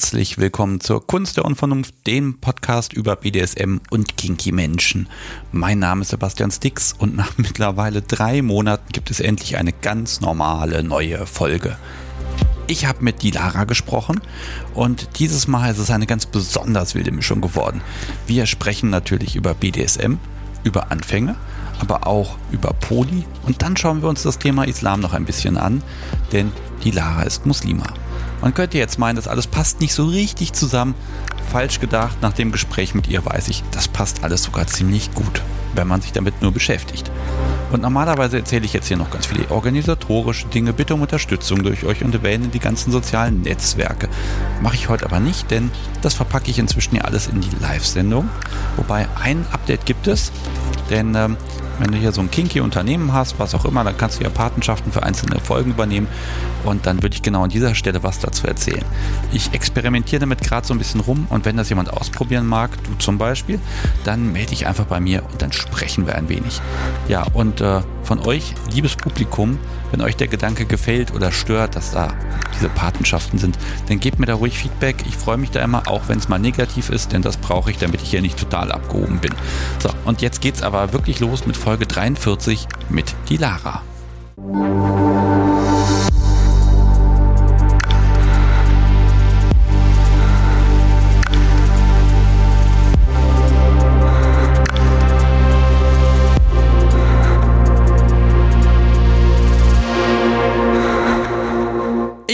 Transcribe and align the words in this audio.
Herzlich 0.00 0.38
willkommen 0.38 0.80
zur 0.80 1.06
Kunst 1.06 1.36
der 1.36 1.44
Unvernunft, 1.44 1.94
dem 2.06 2.38
Podcast 2.38 2.94
über 2.94 3.16
BDSM 3.16 3.80
und 3.90 4.16
kinky 4.16 4.50
Menschen. 4.50 5.10
Mein 5.52 5.78
Name 5.78 6.00
ist 6.00 6.08
Sebastian 6.08 6.50
Stix 6.50 6.94
und 6.96 7.14
nach 7.14 7.32
mittlerweile 7.36 8.00
drei 8.00 8.40
Monaten 8.40 8.90
gibt 8.92 9.10
es 9.10 9.20
endlich 9.20 9.58
eine 9.58 9.74
ganz 9.74 10.22
normale 10.22 10.82
neue 10.82 11.26
Folge. 11.26 11.76
Ich 12.66 12.86
habe 12.86 13.04
mit 13.04 13.22
Dilara 13.22 13.64
gesprochen 13.64 14.22
und 14.72 15.18
dieses 15.18 15.46
Mal 15.46 15.70
ist 15.70 15.78
es 15.78 15.90
eine 15.90 16.06
ganz 16.06 16.24
besonders 16.24 16.94
wilde 16.94 17.12
Mischung 17.12 17.42
geworden. 17.42 17.82
Wir 18.26 18.46
sprechen 18.46 18.88
natürlich 18.88 19.36
über 19.36 19.52
BDSM, 19.52 20.14
über 20.64 20.90
Anfänge, 20.90 21.36
aber 21.78 22.06
auch 22.06 22.38
über 22.52 22.72
Poli 22.72 23.26
und 23.42 23.60
dann 23.60 23.76
schauen 23.76 24.00
wir 24.00 24.08
uns 24.08 24.22
das 24.22 24.38
Thema 24.38 24.64
Islam 24.64 25.00
noch 25.00 25.12
ein 25.12 25.26
bisschen 25.26 25.58
an, 25.58 25.82
denn 26.32 26.52
Dilara 26.82 27.24
ist 27.24 27.44
Muslima. 27.44 27.84
Man 28.40 28.54
könnte 28.54 28.78
jetzt 28.78 28.98
meinen, 28.98 29.16
das 29.16 29.28
alles 29.28 29.46
passt 29.46 29.80
nicht 29.80 29.92
so 29.92 30.06
richtig 30.06 30.52
zusammen. 30.52 30.94
Falsch 31.50 31.80
gedacht, 31.80 32.22
nach 32.22 32.32
dem 32.32 32.52
Gespräch 32.52 32.94
mit 32.94 33.08
ihr 33.08 33.24
weiß 33.24 33.48
ich, 33.48 33.62
das 33.70 33.88
passt 33.88 34.24
alles 34.24 34.44
sogar 34.44 34.66
ziemlich 34.66 35.12
gut, 35.14 35.42
wenn 35.74 35.88
man 35.88 36.00
sich 36.00 36.12
damit 36.12 36.40
nur 36.40 36.52
beschäftigt. 36.52 37.10
Und 37.70 37.82
normalerweise 37.82 38.38
erzähle 38.38 38.64
ich 38.64 38.72
jetzt 38.72 38.88
hier 38.88 38.96
noch 38.96 39.10
ganz 39.10 39.26
viele 39.26 39.50
organisatorische 39.50 40.48
Dinge, 40.48 40.72
bitte 40.72 40.94
um 40.94 41.02
Unterstützung 41.02 41.62
durch 41.62 41.84
euch 41.84 42.02
und 42.02 42.14
erwähne 42.14 42.48
die 42.48 42.58
ganzen 42.58 42.90
sozialen 42.90 43.42
Netzwerke. 43.42 44.08
Mache 44.62 44.74
ich 44.74 44.88
heute 44.88 45.04
aber 45.04 45.20
nicht, 45.20 45.50
denn 45.50 45.70
das 46.02 46.14
verpacke 46.14 46.50
ich 46.50 46.58
inzwischen 46.58 46.96
ja 46.96 47.02
alles 47.02 47.28
in 47.28 47.40
die 47.40 47.56
Live-Sendung. 47.60 48.28
Wobei 48.76 49.08
ein 49.22 49.46
Update 49.52 49.86
gibt 49.86 50.06
es, 50.06 50.32
denn 50.90 51.14
ähm, 51.14 51.36
wenn 51.80 51.92
du 51.92 51.98
hier 51.98 52.12
so 52.12 52.20
ein 52.20 52.30
kinky 52.30 52.60
Unternehmen 52.60 53.14
hast, 53.14 53.38
was 53.38 53.54
auch 53.54 53.64
immer, 53.64 53.82
dann 53.84 53.96
kannst 53.96 54.20
du 54.20 54.24
ja 54.24 54.28
Patenschaften 54.28 54.92
für 54.92 55.02
einzelne 55.02 55.40
Folgen 55.40 55.70
übernehmen. 55.70 56.08
Und 56.64 56.84
dann 56.84 57.02
würde 57.02 57.14
ich 57.14 57.22
genau 57.22 57.44
an 57.44 57.48
dieser 57.48 57.74
Stelle 57.74 58.02
was 58.02 58.18
dazu 58.18 58.46
erzählen. 58.46 58.84
Ich 59.32 59.54
experimentiere 59.54 60.20
damit 60.20 60.42
gerade 60.42 60.66
so 60.66 60.74
ein 60.74 60.78
bisschen 60.78 61.00
rum 61.00 61.26
und 61.30 61.46
wenn 61.46 61.56
das 61.56 61.70
jemand 61.70 61.90
ausprobieren 61.90 62.46
mag, 62.46 62.70
du 62.84 62.94
zum 62.98 63.16
Beispiel, 63.16 63.58
dann 64.04 64.30
melde 64.30 64.50
dich 64.50 64.66
einfach 64.66 64.84
bei 64.84 65.00
mir 65.00 65.22
und 65.32 65.40
dann 65.40 65.52
sprechen 65.52 66.06
wir 66.06 66.16
ein 66.16 66.28
wenig. 66.28 66.60
Ja, 67.08 67.22
und 67.32 67.59
äh, 67.60 67.80
von 68.02 68.20
euch, 68.26 68.54
liebes 68.72 68.96
Publikum, 68.96 69.58
wenn 69.90 70.00
euch 70.00 70.16
der 70.16 70.28
Gedanke 70.28 70.66
gefällt 70.66 71.14
oder 71.14 71.32
stört, 71.32 71.76
dass 71.76 71.92
da 71.92 72.12
diese 72.54 72.68
Patenschaften 72.68 73.38
sind, 73.38 73.58
dann 73.88 74.00
gebt 74.00 74.18
mir 74.18 74.26
da 74.26 74.34
ruhig 74.34 74.56
Feedback. 74.58 75.04
Ich 75.08 75.16
freue 75.16 75.36
mich 75.36 75.50
da 75.50 75.62
immer, 75.62 75.88
auch 75.88 76.02
wenn 76.08 76.18
es 76.18 76.28
mal 76.28 76.38
negativ 76.38 76.90
ist, 76.90 77.12
denn 77.12 77.22
das 77.22 77.36
brauche 77.36 77.70
ich, 77.70 77.78
damit 77.78 78.02
ich 78.02 78.10
hier 78.10 78.22
nicht 78.22 78.38
total 78.38 78.72
abgehoben 78.72 79.18
bin. 79.18 79.34
So, 79.78 79.90
und 80.04 80.22
jetzt 80.22 80.40
geht's 80.40 80.62
aber 80.62 80.92
wirklich 80.92 81.20
los 81.20 81.46
mit 81.46 81.56
Folge 81.56 81.86
43 81.86 82.66
mit 82.88 83.14
die 83.28 83.36
Lara. 83.36 83.82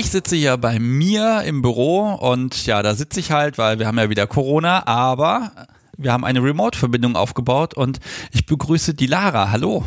Ich 0.06 0.12
sitze 0.12 0.36
hier 0.36 0.56
bei 0.56 0.78
mir 0.78 1.42
im 1.42 1.62
Büro 1.62 2.14
und 2.14 2.64
ja, 2.64 2.80
da 2.80 2.94
sitze 2.94 3.18
ich 3.18 3.32
halt, 3.32 3.58
weil 3.58 3.80
wir 3.80 3.88
haben 3.88 3.98
ja 3.98 4.08
wieder 4.08 4.28
Corona, 4.28 4.86
aber 4.86 5.50
wir 5.96 6.12
haben 6.12 6.24
eine 6.24 6.44
Remote-Verbindung 6.44 7.16
aufgebaut 7.16 7.74
und 7.74 7.98
ich 8.30 8.46
begrüße 8.46 8.94
die 8.94 9.08
Lara. 9.08 9.50
Hallo. 9.50 9.84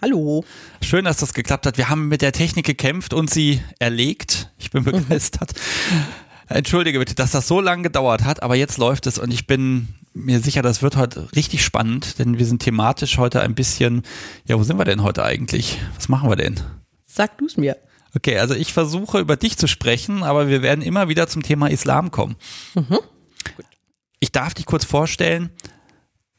Hallo. 0.00 0.44
Schön, 0.80 1.04
dass 1.04 1.16
das 1.16 1.34
geklappt 1.34 1.66
hat. 1.66 1.78
Wir 1.78 1.88
haben 1.88 2.06
mit 2.06 2.22
der 2.22 2.30
Technik 2.30 2.64
gekämpft 2.64 3.12
und 3.12 3.28
sie 3.28 3.60
erlegt. 3.80 4.52
Ich 4.56 4.70
bin 4.70 4.84
begeistert. 4.84 5.54
Entschuldige 6.48 7.00
bitte, 7.00 7.16
dass 7.16 7.32
das 7.32 7.48
so 7.48 7.60
lange 7.60 7.82
gedauert 7.82 8.22
hat, 8.22 8.44
aber 8.44 8.54
jetzt 8.54 8.78
läuft 8.78 9.08
es 9.08 9.18
und 9.18 9.34
ich 9.34 9.48
bin 9.48 9.88
mir 10.14 10.38
sicher, 10.38 10.62
das 10.62 10.80
wird 10.80 10.94
heute 10.94 11.28
richtig 11.34 11.64
spannend, 11.64 12.20
denn 12.20 12.38
wir 12.38 12.46
sind 12.46 12.62
thematisch 12.62 13.18
heute 13.18 13.40
ein 13.40 13.56
bisschen, 13.56 14.02
ja, 14.46 14.56
wo 14.60 14.62
sind 14.62 14.78
wir 14.78 14.84
denn 14.84 15.02
heute 15.02 15.24
eigentlich? 15.24 15.80
Was 15.96 16.08
machen 16.08 16.30
wir 16.30 16.36
denn? 16.36 16.60
Sag 17.04 17.36
du 17.38 17.46
es 17.46 17.56
mir. 17.56 17.76
Okay, 18.16 18.38
also 18.38 18.54
ich 18.54 18.72
versuche 18.72 19.18
über 19.18 19.36
dich 19.36 19.58
zu 19.58 19.66
sprechen, 19.68 20.22
aber 20.22 20.48
wir 20.48 20.62
werden 20.62 20.80
immer 20.80 21.10
wieder 21.10 21.28
zum 21.28 21.42
Thema 21.42 21.66
Islam 21.66 22.10
kommen. 22.10 22.36
Mhm. 22.74 22.98
Ich 24.20 24.32
darf 24.32 24.54
dich 24.54 24.64
kurz 24.64 24.86
vorstellen. 24.86 25.50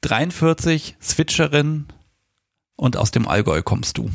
43, 0.02 0.96
Switcherin 1.00 1.86
und 2.78 2.98
aus 2.98 3.12
dem 3.12 3.28
Allgäu 3.28 3.62
kommst 3.62 4.00
du. 4.00 4.10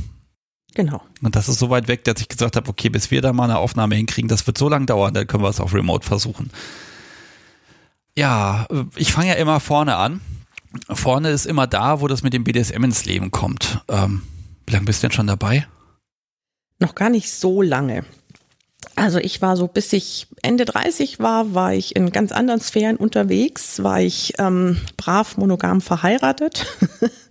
Genau. 0.74 1.04
Und 1.22 1.36
das 1.36 1.48
ist 1.48 1.60
so 1.60 1.70
weit 1.70 1.86
weg, 1.86 2.02
dass 2.02 2.20
ich 2.20 2.26
gesagt 2.26 2.56
habe, 2.56 2.68
okay, 2.68 2.88
bis 2.88 3.12
wir 3.12 3.22
da 3.22 3.32
mal 3.32 3.44
eine 3.44 3.58
Aufnahme 3.58 3.94
hinkriegen, 3.94 4.28
das 4.28 4.44
wird 4.48 4.58
so 4.58 4.68
lange 4.68 4.86
dauern, 4.86 5.14
dann 5.14 5.28
können 5.28 5.44
wir 5.44 5.50
es 5.50 5.60
auf 5.60 5.72
Remote 5.72 6.04
versuchen. 6.04 6.50
Ja, 8.16 8.66
ich 8.96 9.12
fange 9.12 9.28
ja 9.28 9.34
immer 9.34 9.60
vorne 9.60 9.94
an. 9.96 10.20
Vorne 10.88 11.30
ist 11.30 11.46
immer 11.46 11.68
da, 11.68 12.00
wo 12.00 12.08
das 12.08 12.24
mit 12.24 12.32
dem 12.32 12.42
BDSM 12.42 12.82
ins 12.82 13.04
Leben 13.04 13.30
kommt. 13.30 13.84
Ähm, 13.88 14.22
wie 14.66 14.72
lange 14.72 14.86
bist 14.86 15.00
du 15.02 15.06
denn 15.06 15.14
schon 15.14 15.28
dabei? 15.28 15.68
Noch 16.82 16.96
gar 16.96 17.10
nicht 17.10 17.30
so 17.30 17.62
lange. 17.62 18.04
Also 18.96 19.20
ich 19.20 19.40
war 19.40 19.56
so, 19.56 19.68
bis 19.68 19.92
ich 19.92 20.26
Ende 20.42 20.64
30 20.64 21.20
war, 21.20 21.54
war 21.54 21.72
ich 21.72 21.94
in 21.94 22.10
ganz 22.10 22.32
anderen 22.32 22.60
Sphären 22.60 22.96
unterwegs, 22.96 23.84
war 23.84 24.00
ich 24.00 24.34
ähm, 24.40 24.80
brav 24.96 25.36
monogam 25.36 25.80
verheiratet 25.80 26.66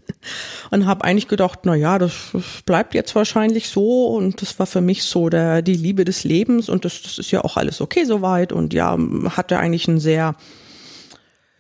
und 0.72 0.85
habe 0.85 1.03
eigentlich 1.03 1.28
gedacht, 1.28 1.59
na 1.63 1.75
ja, 1.75 2.00
das, 2.00 2.13
das, 2.31 2.44
bleibt 2.66 2.94
jetzt 2.94 3.13
wahrscheinlich 3.13 3.67
so 3.67 4.07
und 4.07 4.41
das 4.41 4.57
war 4.57 4.67
für 4.67 4.79
mich 4.79 5.03
so 5.03 5.28
der 5.28 5.61
die 5.61 5.75
Liebe 5.75 6.06
des 6.06 6.23
Lebens 6.23 6.69
und 6.69 6.85
das, 6.85 7.01
das 7.01 7.17
ist 7.17 7.31
ja 7.31 7.44
auch 7.44 7.57
alles 7.57 7.81
okay 7.81 8.06
soweit 8.06 8.53
und 8.53 8.73
ja 8.73 8.97
hatte 9.31 9.59
eigentlich 9.59 9.90
ein 9.90 10.00
sehr 10.00 10.35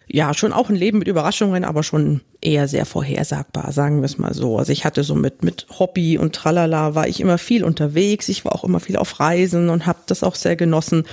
ja, 0.07 0.33
schon 0.33 0.51
auch 0.51 0.69
ein 0.69 0.75
Leben 0.75 0.99
mit 0.99 1.07
Überraschungen, 1.07 1.63
aber 1.63 1.83
schon 1.83 2.21
eher 2.41 2.67
sehr 2.67 2.85
vorhersagbar, 2.85 3.71
sagen 3.71 4.01
wir 4.01 4.05
es 4.05 4.17
mal 4.17 4.33
so. 4.33 4.57
Also 4.57 4.71
ich 4.71 4.83
hatte 4.83 5.03
so 5.03 5.15
mit, 5.15 5.43
mit 5.43 5.67
Hobby 5.79 6.17
und 6.17 6.35
Tralala 6.35 6.95
war 6.95 7.07
ich 7.07 7.21
immer 7.21 7.37
viel 7.37 7.63
unterwegs. 7.63 8.27
Ich 8.27 8.43
war 8.43 8.53
auch 8.53 8.63
immer 8.63 8.79
viel 8.79 8.97
auf 8.97 9.19
Reisen 9.19 9.69
und 9.69 9.85
habe 9.85 9.99
das 10.07 10.23
auch 10.23 10.35
sehr 10.35 10.55
genossen. 10.55 11.05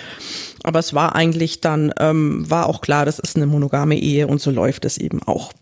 Aber 0.64 0.80
es 0.80 0.94
war 0.94 1.14
eigentlich 1.14 1.60
dann, 1.60 1.92
ähm, 2.00 2.50
war 2.50 2.66
auch 2.66 2.80
klar, 2.80 3.04
das 3.04 3.18
ist 3.18 3.36
eine 3.36 3.46
monogame 3.46 3.98
Ehe 3.98 4.26
und 4.26 4.40
so 4.40 4.50
läuft 4.50 4.84
es 4.84 4.98
eben 4.98 5.22
auch. 5.22 5.52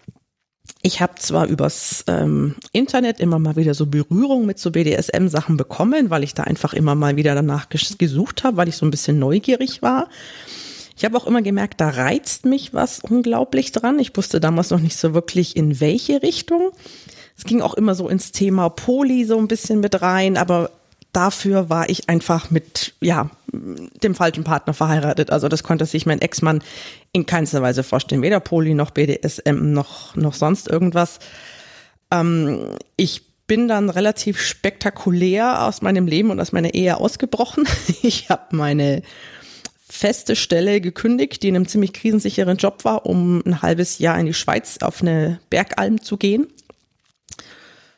Ich 0.83 1.01
habe 1.01 1.17
zwar 1.17 1.47
übers 1.47 2.05
ähm, 2.07 2.55
Internet 2.73 3.21
immer 3.21 3.39
mal 3.39 3.57
wieder 3.57 3.75
so 3.75 3.87
Berührung 3.87 4.47
mit 4.47 4.59
so 4.59 4.71
BDSM-Sachen 4.71 5.57
bekommen, 5.57 6.11
weil 6.11 6.23
ich 6.23 6.35
da 6.35 6.45
einfach 6.45 6.75
immer 6.75 6.95
mal 6.95 7.17
wieder 7.17 7.35
danach 7.35 7.69
gesucht 7.69 8.45
habe, 8.45 8.57
weil 8.57 8.69
ich 8.69 8.77
so 8.77 8.87
ein 8.87 8.91
bisschen 8.91 9.19
neugierig 9.19 9.83
war. 9.83 10.09
Ich 10.97 11.05
habe 11.05 11.17
auch 11.17 11.27
immer 11.27 11.43
gemerkt, 11.43 11.81
da 11.81 11.91
reizt 11.91 12.47
mich 12.47 12.73
was 12.73 13.01
unglaublich 13.01 13.71
dran. 13.73 13.99
Ich 13.99 14.17
wusste 14.17 14.41
damals 14.41 14.71
noch 14.71 14.81
nicht 14.81 14.97
so 14.97 15.13
wirklich, 15.13 15.57
in 15.57 15.79
welche 15.79 16.23
Richtung. 16.23 16.71
Es 17.37 17.45
ging 17.45 17.61
auch 17.61 17.75
immer 17.75 17.95
so 17.95 18.09
ins 18.09 18.33
Thema 18.33 18.71
Poli 18.71 19.25
so 19.27 19.37
ein 19.39 19.47
bisschen 19.47 19.81
mit 19.81 20.01
rein, 20.01 20.39
aber 20.39 20.71
dafür 21.13 21.69
war 21.69 21.89
ich 21.91 22.09
einfach 22.09 22.51
mit, 22.51 22.95
ja, 23.01 23.31
dem 23.53 24.15
falschen 24.15 24.45
Partner 24.45 24.75
verheiratet. 24.75 25.31
Also 25.31 25.49
das 25.49 25.63
konnte 25.63 25.85
sich 25.85 26.07
mein 26.07 26.21
Ex-Mann 26.21 26.63
in 27.13 27.27
keinster 27.27 27.63
Weise 27.63 27.83
vorstellen. 27.83 28.23
Weder 28.23 28.41
Poli 28.41 28.75
noch 28.75 28.91
BDSM 28.91 29.73
noch, 29.73 30.17
noch 30.17 30.35
sonst 30.35 30.69
irgendwas. 30.69 31.19
Ähm, 32.11 32.77
ich 32.97 33.23
bin 33.47 33.69
dann 33.69 33.91
relativ 33.91 34.41
spektakulär 34.41 35.65
aus 35.65 35.83
meinem 35.83 36.07
Leben 36.07 36.31
und 36.31 36.41
aus 36.41 36.53
meiner 36.53 36.75
Ehe 36.75 36.97
ausgebrochen. 36.97 37.65
Ich 38.03 38.29
habe 38.29 38.57
meine 38.57 39.03
feste 39.89 40.35
Stelle 40.35 40.81
gekündigt, 40.81 41.43
die 41.43 41.49
in 41.49 41.57
einem 41.57 41.69
ziemlich 41.69 41.93
krisensicheren 41.93 42.57
Job 42.57 42.85
war, 42.85 43.07
um 43.07 43.43
ein 43.47 43.63
halbes 43.63 43.99
Jahr 43.99 44.19
in 44.19 44.27
die 44.27 44.35
Schweiz 44.35 44.79
auf 44.79 45.01
eine 45.01 45.41
Bergalm 45.49 46.03
zu 46.03 46.17
gehen. 46.17 46.49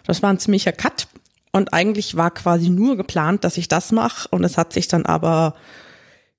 Das 0.04 0.22
war 0.22 0.30
ein 0.30 0.38
ziemlicher 0.38 0.72
Cut 0.72 1.08
und 1.52 1.72
eigentlich 1.72 2.16
war 2.16 2.30
quasi 2.30 2.68
nur 2.68 2.96
geplant, 2.96 3.44
dass 3.44 3.56
ich 3.56 3.68
das 3.68 3.92
mache 3.92 4.28
und 4.30 4.44
es 4.44 4.58
hat 4.58 4.72
sich 4.72 4.88
dann 4.88 5.06
aber 5.06 5.54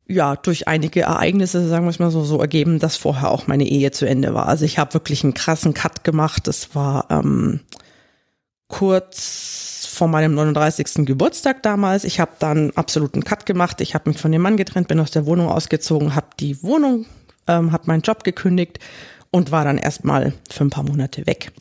ja 0.07 0.35
durch 0.35 0.67
einige 0.67 1.01
Ereignisse, 1.01 1.67
sagen 1.67 1.85
wir 1.85 1.91
es 1.91 1.99
mal 1.99 2.11
so, 2.11 2.23
so 2.23 2.39
ergeben, 2.39 2.79
dass 2.79 2.97
vorher 2.97 3.29
auch 3.31 3.47
meine 3.47 3.67
Ehe 3.67 3.91
zu 3.91 4.07
Ende 4.07 4.33
war. 4.33 4.47
Also 4.47 4.65
ich 4.65 4.79
habe 4.79 4.93
wirklich 4.93 5.23
einen 5.23 5.35
krassen 5.35 5.73
Cut 5.73 6.03
gemacht. 6.03 6.47
Das 6.47 6.73
war 6.75 7.05
ähm, 7.11 7.61
kurz 8.67 9.68
vor 9.99 10.07
meinem 10.07 10.33
39. 10.33 11.05
Geburtstag 11.05 11.61
damals. 11.61 12.05
Ich 12.05 12.21
habe 12.21 12.31
dann 12.39 12.71
absoluten 12.71 13.21
Cut 13.25 13.45
gemacht. 13.45 13.81
Ich 13.81 13.95
habe 13.95 14.09
mich 14.09 14.17
von 14.17 14.31
dem 14.31 14.41
Mann 14.41 14.55
getrennt, 14.55 14.87
bin 14.87 14.99
aus 15.01 15.11
der 15.11 15.25
Wohnung 15.25 15.49
ausgezogen, 15.49 16.15
habe 16.15 16.27
die 16.39 16.63
Wohnung, 16.63 17.05
ähm, 17.47 17.73
habe 17.73 17.83
meinen 17.87 18.01
Job 18.01 18.23
gekündigt 18.23 18.79
und 19.29 19.51
war 19.51 19.65
dann 19.65 19.77
erstmal 19.77 20.31
für 20.49 20.63
ein 20.63 20.69
paar 20.69 20.85
Monate 20.85 21.27
weg. 21.27 21.51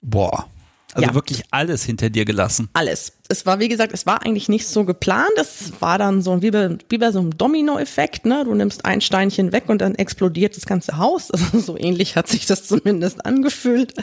Boah. 0.00 0.46
Also 0.94 1.08
ja. 1.08 1.14
wirklich 1.14 1.42
alles 1.50 1.84
hinter 1.84 2.10
dir 2.10 2.24
gelassen. 2.24 2.68
Alles. 2.74 3.12
Es 3.28 3.46
war, 3.46 3.60
wie 3.60 3.68
gesagt, 3.68 3.92
es 3.94 4.04
war 4.04 4.24
eigentlich 4.24 4.48
nicht 4.48 4.66
so 4.66 4.84
geplant. 4.84 5.32
Es 5.36 5.72
war 5.80 5.96
dann 5.98 6.20
so 6.20 6.42
wie 6.42 6.50
bei, 6.50 6.76
wie 6.88 6.98
bei 6.98 7.10
so 7.12 7.20
einem 7.20 7.36
Domino-Effekt. 7.36 8.26
Ne? 8.26 8.44
Du 8.44 8.54
nimmst 8.54 8.84
ein 8.84 9.00
Steinchen 9.00 9.52
weg 9.52 9.64
und 9.68 9.80
dann 9.80 9.94
explodiert 9.94 10.56
das 10.56 10.66
ganze 10.66 10.98
Haus. 10.98 11.30
Also 11.30 11.58
so 11.60 11.78
ähnlich 11.78 12.16
hat 12.16 12.28
sich 12.28 12.46
das 12.46 12.66
zumindest 12.66 13.24
angefühlt. 13.24 13.94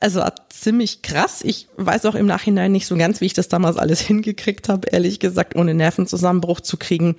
Also 0.00 0.20
war 0.20 0.34
ziemlich 0.48 1.02
krass. 1.02 1.40
Ich 1.42 1.68
weiß 1.76 2.06
auch 2.06 2.14
im 2.14 2.26
Nachhinein 2.26 2.72
nicht 2.72 2.86
so 2.86 2.96
ganz, 2.96 3.20
wie 3.20 3.26
ich 3.26 3.34
das 3.34 3.48
damals 3.48 3.76
alles 3.76 4.00
hingekriegt 4.06 4.68
habe, 4.68 4.88
ehrlich 4.88 5.20
gesagt, 5.20 5.54
ohne 5.56 5.74
Nervenzusammenbruch 5.74 6.60
zu 6.60 6.76
kriegen. 6.76 7.16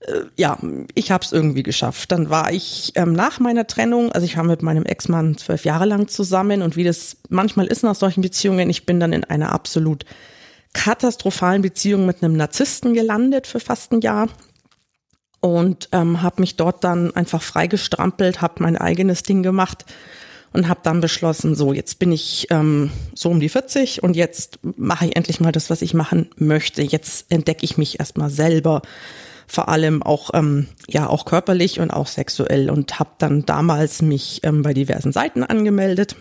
Äh, 0.00 0.22
ja, 0.36 0.58
ich 0.94 1.10
habe 1.10 1.24
es 1.24 1.32
irgendwie 1.32 1.62
geschafft. 1.62 2.12
Dann 2.12 2.30
war 2.30 2.52
ich 2.52 2.92
ähm, 2.94 3.12
nach 3.12 3.40
meiner 3.40 3.66
Trennung, 3.66 4.12
also 4.12 4.24
ich 4.24 4.36
war 4.36 4.44
mit 4.44 4.62
meinem 4.62 4.84
Ex-Mann 4.84 5.36
zwölf 5.36 5.64
Jahre 5.64 5.86
lang 5.86 6.08
zusammen 6.08 6.62
und 6.62 6.76
wie 6.76 6.84
das 6.84 7.16
manchmal 7.28 7.66
ist 7.66 7.82
nach 7.82 7.94
solchen 7.94 8.22
Beziehungen, 8.22 8.70
ich 8.70 8.86
bin 8.86 9.00
dann 9.00 9.12
in 9.12 9.24
einer 9.24 9.52
absolut 9.52 10.04
katastrophalen 10.72 11.62
Beziehung 11.62 12.06
mit 12.06 12.22
einem 12.22 12.36
Narzissten 12.36 12.94
gelandet 12.94 13.46
für 13.46 13.58
fast 13.58 13.92
ein 13.92 14.00
Jahr 14.00 14.28
und 15.40 15.88
ähm, 15.92 16.22
habe 16.22 16.40
mich 16.40 16.56
dort 16.56 16.84
dann 16.84 17.14
einfach 17.16 17.42
freigestrampelt, 17.42 18.40
habe 18.40 18.62
mein 18.62 18.76
eigenes 18.76 19.22
Ding 19.22 19.42
gemacht 19.42 19.84
und 20.52 20.68
habe 20.68 20.80
dann 20.82 21.00
beschlossen, 21.00 21.54
so 21.54 21.72
jetzt 21.72 21.98
bin 21.98 22.12
ich 22.12 22.46
ähm, 22.50 22.90
so 23.14 23.30
um 23.30 23.40
die 23.40 23.48
40 23.48 24.02
und 24.02 24.16
jetzt 24.16 24.60
mache 24.62 25.06
ich 25.06 25.16
endlich 25.16 25.40
mal 25.40 25.52
das, 25.52 25.70
was 25.70 25.82
ich 25.82 25.94
machen 25.94 26.30
möchte. 26.36 26.82
Jetzt 26.82 27.30
entdecke 27.30 27.64
ich 27.64 27.76
mich 27.76 28.00
erstmal 28.00 28.30
selber, 28.30 28.82
vor 29.48 29.68
allem 29.68 30.02
auch 30.02 30.30
ähm, 30.34 30.68
ja 30.88 31.08
auch 31.08 31.24
körperlich 31.24 31.80
und 31.80 31.90
auch 31.90 32.06
sexuell 32.06 32.70
und 32.70 32.98
habe 33.00 33.10
dann 33.18 33.44
damals 33.46 34.02
mich 34.02 34.40
ähm, 34.44 34.62
bei 34.62 34.74
diversen 34.74 35.12
Seiten 35.12 35.42
angemeldet 35.42 36.16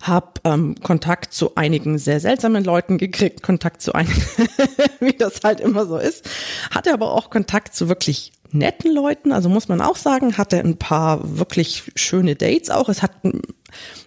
habe 0.00 0.40
ähm, 0.44 0.76
Kontakt 0.82 1.32
zu 1.32 1.56
einigen 1.56 1.98
sehr 1.98 2.20
seltsamen 2.20 2.64
Leuten 2.64 2.98
gekriegt, 2.98 3.42
Kontakt 3.42 3.82
zu 3.82 3.94
einigen, 3.94 4.22
wie 5.00 5.12
das 5.12 5.40
halt 5.42 5.60
immer 5.60 5.86
so 5.86 5.98
ist, 5.98 6.28
hatte 6.70 6.92
aber 6.92 7.12
auch 7.12 7.30
Kontakt 7.30 7.74
zu 7.74 7.88
wirklich 7.88 8.32
netten 8.50 8.94
Leuten, 8.94 9.32
also 9.32 9.48
muss 9.48 9.68
man 9.68 9.80
auch 9.80 9.96
sagen, 9.96 10.38
hatte 10.38 10.58
ein 10.58 10.78
paar 10.78 11.38
wirklich 11.38 11.90
schöne 11.96 12.34
Dates 12.34 12.70
auch. 12.70 12.88
Es 12.88 13.02
hat 13.02 13.12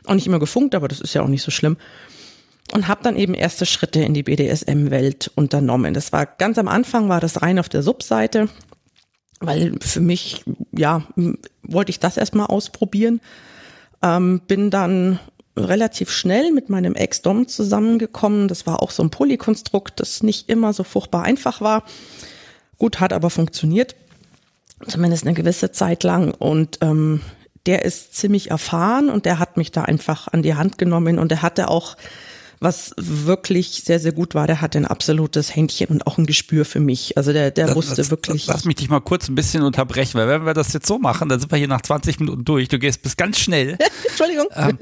auch 0.05 0.15
nicht 0.15 0.25
immer 0.25 0.39
gefunkt, 0.39 0.73
aber 0.73 0.87
das 0.87 1.01
ist 1.01 1.13
ja 1.13 1.21
auch 1.21 1.27
nicht 1.27 1.43
so 1.43 1.51
schlimm. 1.51 1.77
Und 2.73 2.87
habe 2.87 3.03
dann 3.03 3.17
eben 3.17 3.33
erste 3.33 3.65
Schritte 3.65 4.01
in 4.01 4.13
die 4.13 4.23
BDSM-Welt 4.23 5.31
unternommen. 5.35 5.93
Das 5.93 6.13
war 6.13 6.25
ganz 6.25 6.57
am 6.57 6.69
Anfang, 6.69 7.09
war 7.09 7.19
das 7.19 7.41
rein 7.41 7.59
auf 7.59 7.67
der 7.67 7.83
Subseite, 7.83 8.47
weil 9.41 9.75
für 9.81 9.99
mich, 9.99 10.45
ja, 10.71 11.03
wollte 11.63 11.89
ich 11.89 11.99
das 11.99 12.15
erstmal 12.15 12.47
ausprobieren. 12.47 13.19
Ähm, 14.01 14.41
bin 14.47 14.69
dann 14.69 15.19
relativ 15.57 16.11
schnell 16.11 16.51
mit 16.51 16.69
meinem 16.69 16.95
Ex-Dom 16.95 17.47
zusammengekommen. 17.47 18.47
Das 18.47 18.65
war 18.65 18.81
auch 18.81 18.91
so 18.91 19.03
ein 19.03 19.09
Polykonstrukt, 19.09 19.99
das 19.99 20.23
nicht 20.23 20.49
immer 20.49 20.71
so 20.73 20.83
furchtbar 20.83 21.23
einfach 21.23 21.59
war. 21.59 21.83
Gut, 22.77 22.99
hat 22.99 23.13
aber 23.13 23.29
funktioniert. 23.29 23.95
Zumindest 24.87 25.25
eine 25.25 25.35
gewisse 25.35 25.71
Zeit 25.71 26.03
lang. 26.03 26.33
Und 26.33 26.79
ähm, 26.81 27.21
der 27.65 27.85
ist 27.85 28.15
ziemlich 28.15 28.49
erfahren 28.49 29.09
und 29.09 29.25
der 29.25 29.39
hat 29.39 29.57
mich 29.57 29.71
da 29.71 29.83
einfach 29.83 30.27
an 30.27 30.41
die 30.41 30.55
Hand 30.55 30.77
genommen 30.77 31.19
und 31.19 31.31
er 31.31 31.41
hatte 31.41 31.67
auch 31.67 31.95
was 32.61 32.93
wirklich 32.97 33.83
sehr, 33.83 33.99
sehr 33.99 34.11
gut 34.11 34.35
war, 34.35 34.45
der 34.47 34.61
hatte 34.61 34.77
ein 34.77 34.85
absolutes 34.85 35.55
Händchen 35.55 35.87
und 35.87 36.05
auch 36.05 36.17
ein 36.17 36.27
Gespür 36.27 36.63
für 36.63 36.79
mich. 36.79 37.17
Also 37.17 37.33
der, 37.33 37.49
der 37.51 37.75
wusste 37.75 37.95
das, 37.95 38.11
wirklich. 38.11 38.45
Lass 38.47 38.65
mich 38.65 38.75
dich 38.75 38.87
mal 38.87 39.01
kurz 39.01 39.27
ein 39.27 39.35
bisschen 39.35 39.63
unterbrechen, 39.63 40.19
weil 40.19 40.27
wenn 40.27 40.45
wir 40.45 40.53
das 40.53 40.71
jetzt 40.71 40.87
so 40.87 40.99
machen, 40.99 41.27
dann 41.27 41.39
sind 41.39 41.51
wir 41.51 41.57
hier 41.57 41.67
nach 41.67 41.81
20 41.81 42.19
Minuten 42.19 42.45
durch. 42.45 42.69
Du 42.69 42.77
gehst 42.77 43.01
bis 43.01 43.17
ganz 43.17 43.39
schnell. 43.39 43.77
Entschuldigung. 44.07 44.47
Ähm, 44.55 44.77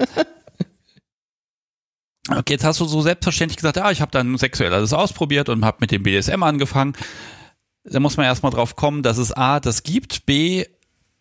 Okay, 2.28 2.52
jetzt 2.52 2.64
hast 2.64 2.78
du 2.78 2.84
so 2.84 3.00
selbstverständlich 3.00 3.56
gesagt, 3.56 3.78
ah, 3.78 3.90
ich 3.90 4.00
habe 4.00 4.12
dann 4.12 4.36
sexuell 4.38 4.72
alles 4.72 4.92
ausprobiert 4.92 5.48
und 5.48 5.64
habe 5.64 5.78
mit 5.80 5.90
dem 5.90 6.02
BDSM 6.04 6.42
angefangen. 6.42 6.92
Da 7.82 7.98
muss 7.98 8.16
man 8.16 8.26
erstmal 8.26 8.52
drauf 8.52 8.76
kommen, 8.76 9.02
dass 9.02 9.18
es 9.18 9.32
A, 9.32 9.58
das 9.58 9.82
gibt, 9.82 10.26
B, 10.26 10.66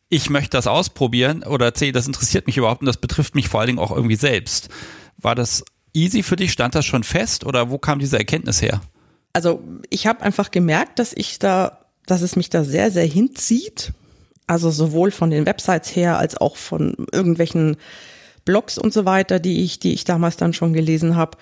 ich 0.10 0.30
möchte 0.30 0.52
das 0.52 0.68
ausprobieren 0.68 1.44
oder 1.44 1.74
C, 1.74 1.92
das 1.92 2.06
interessiert 2.06 2.48
mich 2.48 2.58
überhaupt 2.58 2.82
und 2.82 2.86
das 2.86 2.98
betrifft 2.98 3.34
mich 3.34 3.48
vor 3.48 3.62
allen 3.62 3.68
Dingen 3.68 3.80
auch 3.80 3.96
irgendwie 3.96 4.18
selbst. 4.18 4.70
War 5.18 5.36
das 5.36 5.64
easy 5.94 6.24
für 6.24 6.36
dich? 6.36 6.52
Stand 6.52 6.76
das 6.76 6.86
schon 6.86 7.04
fest 7.04 7.46
oder 7.46 7.70
wo 7.70 7.78
kam 7.78 8.00
diese 8.00 8.18
Erkenntnis 8.18 8.62
her? 8.62 8.82
Also 9.34 9.62
ich 9.90 10.08
habe 10.08 10.22
einfach 10.22 10.52
gemerkt, 10.52 11.00
dass 11.00 11.14
ich 11.14 11.40
da, 11.40 11.80
dass 12.06 12.22
es 12.22 12.36
mich 12.36 12.50
da 12.50 12.64
sehr, 12.64 12.92
sehr 12.92 13.06
hinzieht. 13.06 13.94
Also 14.48 14.72
sowohl 14.72 15.12
von 15.12 15.30
den 15.30 15.46
Websites 15.46 15.96
her 15.96 16.18
als 16.18 16.36
auch 16.38 16.58
von 16.58 16.96
irgendwelchen 17.12 17.78
Blogs 18.46 18.80
und 18.80 18.94
so 18.94 19.06
weiter, 19.06 19.40
die 19.40 19.64
ich, 19.64 19.80
die 19.80 19.94
ich 19.94 20.06
damals 20.06 20.38
dann 20.38 20.54
schon 20.54 20.74
gelesen 20.74 21.16
habe. 21.16 21.38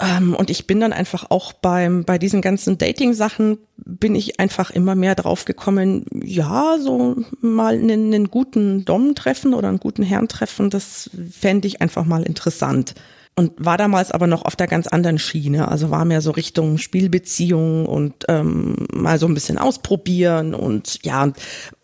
Ähm, 0.00 0.36
und 0.36 0.48
ich 0.48 0.68
bin 0.68 0.78
dann 0.78 0.92
einfach 0.92 1.30
auch 1.30 1.52
beim, 1.52 2.04
bei 2.04 2.18
diesen 2.18 2.40
ganzen 2.40 2.78
Dating-Sachen 2.78 3.58
bin 3.76 4.14
ich 4.14 4.38
einfach 4.38 4.70
immer 4.70 4.94
mehr 4.94 5.16
drauf 5.16 5.44
gekommen, 5.44 6.04
ja, 6.22 6.76
so 6.80 7.16
mal 7.40 7.74
einen, 7.74 8.14
einen 8.14 8.30
guten 8.30 8.84
Dom 8.84 9.16
treffen 9.16 9.54
oder 9.54 9.68
einen 9.68 9.80
guten 9.80 10.04
Herrn 10.04 10.28
treffen, 10.28 10.70
das 10.70 11.10
fände 11.32 11.66
ich 11.66 11.80
einfach 11.80 12.04
mal 12.04 12.22
interessant. 12.22 12.94
Und 13.38 13.52
war 13.56 13.76
damals 13.76 14.10
aber 14.10 14.26
noch 14.26 14.42
auf 14.42 14.56
der 14.56 14.66
ganz 14.66 14.88
anderen 14.88 15.20
Schiene, 15.20 15.68
also 15.68 15.90
war 15.90 16.04
mehr 16.04 16.20
so 16.20 16.32
Richtung 16.32 16.76
Spielbeziehung 16.76 17.86
und 17.86 18.24
ähm, 18.26 18.74
mal 18.92 19.20
so 19.20 19.26
ein 19.26 19.34
bisschen 19.34 19.58
ausprobieren 19.58 20.54
und 20.54 20.98
ja, 21.04 21.32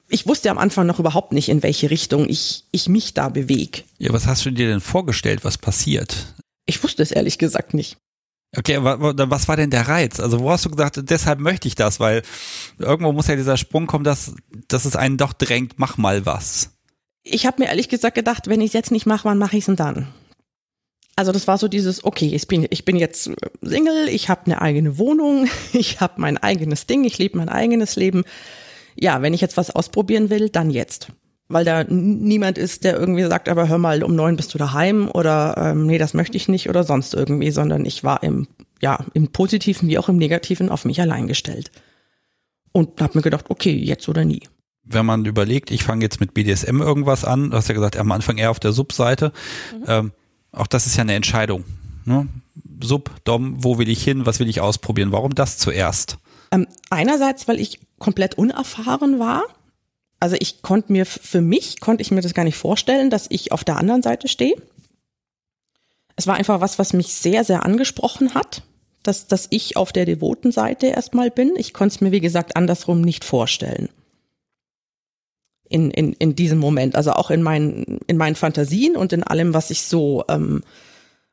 ich 0.08 0.26
wusste 0.26 0.50
am 0.50 0.58
Anfang 0.58 0.84
noch 0.88 0.98
überhaupt 0.98 1.32
nicht, 1.32 1.48
in 1.48 1.62
welche 1.62 1.90
Richtung 1.90 2.28
ich, 2.28 2.64
ich 2.72 2.88
mich 2.88 3.14
da 3.14 3.28
bewege. 3.28 3.82
Ja, 3.98 4.12
was 4.12 4.26
hast 4.26 4.44
du 4.44 4.50
dir 4.50 4.66
denn 4.66 4.80
vorgestellt, 4.80 5.44
was 5.44 5.56
passiert? 5.56 6.34
Ich 6.66 6.82
wusste 6.82 7.04
es 7.04 7.12
ehrlich 7.12 7.38
gesagt 7.38 7.72
nicht. 7.72 7.98
Okay, 8.56 8.78
was 8.82 9.46
war 9.46 9.56
denn 9.56 9.70
der 9.70 9.86
Reiz? 9.86 10.18
Also 10.18 10.40
wo 10.40 10.50
hast 10.50 10.64
du 10.64 10.70
gesagt, 10.70 11.08
deshalb 11.08 11.38
möchte 11.38 11.68
ich 11.68 11.76
das? 11.76 12.00
Weil 12.00 12.22
irgendwo 12.80 13.12
muss 13.12 13.28
ja 13.28 13.36
dieser 13.36 13.56
Sprung 13.56 13.86
kommen, 13.86 14.02
dass, 14.02 14.34
dass 14.66 14.86
es 14.86 14.96
einen 14.96 15.18
doch 15.18 15.32
drängt, 15.32 15.74
mach 15.76 15.98
mal 15.98 16.26
was. 16.26 16.70
Ich 17.22 17.46
habe 17.46 17.62
mir 17.62 17.68
ehrlich 17.68 17.88
gesagt 17.88 18.16
gedacht, 18.16 18.48
wenn 18.48 18.60
ich 18.60 18.68
es 18.68 18.72
jetzt 18.72 18.90
nicht 18.90 19.06
mache, 19.06 19.26
wann 19.26 19.38
mache 19.38 19.56
ich 19.56 19.62
es 19.62 19.66
denn 19.66 19.76
dann? 19.76 20.08
Also 21.16 21.30
das 21.30 21.46
war 21.46 21.58
so 21.58 21.68
dieses, 21.68 22.04
okay, 22.04 22.30
ich 22.34 22.48
bin, 22.48 22.66
ich 22.70 22.84
bin 22.84 22.96
jetzt 22.96 23.30
Single, 23.62 24.08
ich 24.08 24.28
habe 24.28 24.46
eine 24.46 24.60
eigene 24.60 24.98
Wohnung, 24.98 25.48
ich 25.72 26.00
habe 26.00 26.14
mein 26.20 26.38
eigenes 26.38 26.86
Ding, 26.86 27.04
ich 27.04 27.18
lebe 27.18 27.38
mein 27.38 27.48
eigenes 27.48 27.96
Leben 27.96 28.24
ja, 28.96 29.22
wenn 29.22 29.34
ich 29.34 29.40
jetzt 29.40 29.56
was 29.56 29.70
ausprobieren 29.70 30.30
will, 30.30 30.48
dann 30.48 30.70
jetzt. 30.70 31.08
Weil 31.48 31.64
da 31.64 31.84
niemand 31.84 32.56
ist, 32.56 32.84
der 32.84 32.98
irgendwie 32.98 33.24
sagt, 33.24 33.48
aber 33.48 33.68
hör 33.68 33.78
mal, 33.78 34.02
um 34.02 34.14
neun 34.14 34.36
bist 34.36 34.54
du 34.54 34.58
daheim 34.58 35.10
oder 35.10 35.54
ähm, 35.58 35.86
nee, 35.86 35.98
das 35.98 36.14
möchte 36.14 36.36
ich 36.36 36.48
nicht 36.48 36.68
oder 36.68 36.84
sonst 36.84 37.12
irgendwie, 37.12 37.50
sondern 37.50 37.84
ich 37.84 38.02
war 38.02 38.22
im, 38.22 38.48
ja, 38.80 39.04
im 39.12 39.28
Positiven 39.28 39.88
wie 39.88 39.98
auch 39.98 40.08
im 40.08 40.16
Negativen 40.16 40.70
auf 40.70 40.84
mich 40.84 41.00
allein 41.00 41.26
gestellt. 41.26 41.70
Und 42.72 43.00
habe 43.00 43.18
mir 43.18 43.22
gedacht, 43.22 43.46
okay, 43.50 43.72
jetzt 43.72 44.08
oder 44.08 44.24
nie. 44.24 44.42
Wenn 44.84 45.06
man 45.06 45.24
überlegt, 45.24 45.70
ich 45.70 45.84
fange 45.84 46.02
jetzt 46.02 46.18
mit 46.18 46.34
BDSM 46.34 46.80
irgendwas 46.80 47.24
an, 47.24 47.50
du 47.50 47.56
hast 47.56 47.68
ja 47.68 47.74
gesagt, 47.74 47.96
am 47.96 48.10
Anfang 48.10 48.38
eher 48.38 48.50
auf 48.50 48.58
der 48.58 48.72
Subseite, 48.72 49.32
mhm. 49.72 49.84
ähm, 49.86 50.12
auch 50.54 50.66
das 50.66 50.86
ist 50.86 50.96
ja 50.96 51.02
eine 51.02 51.14
Entscheidung. 51.14 51.64
Ne? 52.04 52.28
Sub, 52.82 53.10
Dom, 53.24 53.62
wo 53.62 53.78
will 53.78 53.88
ich 53.88 54.02
hin, 54.02 54.26
was 54.26 54.40
will 54.40 54.48
ich 54.48 54.60
ausprobieren, 54.60 55.12
warum 55.12 55.34
das 55.34 55.58
zuerst? 55.58 56.18
Ähm, 56.50 56.66
einerseits, 56.90 57.48
weil 57.48 57.60
ich 57.60 57.80
komplett 57.98 58.36
unerfahren 58.36 59.18
war. 59.18 59.44
Also 60.20 60.36
ich 60.38 60.62
konnte 60.62 60.92
mir, 60.92 61.06
für 61.06 61.40
mich 61.40 61.80
konnte 61.80 62.02
ich 62.02 62.10
mir 62.10 62.20
das 62.20 62.34
gar 62.34 62.44
nicht 62.44 62.56
vorstellen, 62.56 63.10
dass 63.10 63.26
ich 63.28 63.52
auf 63.52 63.64
der 63.64 63.76
anderen 63.76 64.02
Seite 64.02 64.28
stehe. 64.28 64.54
Es 66.16 66.26
war 66.26 66.36
einfach 66.36 66.60
was, 66.60 66.78
was 66.78 66.92
mich 66.92 67.14
sehr, 67.14 67.44
sehr 67.44 67.64
angesprochen 67.64 68.34
hat, 68.34 68.62
dass, 69.02 69.26
dass 69.26 69.48
ich 69.50 69.76
auf 69.76 69.92
der 69.92 70.06
devoten 70.06 70.52
Seite 70.52 70.86
erstmal 70.86 71.30
bin. 71.30 71.54
Ich 71.56 71.74
konnte 71.74 71.96
es 71.96 72.00
mir, 72.00 72.12
wie 72.12 72.20
gesagt, 72.20 72.56
andersrum 72.56 73.00
nicht 73.00 73.24
vorstellen. 73.24 73.88
In, 75.74 75.90
in, 75.90 76.12
in 76.12 76.36
diesem 76.36 76.60
Moment. 76.60 76.94
Also 76.94 77.12
auch 77.14 77.32
in 77.32 77.42
meinen, 77.42 77.98
in 78.06 78.16
meinen 78.16 78.36
Fantasien 78.36 78.94
und 78.96 79.12
in 79.12 79.24
allem, 79.24 79.54
was 79.54 79.70
ich 79.70 79.82
so 79.82 80.22
ähm, 80.28 80.62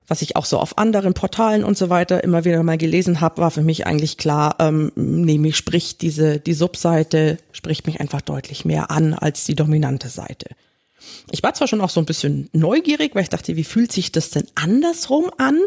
was 0.08 0.22
ich 0.22 0.36
auch 0.36 0.44
so 0.44 0.60
auf 0.60 0.78
anderen 0.78 1.14
Portalen 1.14 1.64
und 1.64 1.78
so 1.78 1.90
weiter 1.90 2.22
immer 2.22 2.44
wieder 2.44 2.62
mal 2.64 2.78
gelesen 2.78 3.22
habe, 3.22 3.42
war 3.42 3.50
für 3.50 3.62
mich 3.62 3.88
eigentlich 3.88 4.18
klar, 4.18 4.58
ähm, 4.60 4.92
nee, 4.96 5.38
mich 5.38 5.56
spricht 5.56 6.02
diese, 6.02 6.38
die 6.38 6.54
Subseite 6.54 7.38
spricht 7.54 7.88
mich 7.88 8.02
einfach 8.02 8.20
deutlich 8.20 8.66
mehr 8.66 8.92
an 8.92 9.14
als 9.14 9.46
die 9.46 9.56
dominante 9.56 10.10
Seite. 10.10 10.48
Ich 11.32 11.44
war 11.44 11.54
zwar 11.54 11.70
schon 11.70 11.80
auch 11.80 11.90
so 11.90 12.02
ein 12.02 12.06
bisschen 12.06 12.50
neugierig, 12.52 13.16
weil 13.16 13.24
ich 13.24 13.30
dachte, 13.30 13.56
wie 13.56 13.64
fühlt 13.64 13.94
sich 13.94 14.12
das 14.12 14.32
denn 14.32 14.44
andersrum 14.56 15.32
an? 15.38 15.58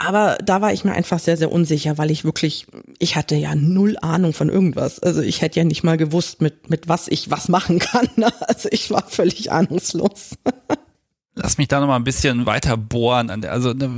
Aber 0.00 0.38
da 0.44 0.60
war 0.60 0.72
ich 0.72 0.84
mir 0.84 0.92
einfach 0.92 1.18
sehr, 1.18 1.36
sehr 1.36 1.50
unsicher, 1.50 1.98
weil 1.98 2.12
ich 2.12 2.24
wirklich, 2.24 2.68
ich 3.00 3.16
hatte 3.16 3.34
ja 3.34 3.56
null 3.56 3.96
Ahnung 4.00 4.32
von 4.32 4.48
irgendwas. 4.48 5.00
Also 5.00 5.20
ich 5.20 5.42
hätte 5.42 5.58
ja 5.58 5.64
nicht 5.64 5.82
mal 5.82 5.96
gewusst, 5.96 6.40
mit, 6.40 6.70
mit 6.70 6.88
was 6.88 7.08
ich 7.08 7.30
was 7.30 7.48
machen 7.48 7.80
kann. 7.80 8.08
Also 8.40 8.68
ich 8.70 8.90
war 8.90 9.04
völlig 9.08 9.50
ahnungslos. 9.50 10.38
Lass 11.34 11.58
mich 11.58 11.68
da 11.68 11.80
noch 11.80 11.88
mal 11.88 11.96
ein 11.96 12.04
bisschen 12.04 12.46
weiter 12.46 12.76
bohren. 12.76 13.44
Also 13.44 13.72
ne, 13.72 13.90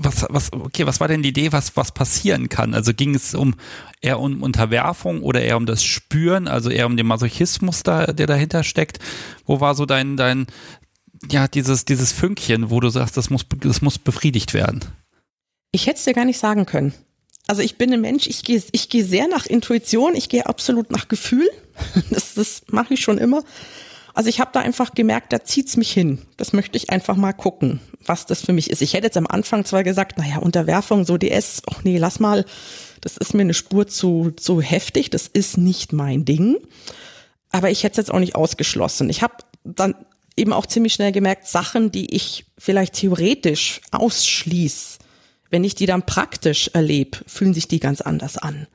was, 0.00 0.26
was, 0.28 0.52
okay, 0.52 0.86
was 0.86 1.00
war 1.00 1.08
denn 1.08 1.22
die 1.22 1.30
Idee, 1.30 1.52
was, 1.52 1.76
was 1.76 1.92
passieren 1.92 2.48
kann? 2.48 2.74
Also 2.74 2.92
ging 2.92 3.14
es 3.14 3.34
um 3.34 3.54
eher 4.00 4.18
um 4.18 4.42
Unterwerfung 4.42 5.22
oder 5.22 5.40
eher 5.40 5.56
um 5.56 5.66
das 5.66 5.84
Spüren, 5.84 6.48
also 6.48 6.68
eher 6.70 6.86
um 6.86 6.96
den 6.96 7.06
Masochismus, 7.06 7.84
da, 7.84 8.06
der 8.06 8.26
dahinter 8.26 8.64
steckt? 8.64 8.98
Wo 9.46 9.60
war 9.60 9.76
so 9.76 9.86
dein, 9.86 10.16
dein, 10.16 10.46
ja, 11.30 11.46
dieses, 11.46 11.84
dieses 11.84 12.12
Fünkchen, 12.12 12.70
wo 12.70 12.80
du 12.80 12.90
sagst, 12.90 13.16
das 13.16 13.30
muss, 13.30 13.46
das 13.60 13.82
muss 13.82 13.98
befriedigt 13.98 14.52
werden? 14.52 14.80
Ich 15.70 15.86
hätte 15.86 15.98
es 15.98 16.04
dir 16.04 16.14
gar 16.14 16.24
nicht 16.24 16.38
sagen 16.38 16.66
können. 16.66 16.94
Also 17.46 17.62
ich 17.62 17.78
bin 17.78 17.92
ein 17.92 18.00
Mensch, 18.00 18.26
ich 18.26 18.44
gehe 18.44 18.62
ich 18.72 18.88
gehe 18.88 19.04
sehr 19.04 19.26
nach 19.28 19.46
Intuition, 19.46 20.14
ich 20.14 20.28
gehe 20.28 20.46
absolut 20.46 20.90
nach 20.90 21.08
Gefühl. 21.08 21.48
Das, 22.10 22.34
das 22.34 22.62
mache 22.68 22.94
ich 22.94 23.00
schon 23.00 23.18
immer. 23.18 23.44
Also 24.12 24.28
ich 24.28 24.40
habe 24.40 24.50
da 24.52 24.58
einfach 24.58 24.94
gemerkt, 24.94 25.32
da 25.32 25.44
zieht's 25.44 25.76
mich 25.76 25.92
hin. 25.92 26.18
Das 26.36 26.52
möchte 26.52 26.76
ich 26.76 26.90
einfach 26.90 27.14
mal 27.14 27.32
gucken, 27.32 27.78
was 28.04 28.26
das 28.26 28.44
für 28.44 28.52
mich 28.52 28.68
ist. 28.68 28.82
Ich 28.82 28.94
hätte 28.94 29.06
jetzt 29.06 29.16
am 29.16 29.28
Anfang 29.28 29.64
zwar 29.64 29.84
gesagt, 29.84 30.18
naja, 30.18 30.38
Unterwerfung, 30.38 31.04
so 31.04 31.16
DS, 31.18 31.62
ach 31.70 31.84
nee, 31.84 31.98
lass 31.98 32.18
mal, 32.18 32.44
das 33.00 33.16
ist 33.16 33.32
mir 33.32 33.42
eine 33.42 33.54
Spur 33.54 33.86
zu, 33.86 34.32
zu 34.32 34.60
heftig, 34.60 35.10
das 35.10 35.28
ist 35.28 35.56
nicht 35.56 35.92
mein 35.92 36.24
Ding. 36.24 36.56
Aber 37.50 37.70
ich 37.70 37.84
hätte 37.84 37.92
es 37.92 38.08
jetzt 38.08 38.10
auch 38.10 38.18
nicht 38.18 38.34
ausgeschlossen. 38.34 39.08
Ich 39.08 39.22
habe 39.22 39.34
dann 39.62 39.94
eben 40.36 40.52
auch 40.52 40.66
ziemlich 40.66 40.94
schnell 40.94 41.12
gemerkt, 41.12 41.46
Sachen, 41.46 41.92
die 41.92 42.14
ich 42.14 42.46
vielleicht 42.58 42.94
theoretisch 42.94 43.80
ausschließe, 43.92 44.97
wenn 45.50 45.64
ich 45.64 45.74
die 45.74 45.86
dann 45.86 46.04
praktisch 46.04 46.68
erlebe, 46.74 47.18
fühlen 47.26 47.54
sich 47.54 47.68
die 47.68 47.80
ganz 47.80 48.00
anders 48.00 48.36
an. 48.38 48.66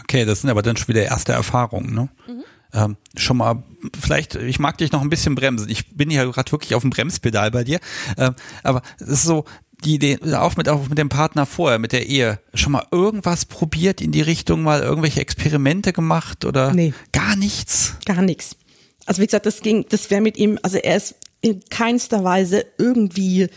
Okay, 0.00 0.24
das 0.24 0.40
sind 0.40 0.50
aber 0.50 0.62
dann 0.62 0.76
schon 0.76 0.88
wieder 0.88 1.04
erste 1.04 1.32
Erfahrungen, 1.32 1.94
ne? 1.94 2.08
Mhm. 2.26 2.44
Ähm, 2.74 2.96
schon 3.16 3.36
mal, 3.36 3.62
vielleicht, 4.00 4.34
ich 4.34 4.58
mag 4.58 4.78
dich 4.78 4.92
noch 4.92 5.02
ein 5.02 5.10
bisschen 5.10 5.34
bremsen. 5.34 5.68
Ich 5.68 5.94
bin 5.94 6.10
ja 6.10 6.24
gerade 6.24 6.50
wirklich 6.52 6.74
auf 6.74 6.80
dem 6.80 6.90
Bremspedal 6.90 7.50
bei 7.50 7.64
dir. 7.64 7.80
Ähm, 8.16 8.34
aber 8.62 8.80
es 8.98 9.08
ist 9.08 9.22
so, 9.24 9.44
die 9.84 9.94
Idee, 9.94 10.18
auch 10.34 10.56
mit, 10.56 10.68
auch 10.68 10.88
mit 10.88 10.96
dem 10.96 11.08
Partner 11.08 11.44
vorher, 11.44 11.78
mit 11.78 11.92
der 11.92 12.06
Ehe, 12.06 12.40
schon 12.54 12.72
mal 12.72 12.86
irgendwas 12.90 13.44
probiert 13.44 14.00
in 14.00 14.12
die 14.12 14.22
Richtung, 14.22 14.62
mal 14.62 14.80
irgendwelche 14.80 15.20
Experimente 15.20 15.92
gemacht 15.92 16.44
oder 16.44 16.72
nee. 16.72 16.94
gar 17.12 17.36
nichts? 17.36 17.96
Gar 18.06 18.22
nichts. 18.22 18.56
Also 19.04 19.20
wie 19.20 19.26
gesagt, 19.26 19.46
das 19.46 19.60
ging, 19.60 19.84
das 19.88 20.10
wäre 20.10 20.20
mit 20.20 20.36
ihm, 20.36 20.58
also 20.62 20.78
er 20.78 20.96
ist 20.96 21.16
in 21.40 21.60
keinster 21.68 22.22
Weise 22.24 22.64
irgendwie 22.78 23.48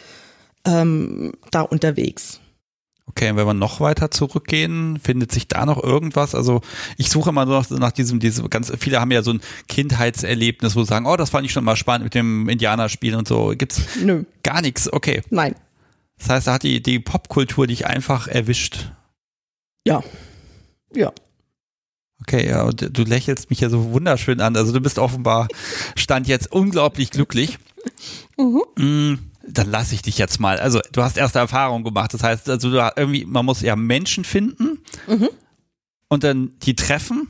ähm, 0.65 1.33
da 1.51 1.61
unterwegs. 1.61 2.39
Okay, 3.07 3.35
wenn 3.35 3.45
wir 3.45 3.53
noch 3.53 3.79
weiter 3.79 4.09
zurückgehen, 4.09 4.99
findet 5.01 5.31
sich 5.31 5.47
da 5.47 5.65
noch 5.65 5.81
irgendwas? 5.81 6.33
Also 6.33 6.61
ich 6.97 7.09
suche 7.09 7.29
immer 7.29 7.45
noch 7.45 7.69
nach 7.69 7.91
diesem, 7.91 8.19
diese 8.19 8.47
ganz, 8.49 8.71
viele 8.79 8.99
haben 8.99 9.11
ja 9.11 9.21
so 9.21 9.31
ein 9.31 9.41
Kindheitserlebnis, 9.67 10.75
wo 10.75 10.81
sie 10.81 10.87
sagen, 10.87 11.05
oh, 11.05 11.15
das 11.15 11.29
fand 11.29 11.45
ich 11.45 11.51
schon 11.51 11.63
mal 11.63 11.75
spannend 11.75 12.05
mit 12.05 12.15
dem 12.15 12.49
Indianerspiel 12.49 13.15
und 13.15 13.27
so. 13.27 13.53
Gibt's 13.55 13.81
Nö. 14.01 14.23
gar 14.43 14.61
nichts? 14.61 14.91
Okay. 14.91 15.21
Nein. 15.29 15.55
Das 16.17 16.29
heißt, 16.29 16.47
da 16.47 16.53
hat 16.53 16.63
die, 16.63 16.81
die 16.81 16.99
Popkultur 16.99 17.67
dich 17.67 17.85
einfach 17.85 18.27
erwischt. 18.27 18.91
Ja. 19.85 20.03
Ja. 20.93 21.13
Okay, 22.21 22.47
ja, 22.47 22.63
und 22.63 22.97
du 22.97 23.03
lächelst 23.03 23.49
mich 23.49 23.59
ja 23.59 23.69
so 23.69 23.91
wunderschön 23.91 24.41
an. 24.41 24.55
Also 24.55 24.71
du 24.71 24.81
bist 24.81 24.97
offenbar, 24.97 25.47
stand 25.95 26.27
jetzt 26.27 26.51
unglaublich 26.51 27.11
glücklich. 27.11 27.59
Mhm. 28.37 28.63
Mm, 28.77 29.19
dann 29.47 29.69
lasse 29.69 29.95
ich 29.95 30.01
dich 30.01 30.17
jetzt 30.17 30.39
mal. 30.39 30.59
Also 30.59 30.79
du 30.91 31.01
hast 31.01 31.17
erste 31.17 31.39
Erfahrungen 31.39 31.83
gemacht. 31.83 32.13
Das 32.13 32.23
heißt, 32.23 32.49
also 32.49 32.71
du, 32.71 32.91
irgendwie, 32.95 33.25
man 33.25 33.45
muss 33.45 33.61
ja 33.61 33.75
Menschen 33.75 34.23
finden 34.23 34.79
mhm. 35.07 35.29
und 36.07 36.23
dann 36.23 36.53
die 36.63 36.75
treffen 36.75 37.27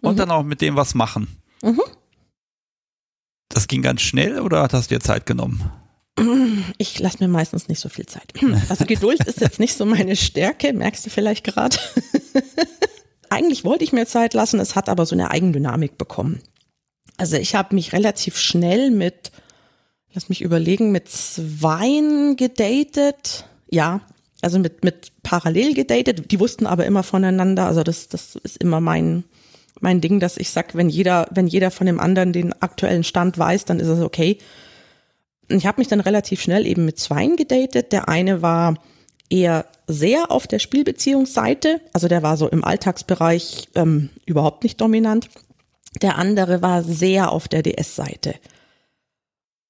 und 0.00 0.14
mhm. 0.14 0.18
dann 0.18 0.30
auch 0.30 0.42
mit 0.42 0.60
dem 0.60 0.76
was 0.76 0.94
machen. 0.94 1.28
Mhm. 1.62 1.82
Das 3.48 3.66
ging 3.68 3.82
ganz 3.82 4.02
schnell 4.02 4.40
oder 4.40 4.68
hast 4.70 4.90
du 4.90 4.94
dir 4.94 5.00
Zeit 5.00 5.26
genommen? 5.26 5.70
Ich 6.78 6.98
lasse 6.98 7.18
mir 7.20 7.28
meistens 7.28 7.68
nicht 7.68 7.80
so 7.80 7.88
viel 7.88 8.06
Zeit. 8.06 8.32
Also 8.68 8.84
Geduld 8.84 9.24
ist 9.24 9.40
jetzt 9.40 9.60
nicht 9.60 9.76
so 9.76 9.84
meine 9.84 10.16
Stärke, 10.16 10.72
merkst 10.72 11.06
du 11.06 11.10
vielleicht 11.10 11.44
gerade. 11.44 11.76
Eigentlich 13.30 13.64
wollte 13.64 13.84
ich 13.84 13.92
mir 13.92 14.06
Zeit 14.06 14.34
lassen, 14.34 14.58
es 14.58 14.74
hat 14.74 14.88
aber 14.88 15.06
so 15.06 15.14
eine 15.14 15.30
Eigendynamik 15.30 15.96
bekommen. 15.96 16.40
Also 17.16 17.36
ich 17.36 17.54
habe 17.54 17.74
mich 17.74 17.92
relativ 17.92 18.36
schnell 18.36 18.90
mit, 18.90 19.32
lass 20.12 20.28
mich 20.28 20.42
überlegen, 20.42 20.92
mit 20.92 21.08
Zweien 21.08 22.36
gedatet. 22.36 23.46
Ja, 23.70 24.00
also 24.40 24.58
mit, 24.58 24.84
mit 24.84 25.12
parallel 25.22 25.74
gedatet. 25.74 26.30
Die 26.30 26.40
wussten 26.40 26.66
aber 26.66 26.86
immer 26.86 27.02
voneinander. 27.02 27.66
Also 27.66 27.82
das, 27.82 28.08
das 28.08 28.36
ist 28.36 28.58
immer 28.58 28.80
mein, 28.80 29.24
mein 29.80 30.00
Ding, 30.00 30.20
dass 30.20 30.36
ich 30.36 30.50
sag, 30.50 30.74
wenn 30.74 30.88
jeder, 30.88 31.28
wenn 31.30 31.46
jeder 31.46 31.70
von 31.70 31.86
dem 31.86 32.00
anderen 32.00 32.32
den 32.32 32.52
aktuellen 32.62 33.04
Stand 33.04 33.38
weiß, 33.38 33.64
dann 33.64 33.80
ist 33.80 33.88
es 33.88 34.00
okay 34.00 34.38
ich 35.48 35.66
habe 35.66 35.80
mich 35.80 35.88
dann 35.88 36.00
relativ 36.00 36.40
schnell 36.40 36.66
eben 36.66 36.84
mit 36.84 36.98
zweien 36.98 37.36
gedatet. 37.36 37.92
Der 37.92 38.08
eine 38.08 38.42
war 38.42 38.74
eher 39.30 39.66
sehr 39.86 40.30
auf 40.30 40.46
der 40.46 40.58
Spielbeziehungsseite, 40.58 41.80
also 41.92 42.08
der 42.08 42.22
war 42.22 42.36
so 42.36 42.48
im 42.48 42.64
Alltagsbereich 42.64 43.68
ähm, 43.74 44.10
überhaupt 44.26 44.62
nicht 44.62 44.80
dominant. 44.80 45.28
Der 46.02 46.16
andere 46.16 46.60
war 46.62 46.82
sehr 46.82 47.32
auf 47.32 47.48
der 47.48 47.62
DS-Seite. 47.62 48.34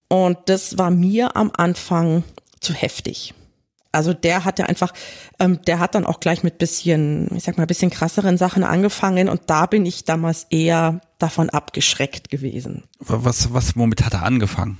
Und 0.09 0.38
das 0.47 0.79
war 0.79 0.91
mir 0.91 1.37
am 1.37 1.50
Anfang 1.57 2.25
zu 2.61 2.73
heftig. 2.73 3.35
Also 3.93 4.12
der 4.12 4.45
hatte 4.45 4.69
einfach, 4.69 4.93
ähm, 5.38 5.61
der 5.67 5.79
hat 5.79 5.95
dann 5.95 6.05
auch 6.05 6.21
gleich 6.21 6.43
mit 6.43 6.59
bisschen, 6.59 7.29
ich 7.35 7.45
sag 7.45 7.57
mal, 7.57 7.67
bisschen 7.67 7.91
krasseren 7.91 8.37
Sachen 8.37 8.65
angefangen 8.65 9.29
und 9.29 9.43
da 9.47 9.67
bin 9.67 9.87
ich 9.87 10.05
damals 10.05 10.47
eher 10.50 11.00
davon 11.19 11.50
abgeschreckt 11.50 12.31
gewesen. 12.31 12.85
Was, 12.99 13.53
was, 13.53 13.77
womit 13.77 14.05
hat 14.05 14.12
er 14.12 14.25
angefangen? 14.25 14.79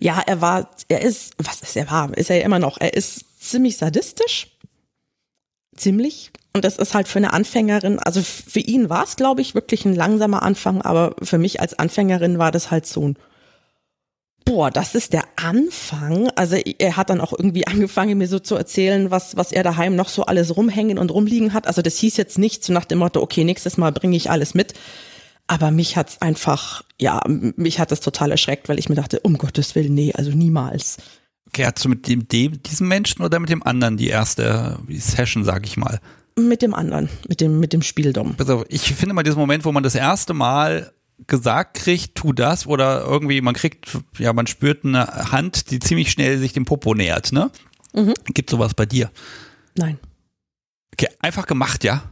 ja, 0.00 0.22
er 0.26 0.40
war, 0.40 0.70
er 0.88 1.02
ist, 1.02 1.34
was 1.38 1.60
ist 1.60 1.76
er 1.76 1.90
war, 1.90 2.16
ist 2.16 2.30
er 2.30 2.38
ja 2.38 2.44
immer 2.44 2.58
noch, 2.58 2.78
er 2.80 2.94
ist 2.94 3.40
ziemlich 3.40 3.76
sadistisch. 3.76 4.48
Ziemlich. 5.76 6.32
Und 6.52 6.64
das 6.64 6.76
ist 6.78 6.94
halt 6.94 7.06
für 7.06 7.18
eine 7.18 7.32
Anfängerin, 7.32 8.00
also 8.00 8.22
für 8.22 8.58
ihn 8.58 8.90
war 8.90 9.04
es, 9.04 9.16
glaube 9.16 9.40
ich, 9.40 9.54
wirklich 9.54 9.84
ein 9.84 9.94
langsamer 9.94 10.42
Anfang, 10.42 10.82
aber 10.82 11.14
für 11.22 11.38
mich 11.38 11.60
als 11.60 11.78
Anfängerin 11.78 12.38
war 12.38 12.50
das 12.50 12.70
halt 12.70 12.86
so 12.86 13.08
ein, 13.08 13.16
boah, 14.50 14.68
das 14.68 14.96
ist 14.96 15.12
der 15.12 15.22
Anfang. 15.36 16.28
Also 16.34 16.56
er 16.56 16.96
hat 16.96 17.08
dann 17.08 17.20
auch 17.20 17.32
irgendwie 17.32 17.68
angefangen, 17.68 18.18
mir 18.18 18.26
so 18.26 18.40
zu 18.40 18.56
erzählen, 18.56 19.12
was, 19.12 19.36
was 19.36 19.52
er 19.52 19.62
daheim 19.62 19.94
noch 19.94 20.08
so 20.08 20.24
alles 20.24 20.56
rumhängen 20.56 20.98
und 20.98 21.12
rumliegen 21.12 21.54
hat. 21.54 21.68
Also 21.68 21.82
das 21.82 21.96
hieß 21.98 22.16
jetzt 22.16 22.36
nicht 22.36 22.64
so 22.64 22.72
nach 22.72 22.84
dem 22.84 22.98
Motto, 22.98 23.22
okay, 23.22 23.44
nächstes 23.44 23.76
Mal 23.76 23.92
bringe 23.92 24.16
ich 24.16 24.28
alles 24.28 24.54
mit. 24.54 24.74
Aber 25.46 25.70
mich 25.70 25.96
hat's 25.96 26.20
einfach, 26.20 26.82
ja, 27.00 27.22
mich 27.28 27.78
hat 27.78 27.92
das 27.92 28.00
total 28.00 28.32
erschreckt, 28.32 28.68
weil 28.68 28.80
ich 28.80 28.88
mir 28.88 28.96
dachte, 28.96 29.20
um 29.20 29.38
Gottes 29.38 29.76
Willen, 29.76 29.94
nee, 29.94 30.12
also 30.14 30.32
niemals. 30.32 30.96
Okay, 31.46 31.64
hast 31.64 31.84
du 31.84 31.88
mit 31.88 32.08
dem, 32.08 32.26
dem 32.26 32.60
diesem 32.60 32.88
Menschen 32.88 33.22
oder 33.22 33.38
mit 33.38 33.50
dem 33.50 33.62
anderen 33.62 33.98
die 33.98 34.08
erste 34.08 34.80
Session, 34.88 35.44
sag 35.44 35.64
ich 35.64 35.76
mal? 35.76 36.00
Mit 36.36 36.62
dem 36.62 36.74
anderen, 36.74 37.08
mit 37.28 37.40
dem, 37.40 37.60
mit 37.60 37.72
dem 37.72 37.82
Spieldom. 37.82 38.34
Also 38.38 38.64
ich 38.68 38.94
finde 38.94 39.14
mal 39.14 39.22
diesen 39.22 39.38
Moment, 39.38 39.64
wo 39.64 39.70
man 39.70 39.84
das 39.84 39.94
erste 39.94 40.34
Mal 40.34 40.92
gesagt 41.26 41.74
kriegt, 41.74 42.14
tu 42.14 42.32
das 42.32 42.66
oder 42.66 43.04
irgendwie 43.04 43.40
man 43.40 43.54
kriegt, 43.54 43.98
ja, 44.18 44.32
man 44.32 44.46
spürt 44.46 44.84
eine 44.84 45.32
Hand, 45.32 45.70
die 45.70 45.78
ziemlich 45.78 46.10
schnell 46.10 46.38
sich 46.38 46.52
dem 46.52 46.64
Popo 46.64 46.94
nähert, 46.94 47.32
ne? 47.32 47.50
Mhm. 47.92 48.14
Gibt 48.26 48.50
sowas 48.50 48.74
bei 48.74 48.86
dir? 48.86 49.10
Nein. 49.76 49.98
Okay, 50.92 51.08
einfach 51.20 51.46
gemacht, 51.46 51.84
ja? 51.84 52.02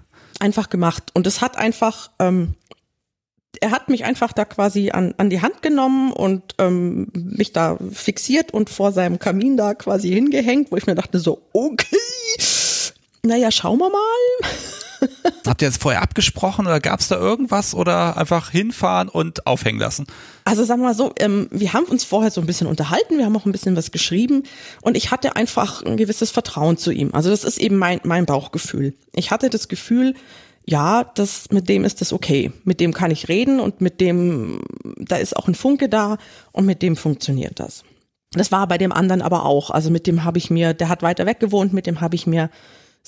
Einfach 0.40 0.68
gemacht. 0.70 1.10
Und 1.14 1.26
es 1.26 1.40
hat 1.40 1.56
einfach, 1.56 2.10
ähm, 2.18 2.54
er 3.60 3.70
hat 3.70 3.88
mich 3.88 4.04
einfach 4.04 4.32
da 4.32 4.44
quasi 4.44 4.90
an, 4.90 5.14
an 5.18 5.30
die 5.30 5.42
Hand 5.42 5.62
genommen 5.62 6.12
und 6.12 6.54
ähm, 6.58 7.08
mich 7.12 7.52
da 7.52 7.76
fixiert 7.92 8.52
und 8.52 8.70
vor 8.70 8.92
seinem 8.92 9.18
Kamin 9.18 9.56
da 9.56 9.74
quasi 9.74 10.08
hingehängt, 10.10 10.70
wo 10.70 10.76
ich 10.76 10.86
mir 10.86 10.94
dachte 10.94 11.18
so, 11.18 11.42
okay, 11.52 11.96
naja, 13.22 13.50
schauen 13.50 13.78
wir 13.78 13.90
mal. 13.90 14.50
Habt 15.46 15.62
ihr 15.62 15.68
jetzt 15.68 15.82
vorher 15.82 16.02
abgesprochen 16.02 16.66
oder 16.66 16.80
gab 16.80 17.00
es 17.00 17.08
da 17.08 17.16
irgendwas 17.16 17.74
oder 17.74 18.16
einfach 18.16 18.50
hinfahren 18.50 19.08
und 19.08 19.46
aufhängen 19.46 19.78
lassen? 19.78 20.06
Also 20.44 20.64
sagen 20.64 20.80
wir 20.80 20.88
mal 20.88 20.94
so, 20.94 21.12
ähm, 21.18 21.48
wir 21.50 21.72
haben 21.72 21.84
uns 21.84 22.04
vorher 22.04 22.30
so 22.30 22.40
ein 22.40 22.46
bisschen 22.46 22.66
unterhalten, 22.66 23.18
wir 23.18 23.24
haben 23.24 23.36
auch 23.36 23.46
ein 23.46 23.52
bisschen 23.52 23.76
was 23.76 23.90
geschrieben 23.90 24.44
und 24.82 24.96
ich 24.96 25.10
hatte 25.10 25.36
einfach 25.36 25.82
ein 25.82 25.96
gewisses 25.96 26.30
Vertrauen 26.30 26.76
zu 26.76 26.90
ihm. 26.90 27.10
Also 27.12 27.30
das 27.30 27.44
ist 27.44 27.58
eben 27.58 27.76
mein, 27.76 28.00
mein 28.04 28.26
Bauchgefühl. 28.26 28.94
Ich 29.12 29.30
hatte 29.30 29.50
das 29.50 29.68
Gefühl, 29.68 30.14
ja, 30.64 31.02
das, 31.02 31.50
mit 31.50 31.68
dem 31.68 31.84
ist 31.84 32.02
das 32.02 32.12
okay. 32.12 32.52
Mit 32.64 32.80
dem 32.80 32.92
kann 32.92 33.10
ich 33.10 33.28
reden 33.28 33.58
und 33.58 33.80
mit 33.80 34.00
dem, 34.00 34.60
da 34.98 35.16
ist 35.16 35.34
auch 35.34 35.48
ein 35.48 35.54
Funke 35.54 35.88
da 35.88 36.18
und 36.52 36.66
mit 36.66 36.82
dem 36.82 36.94
funktioniert 36.94 37.58
das. 37.58 37.84
Das 38.32 38.52
war 38.52 38.66
bei 38.66 38.76
dem 38.76 38.92
anderen 38.92 39.22
aber 39.22 39.46
auch. 39.46 39.70
Also 39.70 39.90
mit 39.90 40.06
dem 40.06 40.24
habe 40.24 40.36
ich 40.36 40.50
mir, 40.50 40.74
der 40.74 40.90
hat 40.90 41.02
weiter 41.02 41.24
weg 41.24 41.40
gewohnt, 41.40 41.72
mit 41.72 41.86
dem 41.86 42.02
habe 42.02 42.16
ich 42.16 42.26
mir 42.26 42.50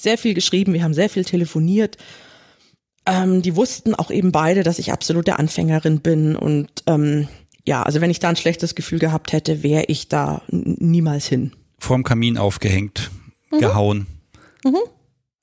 sehr 0.02 0.18
viel 0.18 0.34
geschrieben, 0.34 0.72
wir 0.72 0.82
haben 0.82 0.94
sehr 0.94 1.10
viel 1.10 1.24
telefoniert. 1.24 1.96
Ähm, 3.06 3.42
die 3.42 3.56
wussten 3.56 3.94
auch 3.94 4.10
eben 4.10 4.30
beide, 4.30 4.62
dass 4.62 4.78
ich 4.78 4.92
absolute 4.92 5.38
Anfängerin 5.38 6.00
bin 6.00 6.36
und 6.36 6.68
ähm, 6.86 7.28
ja, 7.66 7.82
also 7.82 8.00
wenn 8.00 8.10
ich 8.10 8.20
da 8.20 8.28
ein 8.28 8.36
schlechtes 8.36 8.74
Gefühl 8.74 8.98
gehabt 8.98 9.32
hätte, 9.32 9.62
wäre 9.62 9.84
ich 9.88 10.08
da 10.08 10.42
niemals 10.48 11.26
hin. 11.26 11.52
Vorm 11.78 12.04
Kamin 12.04 12.38
aufgehängt, 12.38 13.10
mhm. 13.50 13.58
gehauen. 13.58 14.06
Mhm. 14.64 14.78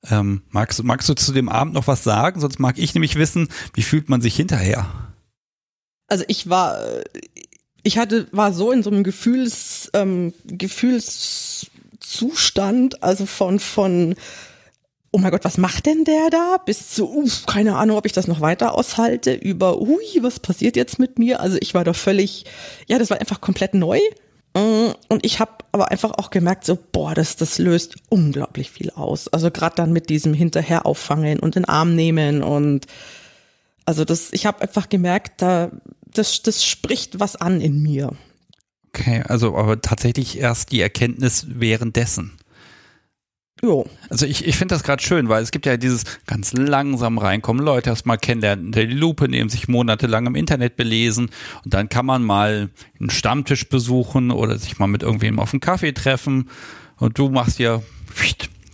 Ähm, 0.10 0.42
magst, 0.50 0.84
magst 0.84 1.10
du 1.10 1.16
zu 1.16 1.34
dem 1.34 1.50
Abend 1.50 1.74
noch 1.74 1.88
was 1.88 2.04
sagen? 2.04 2.40
Sonst 2.40 2.60
mag 2.60 2.78
ich 2.78 2.94
nämlich 2.94 3.16
wissen, 3.16 3.50
wie 3.74 3.82
fühlt 3.82 4.10
man 4.10 4.22
sich 4.22 4.36
hinterher? 4.36 4.88
Also 6.08 6.24
ich 6.28 6.48
war, 6.50 6.80
ich 7.84 7.98
hatte, 7.98 8.28
war 8.32 8.54
so 8.54 8.72
in 8.72 8.84
so 8.84 8.90
einem 8.90 9.04
Gefühls, 9.04 9.90
ähm, 9.94 10.34
Gefühlszustand, 10.46 13.04
also 13.04 13.26
von, 13.26 13.60
von, 13.60 14.16
oh 15.12 15.18
mein 15.18 15.32
Gott, 15.32 15.46
was 15.46 15.58
macht 15.58 15.86
denn 15.86 16.04
der 16.04 16.30
da? 16.30 16.58
Bis 16.66 16.92
zu, 16.92 17.10
uff, 17.10 17.46
keine 17.46 17.76
Ahnung, 17.78 17.98
ob 17.98 18.06
ich 18.06 18.12
das 18.12 18.28
noch 18.28 18.42
weiter 18.42 18.76
aushalte, 18.76 19.34
über, 19.34 19.82
ui, 19.82 20.04
was 20.22 20.40
passiert 20.40 20.76
jetzt 20.76 21.00
mit 21.00 21.18
mir? 21.18 21.40
Also 21.40 21.58
ich 21.60 21.74
war 21.74 21.84
da 21.84 21.94
völlig, 21.94 22.46
ja, 22.88 23.00
das 23.00 23.10
war 23.10 23.20
einfach 23.20 23.42
komplett 23.42 23.74
neu. 23.74 24.00
Mm, 24.54 24.92
und 25.08 25.26
ich 25.26 25.40
habe 25.40 25.52
aber 25.72 25.92
einfach 25.92 26.12
auch 26.12 26.30
gemerkt, 26.30 26.66
so, 26.66 26.78
boah, 26.92 27.14
das, 27.14 27.36
das 27.36 27.58
löst 27.58 27.96
unglaublich 28.10 28.72
viel 28.72 28.92
aus. 28.92 29.28
Also 29.28 29.52
gerade 29.52 29.76
dann 29.76 29.94
mit 29.94 30.10
diesem 30.10 30.34
hinterher 30.34 30.86
auffangen 30.86 31.40
und 31.40 31.56
den 31.56 31.66
Arm 31.66 31.96
nehmen 31.96 32.44
und 32.44 32.86
also 33.86 34.04
das, 34.04 34.34
ich 34.34 34.46
habe 34.46 34.62
einfach 34.62 34.90
gemerkt, 34.90 35.42
da, 35.42 35.72
das, 36.06 36.42
das 36.44 36.66
spricht 36.66 37.22
was 37.22 37.38
an 37.38 37.62
in 37.62 37.82
mir. 37.82 38.12
Okay, 38.90 39.24
also 39.26 39.56
aber 39.56 39.82
tatsächlich 39.82 40.40
erst 40.40 40.72
die 40.72 40.82
Erkenntnis 40.82 41.46
währenddessen. 41.48 42.37
Jo. 43.64 43.86
Also 44.10 44.26
ich, 44.26 44.46
ich 44.46 44.56
finde 44.56 44.76
das 44.76 44.84
gerade 44.84 45.02
schön, 45.02 45.30
weil 45.30 45.42
es 45.42 45.52
gibt 45.52 45.66
ja 45.66 45.78
dieses 45.78 46.04
ganz 46.28 46.54
langsam 46.54 47.18
reinkommen, 47.18 47.64
Leute 47.64 47.90
erst 47.90 48.06
mal 48.06 48.18
kennenlernen, 48.18 48.72
die 48.72 48.82
Lupe 48.82 49.28
nehmen, 49.28 49.50
sich 49.50 49.68
monatelang 49.68 50.28
im 50.28 50.36
Internet 50.36 50.76
belesen 50.76 51.30
und 51.64 51.74
dann 51.74 51.90
kann 51.90 52.06
man 52.06 52.24
mal 52.24 52.70
einen 53.00 53.10
Stammtisch 53.10 53.68
besuchen 53.68 54.32
oder 54.32 54.58
sich 54.58 54.78
mal 54.78 54.88
mit 54.88 55.02
irgendwem 55.02 55.40
auf 55.40 55.54
einen 55.54 55.60
Kaffee 55.60 55.92
treffen 55.92 56.50
und 56.98 57.18
du 57.18 57.30
machst 57.30 57.58
hier 57.58 57.82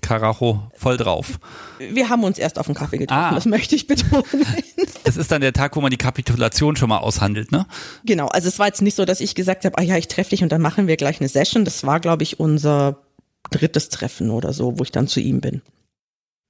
Karacho 0.01 0.69
voll 0.75 0.97
drauf. 0.97 1.39
Wir 1.79 2.09
haben 2.09 2.23
uns 2.23 2.37
erst 2.37 2.59
auf 2.59 2.67
einen 2.67 2.75
Kaffee 2.75 2.97
getroffen, 2.97 3.21
ah. 3.31 3.35
das 3.35 3.45
möchte 3.45 3.75
ich 3.75 3.87
betonen. 3.87 4.23
Das 5.05 5.17
ist 5.17 5.33
dann 5.33 5.41
der 5.41 5.51
Tag, 5.51 5.75
wo 5.75 5.81
man 5.81 5.91
die 5.91 5.97
Kapitulation 5.97 6.77
schon 6.77 6.87
mal 6.87 6.99
aushandelt, 6.99 7.51
ne? 7.51 7.65
Genau, 8.05 8.27
also 8.27 8.47
es 8.47 8.57
war 8.57 8.67
jetzt 8.67 8.81
nicht 8.81 8.95
so, 8.95 9.03
dass 9.03 9.19
ich 9.19 9.35
gesagt 9.35 9.65
habe, 9.65 9.77
ah 9.77 9.81
ja, 9.81 9.97
ich 9.97 10.07
treffe 10.07 10.29
dich 10.29 10.43
und 10.43 10.51
dann 10.53 10.61
machen 10.61 10.87
wir 10.87 10.95
gleich 10.95 11.19
eine 11.19 11.27
Session. 11.27 11.65
Das 11.65 11.85
war, 11.85 11.99
glaube 11.99 12.23
ich, 12.23 12.39
unser 12.39 13.03
drittes 13.51 13.89
Treffen 13.89 14.29
oder 14.29 14.53
so, 14.53 14.79
wo 14.79 14.83
ich 14.83 14.91
dann 14.91 15.07
zu 15.07 15.19
ihm 15.19 15.41
bin. 15.41 15.61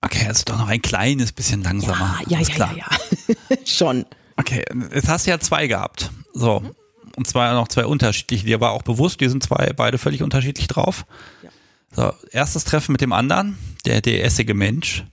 Okay, 0.02 0.28
also 0.28 0.44
doch 0.46 0.58
noch 0.58 0.68
ein 0.68 0.82
kleines 0.82 1.32
bisschen 1.32 1.64
langsamer. 1.64 2.20
Ja, 2.28 2.40
ja, 2.40 2.48
ja, 2.48 2.56
ja, 2.58 2.76
ja. 2.78 3.58
Schon. 3.66 4.06
Okay, 4.36 4.66
jetzt 4.94 5.08
hast 5.08 5.26
du 5.26 5.32
ja 5.32 5.40
zwei 5.40 5.68
gehabt. 5.68 6.12
So. 6.34 6.60
Mhm. 6.60 6.72
Und 7.16 7.28
zwar 7.28 7.54
noch 7.54 7.68
zwei 7.68 7.86
unterschiedliche. 7.86 8.46
Dir 8.46 8.60
war 8.60 8.72
auch 8.72 8.82
bewusst, 8.82 9.22
die 9.22 9.30
sind 9.30 9.44
zwei 9.44 9.72
beide 9.74 9.98
völlig 9.98 10.24
unterschiedlich 10.24 10.68
drauf. 10.68 11.06
Ja. 11.44 11.50
So, 11.96 12.14
erstes 12.32 12.66
Treffen 12.66 12.92
mit 12.92 13.02
dem 13.02 13.14
anderen, 13.14 13.58
der 13.86 14.02
DS-ige 14.02 14.56
Mensch. 14.56 15.06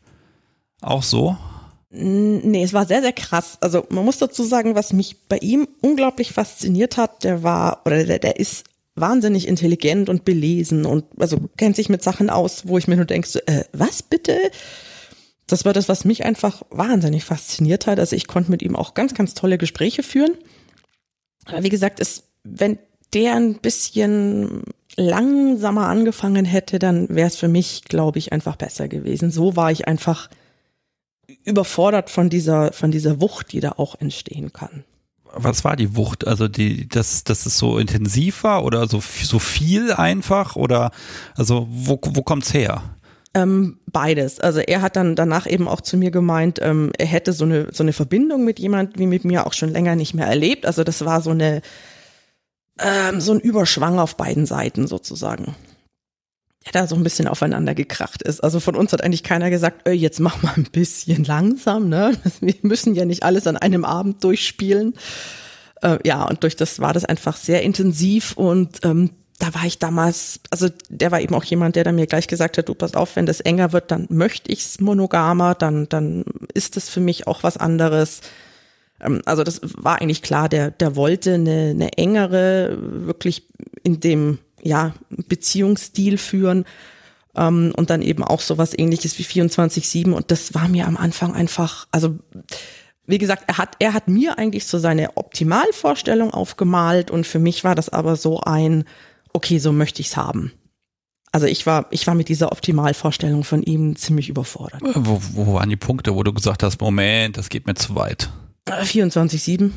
Auch 0.81 1.03
so. 1.03 1.37
Nee, 1.91 2.63
es 2.63 2.73
war 2.73 2.87
sehr, 2.87 3.03
sehr 3.03 3.13
krass. 3.13 3.59
Also 3.61 3.87
man 3.91 4.05
muss 4.05 4.19
dazu 4.19 4.45
sagen, 4.45 4.75
was 4.77 4.93
mich 4.93 5.17
bei 5.29 5.39
ihm 5.39 5.69
unglaublich 5.83 6.33
fasziniert 6.33 6.97
hat, 6.97 7.25
der 7.25 7.43
war, 7.43 7.83
oder 7.85 8.05
der, 8.05 8.19
der 8.19 8.39
ist 8.39 8.65
wahnsinnig 8.95 9.49
intelligent 9.49 10.09
und 10.09 10.25
belesen 10.25 10.85
und 10.85 11.05
also 11.19 11.39
kennt 11.57 11.77
sich 11.77 11.89
mit 11.89 12.03
Sachen 12.03 12.31
aus, 12.31 12.67
wo 12.67 12.79
ich 12.79 12.89
mir 12.89 12.97
nur 12.97 13.05
denke, 13.05 13.29
so, 13.29 13.39
äh, 13.47 13.65
was 13.73 14.03
bitte? 14.03 14.37
Das 15.47 15.65
war 15.65 15.73
das, 15.73 15.89
was 15.89 16.05
mich 16.05 16.25
einfach 16.25 16.63
wahnsinnig 16.71 17.25
fasziniert 17.25 17.87
hat. 17.87 17.99
Also 17.99 18.15
ich 18.15 18.27
konnte 18.27 18.51
mit 18.51 18.63
ihm 18.63 18.77
auch 18.77 18.95
ganz, 18.95 19.15
ganz 19.15 19.35
tolle 19.35 19.59
Gespräche 19.59 20.03
führen. 20.03 20.37
Aber 21.47 21.63
wie 21.63 21.69
gesagt, 21.69 22.01
es, 22.01 22.25
wenn 22.45 22.79
der 23.15 23.35
ein 23.35 23.55
bisschen 23.55 24.63
langsamer 24.97 25.89
angefangen 25.89 26.45
hätte, 26.45 26.79
dann 26.79 27.09
wäre 27.09 27.27
es 27.27 27.37
für 27.37 27.49
mich, 27.49 27.85
glaube 27.85 28.19
ich, 28.19 28.33
einfach 28.33 28.57
besser 28.57 28.87
gewesen. 28.87 29.31
So 29.31 29.57
war 29.57 29.73
ich 29.73 29.89
einfach 29.89 30.29
überfordert 31.45 32.11
von 32.11 32.29
dieser, 32.29 32.73
von 32.73 32.91
dieser 32.91 33.21
Wucht, 33.21 33.53
die 33.53 33.61
da 33.61 33.73
auch 33.73 34.01
entstehen 34.01 34.53
kann 34.53 34.85
was 35.35 35.65
war 35.65 35.77
die 35.77 35.97
Wucht? 35.97 36.27
Also 36.27 36.49
die, 36.49 36.89
dass, 36.89 37.25
dass 37.25 37.47
es 37.47 37.59
so 37.59 37.79
intensiv 37.79 38.45
war 38.45 38.65
oder 38.65 38.87
so, 38.87 39.01
so 39.23 39.39
viel 39.39 39.93
einfach 39.93 40.57
oder 40.57 40.91
also 41.37 41.67
wo, 41.71 41.99
wo 42.03 42.23
kommt's 42.23 42.55
her? 42.55 42.83
Ähm, 43.33 43.79
beides. 43.87 44.41
Also 44.41 44.59
er 44.59 44.83
hat 44.83 44.97
dann 44.97 45.15
danach 45.15 45.47
eben 45.47 45.69
auch 45.69 45.81
zu 45.81 45.97
mir 45.97 46.11
gemeint, 46.11 46.59
ähm, 46.61 46.91
er 46.99 47.07
hätte 47.07 47.33
so 47.33 47.45
eine, 47.45 47.69
so 47.73 47.85
eine 47.85 47.93
Verbindung 47.93 48.45
mit 48.45 48.59
jemand 48.59 48.99
wie 48.99 49.07
mit 49.07 49.25
mir 49.25 49.47
auch 49.47 49.53
schon 49.53 49.71
länger 49.71 49.95
nicht 49.95 50.15
mehr 50.15 50.27
erlebt. 50.27 50.67
Also 50.67 50.83
das 50.83 51.05
war 51.05 51.21
so 51.21 51.31
eine, 51.31 51.63
ähm, 52.81 53.21
so 53.21 53.33
ein 53.33 53.41
Überschwang 53.41 53.99
auf 53.99 54.17
beiden 54.17 54.47
Seiten 54.47 54.89
sozusagen 54.89 55.55
der 56.67 56.73
da 56.73 56.87
so 56.87 56.95
ein 56.95 57.03
bisschen 57.03 57.27
aufeinander 57.27 57.75
gekracht 57.75 58.23
ist. 58.23 58.41
Also 58.41 58.61
von 58.61 58.77
uns 58.77 58.93
hat 58.93 59.03
eigentlich 59.03 59.23
keiner 59.23 59.51
gesagt, 59.51 59.89
äh, 59.89 59.93
jetzt 59.93 60.21
mach 60.21 60.43
mal 60.43 60.55
ein 60.57 60.69
bisschen 60.71 61.25
langsam, 61.25 61.89
ne? 61.89 62.13
Wir 62.41 62.55
müssen 62.63 62.95
ja 62.95 63.05
nicht 63.05 63.23
alles 63.23 63.47
an 63.47 63.57
einem 63.57 63.85
Abend 63.85 64.23
durchspielen. 64.23 64.95
Äh, 65.83 65.99
ja, 66.05 66.25
und 66.25 66.43
durch 66.43 66.57
das 66.57 66.81
war 66.81 66.93
das 66.93 67.05
einfach 67.05 67.37
sehr 67.37 67.63
intensiv 67.63 68.33
und 68.37 68.81
ähm, 68.85 69.11
da 69.39 69.55
war 69.55 69.65
ich 69.65 69.79
damals, 69.79 70.41
also 70.51 70.69
der 70.91 71.11
war 71.11 71.21
eben 71.23 71.35
auch 71.35 71.45
jemand, 71.45 71.75
der 71.75 71.85
da 71.85 71.93
mir 71.93 72.07
gleich 72.07 72.29
gesagt 72.29 72.59
hat, 72.59 72.69
du 72.69 72.75
pass 72.75 72.95
auf, 72.95 73.17
wenn 73.17 73.25
das 73.25 73.41
enger 73.41 73.73
wird, 73.73 73.91
dann 73.91 74.07
möchte 74.11 74.53
ich's 74.53 74.81
monogamer, 74.81 75.55
dann, 75.55 75.89
dann 75.89 76.25
ist 76.53 76.77
es 76.77 76.91
für 76.91 77.01
mich 77.01 77.27
auch 77.27 77.43
was 77.43 77.57
anderes. 77.57 78.21
Ähm, 79.01 79.23
also 79.25 79.43
das 79.43 79.61
war 79.63 80.01
eigentlich 80.01 80.21
klar, 80.21 80.51
der, 80.51 80.71
der 80.71 80.95
wollte 80.95 81.35
eine, 81.35 81.71
eine 81.71 81.93
engere, 81.95 82.77
wirklich 83.07 83.45
in 83.83 84.01
dem 84.01 84.39
ja, 84.63 84.95
Beziehungsstil 85.11 86.19
führen 86.19 86.65
ähm, 87.37 87.73
und 87.77 87.91
dann 87.91 88.03
eben 88.03 88.25
auch 88.25 88.41
sowas 88.41 88.77
ähnliches 88.77 89.19
wie 89.19 89.25
24-7 89.25 90.13
und 90.13 90.31
das 90.31 90.55
war 90.55 90.69
mir 90.69 90.87
am 90.87 90.97
Anfang 90.97 91.35
einfach, 91.35 91.87
also 91.91 92.19
wie 93.07 93.19
gesagt, 93.19 93.45
er 93.49 93.59
hat, 93.59 93.77
er 93.81 93.93
hat 93.93 94.09
mir 94.09 94.39
eigentlich 94.39 94.67
so 94.67 94.79
seine 94.79 95.17
Optimalvorstellung 95.17 96.31
aufgemalt 96.33 97.11
und 97.11 97.27
für 97.27 97.41
mich 97.41 97.65
war 97.65 97.75
das 97.75 97.89
aber 97.89 98.17
so 98.17 98.41
ein, 98.41 98.85
okay, 99.33 99.59
so 99.59 99.73
möchte 99.73 100.01
ich's 100.01 100.17
haben. 100.17 100.53
Also 101.33 101.47
ich 101.47 101.65
war, 101.65 101.87
ich 101.91 102.07
war 102.07 102.15
mit 102.15 102.29
dieser 102.29 102.51
Optimalvorstellung 102.51 103.45
von 103.45 103.63
ihm 103.63 103.95
ziemlich 103.97 104.29
überfordert. 104.29 104.81
Wo, 104.95 105.21
wo 105.33 105.55
waren 105.55 105.71
die 105.71 105.77
Punkte, 105.77 106.15
wo 106.15 106.23
du 106.25 106.33
gesagt 106.33 106.63
hast, 106.63 106.81
Moment, 106.81 107.37
das 107.37 107.49
geht 107.49 107.67
mir 107.67 107.75
zu 107.75 107.95
weit? 107.95 108.31
24-7. 108.69 109.71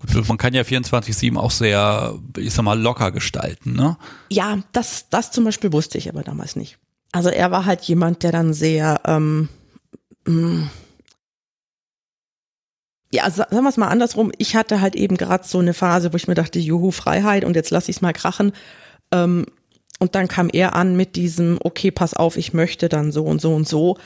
Gut, 0.00 0.28
man 0.28 0.38
kann 0.38 0.54
ja 0.54 0.62
24-7 0.62 1.36
auch 1.36 1.50
sehr, 1.50 2.14
ich 2.36 2.54
sag 2.54 2.62
mal, 2.62 2.80
locker 2.80 3.10
gestalten, 3.10 3.72
ne? 3.72 3.96
Ja, 4.30 4.58
das, 4.72 5.08
das 5.10 5.32
zum 5.32 5.44
Beispiel 5.44 5.72
wusste 5.72 5.98
ich 5.98 6.08
aber 6.08 6.22
damals 6.22 6.54
nicht. 6.54 6.78
Also 7.10 7.30
er 7.30 7.50
war 7.50 7.64
halt 7.64 7.82
jemand, 7.82 8.22
der 8.22 8.30
dann 8.30 8.54
sehr, 8.54 9.00
ähm, 9.04 9.48
mh, 10.24 10.32
mm, 10.34 10.70
ja, 13.12 13.28
sagen 13.30 13.62
wir 13.62 13.68
es 13.68 13.76
mal 13.78 13.88
andersrum. 13.88 14.30
Ich 14.36 14.54
hatte 14.54 14.80
halt 14.80 14.94
eben 14.94 15.16
gerade 15.16 15.46
so 15.46 15.58
eine 15.58 15.74
Phase, 15.74 16.12
wo 16.12 16.16
ich 16.16 16.28
mir 16.28 16.34
dachte, 16.34 16.58
juhu, 16.58 16.90
Freiheit 16.90 17.44
und 17.44 17.56
jetzt 17.56 17.70
lass 17.70 17.88
ich's 17.88 18.02
mal 18.02 18.12
krachen. 18.12 18.52
Ähm, 19.10 19.46
und 19.98 20.14
dann 20.14 20.28
kam 20.28 20.48
er 20.52 20.76
an 20.76 20.94
mit 20.94 21.16
diesem, 21.16 21.58
okay, 21.64 21.90
pass 21.90 22.14
auf, 22.14 22.36
ich 22.36 22.52
möchte 22.52 22.88
dann 22.88 23.10
so 23.10 23.24
und 23.24 23.40
so 23.40 23.54
und 23.54 23.66
so. 23.66 23.96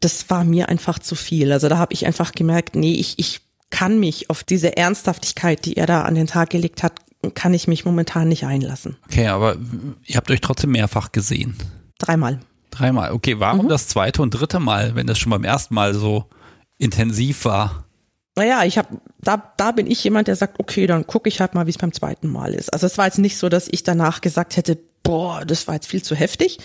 Das 0.00 0.30
war 0.30 0.44
mir 0.44 0.68
einfach 0.68 0.98
zu 0.98 1.14
viel. 1.14 1.52
Also 1.52 1.68
da 1.68 1.78
habe 1.78 1.92
ich 1.92 2.06
einfach 2.06 2.32
gemerkt, 2.32 2.74
nee, 2.74 2.94
ich, 2.94 3.18
ich 3.18 3.42
kann 3.70 4.00
mich 4.00 4.30
auf 4.30 4.44
diese 4.44 4.76
Ernsthaftigkeit, 4.76 5.64
die 5.64 5.76
er 5.76 5.86
da 5.86 6.02
an 6.02 6.14
den 6.14 6.26
Tag 6.26 6.50
gelegt 6.50 6.82
hat, 6.82 6.92
kann 7.34 7.54
ich 7.54 7.68
mich 7.68 7.84
momentan 7.84 8.28
nicht 8.28 8.44
einlassen. 8.44 8.96
Okay, 9.06 9.26
aber 9.26 9.56
ihr 10.06 10.16
habt 10.16 10.30
euch 10.30 10.40
trotzdem 10.40 10.70
mehrfach 10.70 11.12
gesehen. 11.12 11.56
Dreimal. 11.98 12.40
Dreimal. 12.70 13.12
Okay, 13.12 13.40
warum 13.40 13.66
mhm. 13.66 13.70
das 13.70 13.88
zweite 13.88 14.22
und 14.22 14.30
dritte 14.30 14.60
Mal, 14.60 14.94
wenn 14.94 15.06
das 15.06 15.18
schon 15.18 15.30
beim 15.30 15.44
ersten 15.44 15.74
Mal 15.74 15.94
so 15.94 16.26
intensiv 16.78 17.44
war? 17.44 17.84
Naja, 18.36 18.62
ich 18.64 18.78
habe, 18.78 19.00
da, 19.20 19.52
da 19.56 19.72
bin 19.72 19.88
ich 19.90 20.02
jemand, 20.04 20.28
der 20.28 20.36
sagt, 20.36 20.60
okay, 20.60 20.86
dann 20.86 21.06
gucke 21.06 21.28
ich 21.28 21.40
halt 21.40 21.54
mal, 21.54 21.66
wie 21.66 21.70
es 21.70 21.78
beim 21.78 21.92
zweiten 21.92 22.28
Mal 22.28 22.54
ist. 22.54 22.72
Also 22.72 22.86
es 22.86 22.96
war 22.96 23.06
jetzt 23.06 23.18
nicht 23.18 23.36
so, 23.36 23.48
dass 23.48 23.66
ich 23.68 23.82
danach 23.82 24.20
gesagt 24.20 24.56
hätte, 24.56 24.78
boah, 25.02 25.44
das 25.44 25.66
war 25.66 25.74
jetzt 25.74 25.88
viel 25.88 26.02
zu 26.02 26.14
heftig. 26.14 26.58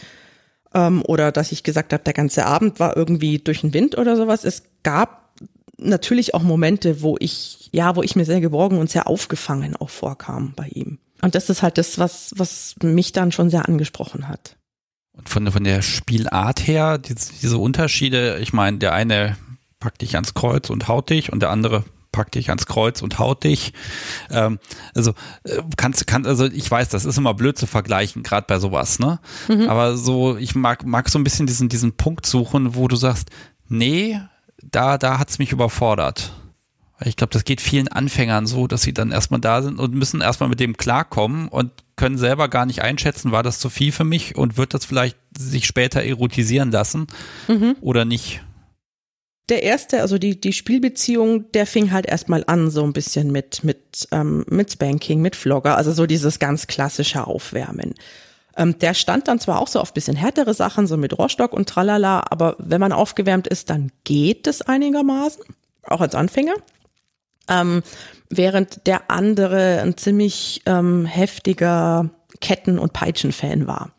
Ähm, 0.75 1.01
oder 1.07 1.31
dass 1.31 1.51
ich 1.51 1.63
gesagt 1.63 1.91
habe, 1.91 2.03
der 2.03 2.13
ganze 2.13 2.45
Abend 2.45 2.79
war 2.79 2.95
irgendwie 2.95 3.39
durch 3.39 3.61
den 3.61 3.73
Wind 3.73 3.97
oder 3.97 4.15
sowas. 4.15 4.43
Es 4.43 4.63
gab 4.83 5.22
natürlich 5.77 6.33
auch 6.33 6.43
Momente, 6.43 7.01
wo 7.01 7.15
ich, 7.19 7.69
ja, 7.71 7.95
wo 7.95 8.03
ich 8.03 8.15
mir 8.15 8.25
sehr 8.25 8.41
geborgen 8.41 8.77
und 8.77 8.89
sehr 8.89 9.07
aufgefangen 9.07 9.75
auch 9.75 9.89
vorkam 9.89 10.53
bei 10.55 10.67
ihm. 10.67 10.99
Und 11.21 11.35
das 11.35 11.49
ist 11.49 11.63
halt 11.63 11.77
das, 11.77 11.99
was, 11.99 12.33
was 12.35 12.75
mich 12.83 13.13
dann 13.13 13.31
schon 13.31 13.49
sehr 13.49 13.67
angesprochen 13.67 14.27
hat. 14.27 14.57
Und 15.13 15.29
von, 15.29 15.49
von 15.51 15.63
der 15.63 15.81
Spielart 15.81 16.67
her, 16.67 16.97
diese, 16.97 17.31
diese 17.41 17.57
Unterschiede, 17.57 18.39
ich 18.39 18.51
meine, 18.51 18.79
der 18.79 18.93
eine 18.93 19.37
packt 19.79 20.01
dich 20.01 20.15
ans 20.15 20.33
Kreuz 20.33 20.69
und 20.69 20.87
haut 20.87 21.09
dich 21.09 21.31
und 21.31 21.41
der 21.41 21.51
andere 21.51 21.83
packt 22.11 22.35
dich 22.35 22.49
ans 22.49 22.65
Kreuz 22.65 23.01
und 23.01 23.19
haut 23.19 23.43
dich. 23.43 23.73
Ähm, 24.31 24.59
also 24.95 25.11
äh, 25.43 25.61
kannst 25.75 26.07
kann 26.07 26.25
also 26.25 26.45
ich 26.45 26.69
weiß, 26.69 26.89
das 26.89 27.05
ist 27.05 27.17
immer 27.17 27.33
blöd 27.33 27.57
zu 27.57 27.67
vergleichen, 27.67 28.23
gerade 28.23 28.45
bei 28.47 28.59
sowas, 28.59 28.99
ne? 28.99 29.19
Mhm. 29.49 29.67
Aber 29.67 29.97
so 29.97 30.37
ich 30.37 30.55
mag 30.55 30.85
mag 30.85 31.09
so 31.09 31.19
ein 31.19 31.25
bisschen 31.25 31.47
diesen 31.47 31.67
diesen 31.67 31.97
Punkt 31.97 32.25
suchen, 32.25 32.75
wo 32.75 32.87
du 32.87 32.95
sagst, 32.95 33.29
nee, 33.67 34.21
da, 34.71 34.97
da 34.97 35.19
hat's 35.19 35.39
mich 35.39 35.51
überfordert. 35.51 36.33
Ich 37.05 37.15
glaube, 37.15 37.33
das 37.33 37.43
geht 37.43 37.59
vielen 37.59 37.87
Anfängern 37.87 38.47
so, 38.47 38.67
dass 38.67 38.83
sie 38.83 38.93
dann 38.93 39.11
erstmal 39.11 39.39
da 39.39 39.61
sind 39.61 39.79
und 39.79 39.93
müssen 39.93 40.21
erstmal 40.21 40.49
mit 40.49 40.59
dem 40.59 40.77
klarkommen 40.77 41.47
und 41.47 41.71
können 41.95 42.17
selber 42.17 42.47
gar 42.47 42.65
nicht 42.65 42.81
einschätzen, 42.81 43.31
war 43.31 43.43
das 43.43 43.59
zu 43.59 43.69
viel 43.69 43.91
für 43.91 44.03
mich 44.03 44.37
und 44.37 44.57
wird 44.57 44.73
das 44.73 44.85
vielleicht 44.85 45.17
sich 45.37 45.65
später 45.65 46.01
erotisieren 46.01 46.71
lassen 46.71 47.07
mhm. 47.47 47.75
oder 47.81 48.05
nicht. 48.05 48.41
Der 49.49 49.63
erste, 49.63 50.01
also 50.01 50.17
die, 50.17 50.39
die 50.39 50.53
Spielbeziehung, 50.53 51.51
der 51.51 51.65
fing 51.65 51.91
halt 51.91 52.05
erstmal 52.05 52.45
an, 52.47 52.69
so 52.69 52.83
ein 52.83 52.93
bisschen 52.93 53.31
mit, 53.31 53.63
mit, 53.63 54.07
ähm, 54.11 54.45
mit 54.47 54.71
Spanking, 54.71 55.21
mit 55.21 55.35
Vlogger, 55.35 55.75
also 55.75 55.91
so 55.91 56.05
dieses 56.05 56.39
ganz 56.39 56.67
klassische 56.67 57.27
Aufwärmen. 57.27 57.93
Ähm, 58.55 58.77
der 58.79 58.93
stand 58.93 59.27
dann 59.27 59.39
zwar 59.39 59.59
auch 59.59 59.67
so 59.67 59.79
auf 59.79 59.93
bisschen 59.93 60.15
härtere 60.15 60.53
Sachen, 60.53 60.87
so 60.87 60.97
mit 60.97 61.17
Rohrstock 61.17 61.53
und 61.53 61.67
tralala, 61.67 62.25
aber 62.29 62.55
wenn 62.59 62.79
man 62.79 62.91
aufgewärmt 62.91 63.47
ist, 63.47 63.69
dann 63.69 63.91
geht 64.03 64.47
es 64.47 64.61
einigermaßen, 64.61 65.43
auch 65.83 66.01
als 66.01 66.15
Anfänger. 66.15 66.53
Ähm, 67.49 67.83
während 68.29 68.87
der 68.87 69.09
andere 69.11 69.81
ein 69.81 69.97
ziemlich 69.97 70.61
ähm, 70.65 71.05
heftiger 71.05 72.09
Ketten- 72.41 72.79
und 72.79 72.93
Peitschen-Fan 72.93 73.67
war. 73.67 73.91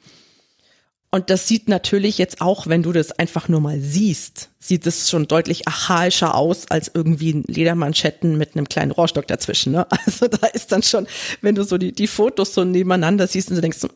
Und 1.15 1.31
das 1.31 1.47
sieht 1.47 1.69
natürlich 1.69 2.19
jetzt 2.19 2.41
auch, 2.41 2.67
wenn 2.67 2.83
du 2.83 2.91
das 2.91 3.13
einfach 3.13 3.49
nur 3.49 3.61
mal 3.61 3.79
siehst, 3.79 4.51
sieht 4.59 4.85
es 4.85 5.09
schon 5.09 5.29
deutlich 5.29 5.69
archaischer 5.69 6.35
aus 6.35 6.69
als 6.71 6.91
irgendwie 6.93 7.45
Ledermanschetten 7.47 8.37
mit 8.37 8.57
einem 8.57 8.69
kleinen 8.69 8.91
Rohrstock 8.91 9.29
dazwischen. 9.29 9.75
Ne? 9.75 9.87
Also 10.07 10.27
da 10.27 10.49
ist 10.49 10.73
dann 10.73 10.83
schon, 10.83 11.07
wenn 11.41 11.55
du 11.55 11.63
so 11.63 11.79
die, 11.79 11.93
die 11.93 12.09
Fotos 12.09 12.53
so 12.53 12.65
nebeneinander 12.65 13.29
siehst 13.29 13.49
und 13.49 13.55
du 13.55 13.61
denkst, 13.61 13.87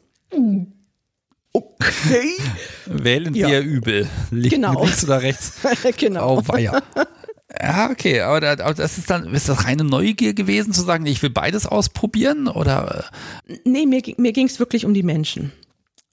Okay. 1.53 2.33
Wählen 2.87 3.35
ja 3.35 3.61
übel. 3.61 4.09
Links, 4.31 4.51
Genau. 4.55 4.85
links 4.85 5.05
oder 5.05 5.23
rechts? 5.23 5.55
genau. 5.97 6.39
Oh, 6.39 6.43
weia. 6.47 6.83
Ja, 7.61 7.91
okay, 7.91 8.21
aber 8.21 8.41
da- 8.41 8.65
aber 8.65 8.75
das 8.75 8.99
ist 8.99 9.09
dann, 9.11 9.33
ist 9.35 9.49
das 9.49 9.65
reine 9.65 9.83
Neugier 9.85 10.35
gewesen, 10.35 10.73
zu 10.73 10.83
sagen, 10.83 11.07
ich 11.07 11.23
will 11.23 11.31
beides 11.31 11.67
ausprobieren? 11.67 12.47
Oder 12.47 13.07
Nee, 13.65 13.87
mir, 13.87 14.03
ging- 14.03 14.17
mir 14.19 14.33
ging 14.33 14.47
es 14.47 14.59
wirklich 14.59 14.85
um 14.85 14.93
die 14.95 15.03
Menschen. 15.03 15.53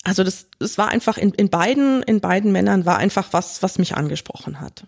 Also 0.03 0.23
das, 0.23 0.47
das 0.59 0.77
war 0.77 0.87
einfach 0.89 1.17
in, 1.17 1.31
in 1.33 1.49
beiden, 1.49 2.03
in 2.03 2.21
beiden 2.21 2.51
Männern 2.51 2.85
war 2.85 2.97
einfach 2.97 3.27
was, 3.33 3.61
was 3.63 3.77
mich 3.79 3.95
angesprochen 3.97 4.61
hat. 4.61 4.87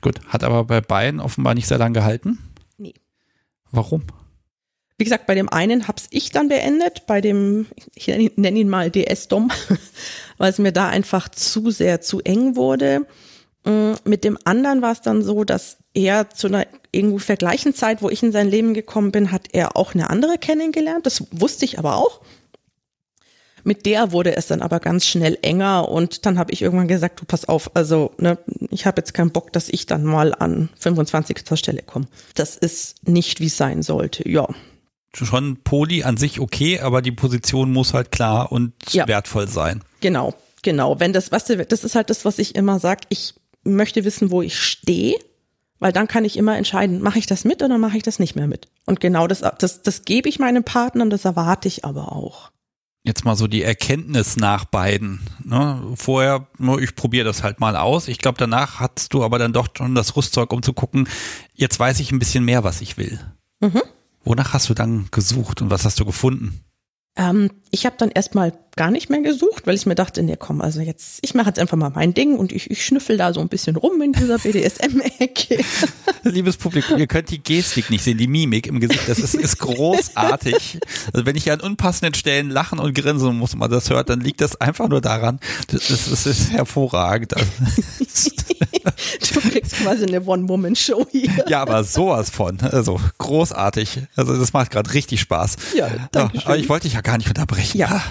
gut, 0.00 0.20
hat 0.28 0.44
aber 0.44 0.64
bei 0.64 0.80
beiden 0.80 1.20
offenbar 1.20 1.54
nicht 1.54 1.66
sehr 1.66 1.78
lange 1.78 1.94
gehalten. 1.94 2.38
Nee. 2.78 2.94
Warum? 3.70 4.04
Wie 4.98 5.04
gesagt, 5.04 5.26
bei 5.26 5.34
dem 5.34 5.48
einen 5.48 5.88
hab's 5.88 6.06
ich 6.10 6.30
dann 6.30 6.48
beendet, 6.48 7.06
bei 7.06 7.20
dem, 7.20 7.66
ich 7.94 8.06
nenne 8.06 8.58
ihn 8.58 8.68
mal 8.68 8.90
DS-Dom, 8.90 9.50
weil 10.38 10.50
es 10.50 10.58
mir 10.58 10.72
da 10.72 10.88
einfach 10.88 11.28
zu 11.28 11.70
sehr 11.70 12.00
zu 12.00 12.20
eng 12.20 12.56
wurde. 12.56 13.06
Mm, 13.64 13.94
Mit 14.04 14.24
dem 14.24 14.38
anderen 14.44 14.82
war 14.82 14.92
es 14.92 15.00
dann 15.00 15.22
so, 15.22 15.44
dass 15.44 15.78
er 15.94 16.30
zu 16.30 16.48
einer 16.48 16.66
ungefähr 16.94 17.36
gleichen 17.36 17.74
Zeit, 17.74 18.02
wo 18.02 18.10
ich 18.10 18.22
in 18.22 18.32
sein 18.32 18.48
Leben 18.48 18.74
gekommen 18.74 19.12
bin, 19.12 19.32
hat 19.32 19.48
er 19.52 19.76
auch 19.76 19.94
eine 19.94 20.10
andere 20.10 20.38
kennengelernt. 20.38 21.06
Das 21.06 21.24
wusste 21.30 21.64
ich 21.64 21.78
aber 21.78 21.96
auch. 21.96 22.20
Mit 23.64 23.86
der 23.86 24.10
wurde 24.10 24.36
es 24.36 24.48
dann 24.48 24.60
aber 24.60 24.80
ganz 24.80 25.06
schnell 25.06 25.38
enger 25.42 25.88
und 25.88 26.26
dann 26.26 26.38
habe 26.38 26.52
ich 26.52 26.62
irgendwann 26.62 26.88
gesagt, 26.88 27.20
du 27.20 27.24
pass 27.24 27.48
auf, 27.48 27.76
also 27.76 28.10
ne, 28.18 28.38
ich 28.70 28.86
habe 28.86 29.00
jetzt 29.00 29.14
keinen 29.14 29.30
Bock, 29.30 29.52
dass 29.52 29.68
ich 29.68 29.86
dann 29.86 30.04
mal 30.04 30.34
an 30.34 30.68
25. 30.80 31.42
Stelle 31.54 31.82
komme. 31.82 32.06
Das 32.34 32.56
ist 32.56 33.06
nicht, 33.06 33.40
wie 33.40 33.46
es 33.46 33.56
sein 33.56 33.82
sollte. 33.82 34.28
Ja, 34.28 34.48
Schon 35.14 35.58
Poli 35.62 36.04
an 36.04 36.16
sich 36.16 36.40
okay, 36.40 36.80
aber 36.80 37.02
die 37.02 37.12
Position 37.12 37.72
muss 37.72 37.92
halt 37.94 38.10
klar 38.10 38.50
und 38.50 38.72
Ja. 38.92 39.06
wertvoll 39.06 39.46
sein. 39.48 39.82
Genau, 40.00 40.34
genau. 40.62 41.00
Wenn 41.00 41.12
das, 41.12 41.28
du, 41.30 41.64
das 41.64 41.84
ist 41.84 41.94
halt 41.94 42.10
das, 42.10 42.24
was 42.24 42.38
ich 42.38 42.54
immer 42.54 42.78
sage. 42.78 43.02
Ich 43.10 43.34
möchte 43.64 44.04
wissen, 44.04 44.30
wo 44.30 44.42
ich 44.42 44.58
stehe, 44.58 45.16
weil 45.78 45.92
dann 45.92 46.08
kann 46.08 46.24
ich 46.24 46.36
immer 46.36 46.56
entscheiden, 46.56 47.02
mache 47.02 47.18
ich 47.18 47.26
das 47.26 47.44
mit 47.44 47.62
oder 47.62 47.76
mache 47.78 47.96
ich 47.96 48.02
das 48.02 48.18
nicht 48.18 48.36
mehr 48.36 48.46
mit. 48.46 48.68
Und 48.86 49.00
genau 49.00 49.26
das, 49.26 49.42
das, 49.58 49.82
das 49.82 50.04
gebe 50.04 50.28
ich 50.28 50.38
meinem 50.38 50.64
Partner 50.64 51.02
und 51.04 51.10
das 51.10 51.24
erwarte 51.24 51.68
ich 51.68 51.84
aber 51.84 52.12
auch. 52.12 52.50
Jetzt 53.04 53.24
mal 53.24 53.34
so 53.34 53.48
die 53.48 53.64
Erkenntnis 53.64 54.36
nach 54.36 54.64
beiden. 54.64 55.20
Ne? 55.44 55.82
Vorher, 55.96 56.46
nur 56.58 56.80
ich 56.80 56.94
probiere 56.94 57.24
das 57.24 57.42
halt 57.42 57.58
mal 57.58 57.76
aus. 57.76 58.06
Ich 58.06 58.18
glaube, 58.18 58.38
danach 58.38 58.78
hattest 58.78 59.12
du 59.12 59.24
aber 59.24 59.40
dann 59.40 59.52
doch 59.52 59.68
schon 59.76 59.96
das 59.96 60.14
Rüstzeug, 60.16 60.52
um 60.52 60.62
zu 60.62 60.72
gucken, 60.72 61.08
jetzt 61.52 61.80
weiß 61.80 61.98
ich 61.98 62.12
ein 62.12 62.20
bisschen 62.20 62.44
mehr, 62.44 62.62
was 62.62 62.80
ich 62.80 62.96
will. 62.96 63.18
Mhm. 63.60 63.82
Wonach 64.24 64.52
hast 64.52 64.68
du 64.68 64.74
dann 64.74 65.08
gesucht 65.10 65.62
und 65.62 65.70
was 65.70 65.84
hast 65.84 65.98
du 66.00 66.04
gefunden? 66.04 66.64
Ähm, 67.16 67.50
ich 67.70 67.86
habe 67.86 67.96
dann 67.98 68.10
erstmal 68.10 68.52
gar 68.76 68.90
nicht 68.90 69.10
mehr 69.10 69.20
gesucht, 69.20 69.66
weil 69.66 69.74
ich 69.74 69.84
mir 69.86 69.94
dachte, 69.94 70.22
nee, 70.22 70.36
komm, 70.38 70.60
also 70.60 70.80
jetzt, 70.80 71.18
ich 71.22 71.34
mache 71.34 71.48
jetzt 71.48 71.58
einfach 71.58 71.76
mal 71.76 71.90
mein 71.90 72.14
Ding 72.14 72.36
und 72.36 72.52
ich, 72.52 72.70
ich 72.70 72.84
schnüffel 72.84 73.16
da 73.16 73.34
so 73.34 73.40
ein 73.40 73.48
bisschen 73.48 73.76
rum 73.76 74.00
in 74.00 74.12
dieser 74.12 74.38
BDSM-Ecke. 74.38 75.62
Liebes 76.24 76.56
Publikum, 76.56 76.98
ihr 76.98 77.06
könnt 77.06 77.30
die 77.30 77.42
Gestik 77.42 77.90
nicht 77.90 78.02
sehen, 78.02 78.16
die 78.16 78.26
Mimik 78.26 78.66
im 78.66 78.80
Gesicht, 78.80 79.08
das 79.08 79.18
ist, 79.18 79.34
ist 79.34 79.58
großartig. 79.58 80.78
Also 81.12 81.26
wenn 81.26 81.36
ich 81.36 81.50
an 81.52 81.60
unpassenden 81.60 82.14
Stellen 82.14 82.50
lachen 82.50 82.78
und 82.78 82.94
grinsen 82.94 83.36
muss, 83.36 83.54
man 83.54 83.70
das 83.70 83.90
hört, 83.90 84.08
dann 84.08 84.20
liegt 84.20 84.40
das 84.40 84.58
einfach 84.60 84.88
nur 84.88 85.00
daran. 85.00 85.38
Das, 85.68 85.88
das, 85.88 86.08
das 86.08 86.26
ist 86.26 86.50
hervorragend. 86.52 87.36
Also, 87.36 87.50
Du 89.32 89.40
kriegst 89.40 89.76
quasi 89.76 90.04
eine 90.06 90.22
One-Woman-Show 90.24 91.06
hier. 91.10 91.44
ja, 91.48 91.62
aber 91.62 91.84
sowas 91.84 92.30
von. 92.30 92.60
Also 92.60 93.00
großartig. 93.18 94.00
Also 94.16 94.36
das 94.36 94.52
macht 94.52 94.70
gerade 94.70 94.92
richtig 94.94 95.20
Spaß. 95.20 95.56
Ja, 95.76 95.88
danke 96.10 96.38
schön. 96.38 96.46
aber 96.46 96.56
ich 96.58 96.68
wollte 96.68 96.84
dich 96.84 96.94
ja 96.94 97.00
gar 97.00 97.18
nicht 97.18 97.28
unterbrechen. 97.28 97.78
Ja. 97.78 98.02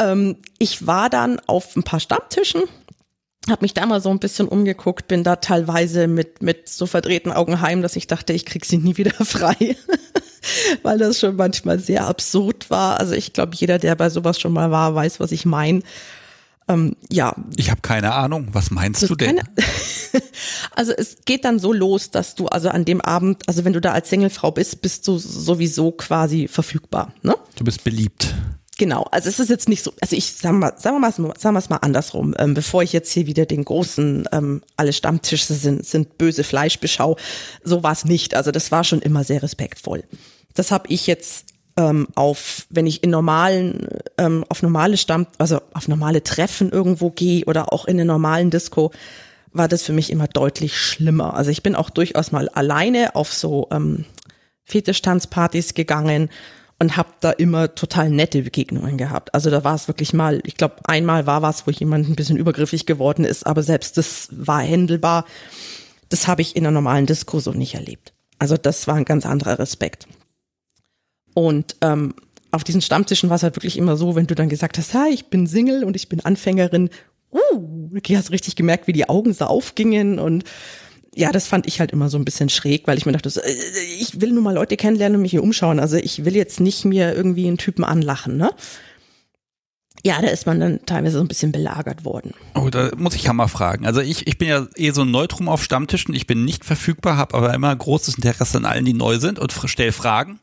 Ähm, 0.00 0.36
ich 0.58 0.86
war 0.86 1.10
dann 1.10 1.38
auf 1.46 1.76
ein 1.76 1.82
paar 1.82 2.00
Stammtischen, 2.00 2.62
habe 3.48 3.62
mich 3.62 3.74
da 3.74 3.86
mal 3.86 4.00
so 4.00 4.10
ein 4.10 4.18
bisschen 4.18 4.48
umgeguckt, 4.48 5.08
bin 5.08 5.24
da 5.24 5.36
teilweise 5.36 6.08
mit, 6.08 6.42
mit 6.42 6.68
so 6.68 6.86
verdrehten 6.86 7.32
Augen 7.32 7.60
heim, 7.60 7.82
dass 7.82 7.96
ich 7.96 8.06
dachte, 8.06 8.32
ich 8.32 8.44
krieg 8.46 8.64
sie 8.64 8.78
nie 8.78 8.96
wieder 8.96 9.12
frei. 9.24 9.76
Weil 10.82 10.98
das 10.98 11.20
schon 11.20 11.36
manchmal 11.36 11.78
sehr 11.78 12.06
absurd 12.06 12.70
war. 12.70 12.98
Also 12.98 13.12
ich 13.12 13.34
glaube, 13.34 13.52
jeder, 13.54 13.78
der 13.78 13.94
bei 13.94 14.08
sowas 14.08 14.40
schon 14.40 14.52
mal 14.52 14.70
war, 14.70 14.94
weiß, 14.94 15.20
was 15.20 15.32
ich 15.32 15.44
meine. 15.44 15.82
Ähm, 16.66 16.96
ja, 17.10 17.34
Ich 17.56 17.70
habe 17.70 17.82
keine 17.82 18.14
Ahnung. 18.14 18.48
Was 18.52 18.70
meinst 18.70 19.08
du 19.08 19.14
denn? 19.16 19.40
also 20.74 20.92
es 20.92 21.18
geht 21.26 21.44
dann 21.44 21.58
so 21.58 21.72
los, 21.74 22.10
dass 22.10 22.36
du 22.36 22.46
also 22.46 22.70
an 22.70 22.86
dem 22.86 23.02
Abend, 23.02 23.42
also 23.48 23.64
wenn 23.64 23.74
du 23.74 23.80
da 23.80 23.92
als 23.92 24.08
Singlefrau 24.08 24.50
bist, 24.50 24.80
bist 24.80 25.06
du 25.08 25.18
sowieso 25.18 25.92
quasi 25.92 26.48
verfügbar. 26.48 27.12
Ne? 27.22 27.34
Du 27.56 27.64
bist 27.64 27.84
beliebt. 27.84 28.34
Genau, 28.80 29.06
also 29.10 29.28
es 29.28 29.38
ist 29.38 29.50
jetzt 29.50 29.68
nicht 29.68 29.84
so, 29.84 29.92
also 30.00 30.16
ich 30.16 30.32
sagen 30.32 30.58
wir 30.58 30.70
mal, 30.70 30.78
sagen 30.78 30.96
wir 30.96 31.00
mal, 31.00 31.12
sagen 31.12 31.54
wir 31.54 31.58
es 31.58 31.68
mal 31.68 31.76
andersrum, 31.82 32.34
ähm, 32.38 32.54
bevor 32.54 32.82
ich 32.82 32.94
jetzt 32.94 33.12
hier 33.12 33.26
wieder 33.26 33.44
den 33.44 33.62
großen, 33.62 34.26
ähm, 34.32 34.62
alle 34.78 34.94
Stammtische 34.94 35.52
sind, 35.52 35.84
sind 35.84 36.16
böse 36.16 36.44
Fleischbeschau, 36.44 37.18
so 37.62 37.82
war 37.82 37.92
es 37.92 38.06
nicht. 38.06 38.34
Also 38.34 38.52
das 38.52 38.72
war 38.72 38.82
schon 38.82 39.02
immer 39.02 39.22
sehr 39.22 39.42
respektvoll. 39.42 40.04
Das 40.54 40.70
habe 40.70 40.88
ich 40.88 41.06
jetzt 41.06 41.48
ähm, 41.76 42.08
auf, 42.14 42.66
wenn 42.70 42.86
ich 42.86 43.04
in 43.04 43.10
normalen, 43.10 43.86
ähm, 44.16 44.46
auf 44.48 44.62
normale 44.62 44.96
Stamm, 44.96 45.26
also 45.36 45.60
auf 45.74 45.86
normale 45.86 46.24
Treffen 46.24 46.70
irgendwo 46.70 47.10
gehe 47.10 47.44
oder 47.44 47.74
auch 47.74 47.84
in 47.84 48.00
einer 48.00 48.10
normalen 48.10 48.48
Disco, 48.48 48.92
war 49.52 49.68
das 49.68 49.82
für 49.82 49.92
mich 49.92 50.08
immer 50.08 50.26
deutlich 50.26 50.78
schlimmer. 50.78 51.34
Also 51.34 51.50
ich 51.50 51.62
bin 51.62 51.74
auch 51.74 51.90
durchaus 51.90 52.32
mal 52.32 52.48
alleine 52.48 53.14
auf 53.14 53.30
so 53.30 53.68
ähm, 53.72 54.06
Fetischtanzpartys 54.64 55.74
gegangen 55.74 56.30
und 56.80 56.96
habe 56.96 57.10
da 57.20 57.30
immer 57.30 57.74
total 57.74 58.10
nette 58.10 58.42
Begegnungen 58.42 58.96
gehabt. 58.96 59.34
Also 59.34 59.50
da 59.50 59.62
war 59.64 59.74
es 59.74 59.86
wirklich 59.86 60.14
mal, 60.14 60.40
ich 60.44 60.56
glaube, 60.56 60.76
einmal 60.84 61.26
war 61.26 61.42
was, 61.42 61.66
wo 61.66 61.70
jemand 61.70 62.08
ein 62.08 62.16
bisschen 62.16 62.38
übergriffig 62.38 62.86
geworden 62.86 63.24
ist, 63.24 63.46
aber 63.46 63.62
selbst 63.62 63.98
das 63.98 64.28
war 64.32 64.62
händelbar. 64.62 65.26
Das 66.08 66.26
habe 66.26 66.40
ich 66.40 66.56
in 66.56 66.64
einer 66.64 66.72
normalen 66.72 67.04
Disco 67.04 67.38
so 67.38 67.52
nicht 67.52 67.74
erlebt. 67.74 68.14
Also 68.38 68.56
das 68.56 68.88
war 68.88 68.94
ein 68.94 69.04
ganz 69.04 69.26
anderer 69.26 69.58
Respekt. 69.58 70.08
Und 71.34 71.76
ähm, 71.82 72.14
auf 72.50 72.64
diesen 72.64 72.80
Stammtischen 72.80 73.28
war 73.28 73.36
es 73.36 73.42
halt 73.42 73.56
wirklich 73.56 73.76
immer 73.76 73.98
so, 73.98 74.16
wenn 74.16 74.26
du 74.26 74.34
dann 74.34 74.48
gesagt 74.48 74.78
hast, 74.78 74.94
ja, 74.94 75.06
ich 75.06 75.26
bin 75.26 75.46
Single 75.46 75.84
und 75.84 75.96
ich 75.96 76.08
bin 76.08 76.20
Anfängerin, 76.20 76.88
uh, 77.30 77.90
okay, 77.94 78.16
hast 78.16 78.30
richtig 78.30 78.56
gemerkt, 78.56 78.86
wie 78.86 78.94
die 78.94 79.08
Augen 79.08 79.34
so 79.34 79.44
aufgingen 79.44 80.18
und 80.18 80.44
ja, 81.14 81.32
das 81.32 81.46
fand 81.46 81.66
ich 81.66 81.80
halt 81.80 81.90
immer 81.92 82.08
so 82.08 82.18
ein 82.18 82.24
bisschen 82.24 82.48
schräg, 82.48 82.86
weil 82.86 82.98
ich 82.98 83.06
mir 83.06 83.12
dachte, 83.12 83.28
äh, 83.28 83.52
ich 83.98 84.20
will 84.20 84.32
nur 84.32 84.42
mal 84.42 84.54
Leute 84.54 84.76
kennenlernen 84.76 85.16
und 85.16 85.22
mich 85.22 85.32
hier 85.32 85.42
umschauen. 85.42 85.80
Also 85.80 85.96
ich 85.96 86.24
will 86.24 86.36
jetzt 86.36 86.60
nicht 86.60 86.84
mir 86.84 87.14
irgendwie 87.14 87.46
einen 87.46 87.58
Typen 87.58 87.84
anlachen, 87.84 88.36
ne? 88.36 88.50
Ja, 90.02 90.22
da 90.22 90.28
ist 90.28 90.46
man 90.46 90.60
dann 90.60 90.80
teilweise 90.86 91.18
so 91.18 91.24
ein 91.24 91.28
bisschen 91.28 91.52
belagert 91.52 92.06
worden. 92.06 92.32
Oh, 92.54 92.70
da 92.70 92.90
muss 92.96 93.14
ich 93.14 93.24
ja 93.24 93.34
mal 93.34 93.48
fragen. 93.48 93.84
Also 93.84 94.00
ich, 94.00 94.26
ich 94.26 94.38
bin 94.38 94.48
ja 94.48 94.66
eh 94.76 94.92
so 94.92 95.02
ein 95.02 95.10
Neutrum 95.10 95.48
auf 95.48 95.62
Stammtischen. 95.62 96.14
Ich 96.14 96.26
bin 96.26 96.44
nicht 96.44 96.64
verfügbar, 96.64 97.18
habe 97.18 97.34
aber 97.34 97.52
immer 97.52 97.74
großes 97.74 98.14
Interesse 98.14 98.56
an 98.56 98.64
allen, 98.64 98.86
die 98.86 98.94
neu 98.94 99.18
sind 99.18 99.38
und 99.38 99.52
stelle 99.52 99.92
Fragen. 99.92 100.40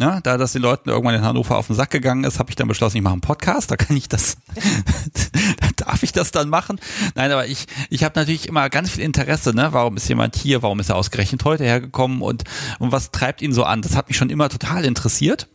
Ne, 0.00 0.20
da 0.22 0.36
das 0.36 0.52
den 0.52 0.62
Leuten 0.62 0.90
irgendwann 0.90 1.16
in 1.16 1.22
Hannover 1.22 1.58
auf 1.58 1.66
den 1.66 1.74
Sack 1.74 1.90
gegangen 1.90 2.22
ist, 2.22 2.38
habe 2.38 2.50
ich 2.50 2.54
dann 2.54 2.68
beschlossen, 2.68 2.98
ich 2.98 3.02
mache 3.02 3.14
einen 3.14 3.20
Podcast, 3.20 3.68
da 3.72 3.76
kann 3.76 3.96
ich 3.96 4.08
das, 4.08 4.36
da 5.60 5.84
darf 5.84 6.04
ich 6.04 6.12
das 6.12 6.30
dann 6.30 6.48
machen. 6.48 6.78
Nein, 7.16 7.32
aber 7.32 7.48
ich, 7.48 7.66
ich 7.90 8.04
habe 8.04 8.16
natürlich 8.16 8.46
immer 8.46 8.70
ganz 8.70 8.90
viel 8.90 9.02
Interesse, 9.02 9.56
ne? 9.56 9.70
Warum 9.72 9.96
ist 9.96 10.08
jemand 10.08 10.36
hier, 10.36 10.62
warum 10.62 10.78
ist 10.78 10.90
er 10.90 10.94
ausgerechnet 10.94 11.44
heute 11.44 11.64
hergekommen 11.64 12.22
und, 12.22 12.44
und 12.78 12.92
was 12.92 13.10
treibt 13.10 13.42
ihn 13.42 13.52
so 13.52 13.64
an? 13.64 13.82
Das 13.82 13.96
hat 13.96 14.06
mich 14.06 14.16
schon 14.16 14.30
immer 14.30 14.48
total 14.48 14.84
interessiert. 14.84 15.48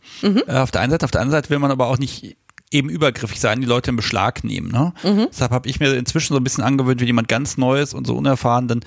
Äh, 0.46 0.58
auf 0.58 0.70
der 0.70 0.82
einen 0.82 0.90
Seite, 0.90 1.06
auf 1.06 1.10
der 1.10 1.22
anderen 1.22 1.38
Seite 1.38 1.48
will 1.48 1.58
man 1.58 1.70
aber 1.70 1.86
auch 1.86 1.96
nicht 1.96 2.36
eben 2.70 2.90
übergriffig 2.90 3.40
sein, 3.40 3.62
die 3.62 3.66
Leute 3.66 3.92
in 3.92 3.96
Beschlag 3.96 4.44
nehmen. 4.44 4.70
Ne? 4.70 4.92
Deshalb 5.30 5.52
habe 5.52 5.70
ich 5.70 5.80
mir 5.80 5.94
inzwischen 5.94 6.34
so 6.34 6.40
ein 6.40 6.44
bisschen 6.44 6.64
angewöhnt, 6.64 7.00
wenn 7.00 7.06
jemand 7.06 7.28
ganz 7.28 7.56
Neues 7.56 7.94
und 7.94 8.06
so 8.06 8.14
unerfahren, 8.14 8.68
dann 8.68 8.80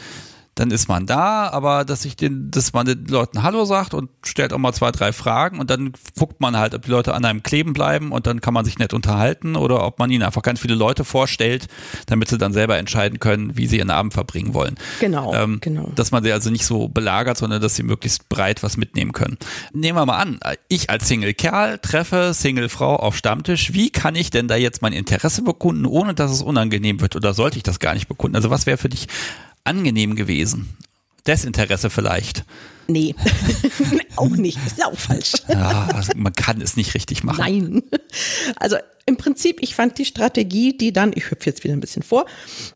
dann 0.60 0.72
ist 0.72 0.88
man 0.88 1.06
da, 1.06 1.50
aber 1.50 1.86
dass 1.86 2.04
ich 2.04 2.15
den, 2.15 2.50
dass 2.50 2.74
man 2.74 2.86
den 2.86 3.06
Leuten 3.06 3.43
Hallo 3.43 3.65
sagt 3.65 3.93
und 3.93 4.10
stellt 4.26 4.54
auch 4.54 4.58
mal 4.58 4.74
zwei, 4.74 4.91
drei 4.91 5.13
Fragen 5.13 5.60
und 5.60 5.70
dann 5.70 5.93
guckt 6.17 6.41
man 6.41 6.58
halt, 6.58 6.74
ob 6.74 6.84
die 6.84 6.91
Leute 6.91 7.13
an 7.13 7.26
einem 7.26 7.43
kleben 7.43 7.74
bleiben 7.74 8.12
und 8.12 8.26
dann 8.26 8.41
kann 8.41 8.54
man 8.54 8.65
sich 8.65 8.80
nett 8.80 8.93
unterhalten 8.93 9.56
oder 9.56 9.86
ob 9.86 10.00
man 10.00 10.10
ihnen 10.10 10.24
einfach 10.24 10.41
ganz 10.41 10.60
viele 10.60 10.74
Leute 10.74 11.06
vorstellt, 11.06 11.67
damit 12.08 12.30
sie 12.30 12.39
dann 12.39 12.54
selber 12.54 12.78
entscheiden 12.78 13.20
können, 13.20 13.56
wie 13.56 13.67
sie 13.67 13.78
ihren 13.78 13.91
Abend 13.91 14.13
verbringen 14.13 14.56
wollen. 14.56 14.76
Genau, 15.00 15.34
Ähm, 15.34 15.60
genau. 15.62 15.91
Dass 15.96 16.12
man 16.12 16.24
sie 16.24 16.32
also 16.32 16.50
nicht 16.50 16.65
so 16.65 16.88
belagert, 16.88 17.38
sondern 17.38 17.62
dass 17.62 17.76
sie 17.76 17.84
möglichst 17.84 18.28
breit 18.28 18.63
was 18.63 18.78
mitnehmen 18.78 19.12
können. 19.12 19.38
Nehmen 19.74 19.98
wir 19.98 20.06
mal 20.08 20.17
an, 20.17 20.39
ich 20.70 20.89
als 20.89 21.08
Single-Kerl 21.08 21.78
treffe 21.80 22.34
Single-Frau 22.34 22.96
auf 22.96 23.15
Stammtisch. 23.15 23.74
Wie 23.74 23.91
kann 23.91 24.15
ich 24.15 24.32
denn 24.32 24.48
da 24.48 24.56
jetzt 24.56 24.82
mein 24.82 24.93
Interesse 24.93 25.43
bekunden, 25.43 25.86
ohne 25.86 26.15
dass 26.15 26.32
es 26.32 26.41
unangenehm 26.41 27.00
wird? 27.00 27.15
Oder 27.15 27.36
sollte 27.36 27.58
ich 27.58 27.63
das 27.63 27.80
gar 27.80 27.93
nicht 27.93 28.08
bekunden? 28.08 28.36
Also 28.36 28.50
was 28.50 28.65
wäre 28.65 28.78
für 28.78 28.89
dich 28.89 29.08
angenehm 29.67 30.15
gewesen? 30.15 30.77
Desinteresse 31.27 31.89
vielleicht. 31.89 32.45
Nee, 32.88 33.13
auch 34.15 34.30
nicht. 34.30 34.58
Ist 34.65 34.80
ja 34.80 34.86
auch 34.86 34.97
falsch. 34.97 35.34
Ja, 35.49 35.89
also 35.93 36.13
man 36.15 36.34
kann 36.34 36.62
es 36.62 36.77
nicht 36.77 36.93
richtig 36.95 37.23
machen. 37.23 37.39
Nein. 37.39 37.84
Also 38.56 38.77
im 39.06 39.17
Prinzip, 39.17 39.62
ich 39.62 39.75
fand 39.75 39.97
die 39.97 40.06
Strategie, 40.06 40.77
die 40.77 40.93
dann, 40.93 41.12
ich 41.13 41.30
hüpfe 41.32 41.49
jetzt 41.49 41.63
wieder 41.63 41.73
ein 41.73 41.82
bisschen 41.82 42.03
vor, 42.03 42.25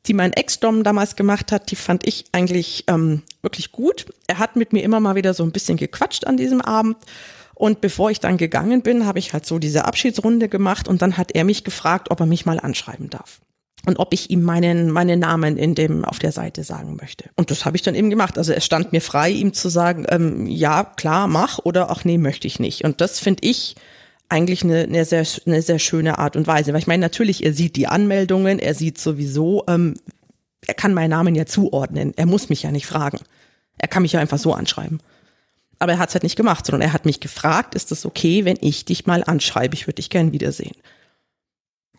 die 0.05 0.13
mein 0.13 0.33
Ex-Dom 0.33 0.83
damals 0.83 1.15
gemacht 1.15 1.51
hat, 1.51 1.71
die 1.71 1.75
fand 1.75 2.05
ich 2.05 2.25
eigentlich 2.33 2.85
ähm, 2.87 3.21
wirklich 3.41 3.71
gut. 3.71 4.05
Er 4.27 4.39
hat 4.39 4.55
mit 4.55 4.73
mir 4.73 4.83
immer 4.83 4.99
mal 4.99 5.15
wieder 5.15 5.33
so 5.33 5.43
ein 5.43 5.51
bisschen 5.51 5.77
gequatscht 5.77 6.27
an 6.27 6.37
diesem 6.37 6.61
Abend 6.61 6.97
Und 7.53 7.79
bevor 7.79 8.11
ich 8.11 8.19
dann 8.19 8.37
gegangen 8.37 8.81
bin, 8.81 9.05
habe 9.05 9.19
ich 9.19 9.33
halt 9.33 9.45
so 9.45 9.59
diese 9.59 9.85
Abschiedsrunde 9.85 10.49
gemacht 10.49 10.87
und 10.87 11.01
dann 11.01 11.17
hat 11.17 11.31
er 11.33 11.43
mich 11.43 11.63
gefragt, 11.63 12.11
ob 12.11 12.19
er 12.19 12.25
mich 12.25 12.45
mal 12.45 12.59
anschreiben 12.59 13.09
darf 13.09 13.39
und 13.85 13.99
ob 13.99 14.13
ich 14.13 14.29
ihm 14.29 14.43
meinen 14.43 14.91
meinen 14.91 15.19
Namen 15.19 15.57
in 15.57 15.75
dem 15.75 16.05
auf 16.05 16.19
der 16.19 16.31
Seite 16.31 16.63
sagen 16.63 16.97
möchte. 16.99 17.25
Und 17.35 17.51
das 17.51 17.65
habe 17.65 17.75
ich 17.75 17.81
dann 17.81 17.95
eben 17.95 18.09
gemacht. 18.09 18.37
Also 18.37 18.53
es 18.53 18.63
stand 18.65 18.91
mir 18.91 19.01
frei, 19.01 19.31
ihm 19.31 19.53
zu 19.53 19.69
sagen, 19.69 20.05
ähm, 20.09 20.47
ja 20.47 20.83
klar 20.83 21.27
mach 21.27 21.59
oder 21.59 21.89
ach 21.89 22.05
nee 22.05 22.17
möchte 22.17 22.47
ich 22.47 22.59
nicht. 22.59 22.83
Und 22.83 23.01
das 23.01 23.19
finde 23.19 23.47
ich 23.47 23.75
eigentlich 24.29 24.63
eine, 24.63 24.83
eine 24.83 25.05
sehr 25.05 25.25
eine 25.45 25.61
sehr 25.61 25.79
schöne 25.79 26.19
Art 26.19 26.35
und 26.35 26.47
Weise, 26.47 26.73
weil 26.73 26.79
ich 26.79 26.87
meine 26.87 27.01
natürlich, 27.01 27.43
er 27.43 27.53
sieht 27.53 27.75
die 27.75 27.87
Anmeldungen, 27.87 28.59
er 28.59 28.75
sieht 28.75 28.99
sowieso, 28.99 29.63
ähm, 29.67 29.95
er 30.67 30.73
kann 30.73 30.93
meinen 30.93 31.09
Namen 31.09 31.35
ja 31.35 31.45
zuordnen. 31.45 32.13
Er 32.15 32.27
muss 32.27 32.49
mich 32.49 32.63
ja 32.63 32.71
nicht 32.71 32.85
fragen. 32.85 33.19
Er 33.77 33.87
kann 33.87 34.03
mich 34.03 34.11
ja 34.11 34.19
einfach 34.19 34.37
so 34.37 34.53
anschreiben. 34.53 35.01
Aber 35.79 35.93
er 35.93 35.97
hat 35.97 36.09
es 36.09 36.15
halt 36.15 36.23
nicht 36.23 36.35
gemacht, 36.35 36.65
sondern 36.65 36.87
er 36.87 36.93
hat 36.93 37.05
mich 37.05 37.19
gefragt, 37.19 37.73
ist 37.73 37.91
es 37.91 38.05
okay, 38.05 38.45
wenn 38.45 38.57
ich 38.61 38.85
dich 38.85 39.07
mal 39.07 39.23
anschreibe? 39.23 39.73
Ich 39.73 39.87
würde 39.87 39.95
dich 39.95 40.11
gern 40.11 40.31
wiedersehen. 40.31 40.75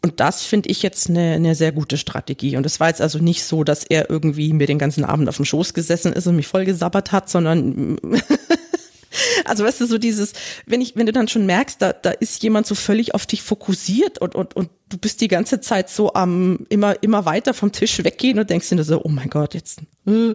Und 0.05 0.19
das 0.19 0.43
finde 0.43 0.69
ich 0.69 0.83
jetzt 0.83 1.09
eine, 1.09 1.35
eine 1.35 1.55
sehr 1.55 1.71
gute 1.71 1.97
Strategie. 1.97 2.57
Und 2.57 2.67
es 2.67 2.81
war 2.81 2.89
jetzt 2.89 3.01
also 3.01 3.19
nicht 3.19 3.45
so, 3.45 3.63
dass 3.63 3.85
er 3.85 4.11
irgendwie 4.11 4.53
mir 4.53 4.67
den 4.67 4.79
ganzen 4.79 5.05
Abend 5.05 5.29
auf 5.29 5.37
dem 5.37 5.45
Schoß 5.45 5.75
gesessen 5.75 6.13
ist 6.13 6.27
und 6.27 6.35
mich 6.35 6.49
voll 6.49 6.65
gesabbert 6.65 7.13
hat, 7.13 7.31
sondern 7.31 7.99
also 9.45 9.65
weißt 9.65 9.81
du, 9.81 9.87
so 9.87 9.99
dieses, 9.99 10.33
wenn 10.67 10.81
ich, 10.81 10.97
wenn 10.97 11.07
du 11.07 11.13
dann 11.13 11.29
schon 11.29 11.47
merkst, 11.47 11.81
da, 11.81 11.93
da 11.93 12.11
ist 12.11 12.43
jemand 12.43 12.67
so 12.67 12.75
völlig 12.75 13.15
auf 13.15 13.27
dich 13.27 13.43
fokussiert 13.43 14.19
und, 14.19 14.35
und, 14.35 14.57
und 14.57 14.71
du 14.89 14.99
bist 14.99 15.21
die 15.21 15.29
ganze 15.29 15.61
Zeit 15.61 15.89
so 15.89 16.15
am 16.15 16.67
immer, 16.69 17.01
immer 17.03 17.25
weiter 17.25 17.55
vom 17.55 17.71
Tisch 17.71 18.03
weggehen 18.03 18.41
und 18.41 18.51
denkst 18.51 18.71
dir 18.71 18.83
so, 18.83 19.03
oh 19.05 19.09
mein 19.09 19.31
Gott, 19.31 19.55
jetzt, 19.55 19.81
äh, 20.07 20.35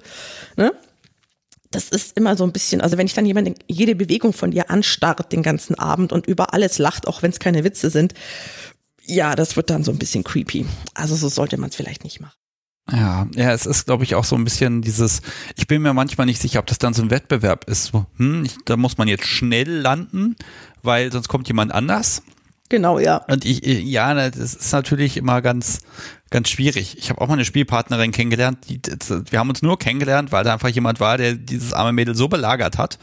ne? 0.56 0.72
Das 1.70 1.90
ist 1.90 2.16
immer 2.16 2.38
so 2.38 2.46
ein 2.46 2.54
bisschen, 2.54 2.80
also 2.80 2.98
wenn 2.98 3.08
ich 3.08 3.14
dann 3.14 3.26
jemanden 3.26 3.56
jede 3.68 3.94
Bewegung 3.94 4.32
von 4.32 4.52
dir 4.52 4.72
anstarrt 4.72 5.34
den 5.34 5.44
ganzen 5.44 5.78
Abend 5.78 6.14
und 6.14 6.26
über 6.26 6.54
alles 6.54 6.78
lacht, 6.78 7.10
auch 7.10 7.24
wenn 7.24 7.32
es 7.32 7.40
keine 7.40 7.66
Witze 7.66 7.90
sind, 7.90 8.14
ja, 9.08 9.36
das 9.36 9.56
wird 9.56 9.70
dann 9.70 9.84
so 9.84 9.92
ein 9.92 9.98
bisschen 9.98 10.24
creepy. 10.24 10.66
Also 10.94 11.16
so 11.16 11.30
sollte 11.30 11.58
man 11.58 11.70
es 11.70 11.76
vielleicht 11.76 12.04
nicht 12.04 12.20
machen. 12.20 12.36
Ja, 12.92 13.28
ja, 13.36 13.52
es 13.52 13.66
ist, 13.66 13.86
glaube 13.86 14.06
ich, 14.06 14.16
auch 14.16 14.24
so 14.24 14.36
ein 14.36 14.46
bisschen 14.46 14.82
dieses, 14.82 15.22
ich 15.58 15.68
bin 15.68 15.82
mir 15.82 15.94
manchmal 15.94 16.26
nicht 16.26 16.42
sicher, 16.42 16.60
ob 16.60 16.68
das 16.68 16.78
dann 16.78 16.94
so 16.94 17.02
ein 17.02 17.10
Wettbewerb 17.10 17.66
ist. 17.66 17.86
So, 17.86 18.06
hm, 18.16 18.46
ich, 18.46 18.56
da 18.64 18.78
muss 18.78 18.98
man 18.98 19.10
jetzt 19.10 19.26
schnell 19.26 19.70
landen, 19.70 20.36
weil 20.84 21.12
sonst 21.12 21.28
kommt 21.28 21.48
jemand 21.50 21.74
anders. 21.74 22.24
Genau, 22.70 23.00
ja. 23.00 23.18
Und 23.28 23.46
ich, 23.46 23.62
ja, 23.66 24.14
das 24.14 24.38
ist 24.38 24.72
natürlich 24.72 25.18
immer 25.18 25.42
ganz, 25.42 25.80
ganz 26.30 26.50
schwierig. 26.50 26.98
Ich 26.98 27.10
habe 27.10 27.22
auch 27.22 27.28
mal 27.28 27.34
eine 27.34 27.46
Spielpartnerin 27.46 28.12
kennengelernt, 28.12 28.60
die, 28.70 28.82
wir 29.30 29.40
haben 29.40 29.50
uns 29.50 29.62
nur 29.62 29.80
kennengelernt, 29.80 30.32
weil 30.32 30.44
da 30.44 30.54
einfach 30.54 30.70
jemand 30.70 31.00
war, 31.00 31.18
der 31.18 31.34
dieses 31.36 31.74
arme 31.74 31.94
Mädel 31.94 32.16
so 32.16 32.28
belagert 32.28 32.78
hat, 32.78 33.00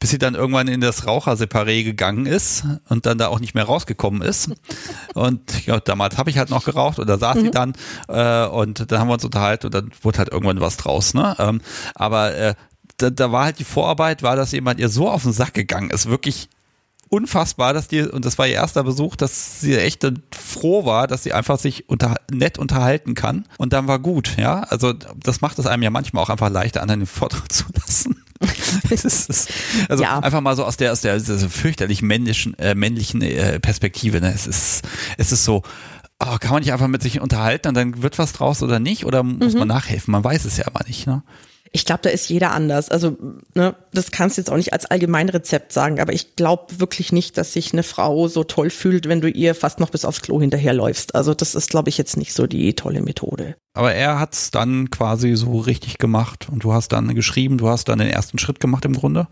bis 0.00 0.10
sie 0.10 0.18
dann 0.18 0.34
irgendwann 0.34 0.68
in 0.68 0.80
das 0.80 1.06
Raucherseparé 1.06 1.84
gegangen 1.84 2.26
ist 2.26 2.64
und 2.88 3.06
dann 3.06 3.18
da 3.18 3.28
auch 3.28 3.40
nicht 3.40 3.54
mehr 3.54 3.64
rausgekommen 3.64 4.22
ist. 4.22 4.50
Und 5.14 5.66
ja, 5.66 5.80
damals 5.80 6.16
habe 6.16 6.30
ich 6.30 6.38
halt 6.38 6.50
noch 6.50 6.64
geraucht 6.64 6.98
und 6.98 7.08
da 7.08 7.18
saß 7.18 7.36
mhm. 7.36 7.40
sie 7.40 7.50
dann 7.50 7.72
äh, 8.08 8.46
und 8.46 8.90
dann 8.90 9.00
haben 9.00 9.08
wir 9.08 9.14
uns 9.14 9.24
unterhalten 9.24 9.66
und 9.66 9.74
dann 9.74 9.90
wurde 10.02 10.18
halt 10.18 10.28
irgendwann 10.28 10.60
was 10.60 10.76
draus. 10.76 11.14
Ne? 11.14 11.34
Ähm, 11.38 11.60
aber 11.94 12.34
äh, 12.36 12.54
da, 12.98 13.10
da 13.10 13.32
war 13.32 13.44
halt 13.44 13.58
die 13.58 13.64
Vorarbeit, 13.64 14.22
war, 14.22 14.36
dass 14.36 14.52
jemand 14.52 14.78
ihr 14.78 14.88
so 14.88 15.08
auf 15.08 15.24
den 15.24 15.32
Sack 15.32 15.54
gegangen 15.54 15.90
ist, 15.90 16.08
wirklich 16.08 16.48
unfassbar, 17.08 17.72
dass 17.72 17.88
die, 17.88 18.02
und 18.02 18.24
das 18.24 18.38
war 18.38 18.46
ihr 18.46 18.54
erster 18.54 18.84
Besuch, 18.84 19.16
dass 19.16 19.60
sie 19.60 19.76
echt 19.76 20.06
froh 20.34 20.84
war, 20.84 21.06
dass 21.06 21.22
sie 21.22 21.32
einfach 21.32 21.58
sich 21.58 21.88
unter, 21.88 22.16
nett 22.30 22.58
unterhalten 22.58 23.14
kann. 23.14 23.46
Und 23.56 23.72
dann 23.72 23.88
war 23.88 23.98
gut, 23.98 24.36
ja. 24.38 24.60
Also 24.60 24.92
das 24.92 25.40
macht 25.40 25.58
es 25.58 25.66
einem 25.66 25.82
ja 25.82 25.90
manchmal 25.90 26.22
auch 26.22 26.30
einfach 26.30 26.50
leichter, 26.50 26.82
anderen 26.82 27.00
den 27.00 27.06
Vortrag 27.06 27.50
zu 27.52 27.64
lassen. 27.74 28.22
ist, 29.04 29.52
also 29.88 30.04
ja. 30.04 30.20
einfach 30.20 30.40
mal 30.40 30.54
so 30.54 30.64
aus 30.64 30.76
der, 30.76 30.92
aus 30.92 31.00
der, 31.00 31.20
fürchterlich 31.20 32.02
männlichen, 32.02 32.56
äh, 32.58 32.74
männlichen 32.74 33.20
äh, 33.22 33.58
Perspektive. 33.58 34.20
Ne? 34.20 34.32
Es 34.32 34.46
ist, 34.46 34.82
es 35.16 35.32
ist 35.32 35.44
so, 35.44 35.62
oh, 36.20 36.36
kann 36.38 36.52
man 36.52 36.60
nicht 36.60 36.72
einfach 36.72 36.88
mit 36.88 37.02
sich 37.02 37.20
unterhalten 37.20 37.68
und 37.68 37.74
dann 37.74 38.02
wird 38.02 38.18
was 38.18 38.32
draus 38.32 38.62
oder 38.62 38.78
nicht? 38.78 39.06
Oder 39.06 39.22
muss 39.22 39.54
mhm. 39.54 39.60
man 39.60 39.68
nachhelfen? 39.68 40.12
Man 40.12 40.24
weiß 40.24 40.44
es 40.44 40.56
ja 40.56 40.66
aber 40.66 40.86
nicht. 40.86 41.06
Ne? 41.06 41.22
Ich 41.72 41.84
glaube, 41.84 42.00
da 42.02 42.10
ist 42.10 42.28
jeder 42.28 42.52
anders. 42.52 42.88
Also, 42.88 43.16
ne, 43.54 43.76
das 43.92 44.10
kannst 44.10 44.36
du 44.36 44.40
jetzt 44.40 44.50
auch 44.50 44.56
nicht 44.56 44.72
als 44.72 44.86
Allgemeinrezept 44.86 45.72
sagen, 45.72 46.00
aber 46.00 46.12
ich 46.12 46.36
glaube 46.36 46.80
wirklich 46.80 47.12
nicht, 47.12 47.36
dass 47.36 47.52
sich 47.52 47.72
eine 47.72 47.82
Frau 47.82 48.28
so 48.28 48.44
toll 48.44 48.70
fühlt, 48.70 49.08
wenn 49.08 49.20
du 49.20 49.28
ihr 49.28 49.54
fast 49.54 49.80
noch 49.80 49.90
bis 49.90 50.04
aufs 50.04 50.22
Klo 50.22 50.40
hinterherläufst. 50.40 51.14
Also, 51.14 51.34
das 51.34 51.54
ist, 51.54 51.70
glaube 51.70 51.88
ich, 51.88 51.98
jetzt 51.98 52.16
nicht 52.16 52.32
so 52.32 52.46
die 52.46 52.74
tolle 52.74 53.02
Methode. 53.02 53.56
Aber 53.74 53.94
er 53.94 54.18
hat 54.18 54.34
es 54.34 54.50
dann 54.50 54.90
quasi 54.90 55.36
so 55.36 55.58
richtig 55.58 55.98
gemacht 55.98 56.48
und 56.50 56.64
du 56.64 56.72
hast 56.72 56.92
dann 56.92 57.14
geschrieben, 57.14 57.58
du 57.58 57.68
hast 57.68 57.88
dann 57.88 57.98
den 57.98 58.08
ersten 58.08 58.38
Schritt 58.38 58.60
gemacht 58.60 58.84
im 58.84 58.94
Grunde? 58.94 59.28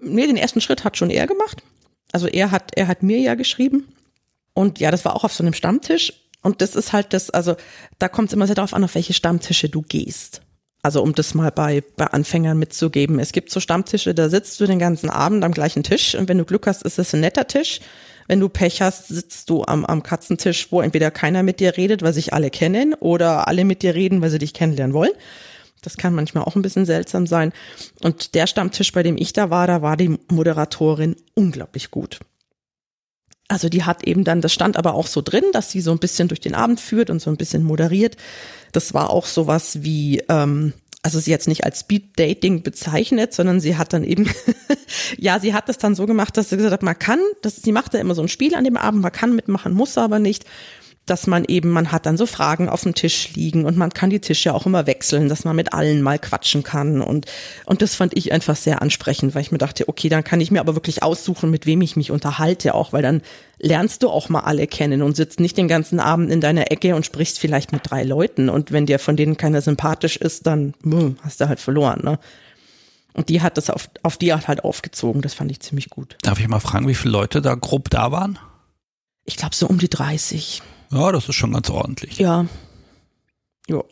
Nee, 0.00 0.26
den 0.26 0.36
ersten 0.36 0.60
Schritt 0.60 0.84
hat 0.84 0.96
schon 0.96 1.10
er 1.10 1.26
gemacht. 1.26 1.62
Also 2.12 2.26
er 2.26 2.50
hat, 2.50 2.72
er 2.76 2.88
hat 2.88 3.02
mir 3.02 3.18
ja 3.18 3.34
geschrieben. 3.34 3.88
Und 4.54 4.80
ja, 4.80 4.90
das 4.90 5.04
war 5.04 5.14
auch 5.14 5.24
auf 5.24 5.32
so 5.32 5.42
einem 5.42 5.52
Stammtisch. 5.52 6.12
Und 6.42 6.62
das 6.62 6.74
ist 6.74 6.92
halt 6.92 7.12
das, 7.12 7.30
also 7.30 7.56
da 7.98 8.08
kommt 8.08 8.28
es 8.28 8.32
immer 8.32 8.46
sehr 8.46 8.54
darauf 8.54 8.74
an, 8.74 8.84
auf 8.84 8.94
welche 8.94 9.12
Stammtische 9.12 9.68
du 9.68 9.82
gehst. 9.82 10.42
Also 10.88 11.02
um 11.02 11.14
das 11.14 11.34
mal 11.34 11.50
bei, 11.50 11.82
bei 11.98 12.06
Anfängern 12.06 12.58
mitzugeben. 12.58 13.18
Es 13.18 13.32
gibt 13.32 13.50
so 13.50 13.60
Stammtische, 13.60 14.14
da 14.14 14.30
sitzt 14.30 14.58
du 14.58 14.64
den 14.64 14.78
ganzen 14.78 15.10
Abend 15.10 15.44
am 15.44 15.52
gleichen 15.52 15.82
Tisch 15.82 16.14
und 16.14 16.30
wenn 16.30 16.38
du 16.38 16.46
Glück 16.46 16.66
hast, 16.66 16.82
ist 16.82 16.98
es 16.98 17.12
ein 17.12 17.20
netter 17.20 17.46
Tisch. 17.46 17.80
Wenn 18.26 18.40
du 18.40 18.48
Pech 18.48 18.80
hast, 18.80 19.08
sitzt 19.08 19.50
du 19.50 19.64
am, 19.66 19.84
am 19.84 20.02
Katzentisch, 20.02 20.72
wo 20.72 20.80
entweder 20.80 21.10
keiner 21.10 21.42
mit 21.42 21.60
dir 21.60 21.76
redet, 21.76 22.00
weil 22.00 22.14
sich 22.14 22.32
alle 22.32 22.48
kennen, 22.48 22.94
oder 22.94 23.48
alle 23.48 23.66
mit 23.66 23.82
dir 23.82 23.94
reden, 23.94 24.22
weil 24.22 24.30
sie 24.30 24.38
dich 24.38 24.54
kennenlernen 24.54 24.94
wollen. 24.94 25.12
Das 25.82 25.98
kann 25.98 26.14
manchmal 26.14 26.44
auch 26.44 26.56
ein 26.56 26.62
bisschen 26.62 26.86
seltsam 26.86 27.26
sein. 27.26 27.52
Und 28.00 28.34
der 28.34 28.46
Stammtisch, 28.46 28.90
bei 28.92 29.02
dem 29.02 29.18
ich 29.18 29.34
da 29.34 29.50
war, 29.50 29.66
da 29.66 29.82
war 29.82 29.98
die 29.98 30.16
Moderatorin 30.30 31.16
unglaublich 31.34 31.90
gut. 31.90 32.18
Also 33.48 33.70
die 33.70 33.84
hat 33.84 34.04
eben 34.06 34.24
dann, 34.24 34.42
das 34.42 34.52
stand 34.52 34.76
aber 34.76 34.94
auch 34.94 35.06
so 35.06 35.22
drin, 35.22 35.44
dass 35.52 35.70
sie 35.70 35.80
so 35.80 35.90
ein 35.90 35.98
bisschen 35.98 36.28
durch 36.28 36.40
den 36.40 36.54
Abend 36.54 36.80
führt 36.80 37.08
und 37.08 37.20
so 37.20 37.30
ein 37.30 37.38
bisschen 37.38 37.62
moderiert. 37.62 38.16
Das 38.72 38.92
war 38.92 39.08
auch 39.08 39.24
sowas 39.24 39.82
wie, 39.82 40.22
ähm, 40.28 40.74
also 41.02 41.18
sie 41.18 41.30
jetzt 41.30 41.48
nicht 41.48 41.64
als 41.64 41.80
Speed 41.80 42.18
Dating 42.18 42.62
bezeichnet, 42.62 43.32
sondern 43.32 43.60
sie 43.60 43.76
hat 43.76 43.94
dann 43.94 44.04
eben, 44.04 44.28
ja, 45.16 45.40
sie 45.40 45.54
hat 45.54 45.70
das 45.70 45.78
dann 45.78 45.94
so 45.94 46.04
gemacht, 46.04 46.36
dass 46.36 46.50
sie 46.50 46.56
gesagt 46.56 46.74
hat, 46.74 46.82
man 46.82 46.98
kann, 46.98 47.20
das, 47.40 47.56
sie 47.56 47.72
macht 47.72 47.94
da 47.94 47.98
immer 47.98 48.14
so 48.14 48.20
ein 48.20 48.28
Spiel 48.28 48.54
an 48.54 48.64
dem 48.64 48.76
Abend, 48.76 49.00
man 49.00 49.12
kann 49.12 49.34
mitmachen, 49.34 49.72
muss 49.72 49.96
aber 49.96 50.18
nicht 50.18 50.44
dass 51.10 51.26
man 51.26 51.44
eben, 51.44 51.70
man 51.70 51.92
hat 51.92 52.06
dann 52.06 52.16
so 52.16 52.26
Fragen 52.26 52.68
auf 52.68 52.82
dem 52.82 52.94
Tisch 52.94 53.34
liegen 53.34 53.64
und 53.64 53.76
man 53.76 53.90
kann 53.90 54.10
die 54.10 54.20
Tische 54.20 54.54
auch 54.54 54.66
immer 54.66 54.86
wechseln, 54.86 55.28
dass 55.28 55.44
man 55.44 55.56
mit 55.56 55.72
allen 55.72 56.02
mal 56.02 56.18
quatschen 56.18 56.62
kann 56.62 57.00
und, 57.00 57.26
und 57.66 57.82
das 57.82 57.94
fand 57.94 58.16
ich 58.16 58.32
einfach 58.32 58.56
sehr 58.56 58.82
ansprechend, 58.82 59.34
weil 59.34 59.42
ich 59.42 59.52
mir 59.52 59.58
dachte, 59.58 59.88
okay, 59.88 60.08
dann 60.08 60.24
kann 60.24 60.40
ich 60.40 60.50
mir 60.50 60.60
aber 60.60 60.74
wirklich 60.74 61.02
aussuchen, 61.02 61.50
mit 61.50 61.66
wem 61.66 61.80
ich 61.82 61.96
mich 61.96 62.10
unterhalte 62.10 62.74
auch, 62.74 62.92
weil 62.92 63.02
dann 63.02 63.22
lernst 63.58 64.02
du 64.02 64.08
auch 64.08 64.28
mal 64.28 64.40
alle 64.40 64.66
kennen 64.66 65.02
und 65.02 65.16
sitzt 65.16 65.40
nicht 65.40 65.56
den 65.56 65.68
ganzen 65.68 66.00
Abend 66.00 66.30
in 66.30 66.40
deiner 66.40 66.70
Ecke 66.70 66.94
und 66.94 67.04
sprichst 67.04 67.38
vielleicht 67.38 67.72
mit 67.72 67.82
drei 67.84 68.02
Leuten 68.04 68.48
und 68.48 68.72
wenn 68.72 68.86
dir 68.86 68.98
von 68.98 69.16
denen 69.16 69.36
keiner 69.36 69.60
sympathisch 69.60 70.16
ist, 70.16 70.46
dann 70.46 70.74
mh, 70.82 71.00
hm, 71.00 71.16
hast 71.22 71.40
du 71.40 71.48
halt 71.48 71.60
verloren, 71.60 72.00
ne? 72.04 72.18
Und 73.14 73.30
die 73.30 73.42
hat 73.42 73.56
das 73.56 73.68
auf, 73.68 73.90
auf 74.04 74.16
die 74.16 74.32
Art 74.32 74.46
halt 74.46 74.62
aufgezogen. 74.62 75.22
Das 75.22 75.34
fand 75.34 75.50
ich 75.50 75.58
ziemlich 75.58 75.90
gut. 75.90 76.16
Darf 76.22 76.38
ich 76.38 76.46
mal 76.46 76.60
fragen, 76.60 76.86
wie 76.86 76.94
viele 76.94 77.10
Leute 77.10 77.42
da 77.42 77.56
grob 77.56 77.90
da 77.90 78.12
waren? 78.12 78.38
Ich 79.24 79.36
glaube 79.36 79.56
so 79.56 79.66
um 79.66 79.78
die 79.78 79.90
30. 79.90 80.62
Ja, 80.90 81.12
das 81.12 81.28
ist 81.28 81.34
schon 81.34 81.52
ganz 81.52 81.70
ordentlich. 81.70 82.18
Ja. 82.18 82.46
Ja. 83.68 83.82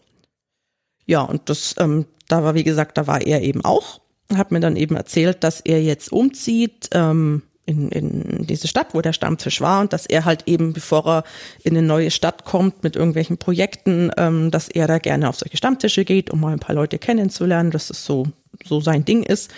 Ja, 1.06 1.22
und 1.22 1.48
das, 1.48 1.74
ähm, 1.78 2.06
da 2.28 2.42
war, 2.42 2.54
wie 2.54 2.64
gesagt, 2.64 2.98
da 2.98 3.06
war 3.06 3.20
er 3.20 3.42
eben 3.42 3.64
auch, 3.64 4.00
hat 4.34 4.50
mir 4.50 4.60
dann 4.60 4.76
eben 4.76 4.96
erzählt, 4.96 5.44
dass 5.44 5.60
er 5.60 5.82
jetzt 5.82 6.10
umzieht 6.10 6.88
ähm, 6.92 7.42
in, 7.64 7.90
in 7.90 8.46
diese 8.46 8.68
Stadt, 8.68 8.94
wo 8.94 9.00
der 9.00 9.12
Stammtisch 9.12 9.60
war 9.60 9.80
und 9.80 9.92
dass 9.92 10.06
er 10.06 10.24
halt 10.24 10.44
eben, 10.46 10.72
bevor 10.72 11.06
er 11.06 11.24
in 11.62 11.76
eine 11.76 11.86
neue 11.86 12.10
Stadt 12.10 12.44
kommt 12.44 12.82
mit 12.82 12.96
irgendwelchen 12.96 13.38
Projekten, 13.38 14.10
ähm, 14.16 14.50
dass 14.50 14.68
er 14.68 14.86
da 14.86 14.98
gerne 14.98 15.28
auf 15.28 15.36
solche 15.36 15.56
Stammtische 15.56 16.04
geht, 16.04 16.30
um 16.30 16.40
mal 16.40 16.52
ein 16.52 16.60
paar 16.60 16.74
Leute 16.74 16.98
kennenzulernen, 16.98 17.70
dass 17.70 17.90
es 17.90 18.04
so, 18.04 18.26
so 18.64 18.80
sein 18.80 19.04
Ding 19.04 19.22
ist 19.22 19.52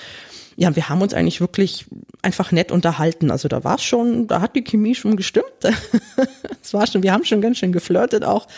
ja, 0.60 0.74
wir 0.74 0.88
haben 0.88 1.00
uns 1.00 1.14
eigentlich 1.14 1.40
wirklich 1.40 1.86
einfach 2.20 2.50
nett 2.50 2.72
unterhalten. 2.72 3.30
Also 3.30 3.46
da 3.46 3.62
war 3.62 3.76
es 3.76 3.84
schon, 3.84 4.26
da 4.26 4.40
hat 4.40 4.56
die 4.56 4.64
Chemie 4.64 4.96
schon 4.96 5.16
gestimmt. 5.16 5.46
es 6.62 6.74
war 6.74 6.84
schon, 6.88 7.04
wir 7.04 7.12
haben 7.12 7.24
schon 7.24 7.40
ganz 7.40 7.58
schön 7.58 7.70
geflirtet 7.70 8.24
auch. 8.24 8.48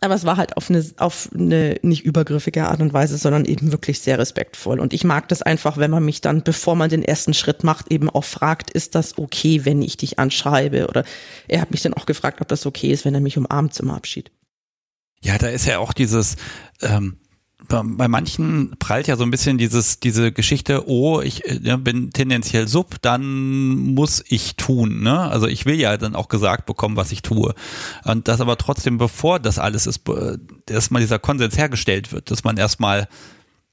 Aber 0.00 0.14
es 0.14 0.24
war 0.24 0.38
halt 0.38 0.56
auf 0.56 0.70
eine, 0.70 0.84
auf 0.96 1.28
eine 1.32 1.76
nicht 1.82 2.04
übergriffige 2.04 2.66
Art 2.66 2.80
und 2.80 2.92
Weise, 2.92 3.16
sondern 3.16 3.44
eben 3.44 3.70
wirklich 3.70 4.00
sehr 4.00 4.18
respektvoll. 4.18 4.80
Und 4.80 4.92
ich 4.92 5.04
mag 5.04 5.28
das 5.28 5.42
einfach, 5.42 5.76
wenn 5.76 5.92
man 5.92 6.04
mich 6.04 6.20
dann, 6.20 6.42
bevor 6.42 6.74
man 6.74 6.90
den 6.90 7.04
ersten 7.04 7.32
Schritt 7.32 7.62
macht, 7.62 7.92
eben 7.92 8.10
auch 8.10 8.24
fragt, 8.24 8.70
ist 8.70 8.96
das 8.96 9.16
okay, 9.16 9.64
wenn 9.64 9.82
ich 9.82 9.96
dich 9.98 10.18
anschreibe? 10.18 10.88
Oder 10.88 11.04
er 11.46 11.60
hat 11.60 11.70
mich 11.70 11.82
dann 11.82 11.94
auch 11.94 12.06
gefragt, 12.06 12.40
ob 12.40 12.48
das 12.48 12.66
okay 12.66 12.90
ist, 12.90 13.04
wenn 13.04 13.14
er 13.14 13.20
mich 13.20 13.38
umarmt 13.38 13.72
zum 13.72 13.90
Abschied. 13.90 14.32
Ja, 15.22 15.38
da 15.38 15.46
ist 15.46 15.66
ja 15.66 15.78
auch 15.78 15.92
dieses, 15.92 16.34
ähm, 16.80 17.19
bei 17.70 18.08
manchen 18.08 18.76
prallt 18.78 19.06
ja 19.06 19.16
so 19.16 19.22
ein 19.22 19.30
bisschen 19.30 19.56
dieses, 19.56 20.00
diese 20.00 20.32
Geschichte, 20.32 20.88
oh, 20.88 21.20
ich 21.20 21.44
ja, 21.62 21.76
bin 21.76 22.10
tendenziell 22.10 22.66
sub, 22.66 23.00
dann 23.00 23.94
muss 23.94 24.24
ich 24.28 24.56
tun. 24.56 25.02
Ne? 25.02 25.18
Also 25.18 25.46
ich 25.46 25.66
will 25.66 25.76
ja 25.80 25.96
dann 25.96 26.16
auch 26.16 26.28
gesagt 26.28 26.66
bekommen, 26.66 26.96
was 26.96 27.12
ich 27.12 27.22
tue. 27.22 27.54
Und 28.04 28.26
das 28.26 28.40
aber 28.40 28.58
trotzdem, 28.58 28.98
bevor 28.98 29.38
das 29.38 29.58
alles 29.58 29.86
ist, 29.86 30.02
erstmal 30.68 31.00
dieser 31.00 31.20
Konsens 31.20 31.56
hergestellt 31.56 32.12
wird, 32.12 32.30
dass 32.30 32.42
man 32.42 32.56
erstmal 32.56 33.08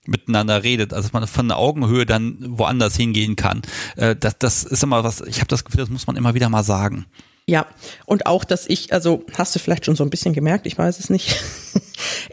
miteinander 0.06 0.64
redet, 0.64 0.94
also 0.94 1.08
dass 1.08 1.14
man 1.14 1.28
von 1.28 1.48
der 1.48 1.58
Augenhöhe 1.58 2.06
dann 2.06 2.38
woanders 2.40 2.96
hingehen 2.96 3.36
kann. 3.36 3.64
Äh, 3.96 4.16
das, 4.16 4.38
das 4.38 4.64
ist 4.64 4.84
immer 4.84 5.04
was, 5.04 5.22
ich 5.22 5.40
habe 5.40 5.48
das 5.48 5.66
Gefühl, 5.66 5.82
das 5.82 5.90
muss 5.90 6.08
man 6.08 6.16
immer 6.16 6.34
wieder 6.36 6.50
mal 6.50 6.64
sagen. 6.64 7.08
Ja, 7.50 7.66
und 8.06 8.26
auch, 8.26 8.44
dass 8.44 8.68
ich, 8.68 8.92
also 8.92 9.24
hast 9.38 9.56
du 9.56 9.60
vielleicht 9.60 9.86
schon 9.86 9.96
so 9.96 10.04
ein 10.04 10.10
bisschen 10.10 10.34
gemerkt, 10.34 10.68
ich 10.68 10.78
weiß 10.78 11.00
es 11.00 11.10
nicht. 11.10 11.36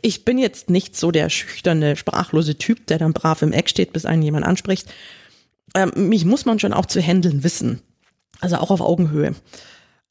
Ich 0.03 0.27
bin 0.27 0.37
jetzt 0.37 0.69
nicht 0.69 0.95
so 0.95 1.11
der 1.11 1.31
schüchterne, 1.31 1.97
sprachlose 1.97 2.59
Typ, 2.59 2.87
der 2.87 2.99
dann 2.99 3.15
brav 3.15 3.41
im 3.41 3.53
Eck 3.53 3.71
steht, 3.71 3.95
bis 3.95 4.05
einen 4.05 4.21
jemand 4.21 4.45
anspricht. 4.45 4.93
Ähm, 5.75 6.09
mich 6.09 6.27
muss 6.27 6.45
man 6.45 6.59
schon 6.59 6.75
auch 6.75 6.85
zu 6.85 7.01
handeln 7.01 7.43
wissen. 7.43 7.81
Also 8.41 8.57
auch 8.57 8.71
auf 8.71 8.83
Augenhöhe. 8.83 9.35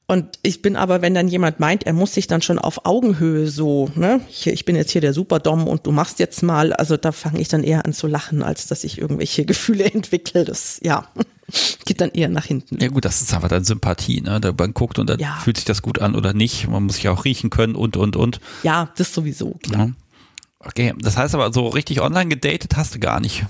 Und 0.06 0.38
ich 0.42 0.60
bin 0.60 0.76
aber, 0.76 1.00
wenn 1.00 1.14
dann 1.14 1.28
jemand 1.28 1.60
meint, 1.60 1.84
er 1.84 1.94
muss 1.94 2.12
sich 2.12 2.26
dann 2.26 2.42
schon 2.42 2.58
auf 2.58 2.84
Augenhöhe 2.84 3.46
so, 3.46 3.90
ne, 3.94 4.20
ich, 4.28 4.46
ich 4.46 4.66
bin 4.66 4.76
jetzt 4.76 4.90
hier 4.90 5.00
der 5.00 5.14
Superdom 5.14 5.66
und 5.66 5.86
du 5.86 5.92
machst 5.92 6.18
jetzt 6.18 6.42
mal, 6.42 6.74
also 6.74 6.98
da 6.98 7.10
fange 7.10 7.40
ich 7.40 7.48
dann 7.48 7.64
eher 7.64 7.86
an 7.86 7.94
zu 7.94 8.06
lachen, 8.06 8.42
als 8.42 8.66
dass 8.66 8.84
ich 8.84 8.98
irgendwelche 8.98 9.44
Gefühle 9.46 9.84
entwickle. 9.84 10.44
Das, 10.44 10.78
ja, 10.82 11.08
geht 11.86 12.02
dann 12.02 12.10
eher 12.10 12.28
nach 12.28 12.44
hinten. 12.44 12.78
Ja 12.82 12.88
gut, 12.88 13.06
das 13.06 13.22
ist 13.22 13.32
einfach 13.32 13.48
dann 13.48 13.64
Sympathie, 13.64 14.20
ne? 14.20 14.40
Da 14.40 14.52
man 14.56 14.74
guckt 14.74 14.98
und 14.98 15.08
dann 15.08 15.20
ja. 15.20 15.38
fühlt 15.42 15.56
sich 15.56 15.64
das 15.64 15.80
gut 15.80 16.00
an 16.00 16.14
oder 16.14 16.34
nicht. 16.34 16.68
Man 16.68 16.82
muss 16.82 16.96
sich 16.96 17.08
auch 17.08 17.24
riechen 17.24 17.48
können 17.48 17.74
und, 17.74 17.96
und, 17.96 18.14
und. 18.14 18.40
Ja, 18.62 18.90
das 18.96 19.14
sowieso, 19.14 19.52
klar. 19.62 19.86
Ja. 19.86 19.92
Okay, 20.58 20.94
das 20.98 21.16
heißt 21.16 21.34
aber, 21.34 21.52
so 21.52 21.68
richtig 21.68 22.02
online 22.02 22.28
gedatet 22.28 22.76
hast 22.76 22.94
du 22.94 22.98
gar 22.98 23.20
nicht. 23.20 23.46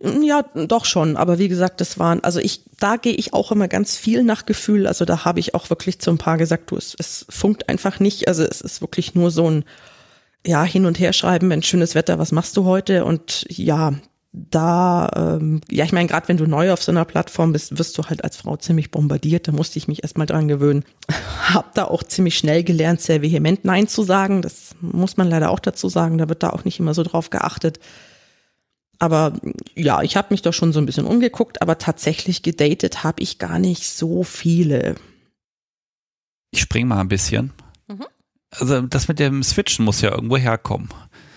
Ja, 0.00 0.42
doch 0.54 0.84
schon. 0.84 1.16
Aber 1.16 1.38
wie 1.38 1.48
gesagt, 1.48 1.80
das 1.80 1.98
waren, 1.98 2.22
also 2.22 2.38
ich, 2.38 2.62
da 2.78 2.96
gehe 2.96 3.14
ich 3.14 3.34
auch 3.34 3.50
immer 3.50 3.66
ganz 3.66 3.96
viel 3.96 4.22
nach 4.22 4.46
Gefühl. 4.46 4.86
Also 4.86 5.04
da 5.04 5.24
habe 5.24 5.40
ich 5.40 5.54
auch 5.54 5.70
wirklich 5.70 5.98
zu 6.00 6.10
ein 6.10 6.18
paar 6.18 6.38
gesagt, 6.38 6.70
du, 6.70 6.76
es, 6.76 6.94
es 6.98 7.26
funkt 7.28 7.68
einfach 7.68 7.98
nicht. 7.98 8.28
Also 8.28 8.44
es 8.44 8.60
ist 8.60 8.80
wirklich 8.80 9.16
nur 9.16 9.32
so 9.32 9.50
ein, 9.50 9.64
ja, 10.46 10.62
hin 10.62 10.86
und 10.86 11.00
her 11.00 11.12
schreiben, 11.12 11.50
wenn 11.50 11.62
schönes 11.62 11.96
Wetter, 11.96 12.18
was 12.20 12.30
machst 12.30 12.56
du 12.56 12.64
heute? 12.64 13.04
Und 13.04 13.44
ja, 13.48 13.94
da, 14.32 15.10
ähm, 15.16 15.62
ja, 15.68 15.84
ich 15.84 15.92
meine, 15.92 16.06
gerade 16.06 16.28
wenn 16.28 16.36
du 16.36 16.46
neu 16.46 16.72
auf 16.72 16.82
so 16.82 16.92
einer 16.92 17.04
Plattform 17.04 17.52
bist, 17.52 17.76
wirst 17.76 17.98
du 17.98 18.04
halt 18.04 18.22
als 18.22 18.36
Frau 18.36 18.56
ziemlich 18.56 18.92
bombardiert. 18.92 19.48
Da 19.48 19.52
musste 19.52 19.78
ich 19.78 19.88
mich 19.88 20.04
erstmal 20.04 20.26
dran 20.26 20.46
gewöhnen. 20.46 20.84
Hab 21.42 21.74
da 21.74 21.86
auch 21.86 22.04
ziemlich 22.04 22.38
schnell 22.38 22.62
gelernt, 22.62 23.00
sehr 23.00 23.22
vehement 23.22 23.64
Nein 23.64 23.88
zu 23.88 24.04
sagen. 24.04 24.42
Das 24.42 24.76
muss 24.80 25.16
man 25.16 25.28
leider 25.28 25.50
auch 25.50 25.58
dazu 25.60 25.88
sagen. 25.88 26.18
Da 26.18 26.28
wird 26.28 26.44
da 26.44 26.50
auch 26.50 26.64
nicht 26.64 26.78
immer 26.78 26.94
so 26.94 27.02
drauf 27.02 27.30
geachtet. 27.30 27.80
Aber 28.98 29.34
ja, 29.74 30.02
ich 30.02 30.16
habe 30.16 30.28
mich 30.30 30.42
doch 30.42 30.52
schon 30.52 30.72
so 30.72 30.80
ein 30.80 30.86
bisschen 30.86 31.06
umgeguckt, 31.06 31.62
aber 31.62 31.78
tatsächlich 31.78 32.42
gedatet 32.42 33.04
habe 33.04 33.22
ich 33.22 33.38
gar 33.38 33.58
nicht 33.58 33.88
so 33.88 34.24
viele. 34.24 34.96
Ich 36.50 36.60
spring 36.62 36.88
mal 36.88 37.00
ein 37.00 37.08
bisschen. 37.08 37.52
Mhm. 37.86 38.06
Also 38.50 38.80
das 38.82 39.08
mit 39.08 39.18
dem 39.18 39.42
Switchen 39.42 39.84
muss 39.84 40.00
ja 40.00 40.10
irgendwo 40.10 40.36
herkommen. 40.36 40.88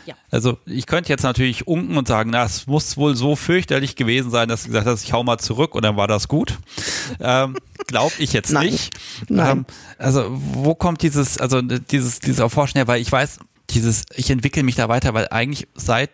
Ja. 0.06 0.16
Also 0.32 0.58
ich 0.66 0.88
könnte 0.88 1.10
jetzt 1.10 1.22
natürlich 1.22 1.68
unken 1.68 1.98
und 1.98 2.08
sagen, 2.08 2.32
na, 2.32 2.44
es 2.46 2.66
muss 2.66 2.98
wohl 2.98 3.16
so 3.16 3.36
fürchterlich 3.36 3.96
gewesen 3.96 4.32
sein, 4.32 4.50
dass 4.50 4.64
du 4.64 4.70
gesagt 4.70 4.88
hast, 4.88 5.04
ich 5.04 5.14
hau 5.14 5.24
mal 5.24 5.38
zurück 5.38 5.76
und 5.76 5.84
dann 5.84 5.98
war 5.98 6.08
das 6.08 6.28
gut. 6.28 6.58
ähm, 7.20 7.58
Glaube 7.86 8.14
ich 8.18 8.34
jetzt 8.34 8.52
Nein. 8.52 8.72
nicht. 8.72 8.94
Nein. 9.30 9.58
Ähm, 9.58 9.66
also 10.00 10.26
wo 10.30 10.74
kommt 10.74 11.04
dieses, 11.04 11.38
also 11.38 11.62
dieses, 11.62 12.20
dieses 12.20 12.40
Erforschen 12.40 12.80
her, 12.80 12.88
weil 12.88 13.02
ich 13.02 13.12
weiß, 13.12 13.40
dieses, 13.70 14.06
ich 14.16 14.32
entwickle 14.32 14.64
mich 14.64 14.76
da 14.76 14.90
weiter, 14.90 15.14
weil 15.14 15.28
eigentlich 15.30 15.68
seit 15.76 16.10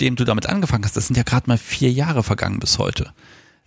dem 0.00 0.16
du 0.16 0.24
damit 0.24 0.46
angefangen 0.48 0.84
hast, 0.84 0.96
das 0.96 1.06
sind 1.06 1.16
ja 1.16 1.22
gerade 1.22 1.48
mal 1.48 1.58
vier 1.58 1.90
Jahre 1.90 2.22
vergangen 2.22 2.58
bis 2.58 2.78
heute. 2.78 3.12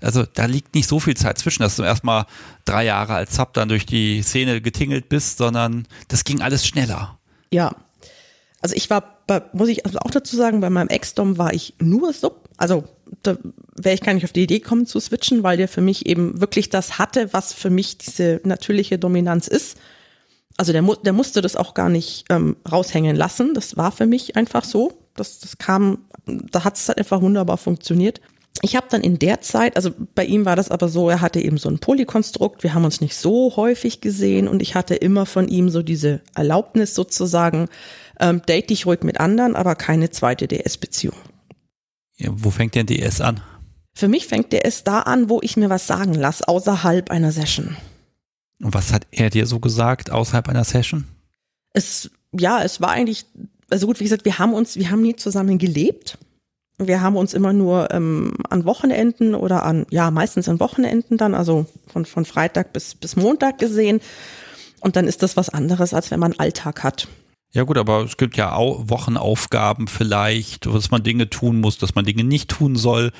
Also 0.01 0.23
da 0.23 0.45
liegt 0.45 0.75
nicht 0.75 0.87
so 0.87 0.99
viel 0.99 1.15
Zeit 1.15 1.37
zwischen, 1.37 1.63
dass 1.63 1.77
du 1.77 1.83
erstmal 1.83 2.25
drei 2.65 2.85
Jahre 2.85 3.13
als 3.13 3.35
Sub 3.35 3.53
dann 3.53 3.69
durch 3.69 3.85
die 3.85 4.21
Szene 4.21 4.61
getingelt 4.61 5.09
bist, 5.09 5.37
sondern 5.37 5.87
das 6.09 6.23
ging 6.23 6.41
alles 6.41 6.67
schneller. 6.67 7.17
Ja. 7.51 7.75
Also 8.61 8.75
ich 8.75 8.89
war, 8.89 9.21
bei, 9.27 9.41
muss 9.53 9.69
ich 9.69 9.85
also 9.85 9.99
auch 9.99 10.11
dazu 10.11 10.35
sagen, 10.35 10.59
bei 10.59 10.69
meinem 10.69 10.89
Ex-Dom 10.89 11.37
war 11.37 11.53
ich 11.53 11.75
nur 11.79 12.13
Sub. 12.13 12.49
Also 12.57 12.83
da 13.23 13.37
wäre 13.75 13.95
ich 13.95 14.01
gar 14.01 14.13
nicht 14.13 14.25
auf 14.25 14.31
die 14.31 14.43
Idee 14.43 14.59
gekommen 14.59 14.85
zu 14.85 14.99
switchen, 14.99 15.43
weil 15.43 15.57
der 15.57 15.67
für 15.67 15.81
mich 15.81 16.05
eben 16.05 16.41
wirklich 16.41 16.69
das 16.69 16.97
hatte, 16.97 17.31
was 17.33 17.53
für 17.53 17.69
mich 17.69 17.97
diese 17.97 18.41
natürliche 18.43 18.97
Dominanz 18.97 19.47
ist. 19.47 19.77
Also 20.57 20.71
der, 20.71 20.83
der 21.03 21.13
musste 21.13 21.41
das 21.41 21.55
auch 21.55 21.73
gar 21.73 21.89
nicht 21.89 22.25
ähm, 22.29 22.55
raushängen 22.69 23.15
lassen. 23.15 23.53
Das 23.53 23.77
war 23.77 23.91
für 23.91 24.05
mich 24.05 24.35
einfach 24.35 24.63
so. 24.63 24.93
Das, 25.15 25.39
das 25.39 25.57
kam, 25.57 26.05
da 26.25 26.63
hat 26.63 26.77
es 26.77 26.87
halt 26.87 26.97
einfach 26.97 27.21
wunderbar 27.21 27.57
funktioniert. 27.57 28.21
Ich 28.61 28.75
habe 28.75 28.87
dann 28.89 29.01
in 29.01 29.19
der 29.19 29.41
Zeit, 29.41 29.75
also 29.75 29.91
bei 30.15 30.25
ihm 30.25 30.45
war 30.45 30.55
das 30.55 30.71
aber 30.71 30.87
so, 30.87 31.09
er 31.09 31.21
hatte 31.21 31.41
eben 31.41 31.57
so 31.57 31.69
ein 31.69 31.79
Polykonstrukt, 31.79 32.63
wir 32.63 32.73
haben 32.73 32.85
uns 32.85 33.01
nicht 33.01 33.15
so 33.15 33.55
häufig 33.57 34.01
gesehen 34.01 34.47
und 34.47 34.61
ich 34.61 34.75
hatte 34.75 34.95
immer 34.95 35.25
von 35.25 35.47
ihm 35.47 35.69
so 35.69 35.83
diese 35.83 36.21
Erlaubnis 36.35 36.95
sozusagen, 36.95 37.67
ähm, 38.19 38.41
date 38.47 38.69
dich 38.69 38.85
ruhig 38.85 39.03
mit 39.03 39.19
anderen, 39.19 39.55
aber 39.55 39.75
keine 39.75 40.09
zweite 40.09 40.47
DS-Beziehung. 40.47 41.15
Ja, 42.17 42.29
wo 42.31 42.49
fängt 42.49 42.75
denn 42.75 42.85
DS 42.85 43.19
an? 43.19 43.41
Für 43.93 44.07
mich 44.07 44.27
fängt 44.27 44.53
DS 44.53 44.83
da 44.83 45.01
an, 45.01 45.29
wo 45.29 45.41
ich 45.41 45.57
mir 45.57 45.69
was 45.69 45.85
sagen 45.85 46.13
lasse, 46.13 46.47
außerhalb 46.47 47.11
einer 47.11 47.31
Session. 47.31 47.75
Und 48.61 48.73
was 48.73 48.93
hat 48.93 49.05
er 49.11 49.29
dir 49.29 49.47
so 49.47 49.59
gesagt 49.59 50.11
außerhalb 50.11 50.47
einer 50.49 50.63
Session? 50.63 51.05
Es, 51.73 52.09
ja, 52.31 52.61
es 52.63 52.79
war 52.79 52.91
eigentlich, 52.91 53.25
also 53.69 53.87
gut, 53.87 53.99
wie 53.99 54.03
gesagt, 54.03 54.25
wir 54.25 54.39
haben 54.39 54.53
uns, 54.53 54.77
wir 54.77 54.89
haben 54.91 55.01
nie 55.01 55.15
zusammen 55.15 55.57
gelebt. 55.57 56.17
Wir 56.77 57.01
haben 57.01 57.15
uns 57.15 57.33
immer 57.33 57.53
nur 57.53 57.89
ähm, 57.91 58.33
an 58.49 58.65
Wochenenden 58.65 59.33
oder 59.33 59.63
an, 59.63 59.85
ja, 59.91 60.11
meistens 60.11 60.49
an 60.49 60.59
Wochenenden 60.59 61.17
dann, 61.17 61.33
also 61.33 61.65
von, 61.87 62.05
von 62.05 62.25
Freitag 62.25 62.73
bis, 62.73 62.95
bis 62.95 63.15
Montag 63.15 63.59
gesehen. 63.59 64.01
Und 64.81 64.97
dann 64.97 65.07
ist 65.07 65.23
das 65.23 65.37
was 65.37 65.49
anderes, 65.49 65.93
als 65.93 66.11
wenn 66.11 66.19
man 66.19 66.33
Alltag 66.37 66.83
hat. 66.83 67.07
Ja 67.55 67.63
gut, 67.63 67.77
aber 67.77 68.03
es 68.03 68.17
gibt 68.17 68.35
ja 68.35 68.51
auch 68.51 68.89
Wochenaufgaben 68.89 69.87
vielleicht, 69.87 70.65
dass 70.65 70.91
man 70.91 71.03
Dinge 71.03 71.29
tun 71.29 71.61
muss, 71.61 71.77
dass 71.77 71.95
man 71.95 72.03
Dinge 72.03 72.25
nicht 72.25 72.49
tun 72.49 72.75
soll. 72.75 73.13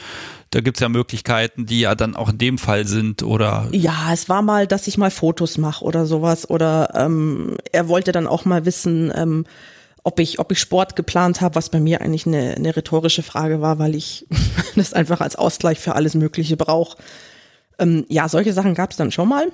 Da 0.50 0.60
gibt 0.60 0.76
es 0.76 0.82
ja 0.82 0.90
Möglichkeiten, 0.90 1.66
die 1.66 1.80
ja 1.80 1.96
dann 1.96 2.18
auch 2.18 2.30
in 2.30 2.38
dem 2.38 2.58
Fall 2.58 2.86
sind 2.86 3.24
oder. 3.24 3.70
Ja, 3.72 4.12
es 4.12 4.28
war 4.28 4.42
mal, 4.42 4.68
dass 4.68 4.88
ich 4.88 4.98
mal 4.98 5.10
Fotos 5.10 5.58
mache 5.58 5.86
oder 5.86 6.06
sowas. 6.06 6.50
Oder 6.50 6.90
ähm, 6.96 7.56
er 7.72 7.88
wollte 7.88 8.12
dann 8.12 8.28
auch 8.28 8.44
mal 8.44 8.66
wissen, 8.66 9.10
ähm, 9.16 9.46
ob 10.06 10.20
ich, 10.20 10.38
ob 10.40 10.52
ich 10.52 10.60
Sport 10.60 10.96
geplant 10.96 11.42
habe, 11.42 11.56
was 11.56 11.70
bei 11.70 11.80
mir 11.80 12.00
eigentlich 12.02 12.28
eine, 12.28 12.54
eine 12.56 12.76
rhetorische 12.76 13.24
Frage 13.24 13.60
war, 13.60 13.80
weil 13.80 13.96
ich 13.96 14.28
das 14.76 14.94
einfach 14.94 15.20
als 15.20 15.36
Ausgleich 15.36 15.80
für 15.80 15.96
alles 15.96 16.14
Mögliche 16.14 16.56
brauche. 16.56 16.98
Ähm, 17.80 18.06
ja, 18.08 18.30
solche 18.30 18.54
Sachen 18.54 18.76
gab 18.76 18.92
es 18.92 18.98
dann 18.98 19.12
schon 19.12 19.28
mal 19.28 19.52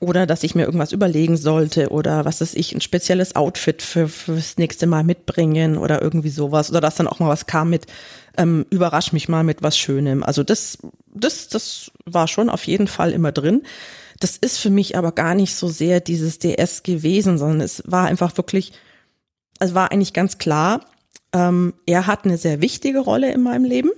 oder 0.00 0.26
dass 0.26 0.42
ich 0.42 0.54
mir 0.54 0.64
irgendwas 0.64 0.92
überlegen 0.92 1.38
sollte 1.38 1.88
oder 1.88 2.26
was 2.26 2.42
ist 2.42 2.54
ich, 2.56 2.74
ein 2.74 2.82
spezielles 2.82 3.36
Outfit 3.36 3.80
für, 3.80 4.06
fürs 4.06 4.58
nächste 4.58 4.86
Mal 4.86 5.02
mitbringen 5.02 5.78
oder 5.78 6.02
irgendwie 6.02 6.28
sowas 6.28 6.70
oder 6.70 6.82
dass 6.82 6.96
dann 6.96 7.08
auch 7.08 7.18
mal 7.18 7.30
was 7.30 7.46
kam 7.46 7.70
mit, 7.70 7.86
ähm, 8.36 8.66
überrasch 8.68 9.12
mich 9.14 9.30
mal 9.30 9.44
mit 9.44 9.62
was 9.62 9.78
Schönem. 9.78 10.22
Also 10.22 10.42
das, 10.42 10.76
das, 11.06 11.48
das 11.48 11.90
war 12.04 12.28
schon 12.28 12.50
auf 12.50 12.66
jeden 12.66 12.86
Fall 12.86 13.12
immer 13.12 13.32
drin. 13.32 13.62
Das 14.20 14.36
ist 14.36 14.58
für 14.58 14.70
mich 14.70 14.98
aber 14.98 15.12
gar 15.12 15.34
nicht 15.34 15.54
so 15.54 15.68
sehr 15.68 16.00
dieses 16.00 16.38
DS 16.38 16.82
gewesen, 16.82 17.38
sondern 17.38 17.62
es 17.62 17.82
war 17.86 18.04
einfach 18.04 18.36
wirklich, 18.36 18.72
es 19.58 19.74
war 19.74 19.92
eigentlich 19.92 20.12
ganz 20.12 20.38
klar, 20.38 20.84
ähm, 21.32 21.74
er 21.86 22.06
hat 22.06 22.24
eine 22.24 22.38
sehr 22.38 22.60
wichtige 22.60 23.00
Rolle 23.00 23.32
in 23.32 23.42
meinem 23.42 23.64
Leben 23.64 23.90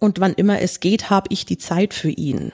und 0.00 0.20
wann 0.20 0.34
immer 0.34 0.60
es 0.60 0.80
geht, 0.80 1.10
habe 1.10 1.28
ich 1.30 1.46
die 1.46 1.58
Zeit 1.58 1.94
für 1.94 2.10
ihn. 2.10 2.52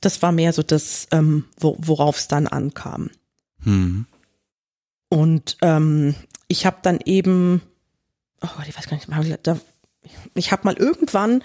Das 0.00 0.22
war 0.22 0.32
mehr 0.32 0.52
so 0.52 0.62
das, 0.62 1.08
ähm, 1.12 1.44
wo, 1.58 1.76
worauf 1.80 2.18
es 2.18 2.28
dann 2.28 2.46
ankam. 2.46 3.10
Hm. 3.62 4.06
Und 5.08 5.56
ähm, 5.62 6.14
ich 6.48 6.66
habe 6.66 6.78
dann 6.82 7.00
eben, 7.04 7.62
oh 8.42 8.48
Gott, 8.56 8.68
ich 8.68 8.76
weiß 8.76 8.88
gar 8.88 8.96
nicht, 8.96 9.08
ich 10.34 10.52
habe 10.52 10.64
mal 10.64 10.76
irgendwann 10.76 11.42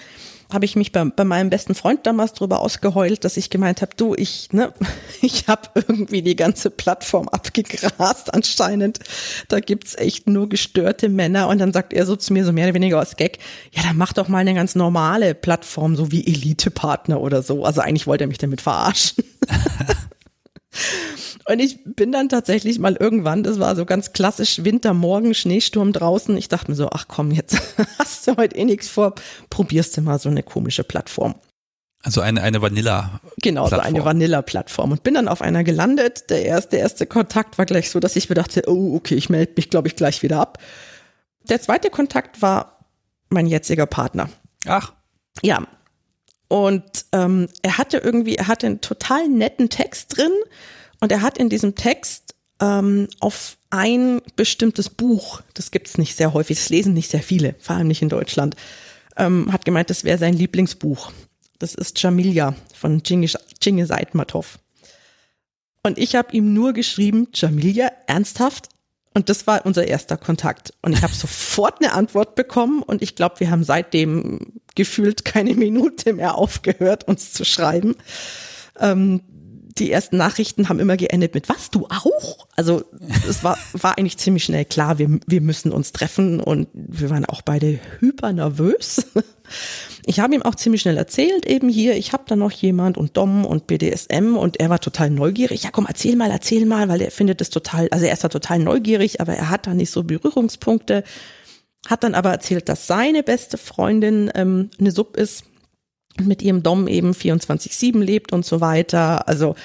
habe 0.52 0.66
ich 0.66 0.76
mich 0.76 0.92
bei, 0.92 1.06
bei 1.06 1.24
meinem 1.24 1.50
besten 1.50 1.76
Freund 1.76 2.06
damals 2.06 2.34
drüber 2.34 2.60
ausgeheult, 2.60 3.24
dass 3.24 3.38
ich 3.38 3.50
gemeint 3.50 3.82
habe, 3.82 3.92
du, 3.96 4.16
ich, 4.16 4.52
ne, 4.52 4.74
ich 5.22 5.48
habe 5.48 5.70
irgendwie 5.76 6.22
die 6.22 6.36
ganze 6.36 6.70
Plattform 6.70 7.30
abgegrast 7.30 8.34
anscheinend. 8.34 9.00
Da 9.48 9.60
gibt's 9.60 9.96
echt 9.96 10.28
nur 10.28 10.50
gestörte 10.50 11.10
Männer. 11.10 11.48
Und 11.48 11.60
dann 11.60 11.74
sagt 11.74 11.94
er 11.94 12.06
so 12.06 12.16
zu 12.16 12.34
mir, 12.34 12.46
so 12.46 12.52
mehr 12.52 12.66
oder 12.66 12.74
weniger 12.74 13.00
aus 13.00 13.16
Gag, 13.16 13.40
ja, 13.72 13.84
dann 13.84 13.98
mach 13.98 14.14
doch 14.14 14.28
mal 14.28 14.40
eine 14.40 14.54
ganz 14.54 14.76
normale 14.76 15.36
Plattform, 15.36 15.96
so 15.96 16.12
wie 16.12 16.26
Elite-Partner 16.26 17.22
oder 17.22 17.44
so. 17.44 17.66
Also 17.66 17.82
eigentlich 17.82 18.08
wollte 18.08 18.24
er 18.24 18.28
mich 18.28 18.40
damit 18.40 18.62
verarschen. 18.62 19.24
Und 21.50 21.58
ich 21.58 21.80
bin 21.84 22.12
dann 22.12 22.30
tatsächlich 22.30 22.78
mal 22.78 22.96
irgendwann, 22.96 23.42
das 23.42 23.60
war 23.60 23.76
so 23.76 23.84
ganz 23.84 24.14
klassisch 24.14 24.64
Wintermorgen, 24.64 25.34
Schneesturm 25.34 25.94
draußen. 25.94 26.38
Ich 26.38 26.48
dachte 26.48 26.70
mir 26.70 26.76
so, 26.76 26.90
ach 26.92 27.08
komm, 27.08 27.32
jetzt 27.32 27.60
hast 27.98 28.28
du 28.28 28.38
heute 28.38 28.56
eh 28.56 28.66
nichts 28.66 28.88
vor, 28.88 29.16
probierst 29.50 29.98
du 29.98 30.02
mal 30.02 30.20
so 30.20 30.30
eine 30.30 30.44
komische 30.44 30.84
Plattform. 30.84 31.34
Also 32.04 32.22
eine, 32.22 32.44
eine 32.44 32.62
Vanilla. 32.62 33.20
Genau, 33.42 33.68
so 33.68 33.80
eine 33.80 34.06
Vanilla-Plattform. 34.06 34.92
Und 34.92 35.02
bin 35.02 35.16
dann 35.16 35.28
auf 35.28 35.42
einer 35.42 35.64
gelandet. 35.64 36.30
Der 36.30 36.46
erste, 36.46 36.72
der 36.72 36.82
erste 36.82 37.08
Kontakt 37.08 37.58
war 37.58 37.66
gleich 37.66 37.90
so, 37.90 38.00
dass 38.00 38.16
ich 38.16 38.30
mir 38.30 38.36
dachte, 38.36 38.62
oh, 38.68 38.96
okay, 38.96 39.16
ich 39.16 39.32
melde 39.32 39.54
mich, 39.56 39.72
glaube 39.72 39.88
ich, 39.88 39.96
gleich 39.96 40.22
wieder 40.22 40.40
ab. 40.40 40.60
Der 41.50 41.60
zweite 41.60 41.90
Kontakt 41.90 42.44
war 42.44 42.86
mein 43.30 43.48
jetziger 43.48 43.88
Partner. 43.88 44.30
Ach. 44.68 44.94
Ja. 45.42 45.68
Und 46.48 47.06
ähm, 47.12 47.50
er 47.64 47.80
hatte 47.80 47.98
irgendwie, 47.98 48.36
er 48.36 48.48
hatte 48.48 48.68
einen 48.68 48.82
total 48.82 49.28
netten 49.28 49.70
Text 49.70 50.16
drin 50.16 50.32
und 51.00 51.12
er 51.12 51.22
hat 51.22 51.38
in 51.38 51.50
diesem 51.50 51.76
Text 51.76 52.36
ähm, 52.62 53.08
auf 53.20 53.58
ein 53.70 54.22
bestimmtes 54.36 54.90
Buch, 54.90 55.42
das 55.54 55.72
gibt's 55.72 55.98
nicht 55.98 56.16
sehr 56.16 56.34
häufig, 56.34 56.58
das 56.58 56.70
lesen 56.70 56.94
nicht 56.94 57.10
sehr 57.10 57.24
viele, 57.24 57.56
vor 57.60 57.76
allem 57.76 57.88
nicht 57.88 58.02
in 58.02 58.10
Deutschland, 58.10 58.56
ähm, 59.18 59.52
hat 59.52 59.66
gemeint, 59.66 59.90
das 59.90 60.04
wäre 60.04 60.18
sein 60.18 60.34
Lieblingsbuch. 60.34 61.12
Das 61.60 61.76
ist 61.76 62.02
Jamilia 62.02 62.56
von 62.74 63.04
Cengiz 63.04 63.92
Aitmatov. 63.92 64.60
Und 65.84 65.98
ich 65.98 66.16
habe 66.16 66.36
ihm 66.36 66.54
nur 66.54 66.74
geschrieben, 66.74 67.28
Jamilia, 67.34 67.92
ernsthaft? 68.08 68.70
Und 69.14 69.28
das 69.28 69.48
war 69.48 69.66
unser 69.66 69.88
erster 69.88 70.18
Kontakt. 70.18 70.74
Und 70.82 70.94
ich 70.94 71.02
habe 71.02 71.14
sofort 71.16 71.82
eine 71.82 71.94
Antwort 71.94 72.36
bekommen 72.36 72.82
und 72.82 73.02
ich 73.02 73.16
glaube, 73.16 73.40
wir 73.40 73.52
haben 73.52 73.64
seitdem 73.64 74.62
gefühlt 74.76 75.26
keine 75.26 75.54
Minute 75.56 76.14
mehr 76.14 76.36
aufgehört, 76.36 77.08
uns 77.08 77.34
zu 77.34 77.44
schreiben. 77.44 77.96
Ähm, 78.80 79.22
die 79.78 79.92
ersten 79.92 80.18
Nachrichten 80.18 80.68
haben 80.68 80.80
immer 80.80 80.98
geendet 80.98 81.36
mit, 81.36 81.48
was, 81.48 81.70
du 81.70 81.86
auch? 81.86 82.48
Also 82.56 82.84
es 83.28 83.44
war, 83.44 83.58
war 83.74 83.98
eigentlich 83.98 84.18
ziemlich 84.18 84.44
schnell 84.44 84.66
klar, 84.66 84.98
wir, 84.98 85.20
wir 85.28 85.42
müssen 85.42 85.72
uns 85.72 85.92
treffen 85.92 86.40
und 86.40 86.68
wir 86.74 87.10
waren 87.10 87.26
auch 87.26 87.42
beide 87.42 87.80
hyper 88.00 88.34
nervös. 88.34 89.06
Ich 90.06 90.20
habe 90.20 90.36
ihm 90.36 90.44
auch 90.44 90.56
ziemlich 90.56 90.82
schnell 90.82 90.98
erzählt, 90.98 91.46
eben 91.46 91.70
hier, 91.70 91.96
ich 91.96 92.14
habe 92.14 92.24
da 92.28 92.36
noch 92.36 92.52
jemand 92.52 92.98
und 92.98 93.18
Dom 93.18 93.46
und 93.46 93.66
BDSM 93.68 94.38
und 94.38 94.60
er 94.60 94.70
war 94.70 94.80
total 94.80 95.10
neugierig. 95.10 95.64
Ja, 95.64 95.72
komm, 95.72 95.86
erzähl 95.88 96.16
mal, 96.16 96.32
erzähl 96.32 96.66
mal, 96.66 96.88
weil 96.88 97.02
er 97.02 97.12
findet 97.12 97.42
es 97.42 97.50
total, 97.50 97.88
also 97.90 98.06
er 98.06 98.14
ist 98.14 98.24
da 98.24 98.30
total 98.30 98.60
neugierig, 98.60 99.22
aber 99.22 99.34
er 99.34 99.50
hat 99.50 99.68
da 99.68 99.74
nicht 99.74 99.92
so 99.92 100.04
Berührungspunkte. 100.04 101.04
Hat 101.88 102.04
dann 102.04 102.14
aber 102.14 102.30
erzählt, 102.32 102.70
dass 102.70 102.88
seine 102.88 103.24
beste 103.24 103.58
Freundin 103.58 104.30
ähm, 104.36 104.70
eine 104.80 104.92
Sub 104.92 105.18
ist 105.18 105.46
mit 106.20 106.42
ihrem 106.42 106.64
Dom 106.64 106.88
eben 106.88 107.12
24-7 107.12 108.00
lebt 108.00 108.34
und 108.34 108.46
so 108.46 108.62
weiter. 108.62 109.28
Also 109.28 109.56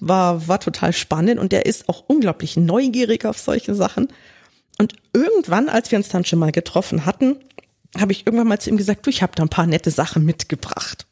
war, 0.00 0.46
war 0.48 0.60
total 0.60 0.92
spannend 0.92 1.38
und 1.38 1.52
der 1.52 1.66
ist 1.66 1.88
auch 1.88 2.04
unglaublich 2.06 2.56
neugierig 2.56 3.24
auf 3.24 3.38
solche 3.38 3.74
Sachen. 3.74 4.08
Und 4.78 4.94
irgendwann, 5.12 5.68
als 5.68 5.90
wir 5.90 5.98
uns 5.98 6.08
dann 6.08 6.24
schon 6.24 6.38
mal 6.38 6.52
getroffen 6.52 7.04
hatten, 7.04 7.36
habe 7.98 8.12
ich 8.12 8.26
irgendwann 8.26 8.48
mal 8.48 8.60
zu 8.60 8.70
ihm 8.70 8.76
gesagt, 8.76 9.06
du, 9.06 9.10
ich 9.10 9.22
habe 9.22 9.32
da 9.34 9.42
ein 9.42 9.48
paar 9.48 9.66
nette 9.66 9.90
Sachen 9.90 10.24
mitgebracht. 10.24 11.06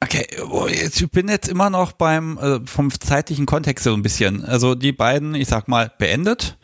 Okay, 0.00 0.26
ich 0.70 1.10
bin 1.10 1.28
jetzt 1.28 1.48
immer 1.48 1.70
noch 1.70 1.92
beim 1.92 2.38
äh, 2.38 2.60
vom 2.66 2.90
zeitlichen 2.90 3.46
Kontext 3.46 3.84
so 3.84 3.94
ein 3.94 4.02
bisschen. 4.02 4.44
Also 4.44 4.74
die 4.74 4.92
beiden, 4.92 5.34
ich 5.34 5.48
sag 5.48 5.66
mal, 5.68 5.90
beendet. 5.98 6.56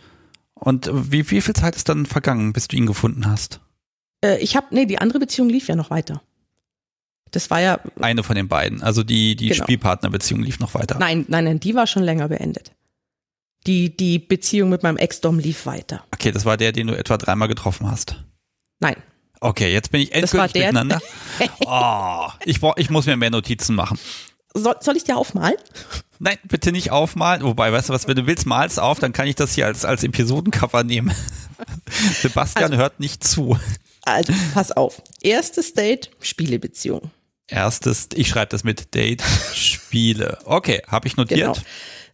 Und 0.54 0.88
wie, 0.92 1.28
wie 1.30 1.40
viel 1.40 1.54
Zeit 1.54 1.74
ist 1.74 1.88
dann 1.88 2.06
vergangen, 2.06 2.52
bis 2.52 2.68
du 2.68 2.76
ihn 2.76 2.86
gefunden 2.86 3.26
hast? 3.26 3.60
Äh, 4.24 4.38
ich 4.38 4.54
habe, 4.56 4.68
nee, 4.70 4.86
die 4.86 4.98
andere 4.98 5.18
Beziehung 5.18 5.48
lief 5.48 5.66
ja 5.66 5.74
noch 5.74 5.90
weiter. 5.90 6.22
Das 7.34 7.50
war 7.50 7.60
ja. 7.60 7.80
Eine 8.00 8.22
von 8.22 8.36
den 8.36 8.46
beiden. 8.46 8.82
Also 8.82 9.02
die, 9.02 9.34
die 9.34 9.48
genau. 9.48 9.64
Spielpartnerbeziehung 9.64 10.40
lief 10.40 10.60
noch 10.60 10.74
weiter. 10.74 10.98
Nein, 10.98 11.24
nein, 11.28 11.44
nein, 11.44 11.60
die 11.60 11.74
war 11.74 11.86
schon 11.86 12.04
länger 12.04 12.28
beendet. 12.28 12.72
Die, 13.66 13.96
die 13.96 14.18
Beziehung 14.18 14.68
mit 14.68 14.82
meinem 14.82 14.98
Ex-Dom 14.98 15.38
lief 15.38 15.66
weiter. 15.66 16.04
Okay, 16.12 16.30
das 16.30 16.44
war 16.44 16.56
der, 16.56 16.70
den 16.70 16.86
du 16.86 16.96
etwa 16.96 17.16
dreimal 17.16 17.48
getroffen 17.48 17.90
hast. 17.90 18.22
Nein. 18.78 18.96
Okay, 19.40 19.72
jetzt 19.72 19.90
bin 19.90 20.00
ich 20.00 20.14
endgültig 20.14 20.52
der, 20.52 20.66
miteinander. 20.66 21.00
oh, 21.66 22.28
ich, 22.44 22.60
ich 22.76 22.90
muss 22.90 23.06
mir 23.06 23.16
mehr 23.16 23.30
Notizen 23.30 23.74
machen. 23.74 23.98
Soll, 24.54 24.76
soll 24.80 24.96
ich 24.96 25.04
dir 25.04 25.16
aufmalen? 25.16 25.56
Nein, 26.20 26.38
bitte 26.44 26.70
nicht 26.70 26.92
aufmalen. 26.92 27.42
Wobei, 27.42 27.72
weißt 27.72 27.88
du 27.88 27.92
was, 27.92 28.06
wenn 28.06 28.16
du 28.16 28.26
willst, 28.26 28.46
malst 28.46 28.78
auf, 28.78 29.00
dann 29.00 29.12
kann 29.12 29.26
ich 29.26 29.34
das 29.34 29.54
hier 29.54 29.66
als, 29.66 29.84
als 29.84 30.04
Episodencover 30.04 30.84
nehmen. 30.84 31.12
Sebastian 32.22 32.70
also, 32.70 32.76
hört 32.76 33.00
nicht 33.00 33.24
zu. 33.24 33.58
Also, 34.04 34.32
pass 34.52 34.70
auf. 34.70 35.02
Erstes 35.20 35.74
Date, 35.74 36.10
Spielebeziehung. 36.20 37.10
Erstes, 37.46 38.08
ich 38.14 38.28
schreibe 38.28 38.50
das 38.50 38.64
mit 38.64 38.94
Date, 38.94 39.22
Spiele. 39.54 40.38
Okay, 40.44 40.82
habe 40.88 41.06
ich 41.06 41.16
notiert. 41.16 41.40
Genau. 41.40 41.56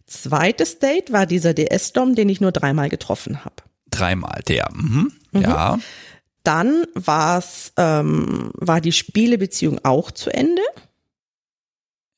Zweites 0.05 0.79
Date 0.79 1.13
war 1.13 1.25
dieser 1.25 1.53
DS-Dom, 1.53 2.15
den 2.15 2.27
ich 2.27 2.41
nur 2.41 2.51
dreimal 2.51 2.89
getroffen 2.89 3.45
habe. 3.45 3.55
Dreimal, 3.89 4.41
der. 4.47 4.69
Mhm. 4.73 5.13
Mhm. 5.31 5.41
Ja. 5.41 5.79
Dann 6.43 6.85
war's, 6.95 7.71
ähm, 7.77 8.51
war 8.55 8.81
die 8.81 8.91
Spielebeziehung 8.91 9.79
auch 9.83 10.11
zu 10.11 10.31
Ende. 10.31 10.61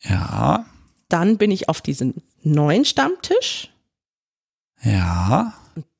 Ja. 0.01 0.65
Dann 1.09 1.37
bin 1.37 1.51
ich 1.51 1.69
auf 1.69 1.81
diesen 1.81 2.23
neuen 2.41 2.85
Stammtisch. 2.85 3.69
Ja. 4.81 5.53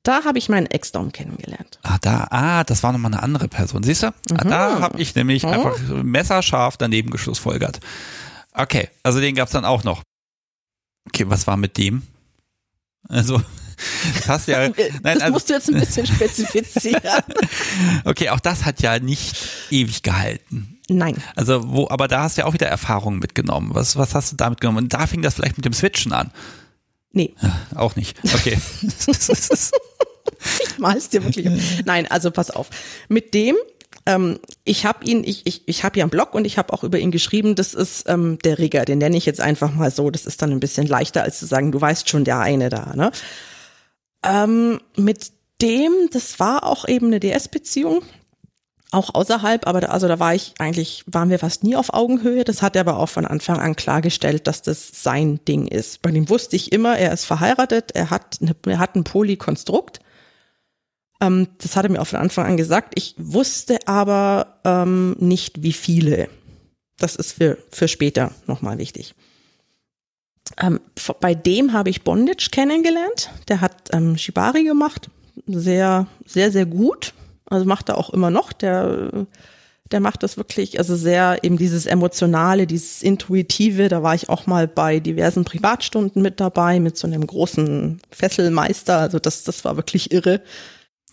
Da 0.04 0.24
habe 0.24 0.38
ich 0.38 0.50
meinen 0.50 0.66
Ex-Dom 0.66 1.12
kennengelernt. 1.12 1.78
Ah, 1.82 1.96
da, 2.00 2.26
ah, 2.30 2.62
das 2.62 2.82
war 2.82 2.92
nochmal 2.92 3.12
eine 3.12 3.22
andere 3.22 3.48
Person. 3.48 3.82
Siehst 3.82 4.02
du? 4.02 4.08
Mhm. 4.08 4.36
Ah, 4.36 4.44
da 4.44 4.80
habe 4.80 5.00
ich 5.00 5.14
nämlich 5.14 5.44
mhm. 5.44 5.48
einfach 5.48 5.78
messerscharf 6.02 6.76
daneben 6.76 7.10
geschlussfolgert. 7.10 7.80
Okay, 8.52 8.90
also 9.02 9.18
den 9.18 9.34
gab's 9.34 9.52
dann 9.52 9.64
auch 9.64 9.82
noch. 9.82 10.02
Okay, 11.08 11.24
was 11.28 11.46
war 11.46 11.56
mit 11.56 11.78
dem? 11.78 12.02
Also, 13.08 13.40
das 14.14 14.28
hast 14.28 14.48
ja. 14.48 14.68
Nein, 14.68 14.74
das 15.02 15.20
also, 15.22 15.32
musst 15.32 15.48
du 15.48 15.54
jetzt 15.54 15.68
ein 15.70 15.80
bisschen 15.80 16.06
spezifizieren. 16.06 17.00
okay, 18.04 18.28
auch 18.28 18.40
das 18.40 18.66
hat 18.66 18.82
ja 18.82 18.98
nicht 18.98 19.36
ewig 19.70 20.02
gehalten. 20.02 20.80
Nein. 20.90 21.16
Also, 21.34 21.66
wo, 21.66 21.88
aber 21.88 22.08
da 22.08 22.24
hast 22.24 22.36
du 22.36 22.42
ja 22.42 22.46
auch 22.46 22.52
wieder 22.52 22.68
Erfahrungen 22.68 23.20
mitgenommen. 23.20 23.70
Was, 23.72 23.96
was 23.96 24.14
hast 24.14 24.32
du 24.32 24.36
da 24.36 24.50
mitgenommen? 24.50 24.84
Und 24.84 24.92
da 24.92 25.06
fing 25.06 25.22
das 25.22 25.34
vielleicht 25.34 25.56
mit 25.56 25.64
dem 25.64 25.72
Switchen 25.72 26.12
an. 26.12 26.30
Nee. 27.14 27.34
Auch 27.74 27.96
nicht. 27.96 28.18
Okay. 28.34 28.58
ich 28.96 30.78
mal's 30.78 31.08
dir 31.08 31.24
wirklich. 31.24 31.48
Nein, 31.84 32.06
also 32.10 32.30
pass 32.30 32.50
auf. 32.50 32.68
Mit 33.08 33.32
dem 33.34 33.56
ähm, 34.06 34.38
ich 34.64 34.84
habe 34.84 35.04
ihn, 35.04 35.24
ich, 35.24 35.46
ich, 35.46 35.62
ich 35.66 35.84
habe 35.84 35.98
ja 35.98 36.04
einen 36.04 36.10
Blog 36.10 36.34
und 36.34 36.44
ich 36.44 36.58
habe 36.58 36.72
auch 36.72 36.84
über 36.84 36.98
ihn 36.98 37.10
geschrieben, 37.10 37.54
das 37.54 37.72
ist 37.72 38.08
ähm, 38.08 38.38
der 38.44 38.58
Rigger, 38.58 38.84
den 38.84 38.98
nenne 38.98 39.16
ich 39.16 39.24
jetzt 39.24 39.40
einfach 39.40 39.72
mal 39.72 39.90
so. 39.90 40.10
Das 40.10 40.26
ist 40.26 40.42
dann 40.42 40.50
ein 40.50 40.60
bisschen 40.60 40.86
leichter, 40.86 41.22
als 41.22 41.38
zu 41.38 41.46
sagen, 41.46 41.72
du 41.72 41.80
weißt 41.80 42.08
schon, 42.08 42.24
der 42.24 42.40
eine 42.40 42.68
da. 42.68 42.92
Ne? 42.94 43.12
Ähm, 44.22 44.80
mit 44.96 45.32
dem, 45.62 45.92
das 46.10 46.38
war 46.38 46.64
auch 46.64 46.86
eben 46.86 47.06
eine 47.06 47.20
DS-Beziehung, 47.20 48.02
auch 48.94 49.14
außerhalb, 49.14 49.66
aber 49.66 49.80
da, 49.80 49.88
also 49.88 50.08
da 50.08 50.18
war 50.18 50.34
ich 50.34 50.54
eigentlich, 50.58 51.04
waren 51.06 51.30
wir 51.30 51.38
fast 51.38 51.64
nie 51.64 51.76
auf 51.76 51.92
Augenhöhe. 51.92 52.44
Das 52.44 52.62
hat 52.62 52.76
er 52.76 52.80
aber 52.80 52.98
auch 52.98 53.08
von 53.08 53.26
Anfang 53.26 53.58
an 53.58 53.76
klargestellt, 53.76 54.46
dass 54.46 54.62
das 54.62 55.02
sein 55.02 55.40
Ding 55.46 55.66
ist. 55.66 56.02
Bei 56.02 56.10
dem 56.10 56.28
wusste 56.28 56.56
ich 56.56 56.72
immer, 56.72 56.96
er 56.96 57.12
ist 57.12 57.24
verheiratet, 57.24 57.92
er 57.94 58.10
hat, 58.10 58.38
eine, 58.40 58.54
er 58.66 58.78
hat 58.78 58.96
ein 58.96 59.04
Polykonstrukt 59.04 60.00
ähm, 61.20 61.48
das 61.58 61.76
hat 61.76 61.84
er 61.84 61.90
mir 61.90 62.00
auch 62.00 62.06
von 62.06 62.18
Anfang 62.18 62.46
an 62.46 62.56
gesagt. 62.56 62.94
Ich 62.96 63.14
wusste 63.18 63.78
aber 63.86 64.58
ähm, 64.64 65.16
nicht, 65.18 65.62
wie 65.62 65.72
viele. 65.72 66.28
Das 66.98 67.16
ist 67.16 67.32
für, 67.32 67.58
für 67.70 67.88
später 67.88 68.32
nochmal 68.46 68.78
wichtig. 68.78 69.14
Ähm, 70.58 70.80
bei 71.20 71.34
dem 71.34 71.72
habe 71.72 71.90
ich 71.90 72.02
Bondage 72.02 72.48
kennengelernt. 72.50 73.30
Der 73.48 73.60
hat 73.60 73.90
ähm, 73.92 74.16
Shibari 74.18 74.64
gemacht. 74.64 75.10
Sehr, 75.46 76.06
sehr, 76.26 76.52
sehr 76.52 76.66
gut. 76.66 77.14
Also 77.46 77.66
macht 77.66 77.88
er 77.88 77.98
auch 77.98 78.10
immer 78.10 78.30
noch. 78.30 78.52
Der, 78.52 79.26
der 79.90 80.00
macht 80.00 80.22
das 80.22 80.36
wirklich, 80.36 80.78
also 80.78 80.96
sehr 80.96 81.38
eben 81.42 81.58
dieses 81.58 81.86
Emotionale, 81.86 82.66
dieses 82.66 83.02
Intuitive. 83.02 83.88
Da 83.88 84.02
war 84.02 84.14
ich 84.14 84.28
auch 84.28 84.46
mal 84.46 84.66
bei 84.66 85.00
diversen 85.00 85.44
Privatstunden 85.44 86.22
mit 86.22 86.40
dabei, 86.40 86.80
mit 86.80 86.96
so 86.96 87.06
einem 87.06 87.26
großen 87.26 88.00
Fesselmeister. 88.10 88.98
Also 88.98 89.18
das, 89.18 89.44
das 89.44 89.64
war 89.64 89.76
wirklich 89.76 90.12
irre. 90.12 90.40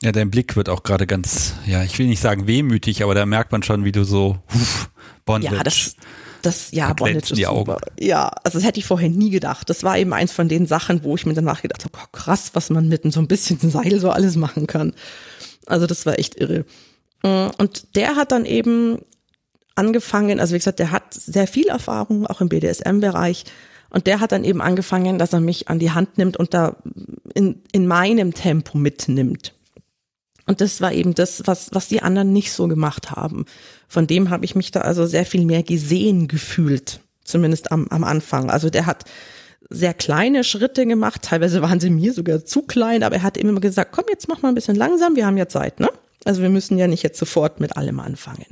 Ja, 0.04 0.12
dein 0.12 0.32
Blick 0.32 0.56
wird 0.56 0.68
auch 0.68 0.82
gerade 0.82 1.06
ganz, 1.06 1.54
ja, 1.68 1.84
ich 1.84 2.00
will 2.00 2.08
nicht 2.08 2.22
sagen 2.22 2.48
wehmütig, 2.48 3.04
aber 3.04 3.14
da 3.14 3.26
merkt 3.28 3.52
man 3.52 3.62
schon, 3.62 3.84
wie 3.84 3.92
du 3.92 4.04
so 4.04 4.40
huf, 4.52 4.90
Bondage. 5.26 5.56
Ja, 5.56 5.64
das, 5.64 5.96
das 6.42 6.72
ja, 6.72 6.92
Bondage 6.94 7.18
ist 7.18 7.38
die 7.38 7.46
Augen. 7.46 7.72
super. 7.72 7.80
Ja, 8.00 8.30
also 8.44 8.58
das 8.58 8.68
hätte 8.68 8.80
ich 8.80 8.86
vorher 8.86 9.10
nie 9.10 9.30
gedacht. 9.30 9.70
Das 9.70 9.84
war 9.84 10.00
eben 10.00 10.12
eins 10.14 10.32
von 10.32 10.50
den 10.50 10.66
Sachen, 10.66 11.04
wo 11.04 11.16
ich 11.16 11.28
mir 11.28 11.36
danach 11.36 11.62
gedacht 11.62 11.86
habe, 11.86 12.00
oh, 12.02 12.08
krass, 12.12 12.50
was 12.54 12.72
man 12.72 12.88
mit 12.88 13.04
so 13.14 13.20
ein 13.20 13.28
bisschen 13.28 13.60
Seil 13.60 14.00
so 14.00 14.10
alles 14.10 14.36
machen 14.38 14.66
kann. 14.66 14.94
Also 15.66 15.88
das 15.88 16.06
war 16.06 16.20
echt 16.20 16.40
irre. 16.40 16.66
Mm, 17.24 17.50
und 17.58 17.96
der 17.96 18.16
hat 18.16 18.32
dann 18.32 18.46
eben 18.46 19.00
angefangen, 19.76 20.40
also 20.40 20.54
wie 20.54 20.60
gesagt, 20.60 20.80
der 20.80 20.92
hat 20.92 21.14
sehr 21.14 21.48
viel 21.48 21.68
Erfahrung, 21.68 22.28
auch 22.28 22.42
im 22.42 22.50
BDSM-Bereich. 22.50 23.46
Und 23.90 24.08
der 24.08 24.20
hat 24.20 24.32
dann 24.32 24.44
eben 24.44 24.62
angefangen, 24.62 25.20
dass 25.20 25.34
er 25.34 25.42
mich 25.42 25.68
an 25.68 25.80
die 25.80 25.92
Hand 25.92 26.18
nimmt 26.18 26.38
und 26.38 26.54
da 26.54 26.78
in, 27.34 27.62
in 27.72 27.88
meinem 27.88 28.34
Tempo 28.34 28.78
mitnimmt. 28.78 29.54
Und 30.48 30.62
das 30.62 30.82
war 30.82 30.92
eben 30.92 31.14
das, 31.14 31.44
was, 31.46 31.70
was 31.74 31.88
die 31.88 32.02
anderen 32.02 32.34
nicht 32.34 32.52
so 32.52 32.68
gemacht 32.68 33.12
haben. 33.12 33.46
Von 33.88 34.08
dem 34.08 34.30
habe 34.30 34.46
ich 34.46 34.56
mich 34.56 34.72
da 34.72 34.82
also 34.82 35.06
sehr 35.06 35.26
viel 35.26 35.46
mehr 35.46 35.64
gesehen 35.64 36.28
gefühlt, 36.28 37.02
zumindest 37.24 37.72
am, 37.72 37.88
am 37.90 38.04
Anfang. 38.04 38.50
Also 38.50 38.70
der 38.70 38.86
hat 38.86 39.06
sehr 39.72 39.94
kleine 39.94 40.44
Schritte 40.44 40.86
gemacht, 40.86 41.24
teilweise 41.24 41.62
waren 41.62 41.80
sie 41.80 41.90
mir 41.90 42.14
sogar 42.14 42.46
zu 42.46 42.62
klein, 42.62 43.04
aber 43.04 43.16
er 43.16 43.24
hat 43.24 43.38
immer 43.38 43.60
gesagt, 43.60 43.92
komm, 43.94 44.06
jetzt 44.10 44.28
mach 44.28 44.42
mal 44.42 44.50
ein 44.50 44.56
bisschen 44.56 44.76
langsam, 44.76 45.16
wir 45.16 45.26
haben 45.26 45.38
ja 45.38 45.48
Zeit, 45.48 45.80
ne? 45.80 45.90
Also 46.26 46.42
wir 46.42 46.50
müssen 46.50 46.78
ja 46.78 46.88
nicht 46.88 47.04
jetzt 47.04 47.18
sofort 47.18 47.60
mit 47.60 47.78
allem 47.78 48.00
anfangen. 48.00 48.46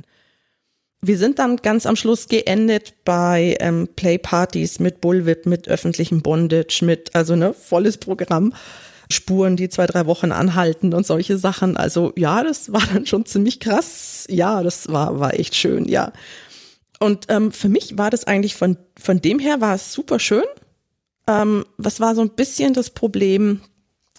Wir 1.02 1.16
sind 1.16 1.38
dann 1.38 1.56
ganz 1.56 1.86
am 1.86 1.96
Schluss 1.96 2.28
geendet 2.28 2.94
bei 3.04 3.56
ähm, 3.60 3.88
Playpartys 3.96 4.80
mit 4.80 5.00
Bullwhip, 5.00 5.46
mit 5.46 5.68
öffentlichem 5.68 6.20
Bondage, 6.20 6.84
mit 6.84 7.14
also 7.14 7.36
ne 7.36 7.54
volles 7.54 7.96
Programm. 7.96 8.52
Spuren, 9.12 9.56
die 9.56 9.68
zwei, 9.68 9.86
drei 9.86 10.06
Wochen 10.06 10.30
anhalten 10.30 10.94
und 10.94 11.04
solche 11.04 11.36
Sachen. 11.36 11.76
Also 11.76 12.12
ja, 12.16 12.44
das 12.44 12.72
war 12.72 12.82
dann 12.92 13.06
schon 13.06 13.26
ziemlich 13.26 13.58
krass. 13.60 14.26
Ja, 14.28 14.62
das 14.62 14.88
war, 14.88 15.18
war 15.18 15.34
echt 15.34 15.56
schön, 15.56 15.86
ja. 15.86 16.12
Und 17.00 17.26
ähm, 17.28 17.50
für 17.50 17.68
mich 17.68 17.98
war 17.98 18.10
das 18.10 18.24
eigentlich 18.24 18.54
von, 18.54 18.76
von 18.98 19.20
dem 19.20 19.38
her 19.38 19.60
war 19.60 19.74
es 19.74 19.92
super 19.92 20.18
schön. 20.18 20.44
Ähm, 21.30 21.64
was 21.76 22.00
war 22.00 22.16
so 22.16 22.22
ein 22.22 22.30
bisschen 22.30 22.74
das 22.74 22.90
Problem? 22.90 23.60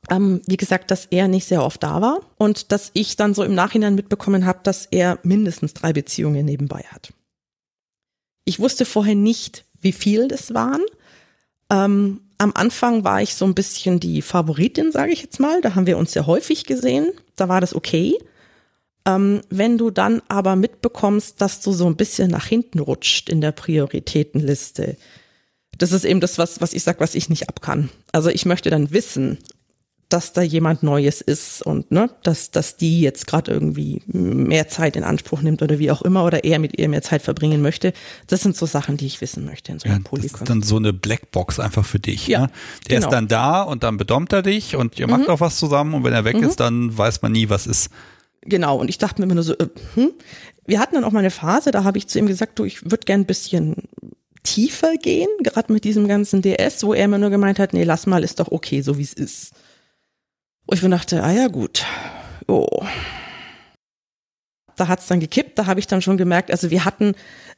Ähm, 0.10 0.42
wie 0.48 0.58
gesagt, 0.58 0.90
dass 0.92 1.06
er 1.08 1.28
nicht 1.28 1.46
sehr 1.46 1.64
oft 1.64 1.84
da 1.84 2.02
war 2.02 2.22
und 2.38 2.72
dass 2.72 2.90
ich 2.94 3.18
dann 3.18 3.34
so 3.34 3.44
im 3.44 3.54
Nachhinein 3.54 3.96
mitbekommen 3.96 4.46
habe, 4.46 4.62
dass 4.64 4.86
er 4.86 5.20
mindestens 5.24 5.74
drei 5.74 5.92
Beziehungen 5.92 6.46
nebenbei 6.46 6.86
hat. 6.90 7.14
Ich 8.46 8.60
wusste 8.60 8.86
vorher 8.86 9.16
nicht, 9.16 9.66
wie 9.82 9.92
viel 9.92 10.30
das 10.30 10.54
waren. 10.54 10.82
Ähm, 11.70 12.22
am 12.38 12.54
Anfang 12.56 13.04
war 13.04 13.22
ich 13.22 13.36
so 13.36 13.46
ein 13.46 13.54
bisschen 13.56 14.00
die 14.00 14.22
Favoritin, 14.22 14.92
sage 14.92 15.12
ich 15.12 15.22
jetzt 15.22 15.40
mal. 15.40 15.62
Da 15.62 15.76
haben 15.76 15.88
wir 15.88 15.98
uns 15.98 16.14
sehr 16.14 16.28
häufig 16.28 16.66
gesehen. 16.66 17.12
Da 17.36 17.50
war 17.50 17.62
das 17.62 17.76
okay. 17.76 18.18
Ähm, 19.06 19.42
wenn 19.50 19.78
du 19.78 19.92
dann 19.92 20.22
aber 20.30 20.56
mitbekommst, 20.56 21.42
dass 21.42 21.60
du 21.62 21.74
so 21.74 21.86
ein 21.88 21.98
bisschen 21.98 22.32
nach 22.32 22.46
hinten 22.46 22.80
rutscht 22.80 23.30
in 23.30 23.42
der 23.42 23.52
Prioritätenliste, 23.52 24.96
das 25.82 25.92
ist 25.92 26.06
eben 26.06 26.20
das, 26.20 26.38
was, 26.38 26.62
was 26.62 26.74
ich 26.74 26.84
sag, 26.84 27.00
was 27.00 27.16
ich 27.16 27.30
nicht 27.30 27.50
ab 27.50 27.62
kann. 27.62 27.90
Also 28.12 28.30
ich 28.30 28.46
möchte 28.46 28.70
dann 28.70 28.92
wissen, 28.92 29.38
dass 30.10 30.34
da 30.34 30.42
jemand 30.42 30.84
Neues 30.84 31.22
ist 31.22 31.62
und 31.66 31.90
ne, 31.90 32.10
dass, 32.24 32.52
dass 32.52 32.76
die 32.76 33.00
jetzt 33.00 33.28
gerade 33.28 33.50
irgendwie 33.52 34.02
mehr 34.08 34.68
Zeit 34.68 34.98
in 34.98 35.04
Anspruch 35.06 35.42
nimmt 35.42 35.62
oder 35.62 35.80
wie 35.80 35.90
auch 35.90 36.02
immer 36.02 36.26
oder 36.26 36.44
er 36.44 36.60
mit 36.60 36.78
ihr 36.78 36.90
mehr 36.90 37.02
Zeit 37.02 37.22
verbringen 37.22 37.62
möchte. 37.62 37.94
Das 38.28 38.42
sind 38.42 38.58
so 38.58 38.66
Sachen, 38.66 38.98
die 38.98 39.06
ich 39.06 39.22
wissen 39.22 39.46
möchte 39.46 39.72
in 39.72 39.80
so 39.80 39.88
einem 39.88 40.04
ja, 40.04 40.18
Das 40.18 40.26
ist 40.26 40.50
dann 40.50 40.64
so 40.64 40.76
eine 40.76 40.92
Blackbox 40.92 41.62
einfach 41.62 41.86
für 41.86 42.00
dich. 42.00 42.28
Ja, 42.28 42.42
ne? 42.42 42.50
Der 42.90 42.98
genau. 42.98 43.08
ist 43.08 43.14
dann 43.14 43.30
da 43.30 43.62
und 43.62 43.84
dann 43.84 43.96
bedommt 43.96 44.34
er 44.34 44.42
dich 44.42 44.76
und 44.76 45.00
ihr 45.00 45.08
macht 45.08 45.22
Mhm. 45.22 45.30
auch 45.30 45.40
was 45.40 45.58
zusammen 45.58 45.94
und 45.94 46.04
wenn 46.04 46.14
er 46.14 46.26
weg 46.26 46.36
Mhm. 46.36 46.44
ist, 46.44 46.60
dann 46.60 46.98
weiß 46.98 47.22
man 47.22 47.32
nie, 47.32 47.48
was 47.50 47.66
ist. 47.66 47.90
Genau, 48.42 48.78
und 48.78 48.90
ich 48.90 48.98
dachte 48.98 49.22
mir 49.22 49.26
immer 49.28 49.36
nur 49.36 49.44
so, 49.44 49.54
äh, 49.54 49.68
hm? 49.96 50.12
wir 50.66 50.80
hatten 50.80 50.96
dann 50.96 51.06
auch 51.06 51.12
mal 51.12 51.20
eine 51.20 51.32
Phase, 51.32 51.72
da 51.72 51.84
habe 51.86 51.98
ich 51.98 52.08
zu 52.08 52.20
ihm 52.20 52.28
gesagt, 52.28 52.60
du, 52.60 52.66
ich 52.66 52.84
würde 52.84 53.06
gern 53.06 53.22
ein 53.22 53.26
bisschen 53.26 53.76
tiefer 54.44 54.96
gehen, 54.98 55.30
gerade 55.44 55.72
mit 55.72 55.84
diesem 55.84 56.08
ganzen 56.08 56.42
DS, 56.42 56.84
wo 56.84 56.94
er 56.94 57.06
immer 57.06 57.18
nur 57.18 57.30
gemeint 57.30 57.60
hat, 57.60 57.74
nee, 57.74 57.84
lass 57.84 58.08
mal, 58.08 58.24
ist 58.24 58.40
doch 58.40 58.52
okay, 58.52 58.82
so 58.82 58.98
wie 58.98 59.04
es 59.04 59.14
ist. 59.14 59.54
Wo 60.66 60.74
ich 60.74 60.82
mir 60.82 60.90
dachte, 60.90 61.24
ah 61.24 61.32
ja, 61.32 61.48
gut. 61.48 61.86
Oh. 62.48 62.84
Da 64.76 64.88
hat's 64.88 65.08
dann 65.08 65.20
gekippt, 65.20 65.60
da 65.60 65.66
habe 65.68 65.80
ich 65.80 65.88
dann 65.88 66.02
schon 66.02 66.18
gemerkt, 66.18 66.50
also 66.50 66.72
wir 66.72 66.86
hatten, 66.86 67.14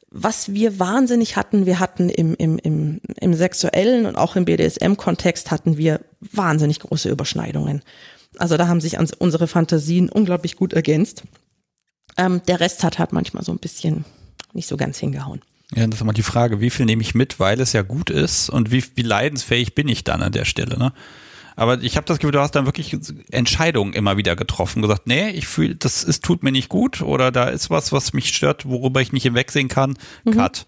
was 0.09 0.53
wir 0.53 0.79
wahnsinnig 0.79 1.37
hatten, 1.37 1.65
wir 1.65 1.79
hatten 1.79 2.09
im, 2.09 2.35
im, 2.35 2.57
im, 2.57 3.01
im 3.19 3.33
sexuellen 3.33 4.05
und 4.05 4.15
auch 4.17 4.35
im 4.35 4.45
BDSM-Kontext 4.45 5.51
hatten 5.51 5.77
wir 5.77 6.01
wahnsinnig 6.19 6.79
große 6.79 7.09
Überschneidungen. 7.09 7.81
Also 8.37 8.57
da 8.57 8.67
haben 8.67 8.81
sich 8.81 8.97
unsere 9.19 9.47
Fantasien 9.47 10.09
unglaublich 10.09 10.55
gut 10.55 10.73
ergänzt. 10.73 11.23
Ähm, 12.17 12.41
der 12.47 12.59
Rest 12.59 12.83
hat 12.83 12.99
halt 12.99 13.13
manchmal 13.13 13.43
so 13.43 13.51
ein 13.51 13.59
bisschen 13.59 14.05
nicht 14.53 14.67
so 14.67 14.75
ganz 14.75 14.97
hingehauen. 14.97 15.41
Ja, 15.75 15.85
das 15.87 15.95
ist 15.95 16.01
immer 16.01 16.13
die 16.13 16.23
Frage, 16.23 16.61
wie 16.61 16.69
viel 16.69 16.85
nehme 16.85 17.01
ich 17.01 17.15
mit, 17.15 17.39
weil 17.39 17.59
es 17.59 17.73
ja 17.73 17.81
gut 17.81 18.09
ist 18.09 18.49
und 18.49 18.71
wie, 18.71 18.83
wie 18.95 19.01
leidensfähig 19.01 19.75
bin 19.75 19.87
ich 19.87 20.03
dann 20.03 20.21
an 20.21 20.31
der 20.31 20.45
Stelle, 20.45 20.77
ne? 20.77 20.93
Aber 21.55 21.81
ich 21.83 21.97
habe 21.97 22.05
das 22.07 22.17
Gefühl, 22.17 22.31
du 22.31 22.39
hast 22.39 22.55
dann 22.55 22.65
wirklich 22.65 22.97
Entscheidungen 23.29 23.93
immer 23.93 24.17
wieder 24.17 24.35
getroffen, 24.35 24.81
gesagt, 24.81 25.05
nee, 25.05 25.29
ich 25.29 25.45
fühle, 25.45 25.75
das 25.75 26.03
ist, 26.03 26.23
tut 26.23 26.41
mir 26.41 26.51
nicht 26.51 26.67
gut 26.67 27.01
oder 27.01 27.31
da 27.31 27.45
ist 27.45 27.69
was, 27.69 27.91
was 27.91 28.13
mich 28.13 28.29
stört, 28.35 28.67
worüber 28.67 29.01
ich 29.01 29.13
nicht 29.13 29.23
hinwegsehen 29.23 29.67
kann. 29.67 29.95
Cut. 30.31 30.65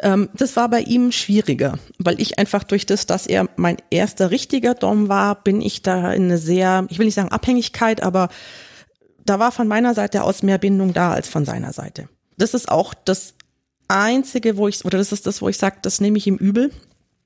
Ähm, 0.00 0.28
das 0.34 0.56
war 0.56 0.68
bei 0.68 0.80
ihm 0.80 1.12
schwieriger, 1.12 1.78
weil 1.98 2.20
ich 2.20 2.38
einfach 2.38 2.64
durch 2.64 2.84
das, 2.84 3.06
dass 3.06 3.26
er 3.26 3.48
mein 3.56 3.76
erster 3.90 4.30
richtiger 4.30 4.74
Dom 4.74 5.08
war, 5.08 5.42
bin 5.42 5.60
ich 5.60 5.82
da 5.82 6.12
in 6.12 6.24
eine 6.24 6.38
sehr, 6.38 6.86
ich 6.90 6.98
will 6.98 7.06
nicht 7.06 7.14
sagen 7.14 7.30
Abhängigkeit, 7.30 8.02
aber 8.02 8.28
da 9.24 9.38
war 9.38 9.52
von 9.52 9.68
meiner 9.68 9.94
Seite 9.94 10.24
aus 10.24 10.42
mehr 10.42 10.58
Bindung 10.58 10.92
da 10.92 11.12
als 11.12 11.28
von 11.28 11.44
seiner 11.44 11.72
Seite. 11.72 12.08
Das 12.36 12.54
ist 12.54 12.68
auch 12.68 12.92
das 12.92 13.34
einzige, 13.88 14.56
wo 14.56 14.68
ich, 14.68 14.84
oder 14.84 14.98
das 14.98 15.12
ist 15.12 15.26
das, 15.26 15.42
wo 15.42 15.48
ich 15.48 15.58
sage, 15.58 15.76
das 15.82 16.00
nehme 16.00 16.18
ich 16.18 16.26
ihm 16.26 16.36
übel, 16.36 16.70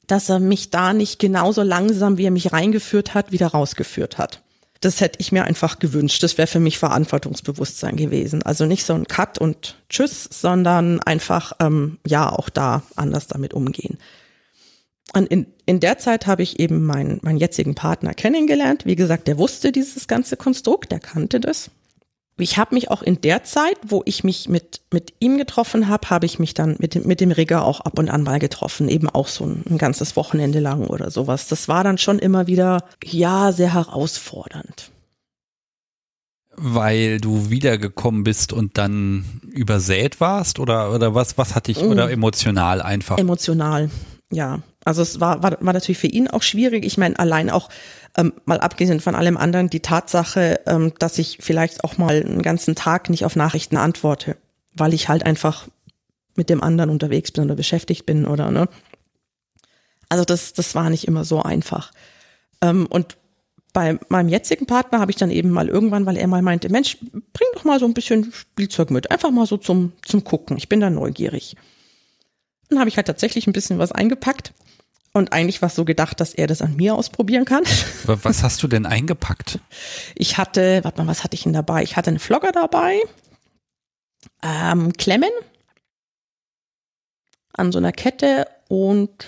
dass 0.07 0.29
er 0.29 0.41
mich 0.41 0.71
da 0.71 0.93
nicht 0.93 1.19
genauso 1.19 1.63
langsam, 1.63 2.19
wie 2.19 2.27
er 2.27 2.31
mich 2.31 2.53
reingeführt 2.53 3.15
hat, 3.15 3.33
wieder 3.33 3.49
rausgeführt 3.49 4.19
hat. 4.19 4.43
Das 4.81 5.01
hätte 5.01 5.19
ich 5.21 5.33
mir 5.33 5.45
einfach 5.45 5.81
gewünscht. 5.81 6.23
Das 6.23 6.39
wäre 6.39 6.47
für 6.47 6.61
mich 6.61 6.79
Verantwortungsbewusstsein 6.79 7.97
gewesen. 7.97 8.43
Also 8.43 8.65
nicht 8.65 8.85
so 8.85 8.95
ein 8.95 9.09
Cut 9.09 9.39
und 9.39 9.77
Tschüss, 9.89 10.29
sondern 10.31 11.01
einfach, 11.01 11.53
ähm, 11.61 11.99
ja, 12.07 12.31
auch 12.31 12.49
da 12.49 12.83
anders 12.95 13.27
damit 13.27 13.55
umgehen. 13.55 13.99
Und 15.15 15.27
in, 15.29 15.47
in 15.67 15.81
der 15.81 15.99
Zeit 15.99 16.27
habe 16.27 16.43
ich 16.43 16.61
eben 16.61 16.85
meinen, 16.85 17.19
meinen 17.23 17.39
jetzigen 17.39 17.75
Partner 17.75 18.15
kennengelernt. 18.15 18.87
Wie 18.87 18.97
gesagt, 18.97 19.27
der 19.27 19.39
wusste 19.39 19.73
dieses 19.73 20.07
ganze 20.07 20.37
Konstrukt, 20.37 20.93
der 20.93 21.01
kannte 21.01 21.41
das. 21.41 21.71
Ich 22.41 22.57
habe 22.57 22.75
mich 22.75 22.91
auch 22.91 23.03
in 23.03 23.21
der 23.21 23.43
Zeit, 23.45 23.77
wo 23.87 24.03
ich 24.05 24.23
mich 24.25 24.49
mit, 24.49 24.81
mit 24.93 25.13
ihm 25.19 25.39
getroffen 25.39 25.89
habe, 25.89 26.09
habe 26.11 26.27
ich 26.27 26.39
mich 26.39 26.55
dann 26.55 26.77
mit 26.79 26.95
dem, 26.95 27.07
mit 27.07 27.21
dem 27.21 27.33
Rigger 27.33 27.65
auch 27.65 27.81
ab 27.81 27.99
und 27.99 28.09
an 28.09 28.23
mal 28.23 28.39
getroffen, 28.39 28.89
eben 28.89 29.09
auch 29.11 29.29
so 29.29 29.45
ein, 29.45 29.65
ein 29.69 29.79
ganzes 29.79 30.15
Wochenende 30.17 30.61
lang 30.61 30.87
oder 30.87 31.11
sowas. 31.11 31.49
Das 31.49 31.69
war 31.69 31.83
dann 31.85 31.99
schon 31.99 32.19
immer 32.19 32.47
wieder, 32.47 32.85
ja, 33.05 33.53
sehr 33.53 33.75
herausfordernd. 33.75 34.91
Weil 36.57 37.21
du 37.21 37.51
wiedergekommen 37.51 38.25
bist 38.25 38.53
und 38.53 38.79
dann 38.79 39.25
übersät 39.53 40.21
warst 40.21 40.59
oder, 40.59 40.93
oder 40.93 41.15
was, 41.15 41.39
was 41.39 41.55
hat 41.55 41.69
dich, 41.69 41.81
Mm. 41.81 41.91
oder 41.91 42.11
emotional 42.11 42.83
einfach? 42.83 43.19
Emotional, 43.19 43.91
ja. 44.33 44.61
Also 44.89 45.03
es 45.03 45.21
war, 45.21 45.43
war, 45.43 45.59
war 45.61 45.75
natürlich 45.75 45.99
für 45.99 46.07
ihn 46.07 46.29
auch 46.29 46.41
schwierig. 46.41 46.83
Ich 46.83 46.97
meine, 46.97 47.19
allein 47.19 47.51
auch 47.51 47.69
ähm, 48.17 48.33
mal 48.47 48.59
abgesehen 48.59 49.01
von 49.01 49.15
allem 49.15 49.37
anderen, 49.37 49.69
die 49.69 49.81
Tatsache, 49.81 50.61
ähm, 50.65 50.95
dass 50.99 51.19
ich 51.19 51.37
vielleicht 51.43 51.85
auch 51.85 51.99
mal 51.99 52.25
einen 52.25 52.41
ganzen 52.41 52.75
Tag 52.75 53.11
nicht 53.11 53.27
auf 53.27 53.37
Nachrichten 53.37 53.77
antworte, 53.77 54.39
weil 54.73 54.95
ich 54.95 55.11
halt 55.11 55.27
einfach 55.27 55.69
mit 56.37 56.49
dem 56.49 56.63
anderen 56.63 56.89
unterwegs 56.89 57.31
bin 57.33 57.45
oder 57.45 57.55
beschäftigt 57.55 58.07
bin 58.07 58.27
oder 58.27 58.51
ne. 58.51 58.67
Also 60.09 60.25
das, 60.25 60.55
das 60.55 60.75
war 60.75 60.89
nicht 60.89 61.07
immer 61.07 61.27
so 61.27 61.43
einfach. 61.43 61.93
Ähm, 62.63 62.87
und 62.87 63.19
bei 63.75 63.99
meinem 64.09 64.31
jetzigen 64.31 64.65
Partner 64.65 65.01
habe 65.01 65.11
ich 65.11 65.19
dann 65.19 65.31
eben 65.31 65.51
mal 65.51 65.69
irgendwann, 65.69 66.07
weil 66.07 66.17
er 66.17 66.29
mal 66.29 66.41
meinte, 66.41 66.71
Mensch, 66.71 66.97
bring 67.13 67.49
doch 67.53 67.65
mal 67.65 67.79
so 67.79 67.85
ein 67.85 67.93
bisschen 67.93 68.33
Spielzeug 68.33 68.91
mit, 68.91 69.11
einfach 69.11 69.31
mal 69.33 69.45
so 69.45 69.59
zum, 69.59 69.93
zum 70.01 70.25
Gucken. 70.25 70.57
Ich 70.57 70.71
bin 70.71 70.81
da 70.81 70.89
neugierig. 70.89 71.57
Dann 72.71 72.79
habe 72.79 72.89
ich 72.89 72.97
halt 72.97 73.07
tatsächlich 73.07 73.47
ein 73.47 73.53
bisschen 73.53 73.79
was 73.79 73.93
eingepackt. 73.93 74.55
Und 75.13 75.33
eigentlich 75.33 75.63
war 75.63 75.69
es 75.69 75.75
so 75.75 75.85
gedacht, 75.85 76.21
dass 76.21 76.35
er 76.35 76.47
das 76.47 76.63
an 76.63 76.77
mir 76.77 76.95
ausprobieren 76.95 77.45
kann. 77.45 77.65
Wa- 78.05 78.19
Was 78.23 78.43
hast 78.43 78.63
du 78.63 78.69
denn 78.69 78.87
eingepackt? 78.87 79.59
Ich 80.15 80.37
hatte, 80.39 80.81
warte 80.85 81.03
mal, 81.03 81.11
was 81.11 81.25
hatte 81.25 81.35
ich 81.35 81.43
denn 81.45 81.53
dabei? 81.53 81.83
Ich 81.83 81.97
hatte 81.97 82.11
einen 82.11 82.19
Vlogger 82.19 82.53
dabei, 82.53 83.01
ähm, 84.43 84.93
Klemmen 84.93 85.31
an 87.53 87.73
so 87.73 87.79
einer 87.79 87.93
Kette 87.93 88.47
und 88.69 89.27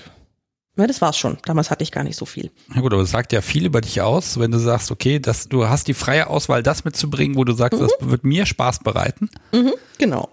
na, 0.76 0.86
das 0.86 1.00
war's 1.02 1.18
schon. 1.18 1.36
Damals 1.44 1.70
hatte 1.70 1.82
ich 1.82 1.90
gar 1.92 2.04
nicht 2.04 2.16
so 2.16 2.24
viel. 2.24 2.50
Na 2.68 2.80
gut, 2.80 2.92
aber 2.92 3.02
es 3.02 3.10
sagt 3.10 3.32
ja 3.32 3.42
viel 3.42 3.66
über 3.66 3.80
dich 3.80 4.00
aus, 4.00 4.38
wenn 4.38 4.50
du 4.50 4.58
sagst, 4.58 4.90
okay, 4.90 5.18
das, 5.18 5.48
du 5.48 5.68
hast 5.68 5.88
die 5.88 5.94
freie 5.94 6.28
Auswahl, 6.28 6.62
das 6.62 6.84
mitzubringen, 6.84 7.36
wo 7.36 7.44
du 7.44 7.52
sagst, 7.52 7.80
das 7.80 7.90
wird 8.00 8.24
mir 8.24 8.46
Spaß 8.46 8.78
bereiten. 8.80 9.28
Mhm, 9.52 9.74
genau. 9.98 10.30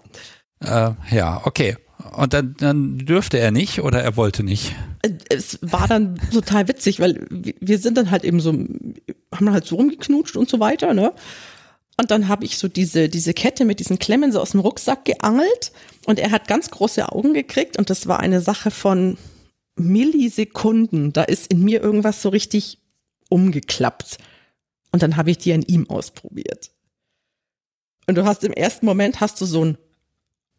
Äh, 0.60 0.92
ja, 1.10 1.40
okay. 1.44 1.76
Und 2.16 2.32
dann, 2.32 2.54
dann 2.58 2.98
dürfte 2.98 3.38
er 3.38 3.50
nicht 3.50 3.80
oder 3.80 4.02
er 4.02 4.16
wollte 4.16 4.42
nicht. 4.42 4.74
Äh, 5.02 5.12
Es 5.30 5.58
war 5.62 5.88
dann 5.88 6.20
total 6.32 6.68
witzig, 6.68 7.00
weil 7.00 7.26
wir 7.30 7.78
sind 7.78 7.96
dann 7.96 8.10
halt 8.10 8.24
eben 8.24 8.40
so, 8.40 8.52
haben 8.52 9.50
halt 9.50 9.66
so 9.66 9.76
rumgeknutscht 9.76 10.36
und 10.36 10.48
so 10.48 10.60
weiter, 10.60 10.94
ne? 10.94 11.12
Und 12.00 12.12
dann 12.12 12.28
habe 12.28 12.44
ich 12.44 12.58
so 12.58 12.68
diese, 12.68 13.08
diese 13.08 13.34
Kette 13.34 13.64
mit 13.64 13.80
diesen 13.80 13.98
Klemmen 13.98 14.30
so 14.30 14.40
aus 14.40 14.52
dem 14.52 14.60
Rucksack 14.60 15.04
geangelt 15.04 15.72
und 16.06 16.20
er 16.20 16.30
hat 16.30 16.46
ganz 16.46 16.70
große 16.70 17.10
Augen 17.10 17.34
gekriegt 17.34 17.76
und 17.76 17.90
das 17.90 18.06
war 18.06 18.20
eine 18.20 18.40
Sache 18.40 18.70
von 18.70 19.18
Millisekunden. 19.74 21.12
Da 21.12 21.24
ist 21.24 21.48
in 21.52 21.64
mir 21.64 21.82
irgendwas 21.82 22.22
so 22.22 22.28
richtig 22.28 22.78
umgeklappt. 23.28 24.18
Und 24.92 25.02
dann 25.02 25.16
habe 25.16 25.32
ich 25.32 25.38
die 25.38 25.52
an 25.52 25.62
ihm 25.62 25.90
ausprobiert. 25.90 26.70
Und 28.06 28.14
du 28.14 28.24
hast 28.24 28.44
im 28.44 28.52
ersten 28.52 28.86
Moment 28.86 29.20
hast 29.20 29.40
du 29.40 29.44
so 29.44 29.64
ein 29.64 29.78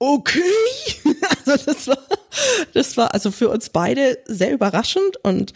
Okay. 0.02 0.40
Also 1.46 1.66
das 1.66 1.88
war, 1.88 1.98
das 2.74 2.98
war 2.98 3.14
also 3.14 3.32
für 3.32 3.50
uns 3.50 3.70
beide 3.70 4.18
sehr 4.26 4.52
überraschend 4.52 5.18
und 5.24 5.54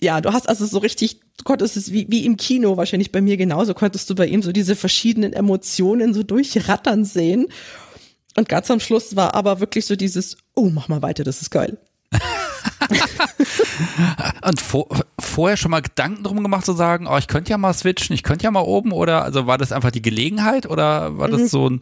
ja, 0.00 0.20
du 0.20 0.32
hast 0.32 0.48
also 0.48 0.66
so 0.66 0.78
richtig, 0.78 1.20
du 1.38 1.44
konntest 1.44 1.76
es 1.76 1.92
wie, 1.92 2.06
wie 2.10 2.26
im 2.26 2.36
Kino 2.36 2.76
wahrscheinlich 2.76 3.12
bei 3.12 3.20
mir 3.20 3.36
genauso, 3.36 3.74
konntest 3.74 4.08
du 4.10 4.14
bei 4.14 4.26
ihm 4.26 4.42
so 4.42 4.52
diese 4.52 4.76
verschiedenen 4.76 5.32
Emotionen 5.32 6.14
so 6.14 6.22
durchrattern 6.22 7.04
sehen. 7.04 7.46
Und 8.36 8.48
ganz 8.48 8.70
am 8.70 8.80
Schluss 8.80 9.16
war 9.16 9.34
aber 9.34 9.60
wirklich 9.60 9.86
so 9.86 9.96
dieses, 9.96 10.36
oh, 10.54 10.68
mach 10.70 10.88
mal 10.88 11.02
weiter, 11.02 11.24
das 11.24 11.40
ist 11.40 11.50
geil. 11.50 11.78
Und 14.44 14.60
vor, 14.60 14.88
vorher 15.18 15.56
schon 15.56 15.70
mal 15.70 15.80
Gedanken 15.82 16.22
drum 16.24 16.42
gemacht 16.42 16.66
zu 16.66 16.72
sagen, 16.72 17.06
oh, 17.06 17.16
ich 17.16 17.28
könnte 17.28 17.50
ja 17.50 17.58
mal 17.58 17.72
switchen, 17.72 18.14
ich 18.14 18.22
könnte 18.22 18.44
ja 18.44 18.50
mal 18.50 18.60
oben 18.60 18.92
oder 18.92 19.24
also 19.24 19.46
war 19.46 19.58
das 19.58 19.72
einfach 19.72 19.90
die 19.90 20.02
Gelegenheit 20.02 20.66
oder 20.66 21.16
war 21.18 21.28
das 21.28 21.50
so 21.50 21.70
ein, 21.70 21.80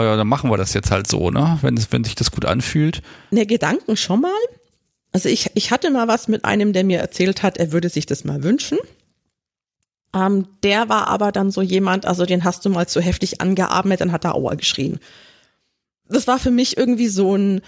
ja, 0.00 0.16
dann 0.16 0.28
machen 0.28 0.50
wir 0.50 0.56
das 0.56 0.72
jetzt 0.74 0.90
halt 0.90 1.06
so, 1.06 1.30
ne? 1.30 1.58
Wenn, 1.60 1.76
es, 1.76 1.92
wenn 1.92 2.04
sich 2.04 2.14
das 2.14 2.30
gut 2.30 2.44
anfühlt. 2.44 3.02
Ne, 3.30 3.46
Gedanken 3.46 3.96
schon 3.96 4.22
mal. 4.22 4.30
Also 5.12 5.28
ich, 5.28 5.50
ich 5.54 5.70
hatte 5.70 5.90
mal 5.90 6.08
was 6.08 6.28
mit 6.28 6.44
einem, 6.44 6.72
der 6.72 6.84
mir 6.84 6.98
erzählt 6.98 7.42
hat, 7.42 7.58
er 7.58 7.72
würde 7.72 7.90
sich 7.90 8.06
das 8.06 8.24
mal 8.24 8.42
wünschen. 8.42 8.78
Ähm, 10.14 10.46
der 10.62 10.88
war 10.88 11.08
aber 11.08 11.32
dann 11.32 11.50
so 11.50 11.62
jemand, 11.62 12.06
also 12.06 12.26
den 12.26 12.44
hast 12.44 12.64
du 12.64 12.70
mal 12.70 12.86
zu 12.86 13.00
heftig 13.00 13.40
angeatmet, 13.40 14.00
dann 14.00 14.12
hat 14.12 14.24
er 14.24 14.34
Aua 14.34 14.54
geschrien. 14.54 14.98
Das 16.08 16.26
war 16.26 16.38
für 16.38 16.50
mich 16.50 16.76
irgendwie 16.76 17.08
so 17.08 17.34
ein, 17.34 17.62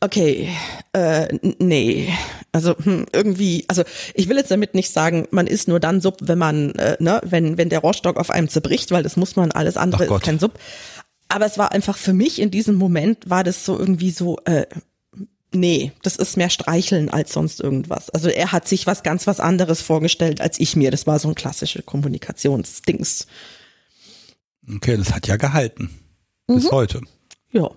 okay, 0.00 0.48
äh, 0.92 1.28
nee, 1.58 2.12
also 2.50 2.74
hm, 2.76 3.06
irgendwie, 3.12 3.64
also 3.68 3.82
ich 4.14 4.28
will 4.28 4.36
jetzt 4.36 4.50
damit 4.50 4.74
nicht 4.74 4.92
sagen, 4.92 5.28
man 5.30 5.46
ist 5.46 5.68
nur 5.68 5.78
dann 5.78 6.00
Sub, 6.00 6.18
wenn 6.22 6.38
man, 6.38 6.72
äh, 6.72 6.96
ne, 6.98 7.20
wenn 7.24 7.56
wenn 7.56 7.68
der 7.68 7.78
Rohrstock 7.78 8.16
auf 8.16 8.30
einem 8.30 8.48
zerbricht, 8.48 8.90
weil 8.90 9.04
das 9.04 9.16
muss 9.16 9.36
man, 9.36 9.52
alles 9.52 9.76
andere 9.76 10.04
ist 10.04 10.22
kein 10.22 10.38
Sub. 10.40 10.58
Aber 11.32 11.46
es 11.46 11.56
war 11.56 11.72
einfach 11.72 11.96
für 11.96 12.12
mich 12.12 12.38
in 12.40 12.50
diesem 12.50 12.74
Moment 12.74 13.30
war 13.30 13.42
das 13.42 13.64
so 13.64 13.78
irgendwie 13.78 14.10
so, 14.10 14.38
äh, 14.44 14.66
nee, 15.50 15.92
das 16.02 16.16
ist 16.16 16.36
mehr 16.36 16.50
Streicheln 16.50 17.08
als 17.08 17.32
sonst 17.32 17.58
irgendwas. 17.58 18.10
Also 18.10 18.28
er 18.28 18.52
hat 18.52 18.68
sich 18.68 18.86
was 18.86 19.02
ganz 19.02 19.26
was 19.26 19.40
anderes 19.40 19.80
vorgestellt 19.80 20.42
als 20.42 20.60
ich 20.60 20.76
mir. 20.76 20.90
Das 20.90 21.06
war 21.06 21.18
so 21.18 21.28
ein 21.28 21.34
klassische 21.34 21.82
Kommunikationsdings. 21.82 23.26
Okay, 24.76 24.98
das 24.98 25.14
hat 25.14 25.26
ja 25.26 25.36
gehalten. 25.36 25.88
Bis 26.46 26.64
mhm. 26.64 26.70
heute. 26.70 27.00
Ja, 27.50 27.70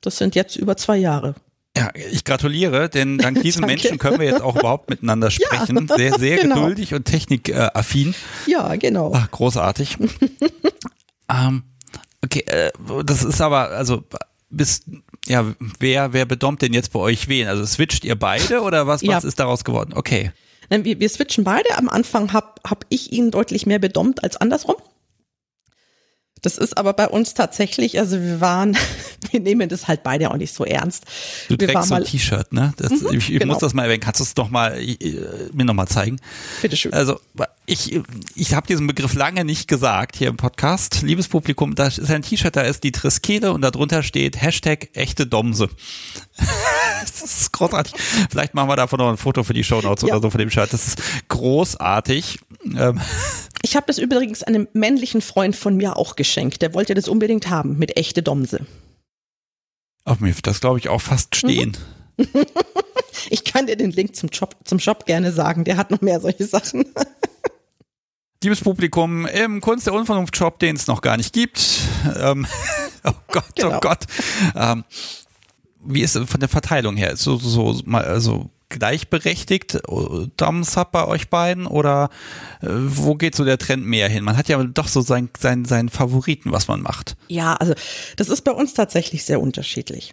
das 0.00 0.16
sind 0.16 0.34
jetzt 0.34 0.56
über 0.56 0.78
zwei 0.78 0.96
Jahre. 0.96 1.34
Ja, 1.76 1.90
ich 1.94 2.24
gratuliere, 2.24 2.88
denn 2.88 3.18
dank 3.18 3.42
diesen 3.42 3.66
Menschen 3.66 3.98
können 3.98 4.18
wir 4.18 4.26
jetzt 4.26 4.40
auch 4.40 4.56
überhaupt 4.56 4.88
miteinander 4.88 5.30
sprechen. 5.30 5.88
Ja, 5.88 5.96
sehr, 5.96 6.18
sehr 6.18 6.36
genau. 6.40 6.54
geduldig 6.54 6.94
und 6.94 7.04
technikaffin. 7.04 8.14
Ja, 8.46 8.76
genau. 8.76 9.12
Ach, 9.14 9.30
großartig. 9.30 9.98
ähm, 11.28 11.64
okay, 12.24 12.44
äh, 12.46 12.70
das 13.04 13.24
ist 13.24 13.40
aber, 13.40 13.70
also 13.70 14.04
bis, 14.50 14.82
ja, 15.26 15.54
wer, 15.78 16.12
wer 16.12 16.26
bedommt 16.26 16.62
denn 16.62 16.72
jetzt 16.72 16.92
bei 16.92 17.00
euch 17.00 17.28
wen? 17.28 17.48
Also 17.48 17.64
switcht 17.64 18.04
ihr 18.04 18.18
beide 18.18 18.60
oder 18.60 18.86
was, 18.86 19.02
ja. 19.02 19.16
was 19.16 19.24
ist 19.24 19.38
daraus 19.40 19.64
geworden? 19.64 19.92
Okay. 19.94 20.32
Wir, 20.70 20.98
wir 20.98 21.08
switchen 21.08 21.44
beide. 21.44 21.76
Am 21.76 21.88
Anfang 21.88 22.32
habe 22.32 22.54
hab 22.64 22.86
ich 22.88 23.12
ihn 23.12 23.30
deutlich 23.30 23.66
mehr 23.66 23.78
bedommt 23.78 24.24
als 24.24 24.36
andersrum. 24.36 24.76
Das 26.44 26.58
ist 26.58 26.76
aber 26.76 26.92
bei 26.92 27.08
uns 27.08 27.32
tatsächlich, 27.32 27.98
also 27.98 28.20
wir 28.20 28.38
waren, 28.38 28.76
wir 29.30 29.40
nehmen 29.40 29.70
das 29.70 29.88
halt 29.88 30.02
beide 30.02 30.30
auch 30.30 30.36
nicht 30.36 30.52
so 30.52 30.64
ernst. 30.64 31.04
Du 31.48 31.56
wir 31.58 31.66
trägst 31.66 31.88
so 31.88 31.94
ein 31.94 32.04
T-Shirt, 32.04 32.52
ne? 32.52 32.74
Das, 32.76 32.90
mhm, 32.90 33.08
ich, 33.12 33.32
ich 33.32 33.38
genau. 33.38 33.54
muss 33.54 33.62
das 33.62 33.72
mal 33.72 33.84
erwähnen. 33.84 34.00
Kannst 34.00 34.20
du 34.20 34.24
es 34.24 34.34
doch 34.34 34.50
mal, 34.50 34.78
äh, 34.78 34.96
mir 35.54 35.64
noch 35.64 35.72
mal 35.72 35.86
zeigen? 35.86 36.20
Bitteschön. 36.60 36.92
Also 36.92 37.18
ich, 37.64 37.98
ich 38.34 38.54
habe 38.54 38.66
diesen 38.66 38.86
Begriff 38.86 39.14
lange 39.14 39.46
nicht 39.46 39.68
gesagt 39.68 40.16
hier 40.16 40.28
im 40.28 40.36
Podcast. 40.36 41.00
Liebes 41.00 41.28
Publikum, 41.28 41.74
da 41.74 41.86
ist 41.86 42.10
ein 42.10 42.20
T-Shirt, 42.20 42.54
da 42.54 42.60
ist 42.60 42.84
die 42.84 42.92
Triskele 42.92 43.50
und 43.50 43.62
darunter 43.62 44.02
steht 44.02 44.42
Hashtag 44.42 44.90
echte 44.92 45.26
Domse. 45.26 45.70
das 47.00 47.22
ist 47.22 47.52
großartig. 47.52 47.94
Vielleicht 48.30 48.52
machen 48.52 48.68
wir 48.68 48.76
davon 48.76 48.98
noch 48.98 49.08
ein 49.08 49.16
Foto 49.16 49.44
für 49.44 49.54
die 49.54 49.64
Show 49.64 49.80
Notes 49.80 50.02
ja. 50.02 50.14
oder 50.14 50.20
so 50.20 50.28
von 50.28 50.40
dem 50.40 50.50
Shirt. 50.50 50.74
Das 50.74 50.88
ist 50.88 51.02
großartig. 51.28 52.38
Ähm, 52.76 53.00
ich 53.64 53.76
habe 53.76 53.86
das 53.86 53.96
übrigens 53.96 54.42
einem 54.42 54.68
männlichen 54.74 55.22
Freund 55.22 55.56
von 55.56 55.74
mir 55.74 55.96
auch 55.96 56.16
geschenkt. 56.16 56.60
Der 56.60 56.74
wollte 56.74 56.92
das 56.92 57.08
unbedingt 57.08 57.48
haben 57.48 57.78
mit 57.78 57.96
echte 57.96 58.22
Domse. 58.22 58.66
Auf 60.04 60.20
mir 60.20 60.34
das 60.42 60.60
glaube 60.60 60.78
ich 60.78 60.90
auch 60.90 61.00
fast 61.00 61.34
stehen. 61.34 61.74
ich 63.30 63.42
kann 63.44 63.66
dir 63.66 63.76
den 63.76 63.90
Link 63.90 64.14
zum 64.16 64.30
Shop, 64.30 64.54
zum 64.64 64.78
Shop 64.78 65.06
gerne 65.06 65.32
sagen. 65.32 65.64
Der 65.64 65.78
hat 65.78 65.90
noch 65.90 66.02
mehr 66.02 66.20
solche 66.20 66.44
Sachen. 66.44 66.84
Liebes 68.42 68.60
Publikum, 68.60 69.24
im 69.24 69.62
Kunst 69.62 69.86
der 69.86 69.94
Unvernunft 69.94 70.36
Shop, 70.36 70.58
den 70.58 70.76
es 70.76 70.86
noch 70.86 71.00
gar 71.00 71.16
nicht 71.16 71.32
gibt. 71.32 71.80
Ähm, 72.20 72.46
oh 73.04 73.12
Gott, 73.32 73.44
oh 73.48 73.52
genau. 73.56 73.76
oh 73.78 73.80
Gott. 73.80 74.04
Ähm, 74.54 74.84
wie 75.82 76.02
ist 76.02 76.16
es 76.16 76.28
von 76.28 76.40
der 76.40 76.50
Verteilung 76.50 76.98
her? 76.98 77.16
So, 77.16 77.38
so, 77.38 77.80
mal, 77.86 78.04
also 78.04 78.50
gleichberechtigt 78.74 79.80
Dom-Sub 80.36 80.92
bei 80.92 81.06
euch 81.06 81.30
beiden 81.30 81.66
oder 81.66 82.10
äh, 82.60 82.68
wo 82.68 83.14
geht 83.14 83.34
so 83.34 83.44
der 83.44 83.58
Trend 83.58 83.86
mehr 83.86 84.08
hin? 84.08 84.24
Man 84.24 84.36
hat 84.36 84.48
ja 84.48 84.62
doch 84.62 84.88
so 84.88 85.00
seinen 85.00 85.30
sein, 85.38 85.64
sein 85.64 85.88
Favoriten, 85.88 86.52
was 86.52 86.68
man 86.68 86.82
macht. 86.82 87.16
Ja, 87.28 87.54
also 87.54 87.74
das 88.16 88.28
ist 88.28 88.42
bei 88.42 88.52
uns 88.52 88.74
tatsächlich 88.74 89.24
sehr 89.24 89.40
unterschiedlich. 89.40 90.12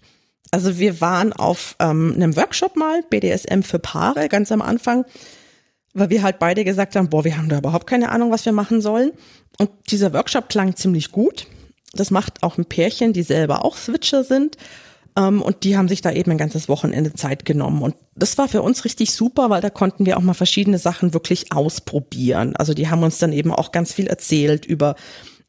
Also 0.52 0.78
wir 0.78 1.02
waren 1.02 1.34
auf 1.34 1.76
ähm, 1.80 2.14
einem 2.16 2.36
Workshop 2.36 2.76
mal, 2.76 3.04
BDSM 3.10 3.62
für 3.62 3.80
Paare, 3.80 4.28
ganz 4.30 4.52
am 4.52 4.62
Anfang, 4.62 5.06
weil 5.94 6.10
wir 6.10 6.24
halt 6.24 6.40
beide 6.40 6.64
gesagt 6.64 6.96
haben, 6.96 7.10
boah, 7.10 7.24
wir 7.24 7.38
haben 7.38 7.50
da 7.50 7.58
überhaupt 7.58 7.88
keine 7.88 8.10
Ahnung, 8.10 8.32
was 8.32 8.46
wir 8.46 8.54
machen 8.54 8.82
sollen. 8.82 9.12
Und 9.58 9.72
dieser 9.90 10.14
Workshop 10.14 10.50
klang 10.50 10.76
ziemlich 10.76 11.12
gut. 11.12 11.48
Das 11.94 12.12
macht 12.12 12.44
auch 12.44 12.58
ein 12.58 12.66
Pärchen, 12.66 13.14
die 13.14 13.24
selber 13.24 13.66
auch 13.66 13.78
Switcher 13.78 14.24
sind. 14.24 14.58
Ähm, 15.18 15.42
und 15.42 15.64
die 15.64 15.78
haben 15.78 15.88
sich 15.88 16.02
da 16.02 16.12
eben 16.12 16.32
ein 16.32 16.38
ganzes 16.38 16.70
Wochenende 16.70 17.14
Zeit 17.14 17.46
genommen. 17.46 17.82
Und 17.82 17.96
das 18.16 18.38
war 18.38 18.48
für 18.48 18.62
uns 18.62 18.86
richtig 18.86 19.14
super, 19.14 19.50
weil 19.50 19.62
da 19.62 19.70
konnten 19.70 20.06
wir 20.06 20.18
auch 20.18 20.22
mal 20.22 20.34
verschiedene 20.34 20.78
Sachen 20.78 21.14
wirklich 21.14 21.52
ausprobieren. 21.52 22.56
Also 22.56 22.74
die 22.74 22.90
haben 22.90 23.04
uns 23.04 23.18
dann 23.18 23.34
eben 23.34 23.52
auch 23.52 23.72
ganz 23.72 23.94
viel 23.94 24.08
erzählt 24.08 24.66
über, 24.66 24.96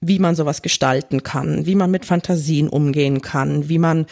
wie 0.00 0.18
man 0.18 0.34
sowas 0.34 0.62
gestalten 0.62 1.22
kann, 1.22 1.66
wie 1.66 1.74
man 1.74 1.90
mit 1.90 2.04
Fantasien 2.04 2.68
umgehen 2.68 3.22
kann, 3.22 3.68
wie 3.68 3.78
man, 3.78 4.06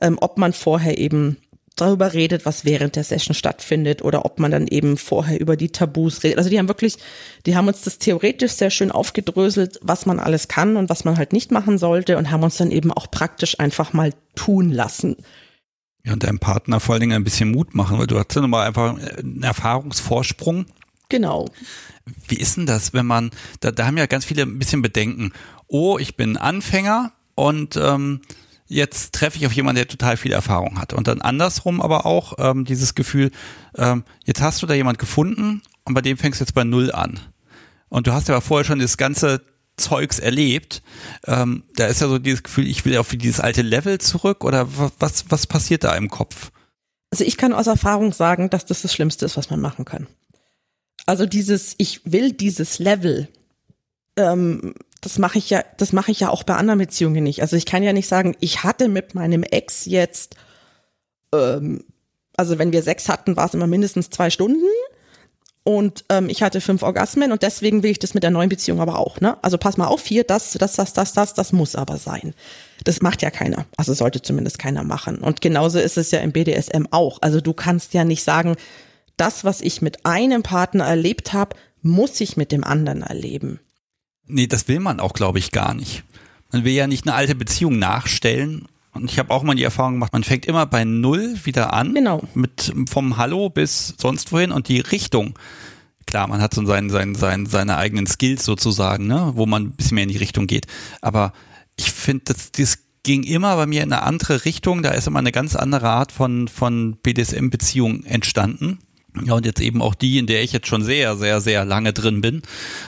ähm, 0.00 0.18
ob 0.20 0.38
man 0.38 0.52
vorher 0.52 0.98
eben 0.98 1.38
darüber 1.80 2.12
redet, 2.12 2.46
was 2.46 2.64
während 2.64 2.96
der 2.96 3.04
Session 3.04 3.34
stattfindet 3.34 4.02
oder 4.02 4.24
ob 4.24 4.38
man 4.38 4.50
dann 4.50 4.66
eben 4.66 4.96
vorher 4.96 5.40
über 5.40 5.56
die 5.56 5.70
Tabus 5.70 6.22
redet. 6.22 6.38
Also 6.38 6.50
die 6.50 6.58
haben 6.58 6.68
wirklich, 6.68 6.96
die 7.46 7.56
haben 7.56 7.68
uns 7.68 7.82
das 7.82 7.98
theoretisch 7.98 8.52
sehr 8.52 8.70
schön 8.70 8.90
aufgedröselt, 8.90 9.78
was 9.82 10.06
man 10.06 10.18
alles 10.18 10.48
kann 10.48 10.76
und 10.76 10.90
was 10.90 11.04
man 11.04 11.16
halt 11.16 11.32
nicht 11.32 11.50
machen 11.50 11.78
sollte 11.78 12.18
und 12.18 12.30
haben 12.30 12.42
uns 12.42 12.56
dann 12.56 12.70
eben 12.70 12.92
auch 12.92 13.10
praktisch 13.10 13.58
einfach 13.58 13.92
mal 13.92 14.12
tun 14.34 14.70
lassen. 14.70 15.16
Ja, 16.04 16.12
und 16.14 16.22
deinem 16.22 16.38
Partner 16.38 16.80
vor 16.80 16.94
allen 16.94 17.00
Dingen 17.00 17.12
ein 17.12 17.24
bisschen 17.24 17.50
Mut 17.50 17.74
machen, 17.74 17.98
weil 17.98 18.06
du 18.06 18.18
hast 18.18 18.34
ja 18.34 18.40
nochmal 18.40 18.66
einfach 18.66 18.96
einen 19.18 19.42
Erfahrungsvorsprung. 19.42 20.66
Genau. 21.10 21.46
Wie 22.28 22.36
ist 22.36 22.56
denn 22.56 22.66
das, 22.66 22.94
wenn 22.94 23.06
man, 23.06 23.30
da, 23.60 23.70
da 23.70 23.86
haben 23.86 23.98
ja 23.98 24.06
ganz 24.06 24.24
viele 24.24 24.42
ein 24.42 24.58
bisschen 24.58 24.80
Bedenken. 24.80 25.32
Oh, 25.66 25.98
ich 25.98 26.16
bin 26.16 26.36
Anfänger 26.36 27.12
und 27.34 27.76
ähm, 27.76 28.22
jetzt 28.70 29.12
treffe 29.12 29.36
ich 29.36 29.46
auf 29.46 29.52
jemanden, 29.52 29.76
der 29.76 29.88
total 29.88 30.16
viel 30.16 30.32
Erfahrung 30.32 30.78
hat. 30.80 30.92
Und 30.92 31.08
dann 31.08 31.20
andersrum 31.20 31.82
aber 31.82 32.06
auch 32.06 32.34
ähm, 32.38 32.64
dieses 32.64 32.94
Gefühl, 32.94 33.32
ähm, 33.76 34.04
jetzt 34.24 34.40
hast 34.40 34.62
du 34.62 34.66
da 34.66 34.74
jemand 34.74 34.98
gefunden 34.98 35.60
und 35.84 35.94
bei 35.94 36.00
dem 36.00 36.16
fängst 36.16 36.40
du 36.40 36.44
jetzt 36.44 36.54
bei 36.54 36.64
Null 36.64 36.92
an. 36.92 37.18
Und 37.88 38.06
du 38.06 38.12
hast 38.12 38.28
ja 38.28 38.40
vorher 38.40 38.64
schon 38.64 38.78
das 38.78 38.96
ganze 38.96 39.42
Zeugs 39.76 40.20
erlebt. 40.20 40.82
Ähm, 41.26 41.64
da 41.74 41.86
ist 41.86 42.00
ja 42.00 42.08
so 42.08 42.18
dieses 42.18 42.44
Gefühl, 42.44 42.68
ich 42.68 42.84
will 42.84 42.96
auf 42.96 43.08
dieses 43.10 43.40
alte 43.40 43.62
Level 43.62 43.98
zurück 43.98 44.44
oder 44.44 44.68
was, 45.00 45.24
was 45.30 45.46
passiert 45.46 45.82
da 45.82 45.96
im 45.96 46.08
Kopf? 46.08 46.52
Also 47.10 47.24
ich 47.24 47.36
kann 47.36 47.52
aus 47.52 47.66
Erfahrung 47.66 48.12
sagen, 48.12 48.50
dass 48.50 48.66
das 48.66 48.82
das 48.82 48.94
Schlimmste 48.94 49.26
ist, 49.26 49.36
was 49.36 49.50
man 49.50 49.60
machen 49.60 49.84
kann. 49.84 50.06
Also 51.06 51.26
dieses, 51.26 51.74
ich 51.78 52.02
will 52.04 52.30
dieses 52.32 52.78
Level, 52.78 53.26
ähm, 54.16 54.74
das 55.00 55.18
mache 55.18 55.38
ich 55.38 55.50
ja, 55.50 55.64
das 55.76 55.92
mache 55.92 56.10
ich 56.10 56.20
ja 56.20 56.30
auch 56.30 56.42
bei 56.42 56.54
anderen 56.56 56.78
Beziehungen 56.78 57.24
nicht. 57.24 57.42
Also 57.42 57.56
ich 57.56 57.66
kann 57.66 57.82
ja 57.82 57.92
nicht 57.92 58.08
sagen, 58.08 58.36
ich 58.40 58.62
hatte 58.64 58.88
mit 58.88 59.14
meinem 59.14 59.42
Ex 59.42 59.86
jetzt, 59.86 60.36
ähm, 61.34 61.84
also 62.36 62.58
wenn 62.58 62.72
wir 62.72 62.82
Sex 62.82 63.08
hatten, 63.08 63.36
war 63.36 63.46
es 63.46 63.54
immer 63.54 63.66
mindestens 63.66 64.10
zwei 64.10 64.30
Stunden 64.30 64.64
und 65.62 66.04
ähm, 66.08 66.28
ich 66.28 66.42
hatte 66.42 66.60
fünf 66.60 66.82
Orgasmen 66.82 67.32
und 67.32 67.42
deswegen 67.42 67.82
will 67.82 67.90
ich 67.90 67.98
das 67.98 68.14
mit 68.14 68.22
der 68.22 68.30
neuen 68.30 68.48
Beziehung 68.48 68.80
aber 68.80 68.98
auch. 68.98 69.20
Ne? 69.20 69.36
Also 69.42 69.58
pass 69.58 69.76
mal 69.76 69.86
auf, 69.86 70.06
hier, 70.06 70.24
das, 70.24 70.52
das, 70.52 70.74
das, 70.74 70.94
das, 70.94 71.12
das, 71.12 71.34
das 71.34 71.52
muss 71.52 71.76
aber 71.76 71.98
sein. 71.98 72.34
Das 72.84 73.02
macht 73.02 73.20
ja 73.22 73.30
keiner. 73.30 73.66
Also 73.76 73.92
sollte 73.92 74.22
zumindest 74.22 74.58
keiner 74.58 74.84
machen. 74.84 75.18
Und 75.18 75.42
genauso 75.42 75.78
ist 75.78 75.98
es 75.98 76.10
ja 76.10 76.20
im 76.20 76.32
BDSM 76.32 76.86
auch. 76.90 77.18
Also 77.20 77.40
du 77.40 77.52
kannst 77.52 77.92
ja 77.92 78.04
nicht 78.04 78.24
sagen, 78.24 78.56
das, 79.18 79.44
was 79.44 79.60
ich 79.60 79.82
mit 79.82 80.06
einem 80.06 80.42
Partner 80.42 80.86
erlebt 80.86 81.34
habe, 81.34 81.56
muss 81.82 82.20
ich 82.22 82.38
mit 82.38 82.52
dem 82.52 82.64
anderen 82.64 83.02
erleben. 83.02 83.60
Nee, 84.30 84.46
das 84.46 84.68
will 84.68 84.80
man 84.80 85.00
auch, 85.00 85.12
glaube 85.12 85.38
ich, 85.38 85.52
gar 85.52 85.74
nicht. 85.74 86.04
Man 86.52 86.64
will 86.64 86.72
ja 86.72 86.86
nicht 86.86 87.06
eine 87.06 87.14
alte 87.14 87.34
Beziehung 87.34 87.78
nachstellen. 87.78 88.66
Und 88.92 89.10
ich 89.10 89.18
habe 89.18 89.32
auch 89.32 89.42
mal 89.42 89.54
die 89.54 89.62
Erfahrung 89.62 89.94
gemacht, 89.94 90.12
man 90.12 90.24
fängt 90.24 90.46
immer 90.46 90.66
bei 90.66 90.84
Null 90.84 91.36
wieder 91.44 91.72
an. 91.72 91.94
Genau. 91.94 92.22
Mit 92.34 92.72
vom 92.88 93.16
Hallo 93.16 93.48
bis 93.48 93.94
sonst 93.98 94.32
wohin 94.32 94.50
und 94.50 94.68
die 94.68 94.80
Richtung. 94.80 95.38
Klar, 96.06 96.26
man 96.26 96.40
hat 96.40 96.54
so 96.54 96.64
seinen, 96.66 96.90
seinen, 96.90 97.14
seinen, 97.14 97.46
seine 97.46 97.76
eigenen 97.76 98.06
Skills 98.06 98.44
sozusagen, 98.44 99.06
ne, 99.06 99.32
wo 99.36 99.46
man 99.46 99.64
ein 99.64 99.72
bisschen 99.72 99.94
mehr 99.94 100.04
in 100.04 100.10
die 100.10 100.16
Richtung 100.16 100.48
geht. 100.48 100.66
Aber 101.00 101.32
ich 101.76 101.92
finde, 101.92 102.24
das, 102.26 102.50
das 102.50 102.78
ging 103.04 103.22
immer 103.22 103.54
bei 103.56 103.66
mir 103.66 103.82
in 103.82 103.92
eine 103.92 104.02
andere 104.02 104.44
Richtung. 104.44 104.82
Da 104.82 104.90
ist 104.90 105.06
immer 105.06 105.20
eine 105.20 105.32
ganz 105.32 105.54
andere 105.54 105.88
Art 105.88 106.10
von, 106.10 106.48
von 106.48 106.96
BDSM-Beziehung 106.96 108.04
entstanden. 108.04 108.78
Ja, 109.24 109.34
und 109.34 109.44
jetzt 109.44 109.60
eben 109.60 109.82
auch 109.82 109.94
die, 109.94 110.18
in 110.18 110.26
der 110.26 110.42
ich 110.42 110.52
jetzt 110.52 110.68
schon 110.68 110.84
sehr, 110.84 111.16
sehr, 111.16 111.40
sehr 111.40 111.64
lange 111.64 111.92
drin 111.92 112.20
bin, 112.20 112.42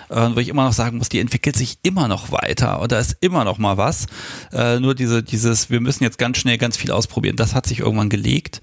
äh, 0.09 0.29
wo 0.35 0.39
ich 0.39 0.49
immer 0.49 0.64
noch 0.64 0.73
sagen 0.73 0.99
muss, 0.99 1.09
die 1.09 1.18
entwickelt 1.18 1.57
sich 1.57 1.79
immer 1.83 2.09
noch 2.09 2.31
weiter 2.31 2.81
und 2.81 2.93
da 2.93 2.99
ist 2.99 3.16
immer 3.20 3.45
noch 3.45 3.59
mal 3.59 3.77
was. 3.77 4.07
Äh, 4.53 4.79
nur 4.79 4.95
diese, 4.95 5.23
dieses, 5.23 5.70
wir 5.70 5.81
müssen 5.81 6.05
jetzt 6.05 6.18
ganz 6.18 6.39
schnell 6.39 6.59
ganz 6.59 6.77
viel 6.77 6.93
ausprobieren, 6.93 7.37
das 7.37 7.55
hat 7.55 7.66
sich 7.66 7.81
irgendwann 7.81 8.09
gelegt. 8.09 8.61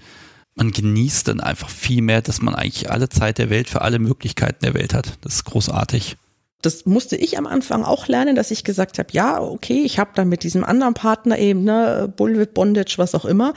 Man 0.54 0.72
genießt 0.72 1.28
dann 1.28 1.40
einfach 1.40 1.68
viel 1.68 2.02
mehr, 2.02 2.22
dass 2.22 2.42
man 2.42 2.54
eigentlich 2.54 2.90
alle 2.90 3.08
Zeit 3.08 3.38
der 3.38 3.50
Welt 3.50 3.68
für 3.68 3.82
alle 3.82 3.98
Möglichkeiten 3.98 4.64
der 4.64 4.74
Welt 4.74 4.94
hat. 4.94 5.18
Das 5.20 5.34
ist 5.34 5.44
großartig. 5.44 6.16
Das 6.62 6.84
musste 6.84 7.16
ich 7.16 7.38
am 7.38 7.46
Anfang 7.46 7.84
auch 7.84 8.08
lernen, 8.08 8.36
dass 8.36 8.50
ich 8.50 8.64
gesagt 8.64 8.98
habe, 8.98 9.08
ja, 9.12 9.40
okay, 9.40 9.82
ich 9.84 9.98
habe 9.98 10.10
dann 10.14 10.28
mit 10.28 10.42
diesem 10.42 10.64
anderen 10.64 10.94
Partner 10.94 11.38
eben, 11.38 11.64
ne, 11.64 12.12
Bullwhip, 12.14 12.52
Bondage, 12.52 12.94
was 12.98 13.14
auch 13.14 13.24
immer, 13.24 13.54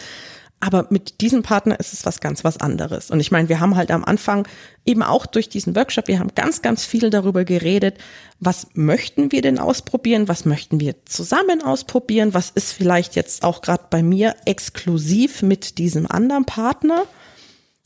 aber 0.64 0.88
mit 0.92 1.20
diesem 1.20 1.44
Partner 1.44 1.78
ist 1.78 1.92
es 1.92 2.06
was 2.06 2.22
ganz 2.22 2.46
was 2.46 2.58
anderes. 2.58 3.12
Und 3.12 3.20
ich 3.20 3.32
meine, 3.32 3.50
wir 3.50 3.60
haben 3.60 3.76
halt 3.76 3.92
am 3.92 4.06
Anfang 4.06 4.48
eben 4.86 5.04
auch 5.04 5.26
durch 5.26 5.50
diesen 5.50 5.76
Workshop, 5.76 6.08
wir 6.08 6.20
haben 6.20 6.34
ganz, 6.36 6.62
ganz 6.62 6.86
viel 6.86 7.10
darüber 7.10 7.44
geredet, 7.44 7.98
was 8.40 8.68
möchten 8.74 9.34
wir 9.34 9.42
denn 9.42 9.60
ausprobieren, 9.60 10.30
was 10.30 10.46
möchten 10.46 10.80
wir 10.80 11.06
zusammen 11.06 11.62
ausprobieren, 11.62 12.34
was 12.34 12.50
ist 12.50 12.72
vielleicht 12.72 13.18
jetzt 13.18 13.44
auch 13.44 13.62
gerade 13.62 13.88
bei 13.90 14.02
mir 14.02 14.38
exklusiv 14.46 15.42
mit 15.42 15.80
diesem 15.80 16.10
anderen 16.10 16.46
Partner. 16.46 17.04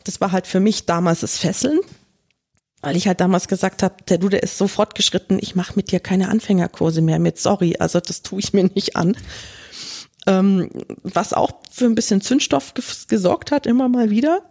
Das 0.04 0.22
war 0.22 0.32
halt 0.32 0.46
für 0.46 0.60
mich 0.60 0.86
damals 0.86 1.22
das 1.22 1.40
Fesseln, 1.40 1.80
weil 2.82 2.96
ich 2.96 3.08
halt 3.08 3.22
damals 3.22 3.48
gesagt 3.48 3.82
habe, 3.82 3.96
der 4.08 4.20
du, 4.20 4.30
der 4.30 4.44
ist 4.44 4.56
so 4.56 4.68
fortgeschritten, 4.68 5.40
ich 5.42 5.56
mache 5.56 5.74
mit 5.76 5.92
dir 5.92 6.00
keine 6.00 6.30
Anfängerkurse 6.30 7.02
mehr 7.02 7.18
mit, 7.18 7.40
sorry, 7.40 7.78
also 7.80 8.00
das 8.00 8.22
tue 8.22 8.40
ich 8.40 8.54
mir 8.54 8.66
nicht 8.66 8.96
an. 8.96 9.18
Ähm, 10.28 10.70
was 11.04 11.34
auch 11.34 11.52
für 11.72 11.86
ein 11.86 11.96
bisschen 11.96 12.22
Zündstoff 12.22 12.74
gesorgt 13.08 13.52
hat, 13.52 13.66
immer 13.66 13.90
mal 13.90 14.10
wieder. 14.10 14.42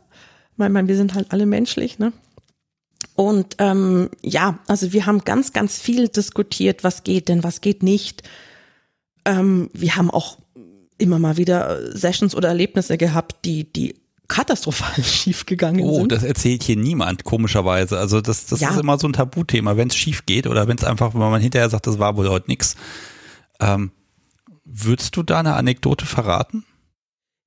Ich 0.53 0.59
meine, 0.59 0.89
wir 0.89 0.97
sind 0.97 1.15
halt 1.15 1.33
alle 1.33 1.47
menschlich, 1.47 1.99
ne? 1.99 2.13
Und 3.15 3.57
ähm, 3.59 4.11
ja, 4.23 4.59
also 4.67 4.93
wir 4.93 5.07
haben 5.07 5.25
ganz, 5.25 5.53
ganz 5.53 5.79
viel 5.79 6.09
diskutiert, 6.09 6.85
was 6.85 7.05
geht 7.05 7.29
denn, 7.29 7.45
was 7.45 7.61
geht 7.61 7.83
nicht. 7.83 8.23
Ähm, 9.25 9.71
wir 9.73 9.97
haben 9.97 10.11
auch 10.11 10.39
immer 10.99 11.19
mal 11.19 11.37
wieder 11.37 11.97
Sessions 11.97 12.35
oder 12.35 12.49
Erlebnisse 12.49 12.97
gehabt, 12.99 13.45
die, 13.45 13.71
die 13.71 13.95
katastrophal 14.29 15.03
schief 15.05 15.47
gegangen 15.47 15.81
oh, 15.81 15.95
sind. 15.95 16.05
Oh, 16.05 16.07
das 16.07 16.23
erzählt 16.23 16.63
hier 16.63 16.77
niemand, 16.77 17.25
komischerweise. 17.25 17.99
Also 17.99 18.21
das, 18.21 18.47
das 18.47 18.61
ja. 18.61 18.71
ist 18.71 18.81
immer 18.81 18.99
so 18.99 19.09
ein 19.09 19.13
Tabuthema, 19.13 19.77
wenn 19.77 19.89
es 19.89 19.97
schief 19.97 20.27
geht 20.27 20.47
oder 20.47 20.69
wenn 20.69 20.77
es 20.77 20.85
einfach, 20.85 21.15
wenn 21.15 21.21
man 21.21 21.41
hinterher 21.41 21.71
sagt, 21.71 21.87
das 21.87 21.99
war 21.99 22.17
wohl 22.17 22.29
heute 22.29 22.51
nix. 22.51 22.77
Ähm, 23.61 23.91
Würdest 24.69 25.17
du 25.17 25.23
da 25.23 25.39
eine 25.39 25.55
Anekdote 25.55 26.07
verraten? 26.07 26.65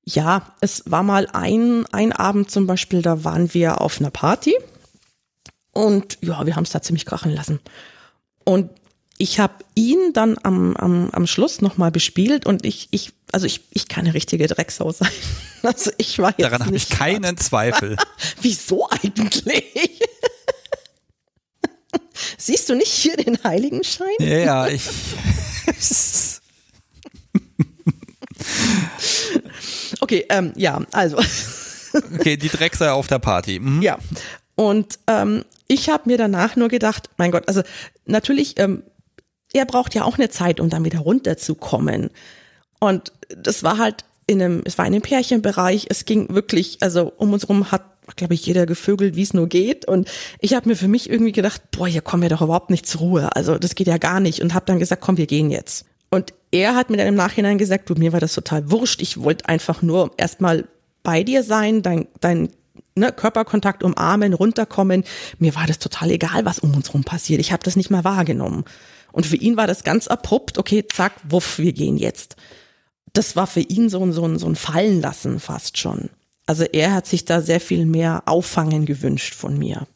Ja, 0.05 0.53
es 0.61 0.83
war 0.85 1.03
mal 1.03 1.27
ein, 1.33 1.85
ein 1.91 2.13
Abend 2.13 2.49
zum 2.49 2.65
Beispiel, 2.65 3.01
da 3.01 3.23
waren 3.25 3.53
wir 3.53 3.81
auf 3.81 3.99
einer 3.99 4.09
Party 4.09 4.55
und 5.71 6.17
ja, 6.21 6.45
wir 6.45 6.55
haben 6.55 6.63
es 6.63 6.71
da 6.71 6.81
ziemlich 6.81 7.05
krachen 7.05 7.31
lassen. 7.31 7.59
Und 8.45 8.71
ich 9.17 9.39
habe 9.39 9.65
ihn 9.75 10.13
dann 10.13 10.37
am, 10.43 10.75
am, 10.77 11.09
am 11.11 11.27
Schluss 11.27 11.61
nochmal 11.61 11.91
bespielt 11.91 12.45
und 12.45 12.65
ich, 12.65 12.87
ich, 12.91 13.11
also 13.33 13.45
ich, 13.45 13.61
ich 13.71 13.89
kann 13.89 14.05
eine 14.05 14.13
richtige 14.13 14.47
Drecksau 14.47 14.91
sein. 14.91 15.11
Also 15.61 15.91
ich 15.97 16.17
war 16.19 16.29
jetzt 16.29 16.39
Daran 16.39 16.65
habe 16.65 16.77
ich 16.77 16.87
keinen 16.87 17.35
Zweifel. 17.35 17.97
Wieso 18.41 18.87
eigentlich? 18.89 19.99
Siehst 22.37 22.69
du 22.69 22.75
nicht 22.75 22.93
hier 22.93 23.17
den 23.17 23.43
Heiligenschein? 23.43 24.07
Ja, 24.19 24.37
ja, 24.37 24.67
ich. 24.67 24.89
Okay, 30.01 30.25
ähm, 30.29 30.53
ja, 30.55 30.81
also. 30.91 31.17
okay, 32.15 32.37
die 32.37 32.49
Drecksau 32.49 32.93
auf 32.93 33.07
der 33.07 33.19
Party. 33.19 33.59
Mhm. 33.59 33.81
Ja. 33.81 33.97
Und 34.55 34.99
ähm, 35.07 35.45
ich 35.67 35.89
habe 35.89 36.03
mir 36.05 36.17
danach 36.17 36.55
nur 36.55 36.67
gedacht, 36.67 37.09
mein 37.17 37.31
Gott, 37.31 37.47
also 37.47 37.61
natürlich, 38.05 38.59
ähm, 38.59 38.83
er 39.53 39.65
braucht 39.65 39.95
ja 39.95 40.03
auch 40.03 40.17
eine 40.17 40.29
Zeit, 40.29 40.59
um 40.59 40.69
dann 40.69 40.85
wieder 40.85 40.99
runterzukommen. 40.99 42.09
Und 42.79 43.11
das 43.29 43.63
war 43.63 43.77
halt 43.77 44.05
in 44.27 44.41
einem, 44.41 44.61
es 44.65 44.77
war 44.77 44.85
in 44.85 44.93
einem 44.93 45.01
Pärchenbereich, 45.01 45.87
es 45.89 46.05
ging 46.05 46.33
wirklich, 46.33 46.77
also 46.81 47.11
um 47.17 47.33
uns 47.33 47.49
rum 47.49 47.71
hat, 47.71 47.83
glaube 48.15 48.33
ich, 48.33 48.45
jeder 48.45 48.65
gevögelt, 48.65 49.15
wie 49.15 49.23
es 49.23 49.33
nur 49.33 49.47
geht. 49.47 49.85
Und 49.85 50.09
ich 50.39 50.53
habe 50.53 50.69
mir 50.69 50.75
für 50.75 50.87
mich 50.87 51.09
irgendwie 51.09 51.31
gedacht, 51.31 51.61
boah, 51.71 51.87
hier 51.87 52.01
kommen 52.01 52.23
wir 52.23 52.29
doch 52.29 52.41
überhaupt 52.41 52.69
nicht 52.69 52.85
zur 52.85 53.01
Ruhe. 53.01 53.35
Also 53.35 53.57
das 53.57 53.75
geht 53.75 53.87
ja 53.87 53.97
gar 53.97 54.19
nicht. 54.19 54.41
Und 54.41 54.53
habe 54.53 54.65
dann 54.65 54.79
gesagt, 54.79 55.01
komm, 55.01 55.17
wir 55.17 55.27
gehen 55.27 55.49
jetzt. 55.49 55.85
Und 56.09 56.33
er 56.51 56.75
hat 56.75 56.89
mir 56.89 56.97
dann 56.97 57.07
im 57.07 57.15
Nachhinein 57.15 57.57
gesagt, 57.57 57.89
du, 57.89 57.95
mir 57.95 58.13
war 58.13 58.19
das 58.19 58.33
total 58.33 58.71
wurscht. 58.71 59.01
Ich 59.01 59.21
wollte 59.21 59.47
einfach 59.47 59.81
nur 59.81 60.11
erstmal 60.17 60.67
bei 61.03 61.23
dir 61.23 61.43
sein, 61.43 61.81
dein, 61.81 62.07
dein 62.19 62.49
ne, 62.95 63.11
Körperkontakt 63.11 63.83
umarmen, 63.83 64.33
runterkommen. 64.33 65.03
Mir 65.37 65.55
war 65.55 65.67
das 65.67 65.79
total 65.79 66.11
egal, 66.11 66.45
was 66.45 66.59
um 66.59 66.75
uns 66.75 66.93
rum 66.93 67.03
passiert. 67.03 67.39
Ich 67.39 67.51
habe 67.51 67.63
das 67.63 67.75
nicht 67.75 67.89
mal 67.89 68.03
wahrgenommen. 68.03 68.65
Und 69.11 69.25
für 69.25 69.35
ihn 69.35 69.57
war 69.57 69.67
das 69.67 69.83
ganz 69.83 70.07
abrupt, 70.07 70.57
okay, 70.57 70.85
zack, 70.87 71.13
wuff, 71.27 71.57
wir 71.57 71.73
gehen 71.73 71.97
jetzt. 71.97 72.35
Das 73.13 73.35
war 73.35 73.47
für 73.47 73.61
ihn 73.61 73.89
so 73.89 74.03
ein, 74.03 74.11
so 74.11 74.25
ein, 74.25 74.37
so 74.37 74.47
ein 74.47 74.55
Fallenlassen 74.55 75.39
fast 75.39 75.77
schon. 75.77 76.09
Also 76.45 76.63
er 76.63 76.93
hat 76.93 77.07
sich 77.07 77.25
da 77.25 77.41
sehr 77.41 77.59
viel 77.59 77.85
mehr 77.85 78.23
Auffangen 78.25 78.85
gewünscht 78.85 79.33
von 79.33 79.57
mir. 79.57 79.87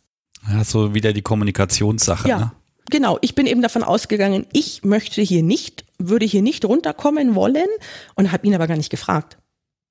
Ja, 0.49 0.63
so 0.63 0.93
wieder 0.93 1.13
die 1.13 1.21
Kommunikationssache. 1.21 2.27
Ja, 2.27 2.39
ne? 2.39 2.51
Genau. 2.93 3.17
Ich 3.19 3.35
bin 3.35 3.45
eben 3.45 3.61
davon 3.61 3.83
ausgegangen, 3.83 4.45
ich 4.53 4.85
möchte 4.85 5.21
hier 5.21 5.43
nicht 5.43 5.83
würde 6.09 6.25
hier 6.25 6.41
nicht 6.41 6.65
runterkommen 6.65 7.35
wollen 7.35 7.67
und 8.15 8.31
habe 8.31 8.45
ihn 8.47 8.55
aber 8.55 8.67
gar 8.67 8.77
nicht 8.77 8.89
gefragt, 8.89 9.37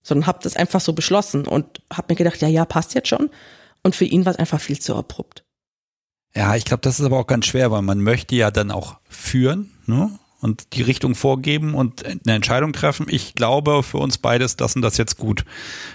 sondern 0.03 0.27
habe 0.27 0.41
das 0.43 0.57
einfach 0.57 0.81
so 0.81 0.93
beschlossen 0.93 1.47
und 1.47 1.83
habe 1.93 2.13
mir 2.13 2.17
gedacht, 2.17 2.41
ja, 2.41 2.49
ja, 2.49 2.65
passt 2.65 2.95
jetzt 2.95 3.09
schon. 3.09 3.31
Und 3.83 3.97
für 3.97 4.05
ihn 4.05 4.25
war 4.25 4.33
es 4.33 4.39
einfach 4.39 4.61
viel 4.61 4.79
zu 4.79 4.95
abrupt. 4.95 5.45
Ja, 6.35 6.57
ich 6.57 6.65
glaube, 6.65 6.83
das 6.83 6.99
ist 6.99 7.05
aber 7.05 7.19
auch 7.19 7.27
ganz 7.27 7.47
schwer, 7.47 7.71
weil 7.71 7.83
man 7.83 8.01
möchte 8.01 8.35
ja 8.35 8.51
dann 8.51 8.71
auch 8.71 8.97
führen 9.09 9.71
ne? 9.87 10.19
und 10.41 10.75
die 10.75 10.83
Richtung 10.83 11.15
vorgeben 11.15 11.75
und 11.75 12.05
eine 12.05 12.37
Entscheidung 12.37 12.73
treffen. 12.73 13.07
Ich 13.09 13.35
glaube, 13.35 13.83
für 13.83 13.99
uns 13.99 14.19
beides, 14.19 14.57
das 14.57 14.77
und 14.77 14.83
das 14.83 14.97
jetzt 14.97 15.19
gut. 15.19 15.45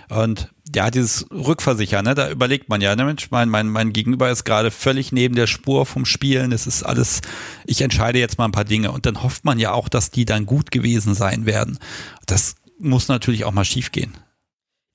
Und 0.09 0.49
ja, 0.75 0.91
dieses 0.91 1.25
Rückversichern, 1.31 2.05
ne, 2.05 2.15
da 2.15 2.29
überlegt 2.29 2.69
man 2.69 2.81
ja, 2.81 2.95
ne, 2.95 3.05
Mensch, 3.05 3.31
mein, 3.31 3.49
mein, 3.49 3.67
mein 3.67 3.93
Gegenüber 3.93 4.29
ist 4.29 4.43
gerade 4.43 4.71
völlig 4.71 5.11
neben 5.11 5.35
der 5.35 5.47
Spur 5.47 5.85
vom 5.85 6.05
Spielen. 6.05 6.51
Es 6.51 6.67
ist 6.67 6.83
alles, 6.83 7.21
ich 7.65 7.81
entscheide 7.81 8.19
jetzt 8.19 8.37
mal 8.37 8.45
ein 8.45 8.51
paar 8.51 8.65
Dinge 8.65 8.91
und 8.91 9.05
dann 9.05 9.23
hofft 9.23 9.45
man 9.45 9.59
ja 9.59 9.71
auch, 9.71 9.89
dass 9.89 10.11
die 10.11 10.25
dann 10.25 10.45
gut 10.45 10.71
gewesen 10.71 11.13
sein 11.13 11.45
werden. 11.45 11.79
Das 12.25 12.55
muss 12.79 13.07
natürlich 13.07 13.45
auch 13.45 13.51
mal 13.51 13.65
schiefgehen. 13.65 14.13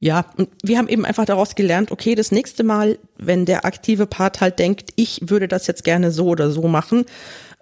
Ja, 0.01 0.27
und 0.37 0.49
wir 0.65 0.79
haben 0.79 0.89
eben 0.89 1.05
einfach 1.05 1.27
daraus 1.27 1.55
gelernt, 1.55 1.93
okay, 1.93 2.17
das 2.17 2.33
nächste 2.33 2.65
Mal, 2.65 2.99
wenn 3.19 3.47
der 3.47 3.65
aktive 3.65 4.07
Part 4.07 4.41
halt 4.41 4.59
denkt, 4.59 4.91
ich 4.97 5.21
würde 5.23 5.47
das 5.47 5.69
jetzt 5.69 5.85
gerne 5.85 6.11
so 6.11 6.27
oder 6.27 6.51
so 6.51 6.67
machen, 6.67 7.05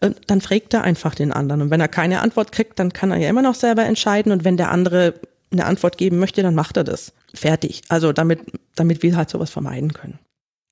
äh, 0.00 0.12
dann 0.26 0.40
fragt 0.40 0.72
er 0.72 0.82
einfach 0.82 1.14
den 1.14 1.32
anderen. 1.32 1.60
Und 1.60 1.70
wenn 1.70 1.82
er 1.82 1.88
keine 1.88 2.20
Antwort 2.20 2.50
kriegt, 2.50 2.78
dann 2.78 2.94
kann 2.94 3.10
er 3.10 3.18
ja 3.18 3.28
immer 3.28 3.42
noch 3.42 3.54
selber 3.54 3.84
entscheiden. 3.84 4.32
Und 4.32 4.44
wenn 4.44 4.56
der 4.56 4.70
andere 4.70 5.14
eine 5.52 5.66
Antwort 5.66 5.98
geben 5.98 6.18
möchte, 6.18 6.42
dann 6.42 6.54
macht 6.54 6.78
er 6.78 6.84
das. 6.84 7.12
Fertig. 7.34 7.82
Also 7.88 8.12
damit, 8.12 8.40
damit 8.74 9.02
wir 9.02 9.16
halt 9.16 9.30
sowas 9.30 9.50
vermeiden 9.50 9.92
können. 9.92 10.18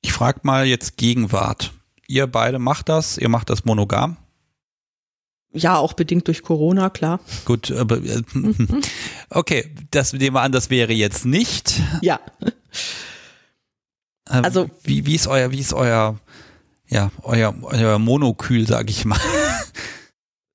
Ich 0.02 0.12
frage 0.12 0.40
mal 0.42 0.66
jetzt 0.66 0.96
Gegenwart. 0.96 1.72
Ihr 2.06 2.26
beide 2.26 2.58
macht 2.58 2.88
das, 2.88 3.18
ihr 3.18 3.28
macht 3.28 3.50
das 3.50 3.64
monogam? 3.64 4.16
Ja, 5.52 5.76
auch 5.78 5.94
bedingt 5.94 6.26
durch 6.26 6.42
Corona, 6.42 6.90
klar. 6.90 7.20
Gut, 7.44 7.70
aber 7.70 7.98
äh, 7.98 8.22
okay, 9.30 9.74
das 9.90 10.12
nehmen 10.12 10.36
wir 10.36 10.42
an, 10.42 10.52
das 10.52 10.70
wäre 10.70 10.92
jetzt 10.92 11.24
nicht. 11.24 11.80
Ja. 12.02 12.20
Ähm, 14.30 14.44
also 14.44 14.70
wie, 14.82 15.06
wie 15.06 15.14
ist 15.14 15.26
euer, 15.26 15.50
wie 15.50 15.60
ist 15.60 15.72
euer, 15.72 16.18
ja, 16.86 17.10
euer, 17.22 17.54
euer 17.62 17.98
Monokühl, 17.98 18.66
sag 18.66 18.90
ich 18.90 19.04
mal? 19.04 19.18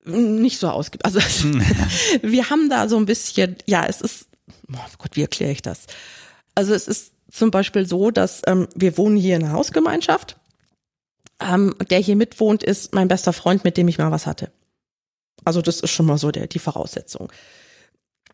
Nicht 0.04 0.58
so 0.58 0.68
ausgibt. 0.68 1.04
Also 1.04 1.18
wir 2.22 2.50
haben 2.50 2.68
da 2.70 2.88
so 2.88 2.96
ein 2.96 3.06
bisschen, 3.06 3.56
ja, 3.66 3.86
es 3.86 4.00
ist 4.00 4.28
oh 4.72 4.78
Gott, 4.98 5.16
wie 5.16 5.22
erkläre 5.22 5.52
ich 5.52 5.62
das? 5.62 5.86
Also 6.54 6.74
es 6.74 6.88
ist 6.88 7.12
zum 7.30 7.50
Beispiel 7.50 7.86
so, 7.86 8.10
dass 8.10 8.42
ähm, 8.46 8.68
wir 8.74 8.96
wohnen 8.96 9.16
hier 9.16 9.36
in 9.36 9.44
einer 9.44 9.52
Hausgemeinschaft. 9.52 10.36
Ähm, 11.40 11.74
der 11.90 11.98
hier 11.98 12.14
mitwohnt, 12.14 12.62
ist 12.62 12.94
mein 12.94 13.08
bester 13.08 13.32
Freund, 13.32 13.64
mit 13.64 13.76
dem 13.76 13.88
ich 13.88 13.98
mal 13.98 14.12
was 14.12 14.26
hatte. 14.26 14.52
Also 15.44 15.60
das 15.62 15.80
ist 15.80 15.90
schon 15.90 16.06
mal 16.06 16.16
so 16.16 16.30
der, 16.30 16.46
die 16.46 16.60
Voraussetzung. 16.60 17.32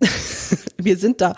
wir 0.76 0.97
sind 0.97 1.20
da, 1.20 1.35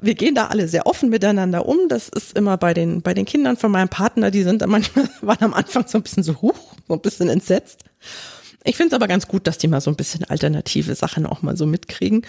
wir 0.00 0.14
gehen 0.14 0.34
da 0.34 0.48
alle 0.48 0.68
sehr 0.68 0.86
offen 0.86 1.10
miteinander 1.10 1.66
um. 1.66 1.88
Das 1.88 2.08
ist 2.08 2.36
immer 2.36 2.56
bei 2.56 2.74
den, 2.74 3.02
bei 3.02 3.14
den 3.14 3.24
Kindern 3.24 3.56
von 3.56 3.70
meinem 3.70 3.88
Partner, 3.88 4.30
die 4.30 4.42
sind 4.42 4.62
da 4.62 4.66
manchmal, 4.66 5.08
waren 5.20 5.44
am 5.44 5.54
Anfang 5.54 5.86
so 5.86 5.98
ein 5.98 6.02
bisschen 6.02 6.22
so 6.22 6.40
hoch, 6.40 6.74
so 6.88 6.94
ein 6.94 7.00
bisschen 7.00 7.28
entsetzt. 7.28 7.84
Ich 8.64 8.76
finde 8.76 8.94
es 8.94 8.94
aber 8.94 9.08
ganz 9.08 9.28
gut, 9.28 9.46
dass 9.46 9.58
die 9.58 9.68
mal 9.68 9.80
so 9.80 9.90
ein 9.90 9.96
bisschen 9.96 10.24
alternative 10.24 10.94
Sachen 10.94 11.26
auch 11.26 11.42
mal 11.42 11.56
so 11.56 11.66
mitkriegen. 11.66 12.24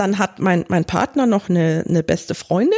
Dann 0.00 0.16
hat 0.16 0.38
mein, 0.38 0.64
mein 0.68 0.86
Partner 0.86 1.26
noch 1.26 1.50
eine, 1.50 1.84
eine 1.86 2.02
beste 2.02 2.34
Freundin. 2.34 2.72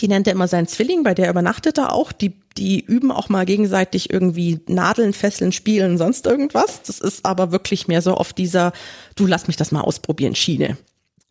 Die 0.00 0.08
nennt 0.08 0.26
er 0.26 0.32
immer 0.32 0.48
seinen 0.48 0.66
Zwilling, 0.66 1.02
bei 1.02 1.12
der 1.12 1.28
übernachtet 1.28 1.76
er 1.76 1.92
auch. 1.92 2.12
Die, 2.12 2.32
die 2.56 2.80
üben 2.80 3.12
auch 3.12 3.28
mal 3.28 3.44
gegenseitig 3.44 4.08
irgendwie 4.08 4.60
Nadeln, 4.68 5.12
Fesseln, 5.12 5.52
Spielen, 5.52 5.98
sonst 5.98 6.24
irgendwas. 6.24 6.80
Das 6.80 6.98
ist 6.98 7.26
aber 7.26 7.52
wirklich 7.52 7.88
mehr 7.88 8.00
so 8.00 8.14
auf 8.14 8.32
dieser, 8.32 8.72
du 9.16 9.26
lass 9.26 9.48
mich 9.48 9.58
das 9.58 9.70
mal 9.70 9.82
ausprobieren, 9.82 10.34
Schiene. 10.34 10.78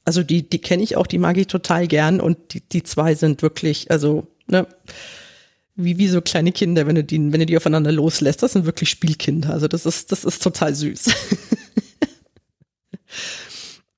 Also 0.05 0.21
die, 0.21 0.47
die 0.47 0.59
kenne 0.59 0.83
ich 0.83 0.95
auch, 0.95 1.07
die 1.07 1.17
mag 1.17 1.37
ich 1.37 1.47
total 1.47 1.87
gern 1.87 2.21
und 2.21 2.37
die, 2.53 2.61
die 2.61 2.83
zwei 2.83 3.15
sind 3.15 3.41
wirklich, 3.41 3.89
also, 3.89 4.27
ne, 4.45 4.67
wie, 5.73 5.97
wie 5.97 6.07
so 6.07 6.21
kleine 6.21 6.51
Kinder, 6.51 6.85
wenn 6.85 6.93
du 6.93 7.03
die, 7.03 7.17
wenn 7.17 7.39
du 7.39 7.47
die 7.47 7.57
aufeinander 7.57 7.91
loslässt. 7.91 8.43
Das 8.43 8.53
sind 8.53 8.67
wirklich 8.67 8.91
Spielkinder. 8.91 9.49
Also 9.49 9.67
das 9.67 9.87
ist, 9.87 10.11
das 10.11 10.23
ist 10.23 10.43
total 10.43 10.75
süß. 10.75 11.09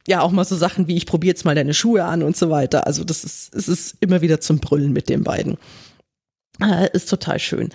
ja 0.08 0.22
auch 0.22 0.32
mal 0.32 0.46
so 0.46 0.56
Sachen 0.56 0.88
wie 0.88 0.96
ich 0.98 1.06
probiere 1.06 1.32
jetzt 1.32 1.46
mal 1.46 1.56
deine 1.56 1.74
Schuhe 1.74 2.04
an 2.06 2.24
und 2.24 2.36
so 2.36 2.50
weiter. 2.50 2.88
Also 2.88 3.04
das 3.04 3.24
ist, 3.24 3.54
es 3.54 3.68
ist 3.68 3.98
immer 4.00 4.22
wieder 4.22 4.40
zum 4.42 4.60
Brüllen 4.60 4.94
mit 4.94 5.10
den 5.10 5.24
beiden. 5.24 5.58
Äh, 6.62 6.90
ist 6.94 7.10
total 7.10 7.40
schön. 7.40 7.70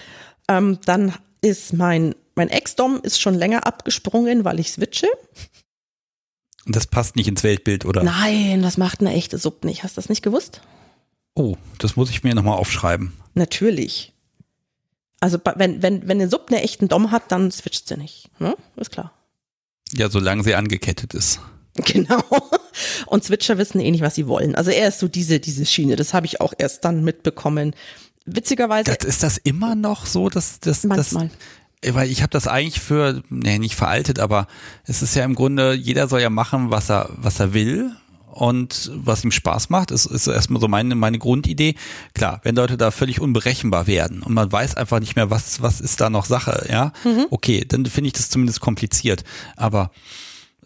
Ähm, 0.48 0.78
dann 0.84 1.14
ist 1.40 1.72
mein, 1.72 2.14
mein 2.34 2.48
Ex-Dom 2.48 3.00
ist 3.02 3.20
schon 3.20 3.34
länger 3.34 3.66
abgesprungen, 3.66 4.44
weil 4.44 4.60
ich 4.60 4.70
switche. 4.72 5.08
Das 6.66 6.86
passt 6.86 7.16
nicht 7.16 7.28
ins 7.28 7.42
Weltbild, 7.42 7.84
oder? 7.84 8.02
Nein, 8.02 8.62
das 8.62 8.78
macht 8.78 9.00
eine 9.00 9.12
echte 9.12 9.38
Sub 9.38 9.64
nicht. 9.64 9.82
Hast 9.82 9.96
du 9.96 10.00
das 10.00 10.08
nicht 10.08 10.22
gewusst? 10.22 10.62
Oh, 11.34 11.56
das 11.78 11.96
muss 11.96 12.10
ich 12.10 12.24
mir 12.24 12.34
nochmal 12.34 12.58
aufschreiben. 12.58 13.12
Natürlich. 13.34 14.12
Also 15.20 15.38
wenn, 15.56 15.82
wenn, 15.82 16.08
wenn 16.08 16.20
eine 16.20 16.28
Sub 16.28 16.50
einen 16.50 16.60
echten 16.60 16.88
Dom 16.88 17.10
hat, 17.10 17.30
dann 17.32 17.50
switcht 17.50 17.88
sie 17.88 17.96
nicht. 17.96 18.30
Ne? 18.40 18.56
Ist 18.76 18.92
klar. 18.92 19.12
Ja, 19.92 20.08
solange 20.08 20.42
sie 20.42 20.54
angekettet 20.54 21.14
ist. 21.14 21.40
Genau. 21.84 22.22
Und 23.06 23.24
Switcher 23.24 23.58
wissen 23.58 23.80
eh 23.80 23.90
nicht, 23.90 24.02
was 24.02 24.14
sie 24.14 24.28
wollen. 24.28 24.54
Also 24.54 24.70
er 24.70 24.88
ist 24.88 25.00
so 25.00 25.08
diese, 25.08 25.40
diese 25.40 25.66
Schiene. 25.66 25.96
Das 25.96 26.14
habe 26.14 26.26
ich 26.26 26.40
auch 26.40 26.52
erst 26.56 26.84
dann 26.84 27.02
mitbekommen. 27.02 27.74
Witzigerweise. 28.26 28.94
Das, 28.94 29.04
ist 29.04 29.22
das 29.22 29.38
immer 29.38 29.74
noch 29.74 30.06
so, 30.06 30.28
dass 30.28 30.60
das. 30.60 30.84
Manchmal. 30.84 31.30
Das, 31.82 31.94
weil 31.94 32.10
ich 32.10 32.22
habe 32.22 32.30
das 32.30 32.46
eigentlich 32.46 32.80
für, 32.80 33.22
nee, 33.28 33.58
nicht 33.58 33.74
veraltet, 33.74 34.18
aber 34.18 34.46
es 34.86 35.02
ist 35.02 35.14
ja 35.14 35.24
im 35.24 35.34
Grunde, 35.34 35.74
jeder 35.74 36.08
soll 36.08 36.22
ja 36.22 36.30
machen, 36.30 36.70
was 36.70 36.90
er, 36.90 37.10
was 37.16 37.40
er 37.40 37.52
will 37.52 37.90
und 38.30 38.90
was 38.94 39.22
ihm 39.22 39.30
Spaß 39.30 39.68
macht, 39.68 39.90
ist, 39.90 40.06
ist 40.06 40.26
erstmal 40.26 40.62
so 40.62 40.68
meine, 40.68 40.94
meine 40.94 41.18
Grundidee. 41.18 41.74
Klar, 42.14 42.40
wenn 42.42 42.56
Leute 42.56 42.78
da 42.78 42.90
völlig 42.90 43.20
unberechenbar 43.20 43.86
werden 43.86 44.22
und 44.22 44.32
man 44.32 44.50
weiß 44.50 44.76
einfach 44.76 45.00
nicht 45.00 45.14
mehr, 45.14 45.28
was, 45.28 45.60
was 45.60 45.82
ist 45.82 46.00
da 46.00 46.08
noch 46.08 46.24
Sache, 46.24 46.66
ja, 46.70 46.92
mhm. 47.04 47.26
okay, 47.28 47.66
dann 47.68 47.84
finde 47.84 48.08
ich 48.08 48.14
das 48.14 48.30
zumindest 48.30 48.60
kompliziert. 48.60 49.22
Aber 49.56 49.90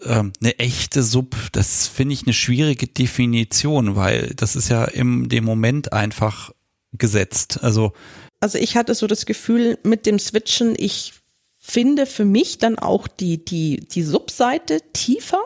ähm, 0.04 0.32
eine 0.40 0.58
echte 0.58 1.02
Sub, 1.02 1.36
das 1.52 1.86
finde 1.86 2.14
ich 2.14 2.24
eine 2.24 2.34
schwierige 2.34 2.86
Definition, 2.86 3.96
weil 3.96 4.32
das 4.36 4.56
ist 4.56 4.68
ja 4.68 4.84
im 4.84 5.28
dem 5.28 5.44
Moment 5.44 5.92
einfach 5.92 6.52
gesetzt. 6.92 7.60
Also 7.62 7.92
also 8.40 8.58
ich 8.58 8.76
hatte 8.76 8.94
so 8.94 9.06
das 9.06 9.26
Gefühl 9.26 9.78
mit 9.82 10.06
dem 10.06 10.18
Switchen, 10.18 10.74
ich 10.78 11.14
finde 11.60 12.06
für 12.06 12.24
mich 12.24 12.58
dann 12.58 12.78
auch 12.78 13.08
die 13.08 13.44
die 13.44 13.80
die 13.80 14.02
Subseite 14.02 14.80
tiefer 14.92 15.44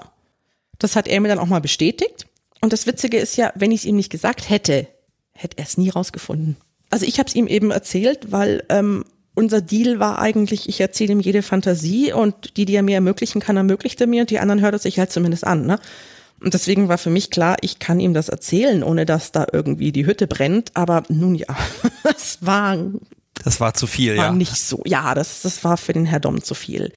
das 0.82 0.96
hat 0.96 1.08
er 1.08 1.20
mir 1.20 1.28
dann 1.28 1.38
auch 1.38 1.46
mal 1.46 1.60
bestätigt. 1.60 2.26
Und 2.60 2.72
das 2.72 2.86
Witzige 2.86 3.18
ist 3.18 3.36
ja, 3.36 3.52
wenn 3.54 3.70
ich 3.70 3.80
es 3.80 3.86
ihm 3.86 3.96
nicht 3.96 4.10
gesagt 4.10 4.48
hätte, 4.48 4.88
hätte 5.32 5.58
er 5.58 5.64
es 5.64 5.78
nie 5.78 5.90
rausgefunden. 5.90 6.56
Also 6.90 7.06
ich 7.06 7.18
habe 7.18 7.28
es 7.28 7.34
ihm 7.34 7.46
eben 7.46 7.70
erzählt, 7.70 8.30
weil 8.32 8.64
ähm, 8.68 9.04
unser 9.34 9.60
Deal 9.60 9.98
war 9.98 10.18
eigentlich, 10.18 10.68
ich 10.68 10.80
erzähle 10.80 11.12
ihm 11.12 11.20
jede 11.20 11.42
Fantasie 11.42 12.12
und 12.12 12.56
die, 12.56 12.64
die 12.64 12.74
er 12.74 12.82
mir 12.82 12.96
ermöglichen 12.96 13.40
kann, 13.40 13.56
ermöglicht 13.56 14.00
er 14.00 14.06
mir 14.06 14.22
und 14.22 14.30
die 14.30 14.38
anderen 14.38 14.60
hört 14.60 14.74
er 14.74 14.78
sich 14.78 14.98
halt 14.98 15.12
zumindest 15.12 15.46
an. 15.46 15.66
Ne? 15.66 15.78
Und 16.40 16.54
deswegen 16.54 16.88
war 16.88 16.98
für 16.98 17.10
mich 17.10 17.30
klar, 17.30 17.56
ich 17.60 17.78
kann 17.78 18.00
ihm 18.00 18.14
das 18.14 18.28
erzählen, 18.28 18.82
ohne 18.82 19.06
dass 19.06 19.32
da 19.32 19.46
irgendwie 19.52 19.92
die 19.92 20.06
Hütte 20.06 20.26
brennt. 20.26 20.72
Aber 20.74 21.04
nun 21.08 21.34
ja, 21.34 21.56
es 22.16 22.38
war 22.40 22.76
das 23.44 23.60
war 23.60 23.74
zu 23.74 23.86
viel, 23.86 24.16
war 24.16 24.26
ja. 24.26 24.32
Nicht 24.32 24.56
so. 24.56 24.82
Ja, 24.84 25.14
das, 25.14 25.42
das 25.42 25.64
war 25.64 25.76
für 25.76 25.92
den 25.92 26.04
Herr 26.04 26.20
Dom 26.20 26.42
zu 26.42 26.54
viel 26.54 26.92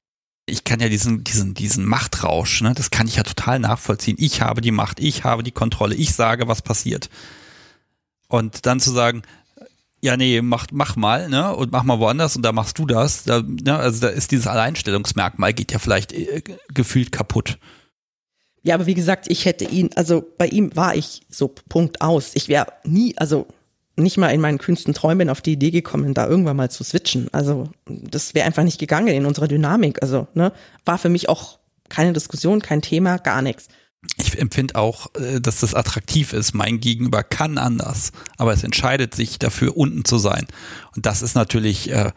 ich 0.46 0.62
kann 0.62 0.80
ja 0.80 0.88
diesen, 0.88 1.24
diesen, 1.24 1.54
diesen 1.54 1.84
Machtrausch, 1.84 2.62
ne, 2.62 2.72
das 2.72 2.90
kann 2.90 3.08
ich 3.08 3.16
ja 3.16 3.24
total 3.24 3.58
nachvollziehen. 3.58 4.16
Ich 4.18 4.40
habe 4.40 4.60
die 4.60 4.70
Macht, 4.70 5.00
ich 5.00 5.24
habe 5.24 5.42
die 5.42 5.50
Kontrolle, 5.50 5.96
ich 5.96 6.14
sage, 6.14 6.46
was 6.46 6.62
passiert. 6.62 7.10
Und 8.28 8.64
dann 8.64 8.80
zu 8.80 8.92
sagen, 8.92 9.22
ja, 10.06 10.16
nee, 10.16 10.40
mach, 10.40 10.68
mach 10.70 10.94
mal, 10.94 11.28
ne, 11.28 11.54
und 11.54 11.72
mach 11.72 11.82
mal 11.82 11.98
woanders 11.98 12.36
und 12.36 12.42
da 12.42 12.52
machst 12.52 12.78
du 12.78 12.86
das, 12.86 13.24
da, 13.24 13.42
ne, 13.42 13.76
also 13.76 14.00
da 14.00 14.08
ist 14.08 14.30
dieses 14.30 14.46
Alleinstellungsmerkmal, 14.46 15.52
geht 15.52 15.72
ja 15.72 15.80
vielleicht 15.80 16.12
äh, 16.12 16.42
gefühlt 16.72 17.10
kaputt. 17.10 17.58
Ja, 18.62 18.76
aber 18.76 18.86
wie 18.86 18.94
gesagt, 18.94 19.26
ich 19.28 19.46
hätte 19.46 19.64
ihn, 19.64 19.90
also 19.96 20.24
bei 20.38 20.46
ihm 20.46 20.74
war 20.76 20.94
ich 20.94 21.22
so 21.28 21.48
Punkt 21.68 22.02
aus. 22.02 22.30
Ich 22.34 22.48
wäre 22.48 22.68
nie, 22.84 23.18
also 23.18 23.48
nicht 23.96 24.16
mal 24.16 24.28
in 24.28 24.40
meinen 24.40 24.58
kühnsten 24.58 24.94
Träumen 24.94 25.28
auf 25.28 25.40
die 25.40 25.52
Idee 25.52 25.72
gekommen, 25.72 26.14
da 26.14 26.28
irgendwann 26.28 26.56
mal 26.56 26.70
zu 26.70 26.84
switchen. 26.84 27.28
Also 27.32 27.68
das 27.86 28.34
wäre 28.34 28.46
einfach 28.46 28.62
nicht 28.62 28.78
gegangen 28.78 29.08
in 29.08 29.26
unserer 29.26 29.48
Dynamik. 29.48 30.02
Also 30.02 30.28
ne, 30.34 30.52
war 30.84 30.98
für 30.98 31.08
mich 31.08 31.28
auch 31.28 31.58
keine 31.88 32.12
Diskussion, 32.12 32.60
kein 32.62 32.82
Thema, 32.82 33.18
gar 33.18 33.42
nichts. 33.42 33.68
Ich 34.16 34.38
empfinde 34.38 34.76
auch, 34.76 35.14
äh, 35.14 35.40
dass 35.40 35.60
das 35.60 35.74
attraktiv 35.74 36.32
ist. 36.32 36.54
Mein 36.54 36.80
Gegenüber 36.80 37.22
kann 37.22 37.58
anders, 37.58 38.12
aber 38.36 38.52
es 38.52 38.64
entscheidet 38.64 39.14
sich 39.14 39.38
dafür, 39.38 39.76
unten 39.76 40.04
zu 40.04 40.18
sein. 40.18 40.46
Und 40.94 41.06
das 41.06 41.22
ist 41.22 41.34
natürlich, 41.34 41.90
äh, 41.90 42.12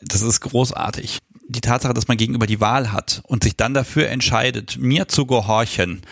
das 0.00 0.22
ist 0.22 0.40
großartig. 0.40 1.18
Die 1.46 1.60
Tatsache, 1.60 1.94
dass 1.94 2.08
man 2.08 2.16
gegenüber 2.16 2.46
die 2.46 2.60
Wahl 2.60 2.92
hat 2.92 3.22
und 3.26 3.44
sich 3.44 3.56
dann 3.56 3.74
dafür 3.74 4.08
entscheidet, 4.08 4.78
mir 4.78 5.08
zu 5.08 5.26
gehorchen, 5.26 6.02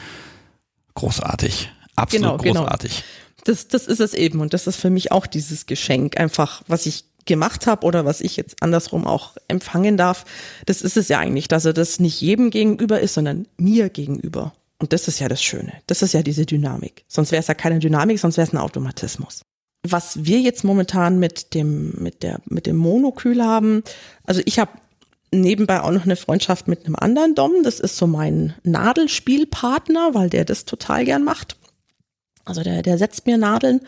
großartig. 0.94 1.70
Absolut 1.96 2.24
genau, 2.24 2.36
genau. 2.38 2.60
großartig. 2.60 2.92
Genau 2.92 3.06
das, 3.44 3.68
das 3.68 3.86
ist 3.86 4.00
es 4.00 4.14
eben. 4.14 4.40
Und 4.40 4.54
das 4.54 4.66
ist 4.66 4.76
für 4.76 4.90
mich 4.90 5.12
auch 5.12 5.26
dieses 5.26 5.66
Geschenk, 5.66 6.18
einfach, 6.18 6.62
was 6.66 6.86
ich 6.86 7.04
gemacht 7.24 7.66
habe 7.66 7.86
oder 7.86 8.04
was 8.04 8.20
ich 8.20 8.36
jetzt 8.36 8.62
andersrum 8.62 9.06
auch 9.06 9.36
empfangen 9.48 9.96
darf. 9.96 10.24
Das 10.66 10.82
ist 10.82 10.96
es 10.96 11.08
ja 11.08 11.18
eigentlich, 11.18 11.48
dass 11.48 11.64
er 11.64 11.72
das 11.72 12.00
nicht 12.00 12.20
jedem 12.20 12.50
gegenüber 12.50 13.00
ist, 13.00 13.14
sondern 13.14 13.46
mir 13.56 13.90
gegenüber. 13.90 14.52
Und 14.82 14.92
das 14.92 15.06
ist 15.06 15.20
ja 15.20 15.28
das 15.28 15.40
Schöne. 15.40 15.74
Das 15.86 16.02
ist 16.02 16.12
ja 16.12 16.24
diese 16.24 16.44
Dynamik. 16.44 17.04
Sonst 17.06 17.30
wäre 17.30 17.38
es 17.38 17.46
ja 17.46 17.54
keine 17.54 17.78
Dynamik, 17.78 18.18
sonst 18.18 18.36
wäre 18.36 18.48
es 18.48 18.52
ein 18.52 18.58
Automatismus. 18.58 19.42
Was 19.86 20.24
wir 20.24 20.40
jetzt 20.40 20.64
momentan 20.64 21.20
mit 21.20 21.54
dem, 21.54 21.92
mit 22.02 22.24
der, 22.24 22.40
mit 22.46 22.66
dem 22.66 22.78
Monokühl 22.78 23.44
haben, 23.44 23.84
also 24.24 24.40
ich 24.44 24.58
habe 24.58 24.72
nebenbei 25.30 25.82
auch 25.82 25.92
noch 25.92 26.02
eine 26.02 26.16
Freundschaft 26.16 26.66
mit 26.66 26.84
einem 26.84 26.96
anderen 26.96 27.36
Dom. 27.36 27.62
Das 27.62 27.78
ist 27.78 27.96
so 27.96 28.08
mein 28.08 28.54
Nadelspielpartner, 28.64 30.14
weil 30.14 30.28
der 30.30 30.44
das 30.44 30.64
total 30.64 31.04
gern 31.04 31.22
macht. 31.22 31.56
Also 32.44 32.64
der, 32.64 32.82
der 32.82 32.98
setzt 32.98 33.24
mir 33.24 33.38
Nadeln. 33.38 33.82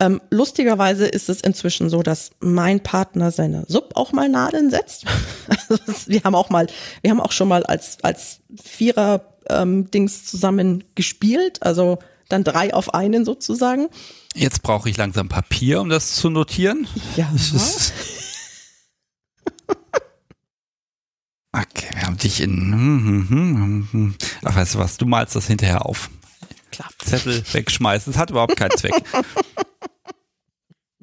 Ähm, 0.00 0.20
lustigerweise 0.30 1.06
ist 1.06 1.28
es 1.28 1.40
inzwischen 1.40 1.88
so, 1.88 2.02
dass 2.02 2.32
mein 2.40 2.82
Partner 2.82 3.30
seine 3.30 3.64
Sub 3.68 3.92
auch 3.94 4.10
mal 4.10 4.28
Nadeln 4.28 4.70
setzt. 4.70 5.04
also 5.68 5.84
wir 6.06 6.24
haben 6.24 6.34
auch 6.34 6.50
mal, 6.50 6.66
wir 7.02 7.12
haben 7.12 7.20
auch 7.20 7.30
schon 7.30 7.46
mal 7.46 7.62
als, 7.62 7.98
als 8.02 8.40
Vierer 8.60 9.35
ähm, 9.50 9.90
Dings 9.90 10.24
zusammen 10.24 10.84
gespielt, 10.94 11.62
also 11.62 11.98
dann 12.28 12.44
drei 12.44 12.74
auf 12.74 12.94
einen 12.94 13.24
sozusagen. 13.24 13.88
Jetzt 14.34 14.62
brauche 14.62 14.88
ich 14.88 14.96
langsam 14.96 15.28
Papier, 15.28 15.80
um 15.80 15.88
das 15.88 16.14
zu 16.16 16.30
notieren. 16.30 16.86
Ja. 17.16 17.32
okay, 21.52 21.86
wir 21.94 22.02
haben 22.02 22.18
dich 22.18 22.40
in. 22.40 22.72
Hm, 22.72 23.26
hm, 23.28 23.88
hm, 23.90 24.14
Ach, 24.44 24.56
weißt 24.56 24.74
du 24.74 24.78
was, 24.78 24.98
du 24.98 25.06
malst 25.06 25.36
das 25.36 25.46
hinterher 25.46 25.86
auf 25.86 26.10
klar. 26.76 26.90
Zettel 26.98 27.42
wegschmeißen. 27.52 28.12
Das 28.12 28.20
hat 28.20 28.30
überhaupt 28.30 28.56
keinen 28.56 28.76
Zweck. 28.76 28.94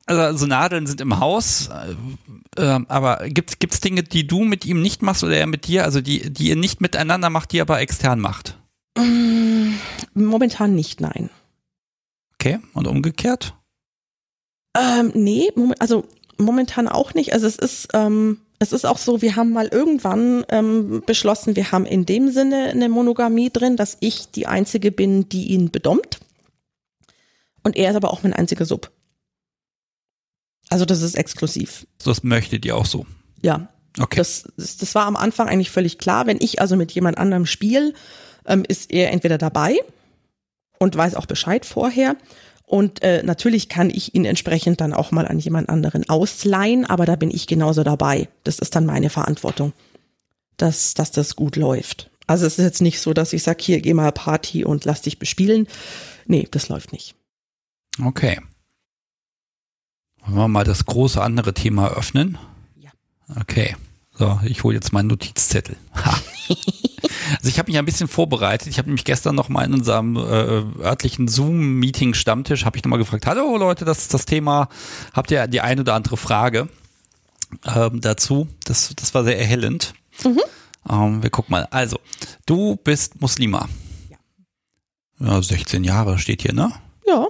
Also 0.05 0.37
so 0.37 0.45
Nadeln 0.47 0.85
sind 0.85 0.99
im 0.99 1.19
Haus, 1.19 1.69
äh, 2.57 2.61
äh, 2.61 2.79
aber 2.87 3.29
gibt 3.29 3.73
es 3.73 3.79
Dinge, 3.79 4.03
die 4.03 4.27
du 4.27 4.43
mit 4.43 4.65
ihm 4.65 4.81
nicht 4.81 5.01
machst 5.01 5.23
oder 5.23 5.37
er 5.37 5.47
mit 5.47 5.67
dir, 5.67 5.85
also 5.85 6.01
die, 6.01 6.29
die 6.31 6.49
ihr 6.49 6.57
nicht 6.57 6.81
miteinander 6.81 7.29
macht, 7.29 7.51
die 7.51 7.59
er 7.59 7.63
aber 7.63 7.79
extern 7.79 8.19
macht? 8.19 8.57
Mm, 8.97 9.75
momentan 10.13 10.75
nicht, 10.75 10.99
nein. 10.99 11.29
Okay, 12.33 12.59
und 12.73 12.87
umgekehrt? 12.87 13.53
Ähm, 14.75 15.11
nee, 15.13 15.49
also 15.79 16.05
momentan 16.37 16.89
auch 16.89 17.13
nicht. 17.13 17.31
Also 17.31 17.47
es 17.47 17.55
ist, 17.55 17.87
ähm, 17.93 18.39
es 18.59 18.73
ist 18.73 18.85
auch 18.85 18.97
so, 18.97 19.21
wir 19.21 19.37
haben 19.37 19.51
mal 19.51 19.67
irgendwann 19.67 20.45
ähm, 20.49 21.01
beschlossen, 21.05 21.55
wir 21.55 21.71
haben 21.71 21.85
in 21.85 22.05
dem 22.05 22.29
Sinne 22.29 22.69
eine 22.71 22.89
Monogamie 22.89 23.51
drin, 23.51 23.77
dass 23.77 23.97
ich 24.01 24.31
die 24.31 24.47
Einzige 24.47 24.91
bin, 24.91 25.29
die 25.29 25.47
ihn 25.47 25.71
bedommt. 25.71 26.19
Und 27.63 27.77
er 27.77 27.91
ist 27.91 27.95
aber 27.95 28.11
auch 28.11 28.23
mein 28.23 28.33
einziger 28.33 28.65
Sub. 28.65 28.91
Also 30.73 30.85
das 30.85 31.03
ist 31.03 31.13
exklusiv. 31.13 31.85
Das 32.03 32.23
möchtet 32.23 32.65
ihr 32.65 32.75
auch 32.75 32.87
so? 32.87 33.05
Ja. 33.43 33.67
Okay. 33.99 34.17
Das, 34.17 34.51
das, 34.57 34.95
war 34.95 35.05
am 35.05 35.15
Anfang 35.15 35.47
eigentlich 35.47 35.69
völlig 35.69 35.99
klar. 35.99 36.25
Wenn 36.25 36.37
ich 36.39 36.59
also 36.59 36.75
mit 36.75 36.91
jemand 36.93 37.19
anderem 37.19 37.45
spiele, 37.45 37.93
ähm, 38.47 38.65
ist 38.67 38.91
er 38.91 39.11
entweder 39.11 39.37
dabei 39.37 39.77
und 40.79 40.97
weiß 40.97 41.13
auch 41.13 41.27
Bescheid 41.27 41.63
vorher 41.63 42.15
und 42.65 43.03
äh, 43.03 43.21
natürlich 43.21 43.69
kann 43.69 43.91
ich 43.91 44.15
ihn 44.15 44.25
entsprechend 44.25 44.81
dann 44.81 44.93
auch 44.93 45.11
mal 45.11 45.27
an 45.27 45.37
jemand 45.37 45.69
anderen 45.69 46.09
ausleihen, 46.09 46.87
aber 46.87 47.05
da 47.05 47.17
bin 47.17 47.29
ich 47.29 47.45
genauso 47.45 47.83
dabei. 47.83 48.29
Das 48.43 48.57
ist 48.57 48.75
dann 48.75 48.87
meine 48.87 49.11
Verantwortung, 49.11 49.73
dass, 50.57 50.95
dass 50.95 51.11
das 51.11 51.35
gut 51.35 51.55
läuft. 51.55 52.09
Also 52.25 52.47
es 52.47 52.57
ist 52.57 52.65
jetzt 52.65 52.81
nicht 52.81 52.99
so, 52.99 53.13
dass 53.13 53.31
ich 53.31 53.43
sage, 53.43 53.63
hier, 53.63 53.79
geh 53.79 53.93
mal 53.93 54.11
Party 54.11 54.65
und 54.65 54.85
lass 54.85 55.03
dich 55.03 55.19
bespielen. 55.19 55.67
Nee, 56.25 56.47
das 56.49 56.67
läuft 56.67 56.93
nicht. 56.93 57.13
Okay. 58.03 58.39
Wollen 60.25 60.37
wir 60.37 60.47
mal 60.47 60.63
das 60.63 60.85
große 60.85 61.21
andere 61.21 61.53
Thema 61.53 61.89
öffnen? 61.89 62.37
Ja. 62.79 62.91
Okay. 63.39 63.75
So, 64.15 64.39
ich 64.45 64.63
hole 64.63 64.75
jetzt 64.75 64.93
meinen 64.93 65.07
Notizzettel. 65.07 65.77
Ha. 65.95 66.17
Also 67.37 67.49
ich 67.49 67.57
habe 67.57 67.71
mich 67.71 67.79
ein 67.79 67.85
bisschen 67.85 68.07
vorbereitet. 68.07 68.67
Ich 68.67 68.77
habe 68.77 68.89
nämlich 68.89 69.05
gestern 69.05 69.35
noch 69.35 69.49
mal 69.49 69.63
in 69.65 69.73
unserem 69.73 70.15
äh, 70.15 70.19
örtlichen 70.19 71.27
Zoom-Meeting 71.27 72.13
Stammtisch 72.13 72.65
habe 72.65 72.77
ich 72.77 72.83
noch 72.83 72.89
mal 72.89 72.97
gefragt: 72.97 73.25
Hallo 73.25 73.57
Leute, 73.57 73.85
das 73.85 73.99
ist 73.99 74.13
das 74.13 74.25
Thema. 74.25 74.69
Habt 75.13 75.31
ihr 75.31 75.47
die 75.47 75.61
eine 75.61 75.81
oder 75.81 75.95
andere 75.95 76.17
Frage 76.17 76.67
ähm, 77.65 78.01
dazu? 78.01 78.47
Das, 78.65 78.93
das 78.95 79.13
war 79.13 79.23
sehr 79.23 79.39
erhellend. 79.39 79.93
Mhm. 80.23 80.41
Ähm, 80.89 81.23
wir 81.23 81.29
gucken 81.29 81.51
mal. 81.51 81.67
Also, 81.71 81.99
du 82.45 82.75
bist 82.75 83.21
Muslima. 83.21 83.67
Ja. 85.19 85.27
ja. 85.27 85.41
16 85.41 85.83
Jahre 85.83 86.17
steht 86.19 86.41
hier, 86.41 86.53
ne? 86.53 86.71
Ja. 87.07 87.27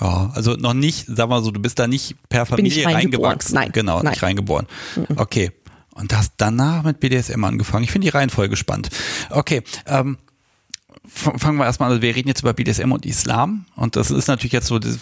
Ja, 0.00 0.30
also 0.34 0.54
noch 0.54 0.74
nicht, 0.74 1.06
sag 1.08 1.28
mal 1.28 1.42
so, 1.42 1.50
du 1.50 1.60
bist 1.60 1.78
da 1.78 1.86
nicht 1.86 2.16
per 2.28 2.46
Familie 2.46 2.86
reingewachsen. 2.86 3.54
Nein. 3.54 3.70
Genau, 3.72 4.02
Nein. 4.02 4.12
nicht 4.12 4.22
reingeboren. 4.22 4.66
Mhm. 4.96 5.06
Okay. 5.16 5.52
Und 5.94 6.12
hast 6.12 6.32
danach 6.38 6.82
mit 6.82 6.98
BDSM 6.98 7.44
angefangen. 7.44 7.84
Ich 7.84 7.92
finde 7.92 8.06
die 8.06 8.10
Reihenfolge 8.10 8.56
spannend. 8.56 8.88
Okay, 9.30 9.62
ähm, 9.86 10.18
fangen 11.06 11.58
wir 11.58 11.66
erstmal 11.66 11.88
an, 11.88 11.92
also 11.92 12.02
wir 12.02 12.14
reden 12.14 12.28
jetzt 12.28 12.40
über 12.40 12.52
BDSM 12.52 12.90
und 12.90 13.04
Islam. 13.04 13.66
Und 13.76 13.96
das 13.96 14.10
ist 14.10 14.26
natürlich 14.26 14.52
jetzt 14.52 14.66
so 14.66 14.78
das, 14.78 14.98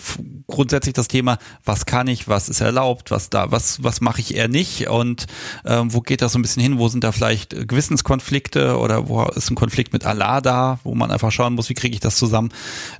grundsätzlich 0.47 0.95
das 0.95 1.09
Thema, 1.09 1.39
was 1.65 1.87
kann 1.87 2.09
ich, 2.09 2.29
was 2.29 2.49
ist 2.49 2.61
erlaubt, 2.61 3.11
was 3.11 3.31
da, 3.31 3.51
was, 3.53 3.83
was 3.83 4.01
mache 4.01 4.21
ich 4.21 4.35
eher 4.35 4.49
nicht? 4.49 4.89
Und 4.89 5.27
ähm, 5.65 5.93
wo 5.95 6.01
geht 6.01 6.21
das 6.21 6.33
so 6.33 6.39
ein 6.39 6.43
bisschen 6.43 6.63
hin, 6.63 6.79
wo 6.79 6.89
sind 6.89 7.05
da 7.05 7.13
vielleicht 7.13 7.69
Gewissenskonflikte 7.69 8.79
oder 8.79 9.09
wo 9.09 9.25
ist 9.25 9.51
ein 9.51 9.55
Konflikt 9.55 9.93
mit 9.93 10.05
Allah 10.05 10.41
da, 10.41 10.81
wo 10.83 10.95
man 10.95 11.11
einfach 11.11 11.31
schauen 11.31 11.55
muss, 11.55 11.69
wie 11.69 11.75
kriege 11.75 11.95
ich 11.95 12.01
das 12.01 12.17
zusammen. 12.17 12.51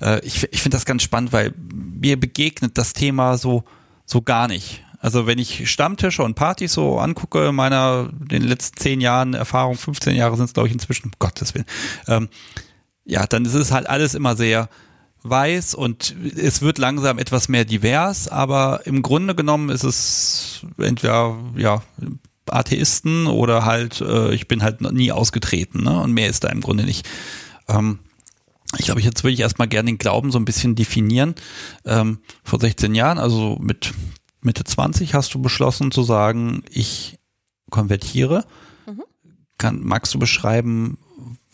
Äh, 0.01 0.21
ich 0.25 0.49
ich 0.53 0.63
finde 0.63 0.77
das 0.77 0.85
ganz 0.85 1.03
spannend, 1.03 1.33
weil 1.33 1.55
mir 1.73 2.19
begegnet 2.19 2.79
das 2.79 2.93
Thema 2.93 3.37
so, 3.37 3.65
so 4.07 4.23
gar 4.23 4.47
nicht. 4.47 4.85
Also 5.01 5.27
wenn 5.27 5.41
ich 5.41 5.69
Stammtische 5.69 6.23
und 6.23 6.35
Partys 6.35 6.75
so 6.75 7.01
angucke, 7.01 7.51
meiner 7.51 8.09
den 8.13 8.43
letzten 8.43 8.79
zehn 8.79 9.01
Jahren 9.01 9.35
Erfahrung, 9.35 9.77
15 9.77 10.15
Jahre 10.15 10.37
sind 10.37 10.45
es 10.45 10.55
glaube 10.55 10.69
ich 10.69 10.75
inzwischen, 10.75 11.07
um 11.07 11.13
Gottes 11.19 11.55
Willen, 11.55 11.67
ähm, 12.07 12.29
ja, 13.05 13.27
dann 13.27 13.45
ist 13.45 13.55
es 13.55 13.73
halt 13.73 13.89
alles 13.89 14.15
immer 14.15 14.37
sehr 14.37 14.69
weiß 15.25 15.75
und 15.75 16.15
es 16.37 16.63
wird 16.63 16.79
langsam 16.79 17.19
etwas 17.19 17.49
mehr 17.49 17.65
divers, 17.65 18.29
aber 18.29 18.81
im 18.87 19.03
Grunde 19.03 19.35
genommen 19.35 19.69
ist 19.69 19.85
es 19.85 20.67
entweder 20.79 21.39
ja 21.57 21.83
Atheisten 22.51 23.29
oder 23.29 23.65
halt 23.65 24.01
äh, 24.01 24.35
ich 24.35 24.49
bin 24.49 24.63
halt 24.63 24.81
nie 24.81 25.13
ausgetreten, 25.13 25.85
ne? 25.85 26.01
Und 26.01 26.13
mehr 26.13 26.29
ist 26.29 26.43
da 26.45 26.49
im 26.49 26.61
Grunde 26.61 26.85
nicht. 26.85 27.09
Ähm, 27.69 28.01
ich 28.79 28.87
glaube, 28.87 29.01
jetzt 29.01 29.23
würde 29.23 29.35
ich 29.35 29.41
erstmal 29.41 29.69
gerne 29.69 29.91
den 29.91 29.99
Glauben 29.99 30.33
so 30.33 30.39
ein 30.39 30.45
bisschen 30.45 30.75
definieren. 30.75 31.35
Ähm, 31.85 32.19
vor 32.43 32.59
16 32.59 32.95
Jahren, 32.95 33.19
also 33.19 33.59
mit 33.61 33.93
Mitte 34.41 34.65
20 34.65 35.15
hast 35.15 35.35
du 35.35 35.41
beschlossen 35.41 35.93
zu 35.93 36.03
sagen, 36.03 36.63
ich 36.71 37.19
konvertiere. 37.71 38.45
Mhm. 38.87 39.03
Kann, 39.59 39.81
magst 39.83 40.15
du 40.15 40.19
beschreiben, 40.19 40.99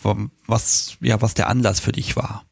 was, 0.03 0.97
ja, 1.01 1.21
was 1.21 1.35
der 1.35 1.49
Anlass 1.49 1.81
für 1.81 1.93
dich 1.93 2.17
war? 2.17 2.45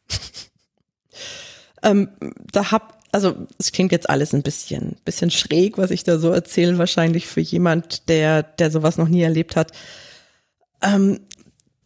ähm, 1.83 2.11
da 2.53 2.71
hab, 2.73 2.99
also 3.13 3.47
es 3.59 3.73
klingt 3.73 3.93
jetzt 3.93 4.11
alles 4.11 4.35
ein 4.35 4.43
bisschen, 4.43 4.97
bisschen 5.05 5.31
schräg, 5.31 5.79
was 5.79 5.91
ich 5.91 6.05
da 6.05 6.19
so 6.19 6.31
erzähle, 6.31 6.79
wahrscheinlich 6.79 7.27
für 7.27 7.41
jemand, 7.41 8.09
der, 8.09 8.43
der 8.43 8.71
sowas 8.71 8.99
noch 8.99 9.09
nie 9.09 9.23
erlebt 9.23 9.57
hat. 9.57 9.73
Ähm, 10.83 11.21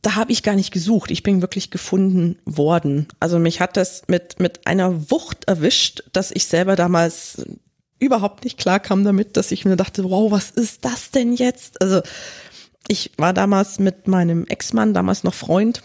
da 0.02 0.14
habe 0.16 0.32
ich 0.32 0.42
gar 0.42 0.56
nicht 0.56 0.72
gesucht. 0.72 1.10
Ich 1.10 1.22
bin 1.22 1.42
wirklich 1.42 1.70
gefunden 1.70 2.38
worden. 2.46 3.08
Also 3.20 3.38
mich 3.38 3.60
hat 3.60 3.76
das 3.76 4.04
mit, 4.08 4.40
mit 4.40 4.66
einer 4.66 5.10
Wucht 5.10 5.44
erwischt, 5.44 6.04
dass 6.12 6.30
ich 6.30 6.46
selber 6.46 6.74
damals 6.74 7.44
überhaupt 7.98 8.44
nicht 8.44 8.58
klar 8.58 8.80
kam 8.80 9.04
damit, 9.04 9.36
dass 9.36 9.52
ich 9.52 9.66
mir 9.66 9.76
dachte, 9.76 10.04
wow, 10.04 10.30
was 10.30 10.50
ist 10.50 10.86
das 10.86 11.10
denn 11.10 11.34
jetzt? 11.34 11.82
Also 11.82 12.00
ich 12.88 13.12
war 13.16 13.32
damals 13.32 13.78
mit 13.78 14.08
meinem 14.08 14.46
Ex-Mann, 14.46 14.94
damals 14.94 15.24
noch 15.24 15.34
Freund, 15.34 15.82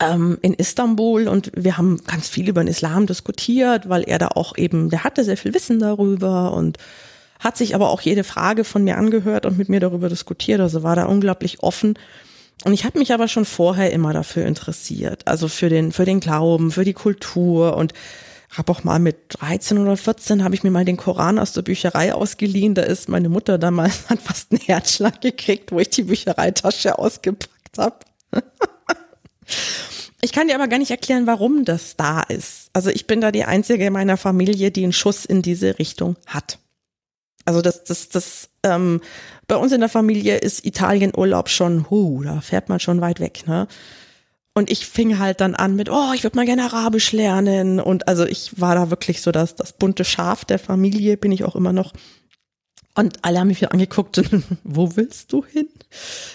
ähm, 0.00 0.38
in 0.42 0.54
Istanbul 0.54 1.28
und 1.28 1.52
wir 1.54 1.76
haben 1.76 2.00
ganz 2.06 2.28
viel 2.28 2.48
über 2.48 2.62
den 2.62 2.68
Islam 2.68 3.06
diskutiert, 3.06 3.88
weil 3.88 4.02
er 4.02 4.18
da 4.18 4.28
auch 4.28 4.56
eben, 4.56 4.90
der 4.90 5.04
hatte 5.04 5.24
sehr 5.24 5.36
viel 5.36 5.54
Wissen 5.54 5.78
darüber 5.78 6.52
und 6.52 6.78
hat 7.38 7.56
sich 7.56 7.74
aber 7.74 7.90
auch 7.90 8.00
jede 8.00 8.24
Frage 8.24 8.64
von 8.64 8.84
mir 8.84 8.96
angehört 8.96 9.46
und 9.46 9.58
mit 9.58 9.68
mir 9.68 9.80
darüber 9.80 10.08
diskutiert. 10.08 10.60
Also 10.60 10.82
war 10.82 10.96
da 10.96 11.04
unglaublich 11.04 11.62
offen. 11.62 11.98
Und 12.64 12.72
ich 12.72 12.84
habe 12.84 12.98
mich 12.98 13.12
aber 13.12 13.28
schon 13.28 13.44
vorher 13.44 13.92
immer 13.92 14.12
dafür 14.12 14.46
interessiert, 14.46 15.26
also 15.26 15.48
für 15.48 15.68
den 15.68 15.92
für 15.92 16.04
den 16.04 16.20
Glauben, 16.20 16.70
für 16.70 16.84
die 16.84 16.92
Kultur 16.92 17.76
und 17.76 17.92
habe 18.56 18.70
auch 18.70 18.84
mal 18.84 18.98
mit 18.98 19.16
13 19.40 19.78
oder 19.78 19.96
14 19.96 20.44
habe 20.44 20.54
ich 20.54 20.62
mir 20.62 20.70
mal 20.70 20.84
den 20.84 20.96
Koran 20.96 21.38
aus 21.38 21.52
der 21.52 21.62
Bücherei 21.62 22.14
ausgeliehen. 22.14 22.74
Da 22.74 22.82
ist 22.82 23.08
meine 23.08 23.28
Mutter 23.28 23.58
damals 23.58 24.08
hat 24.08 24.20
fast 24.20 24.52
einen 24.52 24.60
Herzschlag 24.60 25.20
gekriegt, 25.20 25.72
wo 25.72 25.80
ich 25.80 25.90
die 25.90 26.04
Büchereitasche 26.04 26.98
ausgepackt 26.98 27.78
habe. 27.78 27.98
ich 30.20 30.32
kann 30.32 30.48
dir 30.48 30.54
aber 30.54 30.68
gar 30.68 30.78
nicht 30.78 30.90
erklären, 30.90 31.26
warum 31.26 31.64
das 31.64 31.96
da 31.96 32.22
ist. 32.22 32.70
Also 32.72 32.90
ich 32.90 33.06
bin 33.06 33.20
da 33.20 33.32
die 33.32 33.44
einzige 33.44 33.86
in 33.86 33.92
meiner 33.92 34.16
Familie, 34.16 34.70
die 34.70 34.84
einen 34.84 34.92
Schuss 34.92 35.24
in 35.24 35.42
diese 35.42 35.78
Richtung 35.78 36.16
hat. 36.26 36.58
Also 37.44 37.60
das, 37.60 37.84
das, 37.84 38.08
das, 38.08 38.48
ähm, 38.62 39.00
bei 39.46 39.56
uns 39.56 39.72
in 39.72 39.80
der 39.80 39.90
Familie 39.90 40.38
ist 40.38 40.64
Italienurlaub 40.64 41.48
schon, 41.48 41.90
hu, 41.90 42.22
da 42.22 42.40
fährt 42.40 42.68
man 42.68 42.80
schon 42.80 43.00
weit 43.00 43.20
weg, 43.20 43.46
ne? 43.46 43.68
Und 44.56 44.70
ich 44.70 44.86
fing 44.86 45.18
halt 45.18 45.40
dann 45.40 45.56
an 45.56 45.74
mit, 45.74 45.90
oh, 45.90 46.12
ich 46.14 46.22
würde 46.22 46.36
mal 46.36 46.46
gerne 46.46 46.64
Arabisch 46.64 47.10
lernen. 47.10 47.80
Und 47.80 48.06
also 48.06 48.24
ich 48.24 48.60
war 48.60 48.76
da 48.76 48.88
wirklich 48.90 49.20
so 49.20 49.32
das, 49.32 49.56
das 49.56 49.72
bunte 49.72 50.04
Schaf 50.04 50.44
der 50.44 50.60
Familie, 50.60 51.16
bin 51.16 51.32
ich 51.32 51.42
auch 51.42 51.56
immer 51.56 51.72
noch. 51.72 51.92
Und 52.94 53.24
alle 53.24 53.40
haben 53.40 53.48
mich 53.48 53.60
wieder 53.60 53.72
angeguckt, 53.72 54.22
wo 54.64 54.94
willst 54.96 55.32
du 55.32 55.44
hin? 55.44 55.68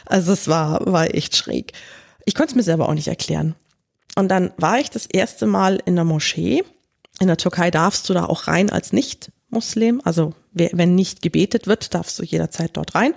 Also 0.05 0.34
es 0.34 0.49
war, 0.49 0.86
war 0.86 1.13
echt 1.15 1.38
schräg. 1.38 1.72
Ich 2.26 2.36
konnte 2.36 2.51
es 2.51 2.55
mir 2.55 2.63
selber 2.63 2.89
auch 2.89 2.93
nicht 2.93 3.07
erklären. 3.07 3.55
Und 4.15 4.28
dann 4.28 4.51
war 4.57 4.80
ich 4.80 4.89
das 4.89 5.05
erste 5.05 5.45
Mal 5.45 5.82
in 5.86 5.95
der 5.95 6.03
Moschee. 6.03 6.63
In 7.22 7.28
der 7.28 7.38
Türkei 7.38 7.72
darfst 7.72 8.09
du 8.09 8.13
da 8.13 8.26
auch 8.26 8.47
rein 8.47 8.70
als 8.70 8.91
Nicht-Muslim. 8.91 10.01
Also 10.03 10.34
wenn 10.51 10.95
nicht 10.95 11.22
gebetet 11.22 11.67
wird, 11.67 11.93
darfst 11.93 12.20
du 12.20 12.24
jederzeit 12.24 12.76
dort 12.76 12.95
rein. 12.95 13.13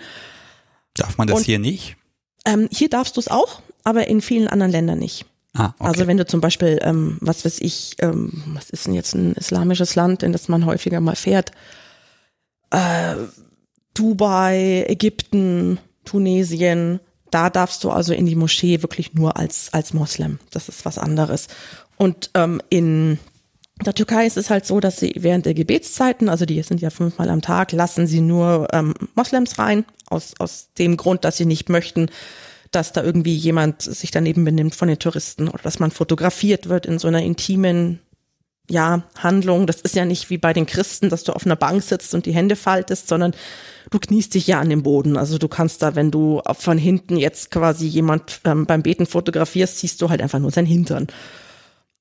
Darf 0.95 1.19
man 1.19 1.27
das 1.27 1.39
Und, 1.39 1.45
hier 1.45 1.59
nicht? 1.59 1.97
Ähm, 2.45 2.69
hier 2.71 2.89
darfst 2.89 3.17
du 3.17 3.21
es 3.21 3.29
auch, 3.29 3.63
aber 3.85 4.09
in 4.09 4.21
vielen 4.21 4.49
anderen 4.49 4.73
Ländern 4.73 4.99
nicht. 4.99 5.27
Ah, 5.55 5.75
okay. 5.79 5.89
Also 5.89 6.07
wenn 6.07 6.17
du 6.17 6.27
zum 6.27 6.41
Beispiel, 6.41 6.79
ähm, 6.83 7.19
was 7.21 7.45
weiß 7.45 7.61
ich, 7.61 7.97
ähm, 7.99 8.43
was 8.55 8.71
ist 8.71 8.87
denn 8.87 8.95
jetzt 8.95 9.15
ein 9.15 9.33
islamisches 9.33 9.95
Land, 9.95 10.23
in 10.23 10.33
das 10.33 10.49
man 10.49 10.65
häufiger 10.65 11.01
mal 11.01 11.17
fährt? 11.17 11.53
Äh, 12.71 13.17
Dubai, 13.95 14.87
Ägypten, 14.89 15.79
Tunesien, 16.05 17.01
da 17.31 17.51
darfst 17.51 17.85
du 17.85 17.91
also 17.91 18.15
in 18.15 18.27
die 18.27 18.35
Moschee 18.35 18.83
wirklich 18.83 19.15
nur 19.15 19.37
als, 19.37 19.73
als 19.73 19.93
Moslem. 19.93 20.39
Das 20.51 20.69
ist 20.69 20.85
was 20.85 20.99
anderes. 20.99 21.49
Und 21.97 22.31
ähm, 22.35 22.61
in 22.71 23.19
der 23.85 23.95
Türkei 23.95 24.27
ist 24.27 24.37
es 24.37 24.51
halt 24.51 24.67
so, 24.67 24.81
dass 24.81 24.99
sie 24.99 25.15
während 25.19 25.47
der 25.47 25.55
Gebetszeiten, 25.55 26.29
also 26.29 26.47
die 26.47 26.63
sind 26.63 26.81
ja 26.81 26.91
fünfmal 26.91 27.29
am 27.29 27.43
Tag, 27.43 27.73
lassen 27.73 28.07
sie 28.07 28.21
nur 28.21 28.69
ähm, 28.73 28.95
Moslems 29.15 29.59
rein, 29.59 29.85
aus, 30.09 30.35
aus 30.39 30.69
dem 30.79 30.97
Grund, 30.97 31.25
dass 31.25 31.37
sie 31.37 31.47
nicht 31.47 31.69
möchten, 31.69 32.11
dass 32.73 32.93
da 32.93 33.03
irgendwie 33.03 33.35
jemand 33.35 33.83
sich 33.83 34.11
daneben 34.11 34.45
benimmt 34.45 34.75
von 34.75 34.89
den 34.89 34.99
Touristen 34.99 35.49
oder 35.49 35.63
dass 35.63 35.79
man 35.79 35.91
fotografiert 35.91 36.69
wird 36.69 36.87
in 36.87 36.99
so 36.99 37.09
einer 37.09 37.23
intimen 37.23 38.01
ja, 38.71 39.03
Handlung. 39.19 39.67
Das 39.67 39.81
ist 39.81 39.95
ja 39.95 40.05
nicht 40.05 40.31
wie 40.31 40.39
bei 40.39 40.53
den 40.53 40.67
Christen, 40.67 41.11
dass 41.11 41.25
du 41.25 41.33
auf 41.33 41.45
einer 41.45 41.57
Bank 41.57 41.83
sitzt 41.83 42.15
und 42.15 42.27
die 42.27 42.35
Hände 42.35 42.57
faltest, 42.57 43.09
sondern 43.09 43.35
du 43.91 43.99
kniest 43.99 44.35
dich 44.35 44.47
ja 44.47 44.61
an 44.61 44.71
den 44.71 44.83
Boden. 44.83 45.17
Also 45.17 45.39
du 45.39 45.49
kannst 45.49 45.83
da, 45.83 45.95
wenn 45.95 46.11
du 46.11 46.41
von 46.59 46.79
hinten 46.79 47.17
jetzt 47.17 47.51
quasi 47.51 47.87
jemand 47.87 48.41
ähm, 48.45 48.67
beim 48.67 48.83
Beten 48.83 49.07
fotografierst, 49.07 49.79
siehst 49.79 50.01
du 50.01 50.09
halt 50.09 50.23
einfach 50.23 50.39
nur 50.39 50.51
sein 50.51 50.67
Hintern. 50.67 51.09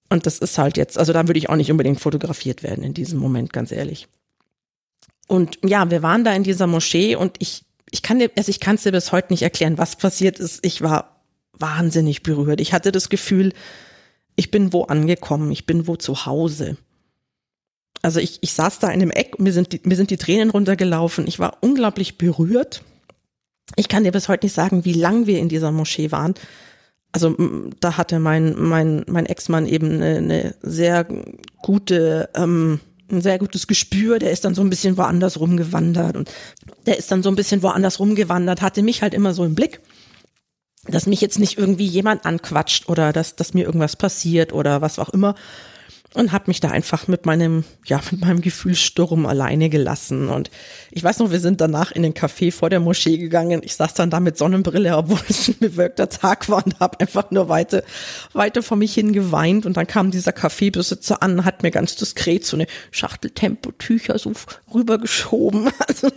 Und 0.09 0.25
das 0.25 0.39
ist 0.39 0.57
halt 0.57 0.77
jetzt, 0.77 0.97
also 0.97 1.13
da 1.13 1.27
würde 1.27 1.37
ich 1.37 1.49
auch 1.49 1.55
nicht 1.55 1.71
unbedingt 1.71 1.99
fotografiert 1.99 2.63
werden 2.63 2.83
in 2.83 2.93
diesem 2.93 3.19
Moment, 3.19 3.53
ganz 3.53 3.71
ehrlich. 3.71 4.07
Und 5.27 5.57
ja, 5.63 5.89
wir 5.89 6.03
waren 6.03 6.25
da 6.25 6.33
in 6.33 6.43
dieser 6.43 6.67
Moschee 6.67 7.15
und 7.15 7.37
ich, 7.39 7.63
ich 7.91 8.01
kann 8.01 8.19
dir, 8.19 8.31
also 8.37 8.49
ich 8.49 8.59
kann 8.59 8.75
es 8.75 8.83
dir 8.83 8.91
bis 8.91 9.11
heute 9.11 9.31
nicht 9.31 9.43
erklären, 9.43 9.77
was 9.77 9.95
passiert 9.95 10.39
ist. 10.39 10.65
Ich 10.65 10.81
war 10.81 11.21
wahnsinnig 11.53 12.23
berührt. 12.23 12.61
Ich 12.61 12.73
hatte 12.73 12.91
das 12.91 13.09
Gefühl, 13.09 13.53
ich 14.35 14.49
bin 14.49 14.73
wo 14.73 14.83
angekommen, 14.83 15.51
ich 15.51 15.65
bin 15.65 15.87
wo 15.87 15.95
zu 15.95 16.25
Hause. 16.25 16.77
Also 18.01 18.19
ich, 18.19 18.39
ich 18.41 18.53
saß 18.53 18.79
da 18.79 18.87
in 18.87 19.01
einem 19.01 19.11
Eck 19.11 19.39
mir 19.39 19.53
sind, 19.53 19.73
die, 19.73 19.81
mir 19.83 19.95
sind 19.95 20.09
die 20.09 20.17
Tränen 20.17 20.49
runtergelaufen. 20.49 21.27
Ich 21.27 21.37
war 21.37 21.57
unglaublich 21.61 22.17
berührt. 22.17 22.81
Ich 23.75 23.87
kann 23.87 24.03
dir 24.03 24.11
bis 24.11 24.27
heute 24.27 24.45
nicht 24.45 24.55
sagen, 24.55 24.85
wie 24.85 24.93
lang 24.93 25.27
wir 25.27 25.39
in 25.39 25.49
dieser 25.49 25.71
Moschee 25.71 26.11
waren 26.11 26.33
also 27.11 27.35
da 27.79 27.97
hatte 27.97 28.19
mein, 28.19 28.55
mein, 28.57 29.03
mein 29.07 29.25
Ex-Mann 29.25 29.65
eben 29.65 29.95
eine, 29.95 30.17
eine 30.17 30.55
sehr 30.61 31.05
gute, 31.61 32.29
ähm, 32.35 32.79
ein 33.11 33.21
sehr 33.21 33.39
gutes 33.39 33.67
Gespür, 33.67 34.19
der 34.19 34.31
ist 34.31 34.45
dann 34.45 34.55
so 34.55 34.61
ein 34.61 34.69
bisschen 34.69 34.97
woanders 34.97 35.39
rumgewandert 35.39 36.17
und 36.17 36.31
der 36.85 36.97
ist 36.97 37.11
dann 37.11 37.23
so 37.23 37.29
ein 37.29 37.35
bisschen 37.35 37.63
woanders 37.63 37.99
rumgewandert, 37.99 38.61
hatte 38.61 38.81
mich 38.81 39.01
halt 39.01 39.13
immer 39.13 39.33
so 39.33 39.43
im 39.43 39.55
Blick, 39.55 39.81
dass 40.87 41.05
mich 41.05 41.21
jetzt 41.21 41.39
nicht 41.39 41.57
irgendwie 41.57 41.85
jemand 41.85 42.25
anquatscht 42.25 42.89
oder 42.89 43.13
dass, 43.13 43.35
dass 43.35 43.53
mir 43.53 43.65
irgendwas 43.65 43.95
passiert 43.95 44.53
oder 44.53 44.81
was 44.81 44.99
auch 44.99 45.09
immer 45.09 45.35
und 46.13 46.33
habe 46.33 46.45
mich 46.47 46.59
da 46.59 46.69
einfach 46.69 47.07
mit 47.07 47.25
meinem 47.25 47.63
ja 47.85 48.01
mit 48.11 48.21
meinem 48.21 48.41
Gefühlssturm 48.41 49.25
alleine 49.25 49.69
gelassen. 49.69 50.29
Und 50.29 50.51
ich 50.91 51.03
weiß 51.03 51.19
noch 51.19 51.31
wir 51.31 51.39
sind 51.39 51.61
danach 51.61 51.91
in 51.91 52.03
den 52.03 52.13
Café 52.13 52.51
vor 52.51 52.69
der 52.69 52.81
Moschee 52.81 53.17
gegangen. 53.17 53.61
Ich 53.63 53.75
saß 53.75 53.93
dann 53.93 54.09
da 54.09 54.19
mit 54.19 54.37
Sonnenbrille 54.37 54.97
obwohl 54.97 55.19
es 55.29 55.47
ein 55.47 55.59
bewölkter 55.59 56.09
Tag 56.09 56.49
war 56.49 56.65
und 56.65 56.79
habe 56.79 56.99
einfach 56.99 57.31
nur 57.31 57.47
weiter 57.47 57.83
weiter 58.33 58.61
vor 58.61 58.77
mich 58.77 58.93
hin 58.93 59.13
geweint 59.13 59.65
und 59.65 59.77
dann 59.77 59.87
kam 59.87 60.11
dieser 60.11 60.33
Kaffeebesitzer 60.33 61.23
an 61.23 61.45
hat 61.45 61.63
mir 61.63 61.71
ganz 61.71 61.95
diskret 61.95 62.45
so 62.45 62.57
eine 62.57 62.67
Schachtel 62.91 63.31
Tempotücher 63.31 64.17
so 64.19 64.33
rübergeschoben. 64.73 65.69
Also 65.87 66.09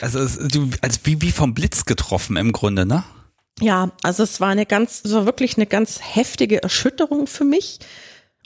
also, 0.00 0.18
also 0.18 0.48
du 0.48 0.70
als 0.80 1.00
wie 1.04 1.20
wie 1.20 1.30
vom 1.30 1.54
Blitz 1.54 1.84
getroffen 1.84 2.36
im 2.36 2.52
Grunde 2.52 2.86
ne? 2.86 3.04
Ja 3.60 3.92
also 4.02 4.22
es 4.22 4.40
war 4.40 4.48
eine 4.48 4.66
ganz 4.66 5.02
es 5.04 5.12
war 5.12 5.26
wirklich 5.26 5.56
eine 5.56 5.66
ganz 5.66 6.00
heftige 6.00 6.62
Erschütterung 6.62 7.26
für 7.26 7.44
mich 7.44 7.80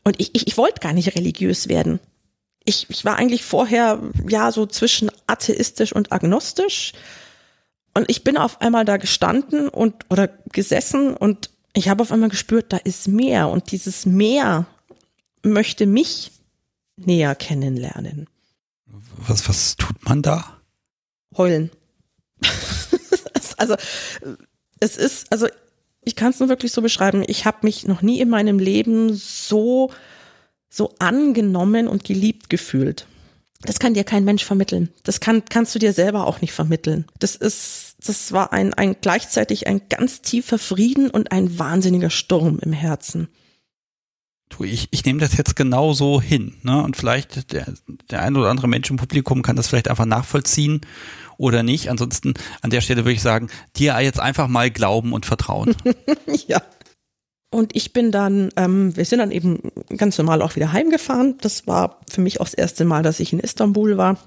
und 0.09 0.18
ich, 0.18 0.34
ich, 0.34 0.46
ich 0.46 0.56
wollte 0.56 0.80
gar 0.80 0.94
nicht 0.94 1.14
religiös 1.16 1.68
werden. 1.68 2.00
Ich, 2.64 2.88
ich 2.88 3.04
war 3.04 3.16
eigentlich 3.16 3.44
vorher 3.44 4.00
ja 4.26 4.50
so 4.52 4.64
zwischen 4.64 5.11
atheistisch 5.26 5.92
und 5.92 6.12
agnostisch. 6.12 6.94
Und 7.92 8.09
ich 8.09 8.24
bin 8.24 8.38
auf 8.38 8.62
einmal 8.62 8.86
da 8.86 8.96
gestanden 8.96 9.68
und 9.68 10.06
oder 10.09 10.28
gesessen 10.50 11.14
und 11.14 11.50
ich 11.74 11.90
habe 11.90 12.02
auf 12.02 12.11
einmal 12.11 12.30
gespürt, 12.30 12.72
da 12.72 12.78
ist 12.78 13.06
mehr 13.06 13.48
und 13.48 13.70
dieses 13.70 14.06
Meer 14.06 14.66
möchte 15.42 15.84
mich 15.84 16.32
näher 16.96 17.34
kennenlernen. 17.34 18.30
Was, 19.26 19.46
was 19.46 19.76
tut 19.76 20.02
man 20.04 20.22
da? 20.22 20.56
Heulen. 21.36 21.70
also 23.59 23.76
es 24.80 24.96
ist, 24.96 25.30
also 25.30 25.48
ich 26.09 26.16
kann 26.16 26.30
es 26.30 26.40
nur 26.40 26.48
wirklich 26.48 26.72
so 26.72 26.80
beschreiben, 26.80 27.22
ich 27.26 27.44
habe 27.44 27.59
mich 27.62 27.86
noch 27.86 28.00
nie 28.00 28.18
in 28.18 28.30
meinem 28.30 28.59
Leben 28.59 29.12
so, 29.14 29.92
so 30.70 30.94
angenommen 30.98 31.86
und 31.86 32.02
geliebt 32.02 32.48
gefühlt. 32.48 33.06
Das 33.61 33.78
kann 33.78 33.92
dir 33.92 34.04
kein 34.04 34.24
Mensch 34.24 34.42
vermitteln. 34.44 34.88
Das 35.02 35.20
kann, 35.20 35.44
kannst 35.44 35.74
du 35.74 35.78
dir 35.78 35.92
selber 35.92 36.26
auch 36.26 36.40
nicht 36.40 36.52
vermitteln. 36.52 37.04
Das 37.18 37.36
ist, 37.36 37.96
das 38.02 38.32
war 38.32 38.54
ein, 38.54 38.72
ein 38.72 38.96
gleichzeitig 39.02 39.66
ein 39.66 39.82
ganz 39.90 40.22
tiefer 40.22 40.59
Frieden 40.59 41.11
und 41.11 41.30
ein 41.30 41.59
wahnsinniger 41.59 42.11
Sturm 42.11 42.59
im 42.62 42.72
Herzen. 42.72 43.28
Du, 44.48 44.64
ich, 44.64 44.88
ich 44.90 45.04
nehme 45.04 45.20
das 45.20 45.36
jetzt 45.36 45.56
genau 45.56 45.92
so 45.92 46.22
hin, 46.22 46.54
ne? 46.62 46.82
Und 46.82 46.96
vielleicht 46.96 47.52
der, 47.52 47.74
der 48.11 48.22
ein 48.22 48.34
oder 48.34 48.48
andere 48.48 48.66
Mensch 48.66 48.88
im 48.88 48.96
Publikum 48.96 49.42
kann 49.42 49.56
das 49.56 49.68
vielleicht 49.68 49.88
einfach 49.88 50.06
nachvollziehen 50.06 50.80
oder 51.39 51.62
nicht. 51.62 51.89
Ansonsten 51.89 52.34
an 52.61 52.68
der 52.70 52.82
Stelle 52.82 53.05
würde 53.05 53.14
ich 53.14 53.22
sagen, 53.22 53.49
dir 53.76 53.99
jetzt 54.01 54.20
einfach 54.20 54.49
mal 54.49 54.70
glauben 54.70 55.14
und 55.14 55.24
vertrauen. 55.24 55.74
ja. 56.47 56.62
Und 57.51 57.74
ich 57.74 57.95
bin 57.95 58.12
dann, 58.12 58.51
ähm, 58.57 58.95
wir 58.95 59.07
sind 59.07 59.20
dann 59.20 59.30
eben 59.30 59.72
ganz 59.97 60.18
normal 60.18 60.43
auch 60.43 60.55
wieder 60.55 60.72
heimgefahren. 60.72 61.39
Das 61.41 61.66
war 61.66 62.01
für 62.11 62.20
mich 62.20 62.41
auch 62.41 62.45
das 62.45 62.55
erste 62.55 62.84
Mal, 62.84 63.03
dass 63.03 63.20
ich 63.20 63.32
in 63.32 63.39
Istanbul 63.39 63.97
war. 63.97 64.18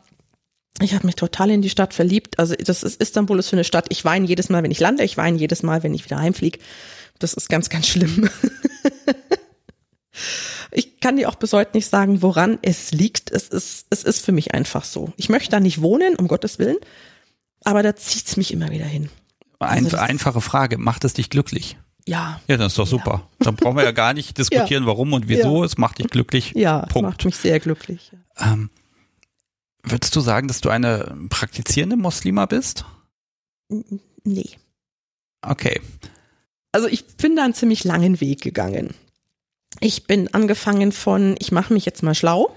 Ich 0.81 0.95
habe 0.95 1.05
mich 1.05 1.15
total 1.15 1.51
in 1.51 1.61
die 1.61 1.69
Stadt 1.69 1.93
verliebt. 1.93 2.39
Also 2.39 2.55
das 2.55 2.81
ist 2.81 2.99
Istanbul 2.99 3.37
ist 3.37 3.49
für 3.49 3.57
eine 3.57 3.63
Stadt. 3.63 3.85
Ich 3.89 4.03
weine 4.05 4.25
jedes 4.25 4.49
Mal, 4.49 4.63
wenn 4.63 4.71
ich 4.71 4.79
lande. 4.79 5.03
Ich 5.03 5.17
weine 5.17 5.37
jedes 5.37 5.61
Mal, 5.61 5.83
wenn 5.83 5.93
ich 5.93 6.05
wieder 6.05 6.17
heimfliege. 6.17 6.57
Das 7.19 7.35
ist 7.35 7.49
ganz, 7.49 7.69
ganz 7.69 7.87
schlimm. 7.87 8.29
ich 10.71 10.99
kann 10.99 11.17
dir 11.17 11.29
auch 11.29 11.35
bis 11.35 11.53
heute 11.53 11.71
nicht 11.75 11.87
sagen, 11.87 12.21
woran 12.21 12.59
es 12.61 12.91
liegt. 12.91 13.31
Es 13.31 13.47
ist, 13.47 13.85
es 13.89 14.03
ist 14.03 14.23
für 14.25 14.31
mich 14.31 14.53
einfach 14.53 14.83
so. 14.83 15.13
Ich 15.17 15.29
möchte 15.29 15.51
da 15.51 15.59
nicht 15.59 15.81
wohnen, 15.81 16.15
um 16.15 16.27
Gottes 16.27 16.59
Willen, 16.59 16.77
aber 17.63 17.83
da 17.83 17.95
zieht 17.95 18.27
es 18.27 18.37
mich 18.37 18.51
immer 18.51 18.69
wieder 18.69 18.85
hin. 18.85 19.09
Ein, 19.59 19.85
also 19.85 19.97
einfache 19.97 20.41
Frage, 20.41 20.77
macht 20.77 21.03
es 21.03 21.13
dich 21.13 21.29
glücklich? 21.29 21.77
Ja. 22.07 22.41
Ja, 22.47 22.57
das 22.57 22.73
ist 22.73 22.79
doch 22.79 22.87
super. 22.87 23.27
Ja. 23.39 23.45
Dann 23.45 23.55
brauchen 23.55 23.77
wir 23.77 23.83
ja 23.83 23.91
gar 23.91 24.13
nicht 24.13 24.37
diskutieren, 24.37 24.83
ja. 24.83 24.87
warum 24.87 25.13
und 25.13 25.27
wieso. 25.27 25.59
Ja. 25.59 25.65
Es 25.65 25.77
macht 25.77 25.99
dich 25.99 26.07
glücklich. 26.07 26.53
Ja, 26.55 26.85
Punkt. 26.87 26.95
es 26.95 27.01
macht 27.01 27.25
mich 27.25 27.35
sehr 27.37 27.59
glücklich. 27.59 28.11
Ähm, 28.39 28.69
würdest 29.83 30.15
du 30.15 30.21
sagen, 30.21 30.47
dass 30.47 30.61
du 30.61 30.69
eine 30.69 31.15
praktizierende 31.29 31.95
Muslima 31.95 32.45
bist? 32.45 32.85
Nee. 34.23 34.49
Okay. 35.41 35.79
Also 36.71 36.87
ich 36.87 37.05
bin 37.17 37.35
da 37.35 37.43
einen 37.43 37.53
ziemlich 37.53 37.83
langen 37.83 38.19
Weg 38.21 38.41
gegangen. 38.41 38.93
Ich 39.79 40.05
bin 40.05 40.33
angefangen 40.33 40.91
von, 40.91 41.35
ich 41.39 41.51
mache 41.51 41.73
mich 41.73 41.85
jetzt 41.85 42.03
mal 42.03 42.13
schlau, 42.13 42.55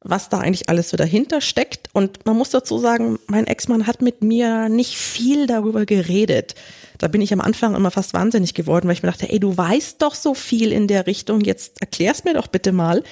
was 0.00 0.28
da 0.28 0.38
eigentlich 0.38 0.68
alles 0.68 0.90
so 0.90 0.96
dahinter 0.96 1.40
steckt. 1.40 1.88
Und 1.92 2.24
man 2.26 2.36
muss 2.36 2.50
dazu 2.50 2.78
sagen, 2.78 3.18
mein 3.26 3.46
Ex-Mann 3.46 3.86
hat 3.86 4.02
mit 4.02 4.22
mir 4.22 4.68
nicht 4.68 4.96
viel 4.96 5.46
darüber 5.46 5.86
geredet. 5.86 6.54
Da 6.98 7.08
bin 7.08 7.20
ich 7.20 7.32
am 7.32 7.40
Anfang 7.40 7.74
immer 7.74 7.90
fast 7.90 8.14
wahnsinnig 8.14 8.54
geworden, 8.54 8.86
weil 8.86 8.94
ich 8.94 9.02
mir 9.02 9.10
dachte, 9.10 9.30
ey, 9.30 9.40
du 9.40 9.56
weißt 9.56 10.00
doch 10.00 10.14
so 10.14 10.34
viel 10.34 10.72
in 10.72 10.88
der 10.88 11.06
Richtung, 11.06 11.40
jetzt 11.40 11.80
erklär's 11.80 12.24
mir 12.24 12.34
doch 12.34 12.46
bitte 12.46 12.72
mal. 12.72 13.02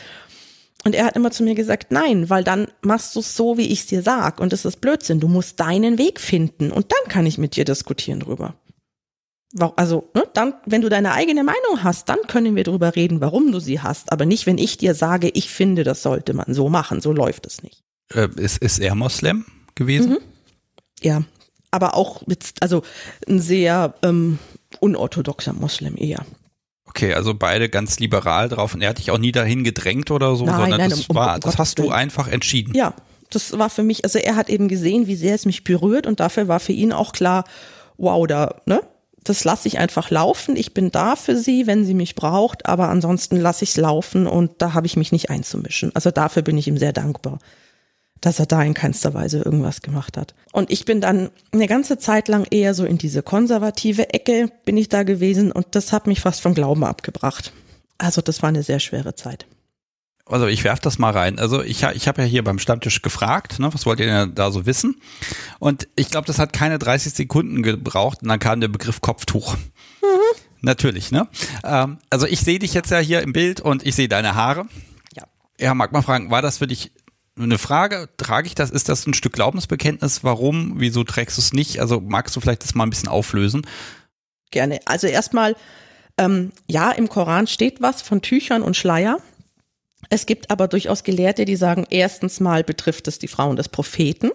Und 0.85 0.95
er 0.95 1.07
hat 1.07 1.17
immer 1.17 1.31
zu 1.31 1.45
mir 1.45 1.55
gesagt, 1.55 1.93
nein, 1.93 2.29
weil 2.29 2.43
dann 2.43 2.67
machst 2.83 3.15
du 3.15 3.21
es 3.21 3.37
so, 3.37 3.57
wie 3.57 3.69
ich 3.69 3.81
es 3.81 3.87
dir 3.87 4.03
sag. 4.03 4.41
Und 4.41 4.53
das 4.53 4.65
ist 4.65 4.81
Blödsinn. 4.81 5.21
Du 5.21 5.29
musst 5.29 5.61
deinen 5.61 5.97
Weg 5.97 6.21
finden. 6.21 6.73
Und 6.73 6.91
dann 6.91 7.09
kann 7.09 7.25
ich 7.25 7.39
mit 7.39 7.55
dir 7.55 7.65
diskutieren 7.65 8.21
drüber. 8.21 8.55
Also, 9.77 10.09
ne, 10.15 10.25
dann, 10.33 10.55
wenn 10.65 10.81
du 10.81 10.89
deine 10.89 11.13
eigene 11.13 11.45
Meinung 11.45 11.83
hast, 11.83 12.09
dann 12.09 12.19
können 12.27 12.57
wir 12.57 12.65
drüber 12.65 12.97
reden, 12.97 13.21
warum 13.21 13.53
du 13.53 13.61
sie 13.61 13.81
hast. 13.81 14.11
Aber 14.11 14.25
nicht, 14.25 14.47
wenn 14.47 14.59
ich 14.59 14.79
dir 14.79 14.95
sage, 14.95 15.29
ich 15.29 15.51
finde, 15.51 15.85
das 15.85 16.03
sollte 16.03 16.33
man 16.33 16.55
so 16.55 16.69
machen. 16.69 17.01
So 17.01 17.13
läuft 17.13 17.47
es 17.47 17.63
nicht. 17.63 17.83
Äh, 18.15 18.29
ist, 18.37 18.59
ist 18.59 18.79
er 18.79 18.95
Moslem 18.95 19.45
gewesen? 19.75 20.13
Mhm. 20.13 20.19
Ja, 21.03 21.23
aber 21.71 21.95
auch 21.95 22.27
mit, 22.27 22.55
also 22.61 22.83
ein 23.29 23.41
sehr 23.41 23.95
ähm, 24.03 24.39
unorthodoxer 24.81 25.53
Moslem 25.53 25.97
eher. 25.97 26.25
Okay, 26.87 27.15
also 27.15 27.35
beide 27.35 27.69
ganz 27.69 27.99
liberal 27.99 28.49
drauf 28.49 28.75
und 28.75 28.83
er 28.83 28.91
hat 28.91 28.99
dich 28.99 29.11
auch 29.11 29.19
nie 29.19 29.33
dahin 29.33 29.65
gedrängt 29.65 30.11
oder 30.11 30.37
so, 30.37 30.45
nein, 30.45 30.61
sondern 30.61 30.81
nein, 30.81 30.91
das 30.91 31.07
um, 31.07 31.17
war, 31.17 31.35
um 31.35 31.41
das 31.41 31.59
hast 31.59 31.79
du 31.79 31.91
einfach 31.91 32.29
entschieden. 32.29 32.75
Ja, 32.75 32.95
das 33.31 33.57
war 33.59 33.71
für 33.71 33.83
mich, 33.83 34.05
also 34.05 34.19
er 34.19 34.37
hat 34.37 34.51
eben 34.51 34.69
gesehen, 34.69 35.07
wie 35.07 35.17
sehr 35.17 35.35
es 35.35 35.47
mich 35.47 35.65
berührt 35.65 36.07
und 36.07 36.21
dafür 36.21 36.49
war 36.49 36.61
für 36.61 36.73
ihn 36.73 36.93
auch 36.93 37.13
klar, 37.13 37.45
wow, 37.97 38.27
da, 38.27 38.61
ne, 38.67 38.83
das 39.25 39.45
lasse 39.45 39.69
ich 39.69 39.79
einfach 39.79 40.11
laufen. 40.11 40.57
Ich 40.57 40.75
bin 40.75 40.91
da 40.91 41.17
für 41.17 41.37
sie, 41.37 41.67
wenn 41.67 41.85
sie 41.85 41.95
mich 41.95 42.15
braucht, 42.15 42.67
aber 42.67 42.89
ansonsten 42.89 43.37
lasse 43.37 43.65
ich 43.65 43.71
es 43.71 43.77
laufen 43.77 44.27
und 44.27 44.51
da 44.59 44.75
habe 44.75 44.87
ich 44.87 44.97
mich 44.97 45.13
nicht 45.13 45.31
einzumischen. 45.31 45.95
Also 45.95 46.11
dafür 46.11 46.43
bin 46.43 46.59
ich 46.59 46.69
ihm 46.69 46.79
sehr 46.79 46.93
dankbar 46.93 47.39
dass 48.23 48.39
er 48.39 48.47
da 48.47 48.63
in 48.63 48.73
keinster 48.73 49.13
Weise 49.15 49.39
irgendwas 49.39 49.83
gemacht 49.83 50.17
hat. 50.17 50.35
Und 50.53 50.71
ich 50.71 50.85
bin 50.85 51.01
dann 51.01 51.31
eine 51.51 51.67
ganze 51.67 51.99
Zeit 51.99 52.29
lang 52.29 52.47
eher 52.51 52.73
so 52.73 52.85
in 52.85 52.97
diese 52.97 53.23
konservative 53.23 54.15
Ecke 54.15 54.49
bin 54.65 54.77
ich 54.77 54.89
da 54.89 55.03
gewesen 55.03 55.53
und 55.53 55.67
das 55.73 55.93
hat 55.93 56.07
mich 56.07 56.21
fast 56.21 56.41
vom 56.41 56.55
Glauben 56.55 56.85
abgebracht. 56.85 57.53
Also 57.99 58.23
das 58.23 58.41
war 58.41 58.49
eine 58.49 58.63
sehr 58.63 58.79
schwere 58.79 59.15
Zeit. 59.15 59.47
Also 60.33 60.47
ich 60.47 60.65
werf 60.65 60.81
das 60.81 60.99
mal 60.99 61.11
rein. 61.11 61.39
Also 61.39 61.63
ich, 61.63 61.83
ich 61.83 62.09
habe 62.09 62.23
ja 62.23 62.29
hier 62.29 62.43
beim 62.43 62.59
Stammtisch 62.59 63.03
gefragt, 63.03 63.59
ne, 63.59 63.73
was 63.73 63.87
wollt 63.87 64.01
ihr 64.01 64.07
denn 64.07 64.35
da 64.35 64.51
so 64.51 64.67
wissen? 64.67 65.01
Und 65.59 65.89
ich 65.97 66.11
glaube, 66.11 66.27
das 66.27 66.39
hat 66.39 66.53
keine 66.53 66.79
30 66.79 67.13
Sekunden 67.13 67.63
gebraucht 67.63 68.23
und 68.23 68.29
dann 68.29 68.39
kam 68.39 68.61
der 68.61 68.69
Begriff 68.69 69.01
Kopftuch. 69.01 69.57
Mhm. 70.03 70.07
Natürlich, 70.63 71.11
ne? 71.11 71.29
Ähm, 71.65 71.99
also 72.09 72.27
ich 72.27 72.41
sehe 72.41 72.59
dich 72.59 72.73
jetzt 72.73 72.91
ja 72.91 72.99
hier 72.99 73.21
im 73.23 73.33
Bild 73.33 73.61
und 73.61 73.85
ich 73.85 73.95
sehe 73.95 74.09
deine 74.09 74.35
Haare. 74.35 74.67
Ja. 75.17 75.25
Ja, 75.59 75.75
mag 75.75 75.93
mal 75.93 76.03
fragen, 76.03 76.31
war 76.31 76.41
das 76.41 76.59
für 76.59 76.67
dich 76.67 76.93
eine 77.37 77.59
Frage, 77.59 78.09
trage 78.17 78.47
ich 78.47 78.55
das, 78.55 78.71
ist 78.71 78.89
das 78.89 79.07
ein 79.07 79.15
Stück 79.15 79.33
Glaubensbekenntnis? 79.33 80.23
Warum? 80.23 80.75
Wieso 80.77 81.03
trägst 81.03 81.37
du 81.37 81.41
es 81.41 81.53
nicht? 81.53 81.81
Also 81.81 82.01
magst 82.01 82.37
du 82.37 82.41
vielleicht 82.41 82.63
das 82.63 82.75
mal 82.75 82.85
ein 82.85 82.91
bisschen 82.91 83.09
auflösen? 83.09 83.67
Gerne. 84.51 84.81
Also 84.85 85.07
erstmal, 85.07 85.57
ähm, 86.19 86.53
ja, 86.69 86.91
im 86.91 87.09
Koran 87.09 87.47
steht 87.47 87.81
was 87.81 88.03
von 88.03 88.23
Tüchern 88.23 88.63
und 88.63 88.77
Schleier. 88.77 89.19
Es 90.11 90.27
gibt 90.27 90.51
aber 90.51 90.69
durchaus 90.69 91.05
Gelehrte, 91.05 91.45
die 91.45 91.57
sagen, 91.57 91.87
erstens 91.91 92.41
mal 92.41 92.65
betrifft 92.65 93.09
es 93.09 93.19
die 93.19 93.29
Frauen 93.29 93.57
des 93.57 93.69
Propheten, 93.69 94.31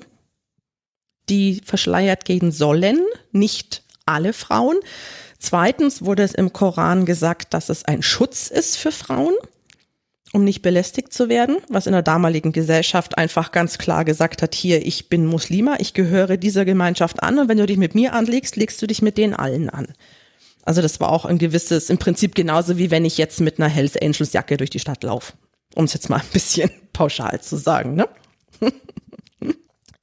die 1.30 1.62
verschleiert 1.64 2.26
gehen 2.26 2.52
sollen, 2.52 3.06
nicht 3.32 3.84
alle 4.06 4.34
Frauen. 4.34 4.78
Zweitens 5.40 6.04
wurde 6.04 6.24
es 6.24 6.34
im 6.34 6.54
Koran 6.54 7.06
gesagt, 7.06 7.54
dass 7.54 7.70
es 7.70 7.86
ein 7.86 8.02
Schutz 8.02 8.48
ist 8.48 8.78
für 8.78 8.92
Frauen 8.92 9.34
um 10.34 10.44
nicht 10.44 10.62
belästigt 10.62 11.14
zu 11.14 11.30
werden, 11.30 11.58
was 11.70 11.88
in 11.88 11.94
der 11.94 12.02
damaligen 12.02 12.52
Gesellschaft 12.52 13.18
einfach 13.18 13.52
ganz 13.52 13.78
klar 13.78 14.06
gesagt 14.06 14.42
hat, 14.42 14.56
hier, 14.56 14.86
ich 14.86 15.10
bin 15.10 15.26
Muslima, 15.26 15.78
ich 15.80 15.94
gehöre 15.94 16.38
dieser 16.38 16.66
Gemeinschaft 16.66 17.24
an 17.24 17.40
und 17.40 17.50
wenn 17.50 17.58
du 17.58 17.66
dich 17.66 17.78
mit 17.78 17.96
mir 17.96 18.14
anlegst, 18.14 18.56
legst 18.56 18.82
du 18.82 18.88
dich 18.88 19.02
mit 19.02 19.18
denen 19.18 19.34
allen 19.34 19.70
an. 19.70 19.88
Also 20.64 20.82
das 20.82 21.00
war 21.00 21.10
auch 21.10 21.26
ein 21.26 21.38
gewisses, 21.38 21.90
im 21.90 21.98
Prinzip 21.98 22.36
genauso 22.36 22.78
wie 22.78 22.92
wenn 22.92 23.06
ich 23.06 23.18
jetzt 23.18 23.40
mit 23.40 23.60
einer 23.60 23.70
Hells 23.70 23.96
Angels 23.96 24.34
Jacke 24.34 24.58
durch 24.58 24.70
die 24.70 24.80
Stadt 24.80 25.04
laufe. 25.04 25.34
Um 25.78 25.86
es 25.86 25.94
jetzt 25.94 26.10
mal 26.10 26.18
ein 26.18 26.34
bisschen 26.34 26.72
pauschal 26.94 27.40
zu 27.42 27.56
sagen, 27.56 27.94
ne? 27.94 28.10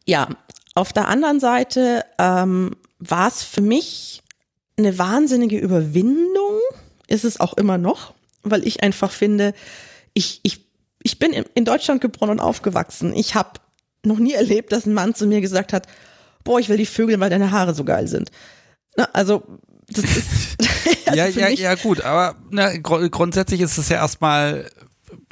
ja, 0.07 0.29
auf 0.75 0.93
der 0.93 1.09
anderen 1.09 1.41
Seite 1.41 2.05
ähm, 2.19 2.77
war 2.99 3.29
es 3.29 3.43
für 3.43 3.61
mich 3.61 4.23
eine 4.77 4.99
wahnsinnige 4.99 5.59
Überwindung, 5.59 6.61
ist 7.09 7.25
es 7.25 7.41
auch 7.41 7.55
immer 7.55 7.79
noch, 7.79 8.15
weil 8.43 8.67
ich 8.67 8.83
einfach 8.83 9.11
finde, 9.11 9.53
ich, 10.15 10.41
ich, 10.45 10.69
ich 11.03 11.19
bin 11.19 11.33
in 11.33 11.65
Deutschland 11.65 12.01
geboren 12.01 12.31
und 12.31 12.41
aufgewachsen. 12.41 13.13
Ich 13.15 13.35
habe 13.35 13.61
noch 14.05 14.19
nie 14.19 14.33
erlebt, 14.33 14.73
dass 14.73 14.87
ein 14.87 14.95
Mann 14.95 15.15
zu 15.15 15.27
mir 15.27 15.41
gesagt 15.41 15.73
hat, 15.73 15.87
boah, 16.45 16.61
ich 16.61 16.69
will 16.69 16.77
die 16.77 16.87
Vögel, 16.87 17.19
weil 17.19 17.31
deine 17.31 17.51
Haare 17.51 17.75
so 17.75 17.85
geil 17.85 18.07
sind. 18.07 18.31
Na, 18.97 19.09
also, 19.13 19.43
das 19.89 20.05
ist. 20.05 20.57
also 21.07 21.19
ja, 21.19 21.27
ja, 21.27 21.49
ja, 21.49 21.75
gut, 21.75 22.03
aber 22.03 22.37
na, 22.51 22.77
gr 22.77 23.09
grundsätzlich 23.09 23.61
ist 23.61 23.79
es 23.79 23.89
ja 23.89 23.97
erstmal, 23.97 24.71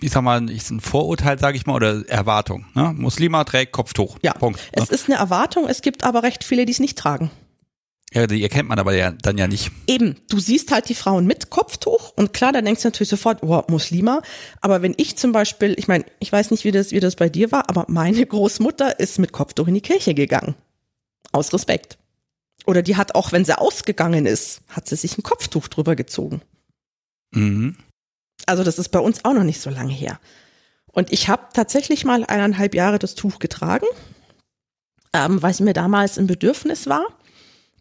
ich 0.03 0.11
sag 0.11 0.23
mal, 0.23 0.51
ist 0.51 0.71
ein 0.71 0.81
Vorurteil, 0.81 1.39
sage 1.39 1.57
ich 1.57 1.67
mal, 1.67 1.75
oder 1.75 2.09
Erwartung. 2.09 2.67
Ne? 2.75 2.95
Muslima 2.97 3.45
trägt 3.45 3.73
Kopftuch. 3.73 4.19
Ja, 4.23 4.35
Punkt. 4.35 4.61
Es 4.73 4.91
ne? 4.91 4.95
ist 4.95 5.09
eine 5.09 5.19
Erwartung, 5.19 5.67
es 5.69 5.83
gibt 5.83 6.05
aber 6.05 6.23
recht 6.23 6.45
viele, 6.45 6.67
die 6.67 6.73
es 6.73 6.81
nicht 6.81 6.99
tragen. 6.99 7.31
Ja, 8.15 8.27
die 8.27 8.43
erkennt 8.43 8.69
man 8.69 8.79
aber 8.79 8.95
ja 8.95 9.13
dann 9.13 9.39
ja 9.39 9.49
nicht. 9.49 9.71
Eben, 9.87 10.17
du 10.29 10.39
siehst 10.39 10.71
halt 10.71 10.89
die 10.91 10.95
Frauen 10.95 11.27
mit 11.27 11.49
Kopftuch 11.49 12.13
und 12.15 12.35
klar, 12.35 12.53
da 12.53 12.61
denkst 12.61 12.83
du 12.83 12.89
natürlich 12.89 13.09
sofort, 13.09 13.43
oh, 13.43 13.63
Muslima. 13.69 14.21
Aber 14.61 14.83
wenn 14.83 14.95
ich 14.99 15.17
zum 15.17 15.33
Beispiel, 15.33 15.75
ich 15.79 15.89
meine, 15.89 16.05
ich 16.19 16.31
weiß 16.31 16.51
nicht, 16.51 16.65
wie 16.65 16.73
das, 16.73 16.91
wie 16.91 17.01
das 17.01 17.17
bei 17.17 17.31
dir 17.31 17.51
war, 17.53 17.71
aber 17.71 17.87
meine 17.89 18.25
Großmutter 18.27 19.01
ist 19.01 19.19
mit 19.19 19.33
Kopftuch 19.33 19.67
in 19.67 19.75
die 19.75 19.81
Kirche 19.81 20.13
gegangen. 20.13 20.55
Aus 21.33 21.55
Respekt. 21.55 21.97
Oder 22.67 22.83
die 22.83 22.97
hat 22.97 23.15
auch, 23.15 23.33
wenn 23.33 23.47
sie 23.47 23.59
ausgegangen 23.59 24.27
ist, 24.27 24.61
hat 24.69 24.89
sie 24.89 24.97
sich 24.97 25.17
ein 25.17 25.23
Kopftuch 25.23 25.69
drüber 25.69 25.97
gezogen. 25.97 26.43
Mhm. 27.33 27.77
Also 28.47 28.65
das 28.65 28.79
ist 28.79 28.91
bei 28.91 28.99
uns 28.99 29.25
auch 29.25 29.35
noch 29.35 29.45
nicht 29.45 29.61
so 29.61 29.71
lange 29.71 29.93
her. 29.93 30.19
Und 30.87 31.13
ich 31.13 31.29
habe 31.29 31.47
tatsächlich 31.55 32.05
mal 32.05 32.25
eineinhalb 32.25 32.75
Jahre 32.75 32.99
das 32.99 33.15
Tuch 33.15 33.39
getragen, 33.39 33.87
ähm, 35.13 35.43
weil 35.43 35.53
es 35.53 35.61
mir 35.61 35.73
damals 35.73 36.19
ein 36.19 36.27
Bedürfnis 36.27 36.87
war 36.87 37.07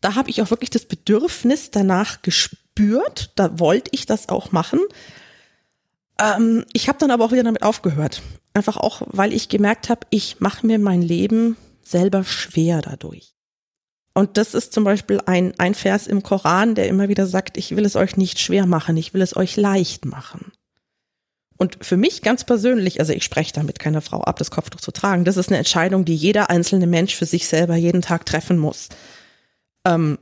da 0.02 0.16
habe 0.16 0.30
ich 0.30 0.42
auch 0.42 0.50
wirklich 0.50 0.72
das 0.72 0.86
Bedürfnis 0.86 1.72
danach 1.72 2.24
gespürt, 2.24 3.32
da 3.36 3.60
wollte 3.60 3.92
ich 3.94 4.08
das 4.08 4.30
auch 4.30 4.52
machen. 4.52 4.80
Ähm, 6.20 6.66
ich 6.74 6.90
habe 6.90 6.98
dann 6.98 7.12
aber 7.12 7.24
auch 7.24 7.32
wieder 7.32 7.44
damit 7.44 7.64
aufgehört. 7.64 8.22
Einfach 8.54 8.78
auch, 8.78 9.04
weil 9.06 9.32
ich 9.32 9.48
gemerkt 9.48 9.90
habe, 9.90 10.08
ich 10.10 10.40
mache 10.40 10.66
mir 10.66 10.80
mein 10.80 11.02
Leben 11.02 11.56
selber 11.84 12.24
schwer 12.24 12.82
dadurch. 12.82 13.34
Und 14.14 14.38
das 14.38 14.54
ist 14.54 14.74
zum 14.74 14.84
Beispiel 14.84 15.22
ein, 15.26 15.54
ein 15.58 15.74
Vers 15.74 16.08
im 16.08 16.22
Koran, 16.22 16.76
der 16.76 16.88
immer 16.88 17.08
wieder 17.08 17.28
sagt, 17.28 17.58
ich 17.58 17.76
will 17.76 17.86
es 17.86 17.96
euch 17.96 18.18
nicht 18.18 18.40
schwer 18.40 18.66
machen, 18.66 18.98
ich 18.98 19.14
will 19.14 19.22
es 19.22 19.36
euch 19.36 19.56
leicht 19.56 20.06
machen. 20.06 20.52
Und 21.58 21.86
für 21.86 21.96
mich 21.96 22.24
ganz 22.24 22.44
persönlich, 22.44 23.00
also 23.00 23.14
ich 23.14 23.24
spreche 23.24 23.54
damit 23.54 23.78
keiner 23.78 24.02
Frau 24.02 24.22
ab, 24.22 24.40
das 24.40 24.52
Kopftuch 24.52 24.82
zu 24.82 24.92
tragen, 24.92 25.26
das 25.26 25.38
ist 25.38 25.50
eine 25.50 25.60
Entscheidung, 25.60 26.06
die 26.06 26.16
jeder 26.16 26.50
einzelne 26.50 26.88
Mensch 26.88 27.16
für 27.16 27.26
sich 27.26 27.48
selber 27.48 27.76
jeden 27.76 28.02
Tag 28.02 28.26
treffen 28.26 28.58
muss. 28.58 28.90
Ähm, 29.86 30.18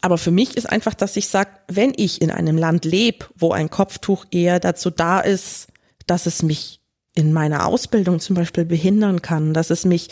aber 0.00 0.18
für 0.18 0.30
mich 0.30 0.56
ist 0.56 0.66
einfach, 0.66 0.94
dass 0.94 1.16
ich 1.16 1.28
sage, 1.28 1.50
wenn 1.68 1.92
ich 1.96 2.22
in 2.22 2.30
einem 2.30 2.56
Land 2.56 2.84
lebe, 2.84 3.26
wo 3.34 3.52
ein 3.52 3.70
Kopftuch 3.70 4.24
eher 4.30 4.58
dazu 4.58 4.90
da 4.90 5.20
ist, 5.20 5.68
dass 6.06 6.26
es 6.26 6.42
mich 6.42 6.80
in 7.14 7.32
meiner 7.32 7.66
Ausbildung 7.66 8.20
zum 8.20 8.36
Beispiel 8.36 8.64
behindern 8.64 9.20
kann, 9.20 9.52
dass 9.52 9.70
es 9.70 9.84
mich, 9.84 10.08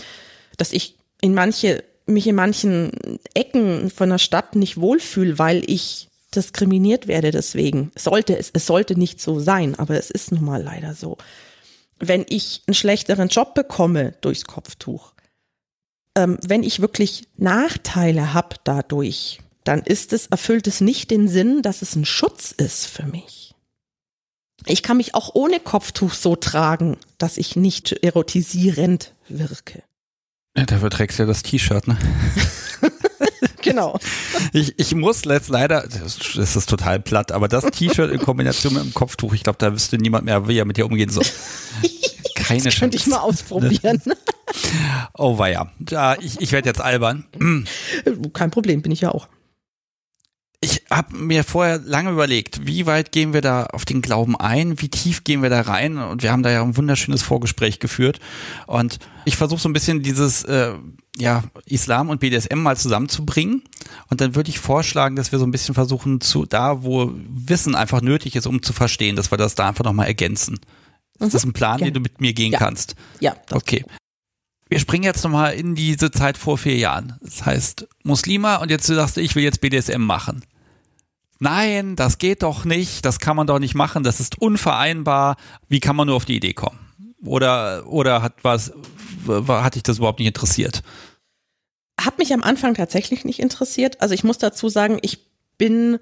dass 0.56 0.72
ich 0.72 0.98
in 1.20 1.32
manche, 1.34 1.84
mich 2.06 2.26
in 2.26 2.34
manchen 2.34 2.92
Ecken 3.34 3.90
von 3.90 4.10
der 4.10 4.18
Stadt 4.18 4.56
nicht 4.56 4.78
wohlfühle, 4.80 5.38
weil 5.38 5.62
ich 5.70 6.08
diskriminiert 6.34 7.06
werde 7.06 7.30
deswegen. 7.30 7.92
Sollte 7.96 8.36
es, 8.36 8.50
es 8.52 8.66
sollte 8.66 8.98
nicht 8.98 9.20
so 9.20 9.40
sein, 9.40 9.74
aber 9.78 9.96
es 9.96 10.10
ist 10.10 10.32
nun 10.32 10.44
mal 10.44 10.62
leider 10.62 10.94
so. 10.94 11.16
Wenn 11.98 12.26
ich 12.28 12.62
einen 12.66 12.74
schlechteren 12.74 13.28
Job 13.28 13.54
bekomme 13.54 14.14
durchs 14.20 14.44
Kopftuch, 14.44 15.12
ähm, 16.16 16.38
wenn 16.46 16.62
ich 16.62 16.80
wirklich 16.80 17.28
Nachteile 17.36 18.34
habe 18.34 18.56
dadurch, 18.64 19.40
dann 19.64 19.82
ist 19.82 20.12
es, 20.12 20.26
erfüllt 20.26 20.66
es 20.66 20.80
nicht 20.80 21.10
den 21.10 21.28
Sinn, 21.28 21.62
dass 21.62 21.82
es 21.82 21.96
ein 21.96 22.04
Schutz 22.04 22.52
ist 22.52 22.86
für 22.86 23.06
mich. 23.06 23.54
Ich 24.66 24.82
kann 24.82 24.98
mich 24.98 25.14
auch 25.14 25.34
ohne 25.34 25.60
Kopftuch 25.60 26.12
so 26.14 26.36
tragen, 26.36 26.96
dass 27.18 27.38
ich 27.38 27.56
nicht 27.56 27.92
erotisierend 27.92 29.14
wirke. 29.28 29.82
Ja, 30.56 30.64
dafür 30.64 30.90
trägst 30.90 31.18
du 31.18 31.24
ja 31.24 31.26
das 31.26 31.42
T-Shirt, 31.42 31.88
ne? 31.88 31.96
genau. 33.62 33.98
Ich, 34.52 34.78
ich 34.78 34.94
muss 34.94 35.24
jetzt 35.24 35.48
leider, 35.48 35.82
das 35.82 36.56
ist 36.56 36.70
total 36.70 37.00
platt, 37.00 37.32
aber 37.32 37.48
das 37.48 37.64
T-Shirt 37.64 38.12
in 38.12 38.20
Kombination 38.20 38.74
mit 38.74 38.84
dem 38.84 38.94
Kopftuch, 38.94 39.34
ich 39.34 39.42
glaube, 39.42 39.58
da 39.58 39.72
wüsste 39.72 39.98
niemand 39.98 40.24
mehr, 40.26 40.46
wie 40.46 40.58
er 40.58 40.64
mit 40.64 40.76
dir 40.76 40.86
umgehen 40.86 41.10
soll. 41.10 41.24
Keine 42.36 42.62
das 42.62 42.76
könnte 42.76 42.96
ich 42.96 43.06
mal 43.06 43.18
ausprobieren. 43.18 44.00
oh 45.14 45.38
weia. 45.38 45.72
Ja, 45.88 46.16
ich, 46.20 46.40
ich 46.40 46.52
werde 46.52 46.68
jetzt 46.68 46.80
albern. 46.80 47.24
Kein 48.32 48.50
Problem, 48.50 48.82
bin 48.82 48.92
ich 48.92 49.00
ja 49.00 49.10
auch 49.10 49.28
ich 50.64 50.82
habe 50.90 51.14
mir 51.14 51.44
vorher 51.44 51.78
lange 51.78 52.10
überlegt, 52.10 52.66
wie 52.66 52.86
weit 52.86 53.12
gehen 53.12 53.34
wir 53.34 53.42
da 53.42 53.66
auf 53.66 53.84
den 53.84 54.00
Glauben 54.00 54.34
ein, 54.34 54.80
wie 54.80 54.88
tief 54.88 55.22
gehen 55.22 55.42
wir 55.42 55.50
da 55.50 55.60
rein 55.60 55.98
und 55.98 56.22
wir 56.22 56.32
haben 56.32 56.42
da 56.42 56.50
ja 56.50 56.62
ein 56.62 56.76
wunderschönes 56.76 57.22
Vorgespräch 57.22 57.80
geführt 57.80 58.18
und 58.66 58.98
ich 59.26 59.36
versuche 59.36 59.60
so 59.60 59.68
ein 59.68 59.74
bisschen 59.74 60.02
dieses 60.02 60.42
äh, 60.44 60.72
ja 61.18 61.44
Islam 61.66 62.08
und 62.08 62.20
BDSM 62.20 62.58
mal 62.58 62.78
zusammenzubringen 62.78 63.62
und 64.08 64.22
dann 64.22 64.34
würde 64.34 64.48
ich 64.48 64.58
vorschlagen, 64.58 65.16
dass 65.16 65.32
wir 65.32 65.38
so 65.38 65.44
ein 65.44 65.50
bisschen 65.50 65.74
versuchen 65.74 66.22
zu 66.22 66.46
da, 66.46 66.82
wo 66.82 67.12
Wissen 67.14 67.74
einfach 67.74 68.00
nötig 68.00 68.34
ist, 68.34 68.46
um 68.46 68.62
zu 68.62 68.72
verstehen, 68.72 69.16
dass 69.16 69.30
wir 69.30 69.38
das 69.38 69.54
da 69.54 69.68
einfach 69.68 69.84
nochmal 69.84 70.06
ergänzen. 70.06 70.60
Mhm. 71.18 71.26
Ist 71.26 71.34
das 71.34 71.44
ein 71.44 71.52
Plan, 71.52 71.78
ja. 71.78 71.84
den 71.84 71.94
du 71.94 72.00
mit 72.00 72.22
mir 72.22 72.32
gehen 72.32 72.52
ja. 72.52 72.58
kannst? 72.58 72.96
Ja. 73.20 73.36
Okay 73.50 73.84
wir 74.70 74.80
springen 74.80 75.04
jetzt 75.04 75.22
nochmal 75.22 75.52
in 75.52 75.76
diese 75.76 76.10
Zeit 76.10 76.36
vor 76.36 76.58
vier 76.58 76.76
Jahren. 76.76 77.16
Das 77.20 77.44
heißt, 77.44 77.86
Muslima 78.02 78.56
und 78.56 78.70
jetzt 78.70 78.86
sagst 78.86 79.16
du, 79.16 79.20
ich 79.20 79.36
will 79.36 79.44
jetzt 79.44 79.60
BDSM 79.60 80.00
machen 80.00 80.42
nein, 81.38 81.96
das 81.96 82.18
geht 82.18 82.42
doch 82.42 82.64
nicht, 82.64 83.04
das 83.04 83.18
kann 83.18 83.36
man 83.36 83.46
doch 83.46 83.58
nicht 83.58 83.74
machen, 83.74 84.02
das 84.02 84.20
ist 84.20 84.40
unvereinbar. 84.40 85.36
Wie 85.68 85.80
kann 85.80 85.96
man 85.96 86.06
nur 86.06 86.16
auf 86.16 86.24
die 86.24 86.36
Idee 86.36 86.54
kommen? 86.54 86.78
Oder, 87.24 87.86
oder 87.86 88.22
hat 88.22 88.34
was, 88.42 88.72
hat 89.26 89.74
dich 89.74 89.82
das 89.82 89.98
überhaupt 89.98 90.18
nicht 90.18 90.28
interessiert? 90.28 90.82
Hat 92.00 92.18
mich 92.18 92.32
am 92.32 92.42
Anfang 92.42 92.74
tatsächlich 92.74 93.24
nicht 93.24 93.38
interessiert. 93.38 94.00
Also 94.02 94.14
ich 94.14 94.24
muss 94.24 94.38
dazu 94.38 94.68
sagen, 94.68 94.98
ich 95.02 95.20
bin, 95.56 95.98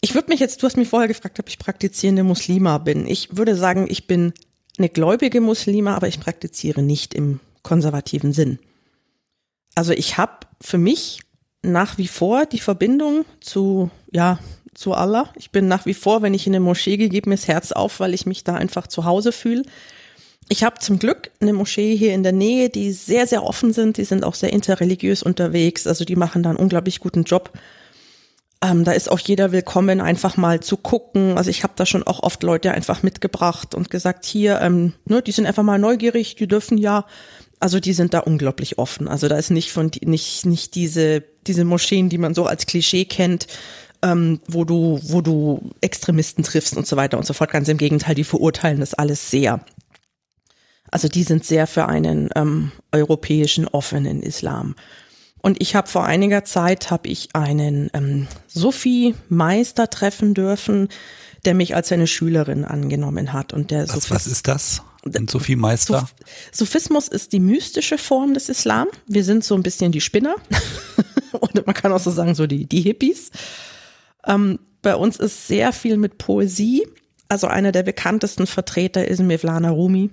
ich 0.00 0.14
würde 0.14 0.28
mich 0.30 0.40
jetzt, 0.40 0.62
du 0.62 0.66
hast 0.66 0.76
mich 0.76 0.88
vorher 0.88 1.08
gefragt, 1.08 1.38
ob 1.40 1.48
ich 1.48 1.58
praktizierende 1.58 2.22
Muslima 2.22 2.78
bin. 2.78 3.06
Ich 3.06 3.36
würde 3.36 3.56
sagen, 3.56 3.86
ich 3.88 4.06
bin 4.06 4.32
eine 4.78 4.88
gläubige 4.88 5.40
Muslima, 5.40 5.94
aber 5.94 6.08
ich 6.08 6.20
praktiziere 6.20 6.82
nicht 6.82 7.14
im 7.14 7.40
konservativen 7.62 8.32
Sinn. 8.32 8.58
Also 9.74 9.92
ich 9.92 10.16
habe 10.16 10.46
für 10.60 10.78
mich 10.78 11.20
nach 11.62 11.98
wie 11.98 12.08
vor 12.08 12.46
die 12.46 12.60
Verbindung 12.60 13.24
zu, 13.40 13.90
ja, 14.16 14.38
zu 14.72 14.94
Allah. 14.94 15.30
Ich 15.36 15.50
bin 15.50 15.68
nach 15.68 15.84
wie 15.84 15.92
vor, 15.92 16.22
wenn 16.22 16.32
ich 16.32 16.46
in 16.46 16.54
eine 16.54 16.64
Moschee 16.64 16.96
gehe, 16.96 17.10
gebe 17.10 17.28
mir 17.28 17.36
das 17.36 17.48
Herz 17.48 17.70
auf, 17.72 18.00
weil 18.00 18.14
ich 18.14 18.24
mich 18.24 18.44
da 18.44 18.54
einfach 18.54 18.86
zu 18.86 19.04
Hause 19.04 19.30
fühle. 19.30 19.62
Ich 20.48 20.64
habe 20.64 20.78
zum 20.78 20.98
Glück 20.98 21.30
eine 21.40 21.52
Moschee 21.52 21.96
hier 21.96 22.14
in 22.14 22.22
der 22.22 22.32
Nähe, 22.32 22.70
die 22.70 22.92
sehr, 22.92 23.26
sehr 23.26 23.42
offen 23.42 23.74
sind. 23.74 23.98
Die 23.98 24.04
sind 24.04 24.24
auch 24.24 24.34
sehr 24.34 24.54
interreligiös 24.54 25.22
unterwegs. 25.22 25.86
Also 25.86 26.06
die 26.06 26.16
machen 26.16 26.42
da 26.42 26.50
einen 26.50 26.58
unglaublich 26.58 27.00
guten 27.00 27.24
Job. 27.24 27.52
Ähm, 28.62 28.84
da 28.84 28.92
ist 28.92 29.10
auch 29.10 29.18
jeder 29.18 29.52
willkommen, 29.52 30.00
einfach 30.00 30.38
mal 30.38 30.60
zu 30.60 30.78
gucken. 30.78 31.36
Also 31.36 31.50
ich 31.50 31.62
habe 31.62 31.74
da 31.76 31.84
schon 31.84 32.04
auch 32.04 32.22
oft 32.22 32.42
Leute 32.42 32.72
einfach 32.72 33.02
mitgebracht 33.02 33.74
und 33.74 33.90
gesagt, 33.90 34.24
hier, 34.24 34.60
ähm, 34.62 34.94
ne, 35.04 35.20
die 35.20 35.32
sind 35.32 35.44
einfach 35.44 35.62
mal 35.62 35.78
neugierig, 35.78 36.36
die 36.36 36.48
dürfen 36.48 36.78
ja. 36.78 37.04
Also 37.60 37.80
die 37.80 37.92
sind 37.92 38.14
da 38.14 38.20
unglaublich 38.20 38.78
offen. 38.78 39.08
Also 39.08 39.28
da 39.28 39.36
ist 39.36 39.50
nicht 39.50 39.72
von 39.72 39.90
nicht 40.02 40.46
nicht 40.46 40.74
diese 40.74 41.22
diese 41.46 41.64
Moscheen, 41.64 42.08
die 42.08 42.18
man 42.18 42.34
so 42.34 42.46
als 42.46 42.66
Klischee 42.66 43.04
kennt, 43.04 43.46
ähm, 44.02 44.40
wo 44.46 44.64
du, 44.64 45.00
wo 45.02 45.20
du 45.20 45.70
Extremisten 45.80 46.44
triffst 46.44 46.76
und 46.76 46.86
so 46.86 46.96
weiter 46.96 47.18
und 47.18 47.26
so 47.26 47.34
fort. 47.34 47.50
Ganz 47.50 47.68
im 47.68 47.78
Gegenteil, 47.78 48.14
die 48.14 48.24
verurteilen 48.24 48.80
das 48.80 48.94
alles 48.94 49.30
sehr. 49.30 49.64
Also 50.90 51.08
die 51.08 51.24
sind 51.24 51.44
sehr 51.44 51.66
für 51.66 51.86
einen 51.86 52.30
ähm, 52.34 52.72
europäischen 52.92 53.66
offenen 53.68 54.22
Islam. 54.22 54.74
Und 55.42 55.60
ich 55.60 55.76
habe 55.76 55.88
vor 55.88 56.04
einiger 56.04 56.44
Zeit 56.44 56.90
habe 56.90 57.08
ich 57.08 57.28
einen 57.34 57.90
ähm, 57.92 58.26
Sufi-Meister 58.48 59.90
treffen 59.90 60.34
dürfen, 60.34 60.88
der 61.44 61.54
mich 61.54 61.76
als 61.76 61.88
seine 61.88 62.06
Schülerin 62.06 62.64
angenommen 62.64 63.32
hat. 63.32 63.52
Und 63.52 63.70
der 63.70 63.88
was, 63.88 64.10
was 64.10 64.26
ist 64.26 64.48
das? 64.48 64.82
Ein 65.04 65.28
Sufi-Meister? 65.28 66.08
Sufismus 66.50 67.06
ist 67.06 67.32
die 67.32 67.38
mystische 67.38 67.98
Form 67.98 68.34
des 68.34 68.48
Islam. 68.48 68.88
Wir 69.06 69.22
sind 69.22 69.44
so 69.44 69.54
ein 69.54 69.62
bisschen 69.62 69.92
die 69.92 70.00
Spinner. 70.00 70.34
Und 71.32 71.64
man 71.66 71.74
kann 71.74 71.92
auch 71.92 72.00
so 72.00 72.10
sagen, 72.10 72.34
so 72.34 72.46
die, 72.46 72.66
die 72.66 72.80
Hippies. 72.80 73.30
Ähm, 74.26 74.58
bei 74.82 74.94
uns 74.94 75.16
ist 75.16 75.46
sehr 75.48 75.72
viel 75.72 75.96
mit 75.96 76.18
Poesie. 76.18 76.86
Also 77.28 77.46
einer 77.46 77.72
der 77.72 77.82
bekanntesten 77.82 78.46
Vertreter 78.46 79.06
ist 79.06 79.20
Mevlana 79.20 79.70
Rumi, 79.70 80.10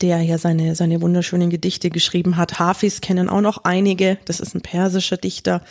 der 0.00 0.22
ja 0.22 0.38
seine, 0.38 0.74
seine 0.76 1.00
wunderschönen 1.00 1.50
Gedichte 1.50 1.90
geschrieben 1.90 2.36
hat. 2.36 2.58
Hafis 2.58 3.00
kennen 3.00 3.28
auch 3.28 3.40
noch 3.40 3.64
einige. 3.64 4.18
Das 4.24 4.40
ist 4.40 4.54
ein 4.54 4.60
persischer 4.60 5.16
Dichter. 5.16 5.62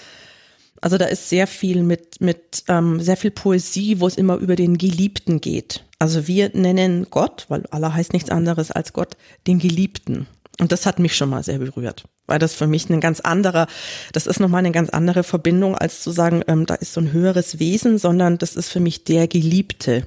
Also 0.81 0.97
da 0.97 1.05
ist 1.05 1.29
sehr 1.29 1.47
viel 1.47 1.83
mit, 1.83 2.21
mit 2.21 2.63
ähm, 2.67 2.99
sehr 3.01 3.17
viel 3.17 3.31
Poesie, 3.31 3.99
wo 3.99 4.07
es 4.07 4.15
immer 4.15 4.35
über 4.37 4.55
den 4.55 4.77
Geliebten 4.77 5.41
geht. 5.41 5.83
Also 5.99 6.27
wir 6.27 6.51
nennen 6.53 7.07
Gott, 7.09 7.45
weil 7.49 7.65
Allah 7.71 7.93
heißt 7.93 8.13
nichts 8.13 8.29
anderes 8.29 8.71
als 8.71 8.93
Gott, 8.93 9.17
den 9.47 9.59
Geliebten. 9.59 10.27
Und 10.59 10.73
das 10.73 10.85
hat 10.85 10.99
mich 10.99 11.15
schon 11.15 11.29
mal 11.29 11.41
sehr 11.41 11.57
berührt, 11.57 12.03
weil 12.27 12.37
das 12.37 12.53
für 12.53 12.67
mich 12.67 12.89
ein 12.89 12.99
ganz 12.99 13.21
anderer, 13.21 13.67
das 14.11 14.27
ist 14.27 14.41
nochmal 14.41 14.59
eine 14.59 14.71
ganz 14.71 14.89
andere 14.89 15.23
Verbindung, 15.23 15.75
als 15.75 16.03
zu 16.03 16.11
sagen, 16.11 16.43
ähm, 16.47 16.65
da 16.65 16.75
ist 16.75 16.93
so 16.93 16.99
ein 16.99 17.13
höheres 17.13 17.59
Wesen, 17.59 17.97
sondern 17.97 18.37
das 18.37 18.57
ist 18.57 18.69
für 18.69 18.81
mich 18.81 19.05
der 19.05 19.29
Geliebte. 19.29 20.05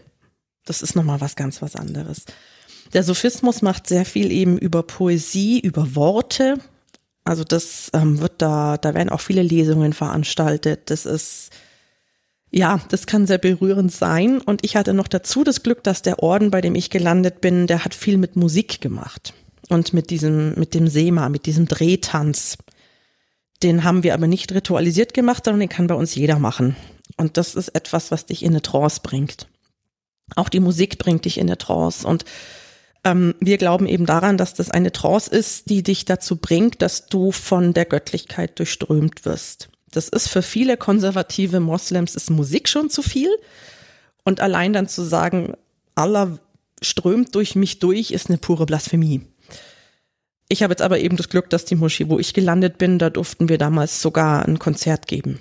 Das 0.67 0.83
ist 0.83 0.95
nochmal 0.95 1.23
was 1.23 1.37
ganz 1.37 1.63
was 1.63 1.75
anderes. 1.75 2.27
Der 2.93 3.03
Sophismus 3.03 3.63
macht 3.63 3.87
sehr 3.87 4.05
viel 4.05 4.31
eben 4.31 4.59
über 4.59 4.83
Poesie, 4.83 5.59
über 5.59 5.95
Worte. 5.95 6.59
Also 7.25 7.45
das 7.45 7.91
ähm, 7.95 8.21
wird 8.21 8.43
da, 8.43 8.77
da 8.77 8.93
werden 8.93 9.09
auch 9.09 9.21
viele 9.21 9.43
Lesungen 9.43 9.95
veranstaltet. 9.95 10.91
Das 10.91 11.07
ist, 11.07 11.49
ja, 12.51 12.79
das 12.91 13.07
kann 13.07 13.27
sehr 13.27 13.39
berührend 13.39 13.91
sein. 13.91 14.39
Und 14.43 14.63
ich 14.67 14.77
hatte 14.77 14.93
noch 14.93 15.09
dazu 15.09 15.45
das 15.45 15.63
Glück, 15.63 15.83
dass 15.83 16.03
der 16.03 16.23
Orden, 16.23 16.51
bei 16.51 16.61
dem 16.61 16.75
ich 16.75 16.91
gelandet 16.91 17.41
bin, 17.41 17.67
der 17.67 17.87
hat 17.87 17.95
viel 17.95 18.19
mit 18.19 18.37
Musik 18.37 18.83
gemacht 18.83 19.33
und 19.73 19.93
mit 19.93 20.11
diesem, 20.11 20.55
mit 20.59 20.75
dem 20.75 20.89
Sema, 20.89 21.29
mit 21.29 21.47
diesem 21.47 21.67
Drehtanz. 21.67 22.59
Den 23.63 23.85
haben 23.85 24.03
wir 24.03 24.15
aber 24.15 24.27
nicht 24.27 24.53
ritualisiert 24.53 25.15
gemacht, 25.15 25.45
sondern 25.45 25.61
den 25.61 25.69
kann 25.69 25.87
bei 25.87 25.95
uns 25.95 26.15
jeder 26.15 26.39
machen. 26.39 26.77
Und 27.17 27.37
das 27.37 27.55
ist 27.55 27.69
etwas, 27.69 28.11
was 28.11 28.27
dich 28.27 28.43
in 28.43 28.53
eine 28.53 28.63
Trance 28.63 29.01
bringt. 29.03 29.47
Auch 30.37 30.49
die 30.49 30.61
Musik 30.61 30.99
bringt 30.99 31.25
dich 31.25 31.39
in 31.39 31.49
eine 31.49 31.59
Trance. 31.59 32.07
Und 32.07 32.25
ähm, 33.05 33.35
wir 33.41 33.59
glauben 33.59 33.87
eben 33.87 34.07
daran, 34.07 34.37
dass 34.37 34.55
das 34.55 34.71
eine 34.71 34.93
Trance 34.93 35.31
ist, 35.31 35.69
die 35.69 35.83
dich 35.83 36.05
dazu 36.05 36.37
bringt, 36.37 36.83
dass 36.83 37.07
du 37.07 37.33
von 37.33 37.75
der 37.75 37.85
Göttlichkeit 37.85 38.59
durchströmt 38.59 39.25
wirst. 39.25 39.69
Das 39.91 40.09
ist 40.09 40.29
für 40.29 40.43
viele 40.43 40.77
konservative 40.77 41.61
Moslems 41.61 42.15
ist 42.15 42.31
Musik 42.31 42.69
schon 42.69 42.89
zu 42.89 43.03
viel. 43.03 43.31
Und 44.25 44.41
allein 44.41 44.73
dann 44.73 44.89
zu 44.89 45.03
sagen, 45.03 45.55
Allah 45.95 46.39
strömt 46.81 47.35
durch 47.35 47.55
mich 47.55 47.79
durch, 47.79 48.11
ist 48.11 48.29
eine 48.29 48.39
pure 48.39 48.67
Blasphemie. 48.67 49.23
Ich 50.53 50.63
habe 50.63 50.73
jetzt 50.73 50.83
aber 50.83 50.99
eben 50.99 51.17
das 51.17 51.31
Glück, 51.31 51.49
dass 51.49 51.65
die 51.65 51.77
Moschee, 51.77 52.11
wo 52.11 52.19
ich 52.19 52.35
gelandet 52.35 52.77
bin, 52.77 52.99
da 52.99 53.09
durften 53.09 53.49
wir 53.49 53.57
damals 53.57 54.03
sogar 54.03 54.47
ein 54.47 54.59
Konzert 54.59 55.09
geben. 55.09 55.39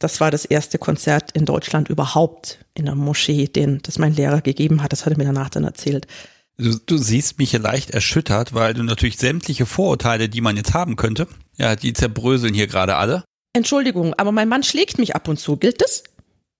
Das 0.00 0.20
war 0.20 0.32
das 0.32 0.44
erste 0.44 0.76
Konzert 0.76 1.30
in 1.34 1.44
Deutschland 1.44 1.88
überhaupt 1.88 2.58
in 2.74 2.86
der 2.86 2.96
Moschee, 2.96 3.46
den 3.46 3.78
das 3.82 4.00
mein 4.00 4.12
Lehrer 4.12 4.40
gegeben 4.40 4.82
hat. 4.82 4.90
Das 4.90 5.06
hat 5.06 5.12
er 5.12 5.18
mir 5.18 5.24
danach 5.24 5.50
dann 5.50 5.62
erzählt. 5.62 6.08
Du, 6.56 6.76
du 6.84 6.98
siehst 6.98 7.38
mich 7.38 7.52
hier 7.52 7.60
leicht 7.60 7.92
erschüttert, 7.92 8.52
weil 8.52 8.74
du 8.74 8.82
natürlich 8.82 9.18
sämtliche 9.18 9.66
Vorurteile, 9.66 10.28
die 10.28 10.40
man 10.40 10.56
jetzt 10.56 10.74
haben 10.74 10.96
könnte, 10.96 11.28
ja, 11.56 11.76
die 11.76 11.92
zerbröseln 11.92 12.52
hier 12.52 12.66
gerade 12.66 12.96
alle. 12.96 13.22
Entschuldigung, 13.52 14.14
aber 14.14 14.32
mein 14.32 14.48
Mann 14.48 14.64
schlägt 14.64 14.98
mich 14.98 15.14
ab 15.14 15.28
und 15.28 15.38
zu. 15.38 15.58
Gilt 15.58 15.80
das? 15.80 16.02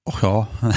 Ach 0.07 0.23
ja. 0.23 0.49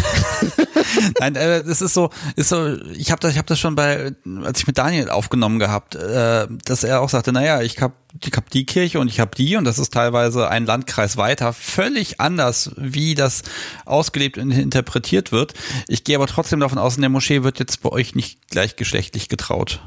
Nein, 1.20 1.36
äh, 1.36 1.64
das 1.64 1.82
ist 1.82 1.94
so, 1.94 2.10
ist 2.36 2.50
so, 2.50 2.76
ich 2.92 3.10
habe 3.10 3.20
das, 3.22 3.32
ich 3.32 3.38
habe 3.38 3.48
das 3.48 3.60
schon 3.60 3.76
bei, 3.76 4.14
als 4.44 4.60
ich 4.60 4.68
mit 4.68 4.78
Daniel 4.78 5.10
aufgenommen 5.10 5.60
gehabt, 5.60 5.96
äh, 5.96 6.48
dass 6.66 6.84
er 6.84 7.02
auch 7.02 7.10
sagte, 7.10 7.32
naja, 7.32 7.62
ich 7.62 7.82
habe 7.82 7.94
ich 8.22 8.34
hab 8.36 8.50
die 8.50 8.66
Kirche 8.66 9.00
und 9.00 9.08
ich 9.08 9.20
habe 9.20 9.36
die 9.36 9.56
und 9.56 9.64
das 9.64 9.80
ist 9.80 9.94
teilweise 9.94 10.50
ein 10.50 10.66
Landkreis 10.66 11.18
weiter, 11.18 11.54
völlig 11.54 12.20
anders, 12.20 12.72
wie 12.76 13.16
das 13.16 13.44
ausgelebt 13.86 14.38
und 14.38 14.52
interpretiert 14.52 15.32
wird. 15.32 15.54
Ich 15.88 16.04
gehe 16.04 16.16
aber 16.16 16.28
trotzdem 16.28 16.60
davon 16.60 16.78
aus, 16.78 16.96
in 16.96 17.02
der 17.02 17.10
Moschee 17.10 17.44
wird 17.44 17.60
jetzt 17.60 17.82
bei 17.82 17.90
euch 17.90 18.16
nicht 18.16 18.50
gleichgeschlechtlich 18.50 19.30
getraut. 19.30 19.82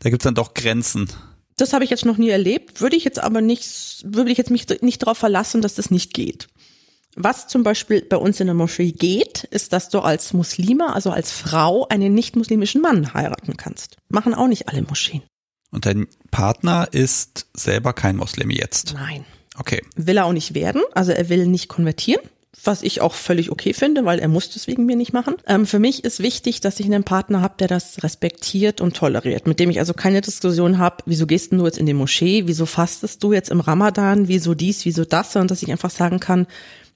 Da 0.00 0.10
gibt's 0.10 0.24
dann 0.24 0.34
doch 0.34 0.52
Grenzen. 0.52 1.08
Das 1.56 1.72
habe 1.72 1.84
ich 1.84 1.90
jetzt 1.90 2.04
noch 2.04 2.16
nie 2.16 2.30
erlebt, 2.30 2.80
würde 2.80 2.96
ich 2.96 3.04
jetzt 3.04 3.20
aber 3.20 3.40
nicht, 3.40 4.02
würde 4.04 4.32
ich 4.32 4.38
jetzt 4.38 4.50
mich 4.50 4.66
nicht 4.80 5.02
darauf 5.02 5.18
verlassen, 5.18 5.62
dass 5.62 5.74
das 5.74 5.90
nicht 5.90 6.12
geht. 6.12 6.48
Was 7.14 7.46
zum 7.46 7.62
Beispiel 7.62 8.02
bei 8.02 8.16
uns 8.16 8.40
in 8.40 8.46
der 8.46 8.54
Moschee 8.54 8.92
geht, 8.92 9.44
ist, 9.44 9.72
dass 9.72 9.90
du 9.90 10.00
als 10.00 10.32
Muslima, 10.32 10.92
also 10.92 11.10
als 11.10 11.30
Frau, 11.30 11.86
einen 11.88 12.14
nicht-muslimischen 12.14 12.80
Mann 12.80 13.12
heiraten 13.12 13.56
kannst. 13.56 13.96
Machen 14.08 14.34
auch 14.34 14.48
nicht 14.48 14.68
alle 14.68 14.82
Moscheen. 14.82 15.22
Und 15.70 15.86
dein 15.86 16.06
Partner 16.30 16.88
ist 16.90 17.46
selber 17.54 17.92
kein 17.92 18.16
Muslim 18.16 18.50
jetzt? 18.50 18.94
Nein. 18.94 19.24
Okay. 19.58 19.82
Will 19.96 20.16
er 20.16 20.24
auch 20.24 20.32
nicht 20.32 20.54
werden, 20.54 20.82
also 20.94 21.12
er 21.12 21.28
will 21.28 21.46
nicht 21.46 21.68
konvertieren 21.68 22.20
was 22.64 22.82
ich 22.82 23.00
auch 23.00 23.14
völlig 23.14 23.50
okay 23.50 23.72
finde, 23.72 24.04
weil 24.04 24.18
er 24.18 24.28
muss 24.28 24.50
das 24.50 24.66
wegen 24.66 24.84
mir 24.84 24.96
nicht 24.96 25.12
machen. 25.12 25.36
Ähm, 25.46 25.66
für 25.66 25.78
mich 25.78 26.04
ist 26.04 26.20
wichtig, 26.20 26.60
dass 26.60 26.80
ich 26.80 26.86
einen 26.86 27.04
Partner 27.04 27.40
habe, 27.40 27.54
der 27.58 27.68
das 27.68 28.02
respektiert 28.02 28.80
und 28.80 28.94
toleriert, 28.94 29.46
mit 29.46 29.58
dem 29.58 29.70
ich 29.70 29.78
also 29.78 29.94
keine 29.94 30.20
Diskussion 30.20 30.78
habe, 30.78 30.98
wieso 31.06 31.26
gehst 31.26 31.52
du 31.52 31.64
jetzt 31.64 31.78
in 31.78 31.86
die 31.86 31.94
Moschee, 31.94 32.42
wieso 32.46 32.66
fastest 32.66 33.22
du 33.22 33.32
jetzt 33.32 33.50
im 33.50 33.60
Ramadan, 33.60 34.28
wieso 34.28 34.54
dies, 34.54 34.84
wieso 34.84 35.04
das, 35.04 35.32
sondern 35.32 35.48
dass 35.48 35.62
ich 35.62 35.72
einfach 35.72 35.90
sagen 35.90 36.20
kann, 36.20 36.46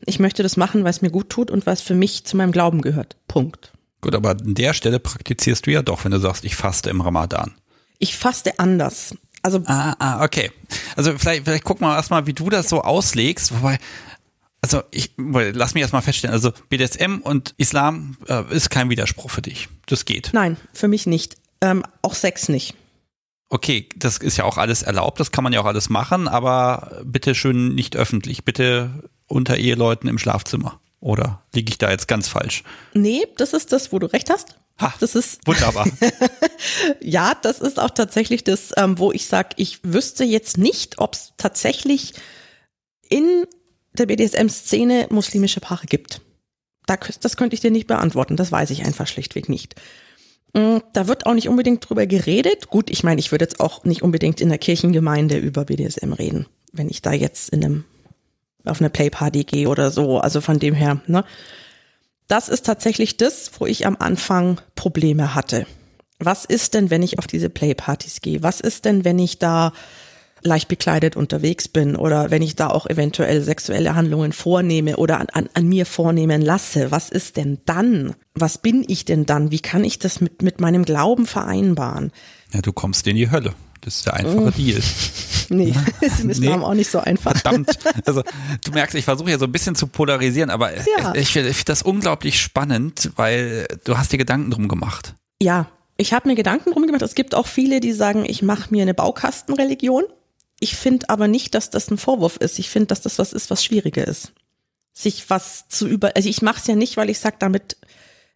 ich 0.04 0.18
möchte 0.18 0.42
das 0.42 0.56
machen, 0.56 0.86
es 0.86 1.02
mir 1.02 1.10
gut 1.10 1.30
tut 1.30 1.50
und 1.50 1.66
was 1.66 1.80
für 1.80 1.94
mich 1.94 2.24
zu 2.24 2.36
meinem 2.36 2.52
Glauben 2.52 2.82
gehört. 2.82 3.16
Punkt. 3.28 3.72
Gut, 4.00 4.14
aber 4.14 4.30
an 4.30 4.54
der 4.54 4.74
Stelle 4.74 5.00
praktizierst 5.00 5.66
du 5.66 5.72
ja 5.72 5.82
doch, 5.82 6.04
wenn 6.04 6.12
du 6.12 6.20
sagst, 6.20 6.44
ich 6.44 6.54
faste 6.54 6.90
im 6.90 7.00
Ramadan. 7.00 7.54
Ich 7.98 8.16
faste 8.16 8.58
anders. 8.58 9.14
Also 9.42 9.62
ah, 9.66 9.94
ah, 9.98 10.24
okay. 10.24 10.50
Also 10.96 11.16
vielleicht, 11.16 11.44
vielleicht 11.44 11.64
guck 11.64 11.80
mal 11.80 11.96
erstmal, 11.96 12.26
wie 12.26 12.32
du 12.32 12.50
das 12.50 12.68
so 12.68 12.82
auslegst, 12.82 13.52
wobei 13.54 13.78
also 14.62 14.82
ich 14.90 15.12
lass 15.16 15.74
mich 15.74 15.82
erstmal 15.82 16.02
feststellen, 16.02 16.34
also 16.34 16.50
BDSM 16.68 17.18
und 17.22 17.54
Islam 17.56 18.16
äh, 18.26 18.42
ist 18.52 18.70
kein 18.70 18.90
Widerspruch 18.90 19.30
für 19.30 19.42
dich. 19.42 19.68
Das 19.86 20.04
geht. 20.04 20.30
Nein, 20.32 20.56
für 20.72 20.88
mich 20.88 21.06
nicht. 21.06 21.36
Ähm, 21.60 21.84
auch 22.02 22.14
Sex 22.14 22.48
nicht. 22.48 22.74
Okay, 23.48 23.88
das 23.94 24.18
ist 24.18 24.36
ja 24.36 24.44
auch 24.44 24.58
alles 24.58 24.82
erlaubt, 24.82 25.20
das 25.20 25.30
kann 25.30 25.44
man 25.44 25.52
ja 25.52 25.60
auch 25.60 25.66
alles 25.66 25.88
machen, 25.88 26.26
aber 26.26 27.02
bitte 27.04 27.36
schön 27.36 27.76
nicht 27.76 27.94
öffentlich, 27.94 28.44
bitte 28.44 29.08
unter 29.26 29.56
Eheleuten 29.56 30.08
im 30.08 30.18
Schlafzimmer. 30.18 30.80
Oder 31.00 31.42
liege 31.54 31.70
ich 31.70 31.78
da 31.78 31.90
jetzt 31.90 32.08
ganz 32.08 32.28
falsch? 32.28 32.64
Nee, 32.94 33.26
das 33.36 33.52
ist 33.52 33.72
das, 33.72 33.92
wo 33.92 33.98
du 33.98 34.06
recht 34.06 34.30
hast. 34.30 34.56
Ha, 34.80 34.92
das 35.00 35.14
ist 35.14 35.40
wunderbar. 35.46 35.86
ja, 37.00 37.34
das 37.42 37.60
ist 37.60 37.78
auch 37.78 37.90
tatsächlich 37.90 38.44
das, 38.44 38.72
ähm, 38.76 38.98
wo 38.98 39.12
ich 39.12 39.26
sage, 39.26 39.50
ich 39.56 39.80
wüsste 39.82 40.24
jetzt 40.24 40.58
nicht, 40.58 40.98
ob 40.98 41.14
es 41.14 41.32
tatsächlich 41.36 42.14
in 43.08 43.46
der 43.92 44.06
BDSM-Szene 44.06 45.06
muslimische 45.10 45.60
Paare 45.60 45.86
gibt. 45.86 46.20
Das 47.20 47.36
könnte 47.36 47.54
ich 47.54 47.60
dir 47.60 47.70
nicht 47.70 47.86
beantworten, 47.86 48.36
das 48.36 48.52
weiß 48.52 48.70
ich 48.70 48.84
einfach 48.84 49.08
schlichtweg 49.08 49.48
nicht. 49.48 49.74
Mm, 50.52 50.78
da 50.92 51.08
wird 51.08 51.26
auch 51.26 51.34
nicht 51.34 51.48
unbedingt 51.48 51.88
drüber 51.88 52.06
geredet. 52.06 52.68
Gut, 52.68 52.90
ich 52.90 53.02
meine, 53.02 53.20
ich 53.20 53.32
würde 53.32 53.44
jetzt 53.44 53.60
auch 53.60 53.84
nicht 53.84 54.02
unbedingt 54.02 54.40
in 54.40 54.48
der 54.48 54.58
Kirchengemeinde 54.58 55.36
über 55.36 55.64
BDSM 55.64 56.12
reden, 56.12 56.46
wenn 56.72 56.88
ich 56.88 57.02
da 57.02 57.12
jetzt 57.12 57.50
in 57.50 57.64
einem, 57.64 57.84
auf 58.68 58.80
eine 58.80 58.90
Playparty 58.90 59.44
gehe 59.44 59.68
oder 59.68 59.90
so. 59.90 60.18
Also 60.18 60.40
von 60.40 60.58
dem 60.58 60.74
her, 60.74 61.00
ne? 61.06 61.24
Das 62.28 62.48
ist 62.48 62.66
tatsächlich 62.66 63.16
das, 63.16 63.52
wo 63.58 63.66
ich 63.66 63.86
am 63.86 63.96
Anfang 64.00 64.60
Probleme 64.74 65.34
hatte. 65.34 65.66
Was 66.18 66.44
ist 66.44 66.74
denn, 66.74 66.90
wenn 66.90 67.02
ich 67.02 67.18
auf 67.18 67.26
diese 67.26 67.50
Playpartys 67.50 68.20
gehe? 68.20 68.42
Was 68.42 68.60
ist 68.60 68.84
denn, 68.84 69.04
wenn 69.04 69.18
ich 69.18 69.38
da 69.38 69.72
leicht 70.42 70.68
bekleidet 70.68 71.16
unterwegs 71.16 71.68
bin 71.68 71.96
oder 71.96 72.30
wenn 72.30 72.42
ich 72.42 72.56
da 72.56 72.68
auch 72.68 72.86
eventuell 72.86 73.42
sexuelle 73.42 73.94
Handlungen 73.94 74.32
vornehme 74.32 74.96
oder 74.96 75.20
an, 75.20 75.26
an, 75.32 75.48
an 75.54 75.66
mir 75.66 75.86
vornehmen 75.86 76.42
lasse, 76.42 76.90
was 76.90 77.10
ist 77.10 77.36
denn 77.36 77.58
dann? 77.66 78.14
Was 78.34 78.58
bin 78.58 78.84
ich 78.86 79.04
denn 79.04 79.26
dann? 79.26 79.50
Wie 79.50 79.60
kann 79.60 79.84
ich 79.84 79.98
das 79.98 80.20
mit, 80.20 80.42
mit 80.42 80.60
meinem 80.60 80.84
Glauben 80.84 81.26
vereinbaren? 81.26 82.12
Ja, 82.52 82.60
du 82.62 82.72
kommst 82.72 83.06
in 83.06 83.16
die 83.16 83.30
Hölle. 83.30 83.54
Das 83.86 83.98
ist 83.98 84.06
der 84.06 84.14
einfache. 84.14 84.52
Deal. 84.52 84.80
Nee, 85.48 85.72
das 86.00 86.18
ist 86.24 86.40
nee. 86.40 86.48
auch 86.48 86.74
nicht 86.74 86.90
so 86.90 86.98
einfach. 86.98 87.30
Verdammt. 87.30 87.78
Also 88.04 88.24
du 88.64 88.72
merkst, 88.72 88.96
ich 88.96 89.04
versuche 89.04 89.30
ja 89.30 89.38
so 89.38 89.44
ein 89.44 89.52
bisschen 89.52 89.76
zu 89.76 89.86
polarisieren, 89.86 90.50
aber 90.50 90.74
ja. 90.74 91.14
ich, 91.14 91.36
ich 91.36 91.56
finde 91.56 91.64
das 91.66 91.82
unglaublich 91.82 92.40
spannend, 92.40 93.12
weil 93.14 93.68
du 93.84 93.96
hast 93.96 94.10
dir 94.10 94.16
Gedanken 94.16 94.50
drum 94.50 94.66
gemacht. 94.66 95.14
Ja, 95.40 95.68
ich 95.98 96.12
habe 96.12 96.28
mir 96.28 96.34
Gedanken 96.34 96.72
drum 96.72 96.84
gemacht. 96.84 97.02
Es 97.02 97.14
gibt 97.14 97.36
auch 97.36 97.46
viele, 97.46 97.78
die 97.78 97.92
sagen, 97.92 98.24
ich 98.26 98.42
mache 98.42 98.72
mir 98.72 98.82
eine 98.82 98.92
Baukastenreligion. 98.92 100.02
Ich 100.58 100.74
finde 100.74 101.08
aber 101.10 101.28
nicht, 101.28 101.54
dass 101.54 101.70
das 101.70 101.92
ein 101.92 101.98
Vorwurf 101.98 102.38
ist. 102.38 102.58
Ich 102.58 102.68
finde, 102.68 102.86
dass 102.88 103.02
das 103.02 103.20
was 103.20 103.32
ist, 103.32 103.48
was 103.48 103.64
schwieriger 103.64 104.04
ist. 104.04 104.32
Sich 104.94 105.30
was 105.30 105.68
zu 105.68 105.86
über, 105.86 106.10
also 106.16 106.28
ich 106.28 106.42
mache 106.42 106.58
es 106.58 106.66
ja 106.66 106.74
nicht, 106.74 106.96
weil 106.96 107.08
ich 107.08 107.20
sage, 107.20 107.36
damit, 107.38 107.76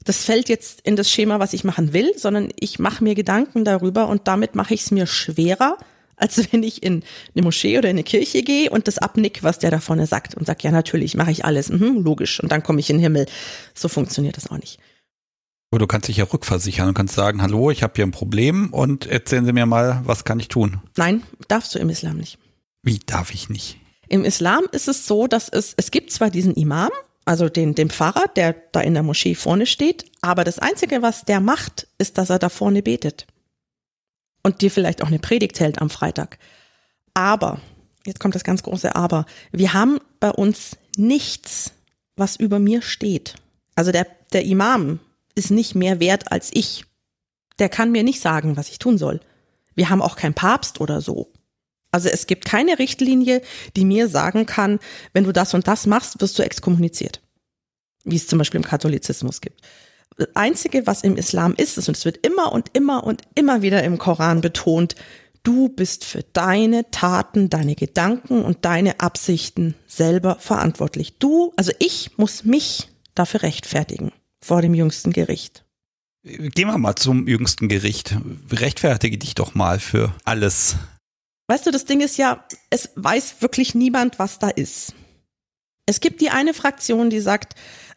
das 0.04 0.24
fällt 0.24 0.48
jetzt 0.48 0.80
in 0.82 0.96
das 0.96 1.10
Schema, 1.10 1.40
was 1.40 1.52
ich 1.52 1.64
machen 1.64 1.92
will, 1.92 2.12
sondern 2.16 2.48
ich 2.58 2.78
mache 2.78 3.04
mir 3.04 3.14
Gedanken 3.14 3.64
darüber 3.64 4.08
und 4.08 4.28
damit 4.28 4.54
mache 4.54 4.74
ich 4.74 4.82
es 4.82 4.90
mir 4.90 5.06
schwerer, 5.06 5.76
als 6.16 6.38
wenn 6.52 6.62
ich 6.62 6.82
in 6.82 7.02
eine 7.34 7.42
Moschee 7.42 7.78
oder 7.78 7.88
in 7.90 7.96
eine 7.96 8.04
Kirche 8.04 8.42
gehe 8.42 8.70
und 8.70 8.88
das 8.88 8.98
abnick, 8.98 9.42
was 9.42 9.58
der 9.58 9.70
da 9.70 9.80
vorne 9.80 10.06
sagt 10.06 10.34
und 10.34 10.46
sag, 10.46 10.62
ja 10.62 10.70
natürlich, 10.70 11.16
mache 11.16 11.30
ich 11.30 11.44
alles, 11.44 11.70
mhm, 11.70 12.02
logisch, 12.02 12.40
und 12.40 12.50
dann 12.52 12.62
komme 12.62 12.80
ich 12.80 12.90
in 12.90 12.96
den 12.96 13.02
Himmel. 13.02 13.26
So 13.74 13.88
funktioniert 13.88 14.36
das 14.36 14.50
auch 14.50 14.58
nicht. 14.58 14.78
Aber 15.72 15.78
du 15.78 15.86
kannst 15.86 16.08
dich 16.08 16.16
ja 16.16 16.24
rückversichern 16.24 16.88
und 16.88 16.94
kannst 16.94 17.14
sagen, 17.14 17.42
hallo, 17.42 17.70
ich 17.70 17.84
habe 17.84 17.92
hier 17.94 18.04
ein 18.04 18.10
Problem 18.10 18.72
und 18.72 19.06
erzählen 19.06 19.44
Sie 19.44 19.52
mir 19.52 19.66
mal, 19.66 20.02
was 20.04 20.24
kann 20.24 20.40
ich 20.40 20.48
tun? 20.48 20.80
Nein, 20.96 21.22
darfst 21.46 21.74
du 21.74 21.78
im 21.78 21.90
Islam 21.90 22.16
nicht. 22.16 22.38
Wie 22.82 22.98
darf 22.98 23.32
ich 23.32 23.48
nicht? 23.48 23.78
Im 24.08 24.24
Islam 24.24 24.64
ist 24.72 24.88
es 24.88 25.06
so, 25.06 25.28
dass 25.28 25.48
es, 25.48 25.74
es 25.76 25.92
gibt 25.92 26.10
zwar 26.10 26.30
diesen 26.30 26.54
Imam, 26.54 26.90
also 27.30 27.48
den, 27.48 27.76
den 27.76 27.90
Pfarrer, 27.90 28.24
der 28.34 28.56
da 28.72 28.80
in 28.80 28.94
der 28.94 29.04
Moschee 29.04 29.36
vorne 29.36 29.64
steht, 29.64 30.04
aber 30.20 30.42
das 30.42 30.58
Einzige, 30.58 31.00
was 31.00 31.24
der 31.24 31.38
macht, 31.38 31.86
ist, 31.96 32.18
dass 32.18 32.28
er 32.28 32.40
da 32.40 32.48
vorne 32.48 32.82
betet. 32.82 33.28
Und 34.42 34.62
dir 34.62 34.70
vielleicht 34.72 35.00
auch 35.00 35.06
eine 35.06 35.20
Predigt 35.20 35.60
hält 35.60 35.80
am 35.80 35.90
Freitag. 35.90 36.40
Aber, 37.14 37.60
jetzt 38.04 38.18
kommt 38.18 38.34
das 38.34 38.42
ganz 38.42 38.64
große 38.64 38.96
Aber, 38.96 39.26
wir 39.52 39.74
haben 39.74 40.00
bei 40.18 40.32
uns 40.32 40.76
nichts, 40.96 41.70
was 42.16 42.34
über 42.34 42.58
mir 42.58 42.82
steht. 42.82 43.36
Also 43.76 43.92
der, 43.92 44.08
der 44.32 44.44
Imam, 44.44 44.98
ist 45.36 45.52
nicht 45.52 45.76
mehr 45.76 46.00
wert 46.00 46.32
als 46.32 46.50
ich. 46.52 46.84
Der 47.60 47.68
kann 47.68 47.92
mir 47.92 48.02
nicht 48.02 48.20
sagen, 48.20 48.56
was 48.56 48.70
ich 48.70 48.80
tun 48.80 48.98
soll. 48.98 49.20
Wir 49.76 49.88
haben 49.88 50.02
auch 50.02 50.16
keinen 50.16 50.34
Papst 50.34 50.80
oder 50.80 51.00
so. 51.00 51.30
Also 51.92 52.08
es 52.08 52.26
gibt 52.26 52.44
keine 52.44 52.78
Richtlinie, 52.78 53.42
die 53.76 53.84
mir 53.84 54.08
sagen 54.08 54.46
kann, 54.46 54.78
wenn 55.12 55.24
du 55.24 55.32
das 55.32 55.54
und 55.54 55.66
das 55.66 55.86
machst, 55.86 56.20
wirst 56.20 56.38
du 56.38 56.42
exkommuniziert. 56.42 57.20
Wie 58.04 58.16
es 58.16 58.26
zum 58.26 58.38
Beispiel 58.38 58.58
im 58.58 58.66
Katholizismus 58.66 59.40
gibt. 59.40 59.60
Das 60.16 60.28
Einzige, 60.34 60.86
was 60.86 61.02
im 61.02 61.16
Islam 61.16 61.54
ist, 61.56 61.78
ist, 61.78 61.88
und 61.88 61.96
es 61.96 62.04
wird 62.04 62.24
immer 62.26 62.52
und 62.52 62.70
immer 62.74 63.04
und 63.04 63.22
immer 63.34 63.62
wieder 63.62 63.82
im 63.82 63.98
Koran 63.98 64.40
betont, 64.40 64.94
du 65.42 65.68
bist 65.68 66.04
für 66.04 66.22
deine 66.32 66.90
Taten, 66.90 67.50
deine 67.50 67.74
Gedanken 67.74 68.42
und 68.44 68.64
deine 68.64 69.00
Absichten 69.00 69.74
selber 69.86 70.36
verantwortlich. 70.38 71.18
Du, 71.18 71.52
also 71.56 71.72
ich 71.78 72.18
muss 72.18 72.44
mich 72.44 72.88
dafür 73.14 73.42
rechtfertigen 73.42 74.12
vor 74.42 74.62
dem 74.62 74.74
jüngsten 74.74 75.12
Gericht. 75.12 75.64
Gehen 76.22 76.68
wir 76.68 76.76
mal 76.76 76.96
zum 76.96 77.26
jüngsten 77.26 77.68
Gericht. 77.68 78.16
Rechtfertige 78.50 79.16
dich 79.16 79.34
doch 79.34 79.54
mal 79.54 79.78
für 79.78 80.14
alles. 80.24 80.76
Weißt 81.50 81.66
du, 81.66 81.72
das 81.72 81.84
Ding 81.84 82.00
ist 82.00 82.16
ja, 82.16 82.44
es 82.70 82.90
weiß 82.94 83.42
wirklich 83.42 83.74
niemand, 83.74 84.20
was 84.20 84.38
da 84.38 84.50
ist. 84.50 84.94
Es 85.84 85.98
gibt 85.98 86.20
die 86.20 86.30
eine 86.30 86.54
Fraktion, 86.54 87.10
die 87.10 87.18
sagt, 87.18 87.54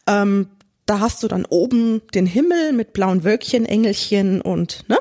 ähm, 0.07 0.47
da 0.87 0.99
hast 0.99 1.21
du 1.21 1.27
dann 1.27 1.45
oben 1.45 2.01
den 2.15 2.25
Himmel 2.25 2.73
mit 2.73 2.93
blauen 2.93 3.23
Wölkchen, 3.23 3.67
Engelchen 3.67 4.41
und, 4.41 4.89
ne? 4.89 4.97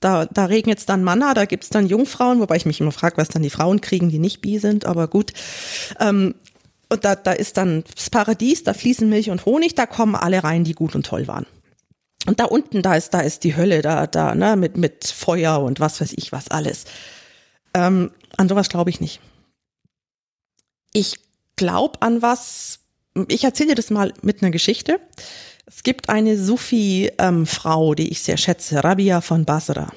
Da, 0.00 0.26
da 0.26 0.44
regnet 0.44 0.80
es 0.80 0.84
dann 0.84 1.02
Manna, 1.02 1.32
da 1.32 1.46
gibt's 1.46 1.70
dann 1.70 1.86
Jungfrauen, 1.86 2.40
wobei 2.40 2.56
ich 2.56 2.66
mich 2.66 2.78
immer 2.78 2.92
frage, 2.92 3.16
was 3.16 3.28
dann 3.28 3.42
die 3.42 3.48
Frauen 3.48 3.80
kriegen, 3.80 4.10
die 4.10 4.18
nicht 4.18 4.42
bi 4.42 4.58
sind, 4.58 4.84
aber 4.84 5.08
gut. 5.08 5.32
Ähm, 5.98 6.34
und 6.90 7.06
da, 7.06 7.16
da 7.16 7.32
ist 7.32 7.56
dann 7.56 7.84
das 7.94 8.10
Paradies, 8.10 8.64
da 8.64 8.74
fließen 8.74 9.08
Milch 9.08 9.30
und 9.30 9.46
Honig, 9.46 9.74
da 9.76 9.86
kommen 9.86 10.14
alle 10.14 10.44
rein, 10.44 10.64
die 10.64 10.74
gut 10.74 10.94
und 10.94 11.06
toll 11.06 11.26
waren. 11.26 11.46
Und 12.26 12.38
da 12.38 12.44
unten, 12.44 12.82
da 12.82 12.96
ist, 12.96 13.14
da 13.14 13.20
ist 13.20 13.44
die 13.44 13.56
Hölle, 13.56 13.80
da, 13.80 14.06
da, 14.06 14.34
ne, 14.34 14.56
mit, 14.56 14.76
mit 14.76 15.06
Feuer 15.06 15.58
und 15.60 15.80
was 15.80 16.02
weiß 16.02 16.12
ich, 16.18 16.32
was 16.32 16.50
alles. 16.50 16.84
Ähm, 17.74 18.10
an 18.36 18.48
sowas 18.48 18.68
glaube 18.68 18.90
ich 18.90 19.00
nicht. 19.00 19.20
Ich 20.92 21.16
glaube 21.56 22.00
an 22.02 22.22
was. 22.22 22.80
Ich 23.28 23.44
erzähle 23.44 23.70
dir 23.70 23.74
das 23.74 23.90
mal 23.90 24.12
mit 24.22 24.42
einer 24.42 24.50
Geschichte. 24.50 25.00
Es 25.66 25.82
gibt 25.82 26.08
eine 26.08 26.36
Sufi-Frau, 26.36 27.90
ähm, 27.90 27.96
die 27.96 28.08
ich 28.08 28.22
sehr 28.22 28.36
schätze, 28.36 28.82
Rabia 28.82 29.20
von 29.20 29.44
Basra. 29.44 29.92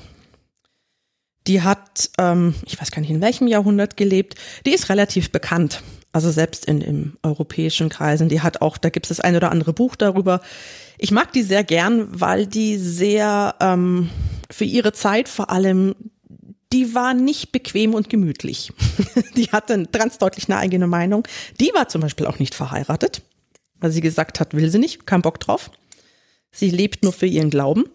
Die 1.47 1.61
hat, 1.61 2.09
ähm, 2.17 2.55
ich 2.65 2.79
weiß 2.79 2.91
gar 2.91 3.01
nicht 3.01 3.11
in 3.11 3.21
welchem 3.21 3.47
Jahrhundert 3.47 3.97
gelebt, 3.97 4.35
die 4.65 4.73
ist 4.73 4.89
relativ 4.89 5.31
bekannt. 5.31 5.81
Also 6.11 6.31
selbst 6.31 6.65
in, 6.65 6.81
in 6.81 7.17
europäischen 7.23 7.89
Kreisen. 7.89 8.29
Die 8.29 8.41
hat 8.41 8.61
auch, 8.61 8.77
da 8.77 8.89
gibt 8.89 9.05
es 9.05 9.09
das 9.09 9.19
ein 9.19 9.35
oder 9.35 9.51
andere 9.51 9.73
Buch 9.73 9.95
darüber. 9.95 10.39
Ich 10.97 11.11
mag 11.11 11.33
die 11.33 11.43
sehr 11.43 11.63
gern, 11.63 12.07
weil 12.09 12.47
die 12.47 12.77
sehr 12.77 13.55
ähm, 13.59 14.09
für 14.49 14.63
ihre 14.63 14.93
Zeit 14.93 15.27
vor 15.27 15.49
allem, 15.49 15.93
die 16.73 16.93
war 16.93 17.13
nicht 17.13 17.51
bequem 17.51 17.93
und 17.93 18.09
gemütlich. 18.09 18.73
die 19.35 19.45
hatte 19.51 19.85
ganz 19.91 20.17
deutlich 20.17 20.49
eine 20.49 20.57
eigene 20.57 20.87
Meinung. 20.87 21.27
Die 21.59 21.71
war 21.73 21.87
zum 21.87 22.01
Beispiel 22.01 22.25
auch 22.25 22.39
nicht 22.39 22.55
verheiratet, 22.55 23.21
weil 23.79 23.91
sie 23.91 24.01
gesagt 24.01 24.39
hat, 24.39 24.53
will 24.53 24.69
sie 24.69 24.79
nicht, 24.79 25.05
kein 25.05 25.21
Bock 25.21 25.39
drauf. 25.39 25.71
Sie 26.51 26.69
lebt 26.69 27.03
nur 27.03 27.13
für 27.13 27.27
ihren 27.27 27.49
Glauben. 27.49 27.85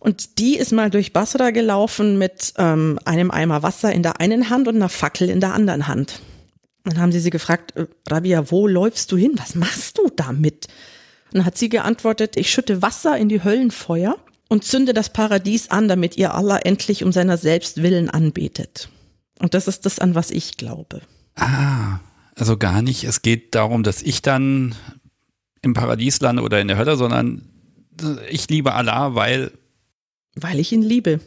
Und 0.00 0.38
die 0.38 0.56
ist 0.56 0.72
mal 0.72 0.88
durch 0.88 1.12
Basra 1.12 1.50
gelaufen 1.50 2.18
mit 2.18 2.54
ähm, 2.56 2.98
einem 3.04 3.30
Eimer 3.30 3.62
Wasser 3.62 3.92
in 3.92 4.02
der 4.02 4.18
einen 4.18 4.48
Hand 4.48 4.66
und 4.66 4.76
einer 4.76 4.88
Fackel 4.88 5.28
in 5.28 5.40
der 5.40 5.52
anderen 5.52 5.86
Hand. 5.86 6.20
Dann 6.84 6.98
haben 6.98 7.12
sie 7.12 7.20
sie 7.20 7.30
gefragt, 7.30 7.76
äh, 7.76 7.86
Rabia, 8.08 8.50
wo 8.50 8.66
läufst 8.66 9.12
du 9.12 9.18
hin? 9.18 9.32
Was 9.36 9.54
machst 9.54 9.98
du 9.98 10.08
damit? 10.16 10.68
Und 11.26 11.38
dann 11.38 11.44
hat 11.44 11.58
sie 11.58 11.68
geantwortet, 11.68 12.38
ich 12.38 12.50
schütte 12.50 12.80
Wasser 12.80 13.16
in 13.18 13.28
die 13.28 13.44
Höllenfeuer 13.44 14.16
und 14.50 14.64
zünde 14.64 14.92
das 14.92 15.10
Paradies 15.10 15.70
an, 15.70 15.88
damit 15.88 16.18
ihr 16.18 16.34
Allah 16.34 16.58
endlich 16.58 17.04
um 17.04 17.12
seiner 17.12 17.38
selbst 17.38 17.82
willen 17.82 18.10
anbetet. 18.10 18.90
Und 19.38 19.54
das 19.54 19.68
ist 19.68 19.86
das, 19.86 20.00
an 20.00 20.14
was 20.14 20.30
ich 20.30 20.58
glaube. 20.58 21.00
Ah, 21.36 22.00
also 22.34 22.58
gar 22.58 22.82
nicht. 22.82 23.04
Es 23.04 23.22
geht 23.22 23.54
darum, 23.54 23.84
dass 23.84 24.02
ich 24.02 24.20
dann 24.22 24.74
im 25.62 25.72
Paradies 25.72 26.20
lande 26.20 26.42
oder 26.42 26.60
in 26.60 26.68
der 26.68 26.76
Hölle, 26.76 26.96
sondern 26.96 27.48
ich 28.28 28.48
liebe 28.50 28.74
Allah, 28.74 29.14
weil 29.14 29.52
weil 30.34 30.58
ich 30.58 30.72
ihn 30.72 30.82
liebe. 30.82 31.20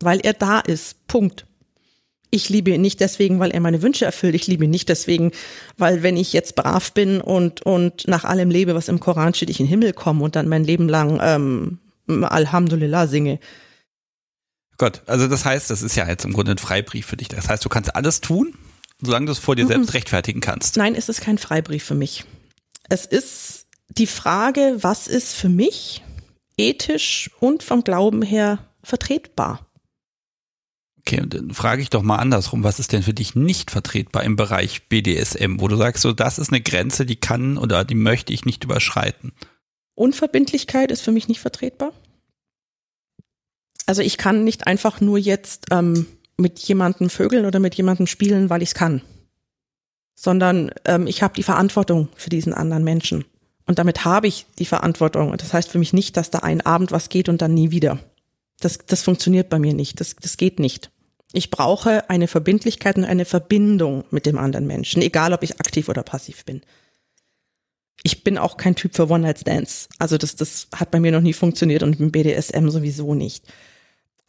Weil 0.00 0.20
er 0.20 0.34
da 0.34 0.60
ist. 0.60 1.06
Punkt. 1.08 1.46
Ich 2.30 2.50
liebe 2.50 2.72
ihn 2.72 2.82
nicht 2.82 3.00
deswegen, 3.00 3.38
weil 3.38 3.50
er 3.50 3.60
meine 3.60 3.80
Wünsche 3.80 4.04
erfüllt. 4.04 4.34
Ich 4.34 4.46
liebe 4.46 4.64
ihn 4.64 4.70
nicht 4.70 4.90
deswegen, 4.90 5.30
weil 5.78 6.02
wenn 6.02 6.18
ich 6.18 6.34
jetzt 6.34 6.54
brav 6.54 6.92
bin 6.92 7.20
und, 7.20 7.62
und 7.62 8.06
nach 8.08 8.24
allem 8.24 8.50
lebe, 8.50 8.74
was 8.74 8.88
im 8.88 9.00
Koran 9.00 9.32
steht, 9.32 9.48
ich 9.48 9.60
in 9.60 9.66
den 9.66 9.70
Himmel 9.70 9.92
komme 9.94 10.22
und 10.22 10.36
dann 10.36 10.48
mein 10.48 10.64
Leben 10.64 10.88
lang 10.88 11.18
ähm, 11.22 11.78
Alhamdulillah 12.08 13.06
singe. 13.06 13.40
Gott, 14.78 15.02
also 15.06 15.26
das 15.26 15.44
heißt, 15.44 15.70
das 15.70 15.82
ist 15.82 15.96
ja 15.96 16.06
jetzt 16.06 16.24
im 16.24 16.32
Grunde 16.32 16.52
ein 16.52 16.58
Freibrief 16.58 17.06
für 17.06 17.16
dich. 17.16 17.28
Das 17.28 17.48
heißt, 17.48 17.64
du 17.64 17.68
kannst 17.68 17.96
alles 17.96 18.20
tun, 18.20 18.54
solange 19.00 19.26
du 19.26 19.32
es 19.32 19.38
vor 19.38 19.56
dir 19.56 19.66
selbst 19.66 19.94
rechtfertigen 19.94 20.40
kannst. 20.40 20.76
Nein, 20.76 20.94
es 20.94 21.08
ist 21.08 21.20
kein 21.20 21.38
Freibrief 21.38 21.84
für 21.84 21.94
mich. 21.94 22.24
Es 22.88 23.06
ist 23.06 23.66
die 23.88 24.06
Frage, 24.06 24.76
was 24.80 25.06
ist 25.06 25.34
für 25.34 25.48
mich 25.48 26.02
ethisch 26.58 27.30
und 27.40 27.62
vom 27.62 27.84
Glauben 27.84 28.22
her 28.22 28.58
vertretbar. 28.82 29.66
Okay, 31.00 31.20
und 31.20 31.34
dann 31.34 31.54
frage 31.54 31.82
ich 31.82 31.90
doch 31.90 32.02
mal 32.02 32.16
andersrum, 32.16 32.64
was 32.64 32.80
ist 32.80 32.92
denn 32.92 33.02
für 33.02 33.14
dich 33.14 33.36
nicht 33.36 33.70
vertretbar 33.70 34.24
im 34.24 34.34
Bereich 34.34 34.88
BDSM, 34.88 35.60
wo 35.60 35.68
du 35.68 35.76
sagst, 35.76 36.02
so 36.02 36.12
das 36.12 36.38
ist 36.38 36.50
eine 36.50 36.60
Grenze, 36.60 37.06
die 37.06 37.16
kann 37.16 37.58
oder 37.58 37.84
die 37.84 37.94
möchte 37.94 38.32
ich 38.32 38.44
nicht 38.44 38.64
überschreiten? 38.64 39.32
Unverbindlichkeit 39.96 40.92
ist 40.92 41.00
für 41.00 41.10
mich 41.10 41.26
nicht 41.26 41.40
vertretbar. 41.40 41.92
Also 43.86 44.02
ich 44.02 44.18
kann 44.18 44.44
nicht 44.44 44.66
einfach 44.66 45.00
nur 45.00 45.18
jetzt 45.18 45.66
ähm, 45.72 46.06
mit 46.36 46.58
jemandem 46.60 47.10
vögeln 47.10 47.46
oder 47.46 47.58
mit 47.58 47.74
jemandem 47.74 48.06
spielen, 48.06 48.50
weil 48.50 48.62
ich 48.62 48.70
es 48.70 48.74
kann, 48.74 49.02
sondern 50.14 50.70
ähm, 50.84 51.06
ich 51.06 51.22
habe 51.22 51.34
die 51.34 51.42
Verantwortung 51.42 52.08
für 52.14 52.30
diesen 52.30 52.52
anderen 52.52 52.84
Menschen. 52.84 53.24
Und 53.64 53.78
damit 53.78 54.04
habe 54.04 54.28
ich 54.28 54.46
die 54.58 54.66
Verantwortung. 54.66 55.30
Und 55.30 55.42
das 55.42 55.52
heißt 55.52 55.70
für 55.70 55.78
mich 55.78 55.92
nicht, 55.92 56.16
dass 56.16 56.30
da 56.30 56.40
ein 56.40 56.60
Abend 56.60 56.92
was 56.92 57.08
geht 57.08 57.28
und 57.28 57.42
dann 57.42 57.54
nie 57.54 57.70
wieder. 57.70 57.98
Das, 58.60 58.78
das 58.86 59.02
funktioniert 59.02 59.48
bei 59.48 59.58
mir 59.58 59.74
nicht. 59.74 60.00
Das, 60.00 60.14
das 60.16 60.36
geht 60.36 60.60
nicht. 60.60 60.90
Ich 61.32 61.50
brauche 61.50 62.08
eine 62.08 62.28
Verbindlichkeit 62.28 62.96
und 62.96 63.04
eine 63.04 63.24
Verbindung 63.24 64.04
mit 64.10 64.26
dem 64.26 64.38
anderen 64.38 64.66
Menschen, 64.66 65.02
egal 65.02 65.32
ob 65.32 65.42
ich 65.42 65.58
aktiv 65.58 65.88
oder 65.88 66.02
passiv 66.02 66.44
bin. 66.44 66.62
Ich 68.06 68.22
bin 68.22 68.38
auch 68.38 68.56
kein 68.56 68.76
Typ 68.76 68.94
für 68.94 69.10
One-Night-Stands. 69.10 69.88
Also 69.98 70.16
das, 70.16 70.36
das 70.36 70.68
hat 70.72 70.92
bei 70.92 71.00
mir 71.00 71.10
noch 71.10 71.22
nie 71.22 71.32
funktioniert 71.32 71.82
und 71.82 71.98
im 71.98 72.12
BDSM 72.12 72.68
sowieso 72.68 73.14
nicht. 73.14 73.44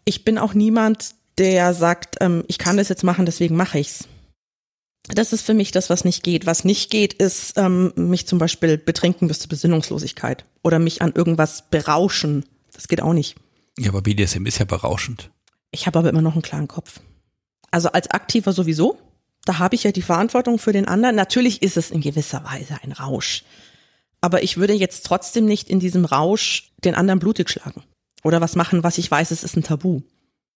Ich 0.04 0.26
bin 0.26 0.40
auch 0.40 0.56
niemand, 0.56 1.14
der 1.38 1.76
sagt, 1.76 2.16
ähm, 2.20 2.44
ich 2.48 2.58
kann 2.58 2.78
das 2.78 2.90
jetzt 2.90 3.04
machen, 3.04 3.28
deswegen 3.28 3.56
mache 3.56 3.78
ich's. 3.78 4.08
Das 5.10 5.32
ist 5.32 5.44
für 5.44 5.54
mich 5.54 5.70
das, 5.70 5.91
was 5.91 6.06
nicht 6.06 6.24
geht. 6.24 6.48
Was 6.48 6.64
nicht 6.64 6.90
geht, 6.90 7.14
ist 7.14 7.54
ähm, 7.56 7.94
mich 7.95 8.26
zum 8.26 8.40
Beispiel 8.40 8.80
betrinken 8.80 9.28
bis 9.28 9.41
zur 9.41 9.49
Besinnungslosigkeit 9.49 10.45
oder 10.64 10.80
mich 10.80 11.04
an 11.04 11.14
irgendwas 11.14 11.70
berauschen. 11.70 12.45
Das 12.74 12.88
geht 12.88 13.04
auch 13.04 13.14
nicht. 13.14 13.36
Ja, 13.78 13.90
aber 13.90 14.02
BDSM 14.02 14.48
ist 14.48 14.58
ja 14.58 14.66
berauschend. 14.66 15.30
Ich 15.70 15.86
habe 15.86 15.99
aber 15.99 16.10
immer 16.10 16.24
noch 16.24 16.34
einen 16.34 16.41
klaren 16.41 16.68
Kopf. 16.68 16.99
Also 17.70 17.90
als 17.90 18.10
Aktiver 18.10 18.54
sowieso. 18.54 18.98
Da 19.45 19.60
habe 19.60 19.76
ich 19.76 19.84
ja 19.84 19.91
die 19.91 20.02
Verantwortung 20.02 20.58
für 20.58 20.74
den 20.74 20.88
anderen. 20.88 21.16
Natürlich 21.16 21.62
ist 21.62 21.78
es 21.78 21.91
in 21.91 22.02
gewisser 22.02 22.44
Weise 22.44 22.80
ein 22.82 22.91
Rausch. 22.91 23.44
Aber 24.22 24.44
ich 24.44 24.57
würde 24.57 24.73
jetzt 24.73 25.06
trotzdem 25.06 25.45
nicht 25.45 25.69
in 25.69 25.80
diesem 25.80 26.06
Rausch 26.06 26.72
den 26.84 26.95
anderen 26.95 27.19
blutig 27.19 27.49
schlagen. 27.49 27.84
Oder 28.23 28.41
was 28.41 28.56
machen, 28.56 28.84
was 28.84 28.98
ich 28.98 29.10
weiß, 29.10 29.31
es 29.31 29.44
ist 29.44 29.56
ein 29.56 29.64
Tabu. 29.64 30.02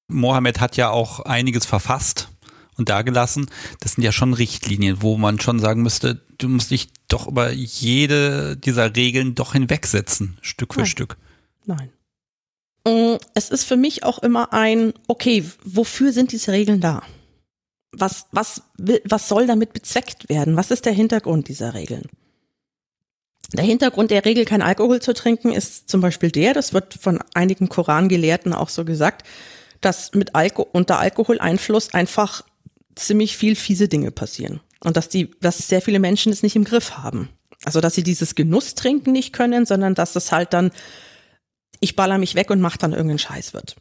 Mohammed 0.07 0.59
hat 0.59 0.77
ja 0.77 0.89
auch 0.89 1.21
einiges 1.21 1.65
verfasst 1.65 2.29
und 2.77 2.89
dagelassen. 2.89 3.49
Das 3.79 3.93
sind 3.93 4.03
ja 4.03 4.11
schon 4.11 4.33
Richtlinien, 4.33 5.01
wo 5.01 5.17
man 5.17 5.39
schon 5.39 5.59
sagen 5.59 5.81
müsste, 5.81 6.21
du 6.38 6.49
musst 6.49 6.71
dich 6.71 6.89
doch 7.07 7.27
über 7.27 7.51
jede 7.51 8.57
dieser 8.57 8.95
Regeln 8.95 9.35
doch 9.35 9.53
hinwegsetzen, 9.53 10.38
Stück 10.41 10.73
für 10.73 10.81
Nein. 10.81 10.89
Stück. 10.89 11.17
Nein. 11.65 11.91
Mm, 12.85 13.17
es 13.35 13.49
ist 13.49 13.63
für 13.63 13.77
mich 13.77 14.03
auch 14.03 14.19
immer 14.19 14.53
ein, 14.53 14.93
okay, 15.07 15.45
wofür 15.63 16.11
sind 16.11 16.31
diese 16.31 16.51
Regeln 16.51 16.81
da? 16.81 17.03
Was, 17.91 18.25
was, 18.31 18.63
was 19.05 19.27
soll 19.27 19.47
damit 19.47 19.73
bezweckt 19.73 20.29
werden? 20.29 20.55
Was 20.55 20.71
ist 20.71 20.85
der 20.85 20.93
Hintergrund 20.93 21.47
dieser 21.47 21.73
Regeln? 21.73 22.09
Der 23.53 23.65
Hintergrund 23.65 24.11
der 24.11 24.23
Regel, 24.23 24.45
kein 24.45 24.61
Alkohol 24.61 25.01
zu 25.01 25.13
trinken, 25.13 25.51
ist 25.51 25.89
zum 25.89 25.99
Beispiel 25.99 26.31
der, 26.31 26.53
das 26.53 26.73
wird 26.73 26.93
von 26.93 27.19
einigen 27.34 27.68
Korangelehrten 27.68 28.53
auch 28.53 28.69
so 28.69 28.85
gesagt, 28.85 29.27
dass 29.81 30.13
mit 30.13 30.35
Alko 30.35 30.61
unter 30.72 30.99
Alkoholeinfluss 30.99 31.93
einfach 31.93 32.43
ziemlich 32.95 33.35
viel 33.35 33.55
fiese 33.55 33.88
Dinge 33.88 34.11
passieren. 34.11 34.61
Und 34.84 34.97
dass 34.97 35.09
die, 35.09 35.31
dass 35.41 35.57
sehr 35.57 35.81
viele 35.81 35.99
Menschen 35.99 36.31
es 36.31 36.43
nicht 36.43 36.55
im 36.55 36.63
Griff 36.63 36.97
haben. 36.97 37.30
Also, 37.63 37.81
dass 37.81 37.93
sie 37.93 38.03
dieses 38.03 38.35
Genusstrinken 38.35 39.13
nicht 39.13 39.34
können, 39.34 39.65
sondern 39.65 39.93
dass 39.93 40.15
es 40.15 40.31
halt 40.31 40.53
dann, 40.53 40.72
ich 41.80 41.95
baller 41.95 42.18
mich 42.18 42.35
weg 42.35 42.49
und 42.49 42.61
mach 42.61 42.77
dann 42.77 42.91
irgendeinen 42.93 43.19
Scheiß 43.19 43.53
wird. 43.53 43.76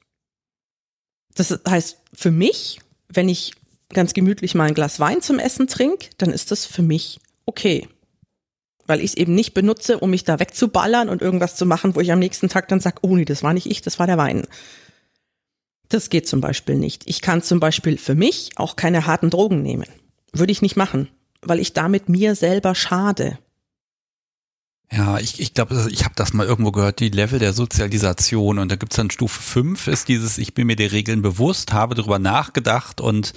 Das 1.35 1.59
heißt, 1.67 1.99
für 2.13 2.31
mich, 2.31 2.81
wenn 3.09 3.29
ich 3.29 3.55
ganz 3.89 4.13
gemütlich 4.13 4.55
mal 4.55 4.69
ein 4.69 4.75
Glas 4.75 5.01
Wein 5.01 5.23
zum 5.23 5.39
Essen 5.39 5.67
trinke, 5.67 6.11
dann 6.19 6.31
ist 6.31 6.51
das 6.51 6.67
für 6.67 6.83
mich 6.83 7.21
okay. 7.47 7.89
Weil 8.87 9.01
ich 9.01 9.13
es 9.13 9.17
eben 9.17 9.35
nicht 9.35 9.55
benutze, 9.55 9.99
um 9.99 10.11
mich 10.11 10.25
da 10.25 10.41
wegzuballern 10.41 11.09
und 11.09 11.23
irgendwas 11.23 11.57
zu 11.57 11.67
machen, 11.67 11.95
wo 11.95 12.01
ich 12.01 12.13
am 12.13 12.19
nächsten 12.19 12.49
Tag 12.49 12.69
dann 12.69 12.81
sage, 12.81 12.99
oh 13.03 13.17
nee, 13.17 13.25
das 13.25 13.43
war 13.43 13.53
nicht 13.53 13.71
ich, 13.71 13.83
das 13.83 13.99
war 13.99 14.07
der 14.07 14.19
Wein. 14.19 14.47
Das 15.89 16.09
geht 16.09 16.29
zum 16.29 16.41
Beispiel 16.41 16.77
nicht. 16.77 17.03
Ich 17.07 17.21
kann 17.21 17.43
zum 17.43 17.61
Beispiel 17.61 17.99
für 17.99 18.15
mich 18.15 18.51
auch 18.57 18.77
keine 18.77 19.07
harten 19.07 19.31
Drogen 19.31 19.63
nehmen. 19.63 19.87
Würde 20.33 20.53
ich 20.53 20.63
nicht 20.63 20.77
machen, 20.77 21.09
weil 21.43 21.59
ich 21.59 21.73
damit 21.73 22.09
mir 22.09 22.35
selber 22.35 22.75
schade. 22.75 23.39
Ja, 24.93 25.19
ich, 25.19 25.41
ich 25.41 25.55
glaube, 25.55 25.89
ich 25.91 26.05
habe 26.05 26.15
das 26.17 26.33
mal 26.33 26.47
irgendwo 26.47 26.73
gehört, 26.73 26.99
die 26.99 27.11
Level 27.11 27.39
der 27.39 27.53
Sozialisation. 27.53 28.59
Und 28.59 28.71
da 28.71 28.77
gibt's 28.77 28.97
dann 28.97 29.11
Stufe 29.11 29.41
5, 29.41 29.87
ist 29.87 30.09
dieses, 30.09 30.39
ich 30.39 30.55
bin 30.55 30.67
mir 30.67 30.77
der 30.77 30.91
Regeln 30.91 31.23
bewusst, 31.23 31.73
habe 31.73 31.95
darüber 31.95 32.19
nachgedacht 32.19 33.01
und 33.01 33.33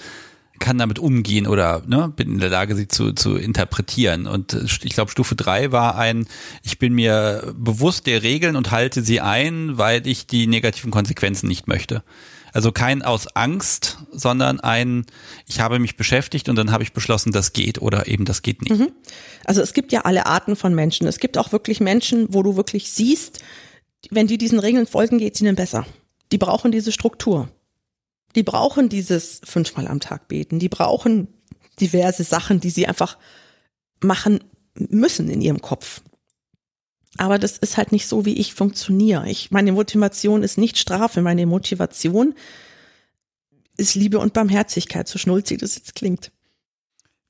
kann 0.60 0.78
damit 0.78 1.00
umgehen 1.00 1.48
oder 1.48 1.84
ne, 1.88 2.12
bin 2.16 2.32
in 2.32 2.40
der 2.40 2.50
Lage, 2.50 2.76
sie 2.76 2.88
zu, 2.88 3.14
zu 3.14 3.36
interpretieren. 3.36 4.28
Und 4.28 4.54
ich 4.84 4.94
glaube, 4.94 5.12
Stufe 5.12 5.36
3 5.36 5.72
war 5.72 5.98
ein, 5.98 6.28
ich 6.64 6.80
bin 6.80 6.94
mir 6.94 7.54
bewusst 7.58 8.08
der 8.08 8.24
Regeln 8.24 8.56
und 8.56 8.72
halte 8.72 9.02
sie 9.02 9.20
ein, 9.20 9.78
weil 9.78 10.08
ich 10.08 10.28
die 10.28 10.48
negativen 10.48 10.92
Konsequenzen 10.92 11.48
nicht 11.48 11.68
möchte. 11.68 12.04
Also 12.54 12.72
kein 12.72 13.02
aus 13.02 13.28
Angst, 13.36 13.98
sondern 14.12 14.60
ein, 14.60 15.06
ich 15.48 15.60
habe 15.60 15.80
mich 15.80 15.98
beschäftigt 15.98 16.50
und 16.50 16.56
dann 16.56 16.72
habe 16.72 16.84
ich 16.84 16.94
beschlossen, 16.94 17.32
das 17.32 17.52
geht 17.52 17.82
oder 17.82 18.08
eben 18.08 18.26
das 18.26 18.44
geht 18.44 18.62
nicht. 18.62 18.80
Mhm. 18.80 18.92
Also 19.44 19.62
es 19.62 19.74
gibt 19.74 19.92
ja 19.92 20.02
alle 20.02 20.28
Arten 20.28 20.56
von 20.56 20.76
Menschen. 20.76 21.08
Es 21.08 21.20
gibt 21.20 21.40
auch 21.40 21.52
wirklich 21.52 21.80
Menschen, 21.80 22.28
wo 22.30 22.44
du 22.44 22.56
wirklich 22.56 22.92
siehst, 22.92 23.40
wenn 24.12 24.28
die 24.28 24.38
diesen 24.38 24.60
Regeln 24.60 24.86
folgen, 24.86 25.18
geht 25.18 25.34
es 25.34 25.42
ihnen 25.42 25.56
besser. 25.56 25.86
Die 26.32 26.38
brauchen 26.38 26.72
diese 26.72 26.92
Struktur. 26.92 27.50
Die 28.36 28.44
brauchen 28.44 28.90
dieses 28.90 29.42
fünfmal 29.44 29.88
am 29.88 30.00
Tag 30.00 30.28
beten. 30.28 30.60
Die 30.60 30.70
brauchen 30.70 31.28
diverse 31.80 32.24
Sachen, 32.24 32.60
die 32.60 32.70
sie 32.70 32.88
einfach 32.88 33.18
machen 34.02 34.44
müssen 34.76 35.30
in 35.30 35.42
ihrem 35.42 35.62
Kopf. 35.62 36.02
Aber 37.18 37.38
das 37.38 37.58
ist 37.58 37.78
halt 37.78 37.92
nicht 37.92 38.08
so, 38.08 38.26
wie 38.26 38.34
ich 38.34 38.54
funktioniere. 38.54 39.30
Ich, 39.30 39.52
meine 39.52 39.72
Motivation 39.72 40.42
ist 40.42 40.58
nicht 40.58 40.78
Strafe. 40.78 41.22
Meine 41.22 41.46
Motivation 41.46 42.34
ist 43.78 43.96
Liebe 43.96 44.20
und 44.20 44.34
Barmherzigkeit, 44.34 45.08
so 45.08 45.20
schnulzig 45.20 45.60
das 45.60 45.76
jetzt 45.76 45.96
klingt. 45.96 46.32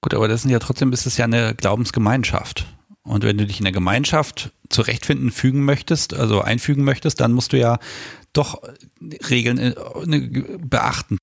Gut, 0.01 0.13
aber 0.13 0.27
das 0.27 0.41
sind 0.41 0.51
ja 0.51 0.59
trotzdem 0.59 0.91
ist 0.91 1.05
es 1.05 1.17
ja 1.17 1.25
eine 1.25 1.55
Glaubensgemeinschaft. 1.55 2.65
Und 3.03 3.23
wenn 3.23 3.37
du 3.37 3.45
dich 3.45 3.59
in 3.59 3.65
der 3.65 3.73
Gemeinschaft 3.73 4.51
zurechtfinden, 4.69 5.31
fügen 5.31 5.65
möchtest, 5.65 6.13
also 6.13 6.41
einfügen 6.41 6.83
möchtest, 6.83 7.19
dann 7.19 7.33
musst 7.33 7.53
du 7.53 7.59
ja 7.59 7.79
doch 8.31 8.61
Regeln 9.29 9.57
äh, 9.57 9.75
ne, 10.05 10.21
beachten. 10.59 11.17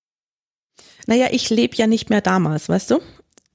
Naja, 1.06 1.28
ich 1.30 1.48
lebe 1.50 1.76
ja 1.76 1.86
nicht 1.86 2.10
mehr 2.10 2.20
damals, 2.20 2.68
weißt 2.68 2.90
du? 2.90 3.00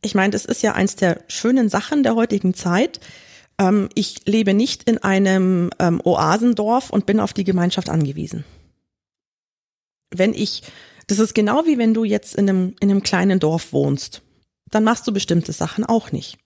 Ich 0.02 0.16
meine, 0.16 0.32
das 0.32 0.46
ist 0.46 0.62
ja 0.62 0.74
eins 0.74 0.96
der 0.96 1.24
schönen 1.28 1.70
Sachen 1.70 2.04
der 2.04 2.16
heutigen 2.16 2.54
Zeit. 2.54 3.00
Ähm, 3.60 3.90
ich 3.94 4.26
lebe 4.26 4.54
nicht 4.54 4.90
in 4.90 4.98
einem 4.98 5.70
ähm, 5.80 6.02
Oasendorf 6.04 6.90
und 6.90 7.06
bin 7.06 7.20
auf 7.20 7.34
die 7.34 7.44
Gemeinschaft 7.44 7.90
angewiesen. 7.90 8.44
Wenn 10.14 10.34
ich, 10.34 10.64
das 11.08 11.20
ist 11.20 11.36
genau 11.36 11.66
wie 11.66 11.78
wenn 11.78 11.94
du 11.94 12.04
jetzt 12.04 12.36
in 12.36 12.50
einem, 12.50 12.76
in 12.80 12.90
einem 12.90 13.04
kleinen 13.04 13.40
Dorf 13.40 13.72
wohnst, 13.72 14.22
dann 14.72 14.84
machst 14.84 15.08
du 15.08 15.14
bestimmte 15.14 15.54
Sachen 15.54 15.86
auch 15.86 16.12
nicht. 16.12 16.38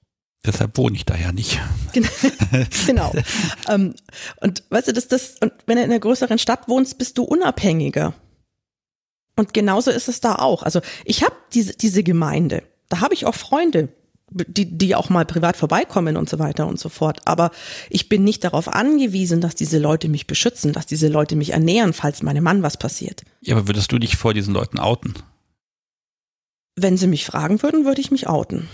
Deshalb 0.45 0.77
wohne 0.77 0.95
ich 0.95 1.05
da 1.05 1.15
ja 1.15 1.31
nicht. 1.33 1.59
genau. 2.85 3.13
ähm, 3.67 3.93
und 4.39 4.63
weißt 4.69 4.87
du, 4.87 4.93
das, 4.93 5.07
das, 5.09 5.35
und 5.41 5.51
wenn 5.65 5.75
du 5.75 5.83
in 5.83 5.89
einer 5.89 5.99
größeren 5.99 6.39
Stadt 6.39 6.69
wohnst, 6.69 6.97
bist 6.97 7.17
du 7.17 7.23
unabhängiger. 7.23 8.13
Und 9.35 9.53
genauso 9.53 9.91
ist 9.91 10.07
es 10.07 10.21
da 10.21 10.35
auch. 10.35 10.63
Also 10.63 10.81
ich 11.03 11.23
habe 11.23 11.35
diese, 11.53 11.73
diese 11.73 12.03
Gemeinde, 12.03 12.63
da 12.87 13.01
habe 13.01 13.13
ich 13.13 13.25
auch 13.25 13.35
Freunde, 13.35 13.89
die, 14.31 14.77
die 14.77 14.95
auch 14.95 15.09
mal 15.09 15.25
privat 15.25 15.57
vorbeikommen 15.57 16.15
und 16.15 16.29
so 16.29 16.39
weiter 16.39 16.67
und 16.67 16.79
so 16.79 16.89
fort. 16.89 17.21
Aber 17.25 17.51
ich 17.89 18.09
bin 18.09 18.23
nicht 18.23 18.43
darauf 18.43 18.67
angewiesen, 18.67 19.41
dass 19.41 19.55
diese 19.55 19.79
Leute 19.79 20.07
mich 20.07 20.27
beschützen, 20.27 20.71
dass 20.71 20.85
diese 20.85 21.07
Leute 21.07 21.35
mich 21.35 21.51
ernähren, 21.51 21.93
falls 21.93 22.21
meinem 22.21 22.43
Mann 22.43 22.63
was 22.63 22.77
passiert. 22.77 23.23
Ja, 23.41 23.55
aber 23.55 23.67
würdest 23.67 23.91
du 23.91 23.99
dich 23.99 24.17
vor 24.17 24.33
diesen 24.33 24.53
Leuten 24.53 24.79
outen? 24.79 25.15
Wenn 26.75 26.97
sie 26.97 27.07
mich 27.07 27.25
fragen 27.25 27.61
würden, 27.61 27.85
würde 27.85 27.99
ich 27.99 28.11
mich 28.11 28.27
outen. 28.27 28.69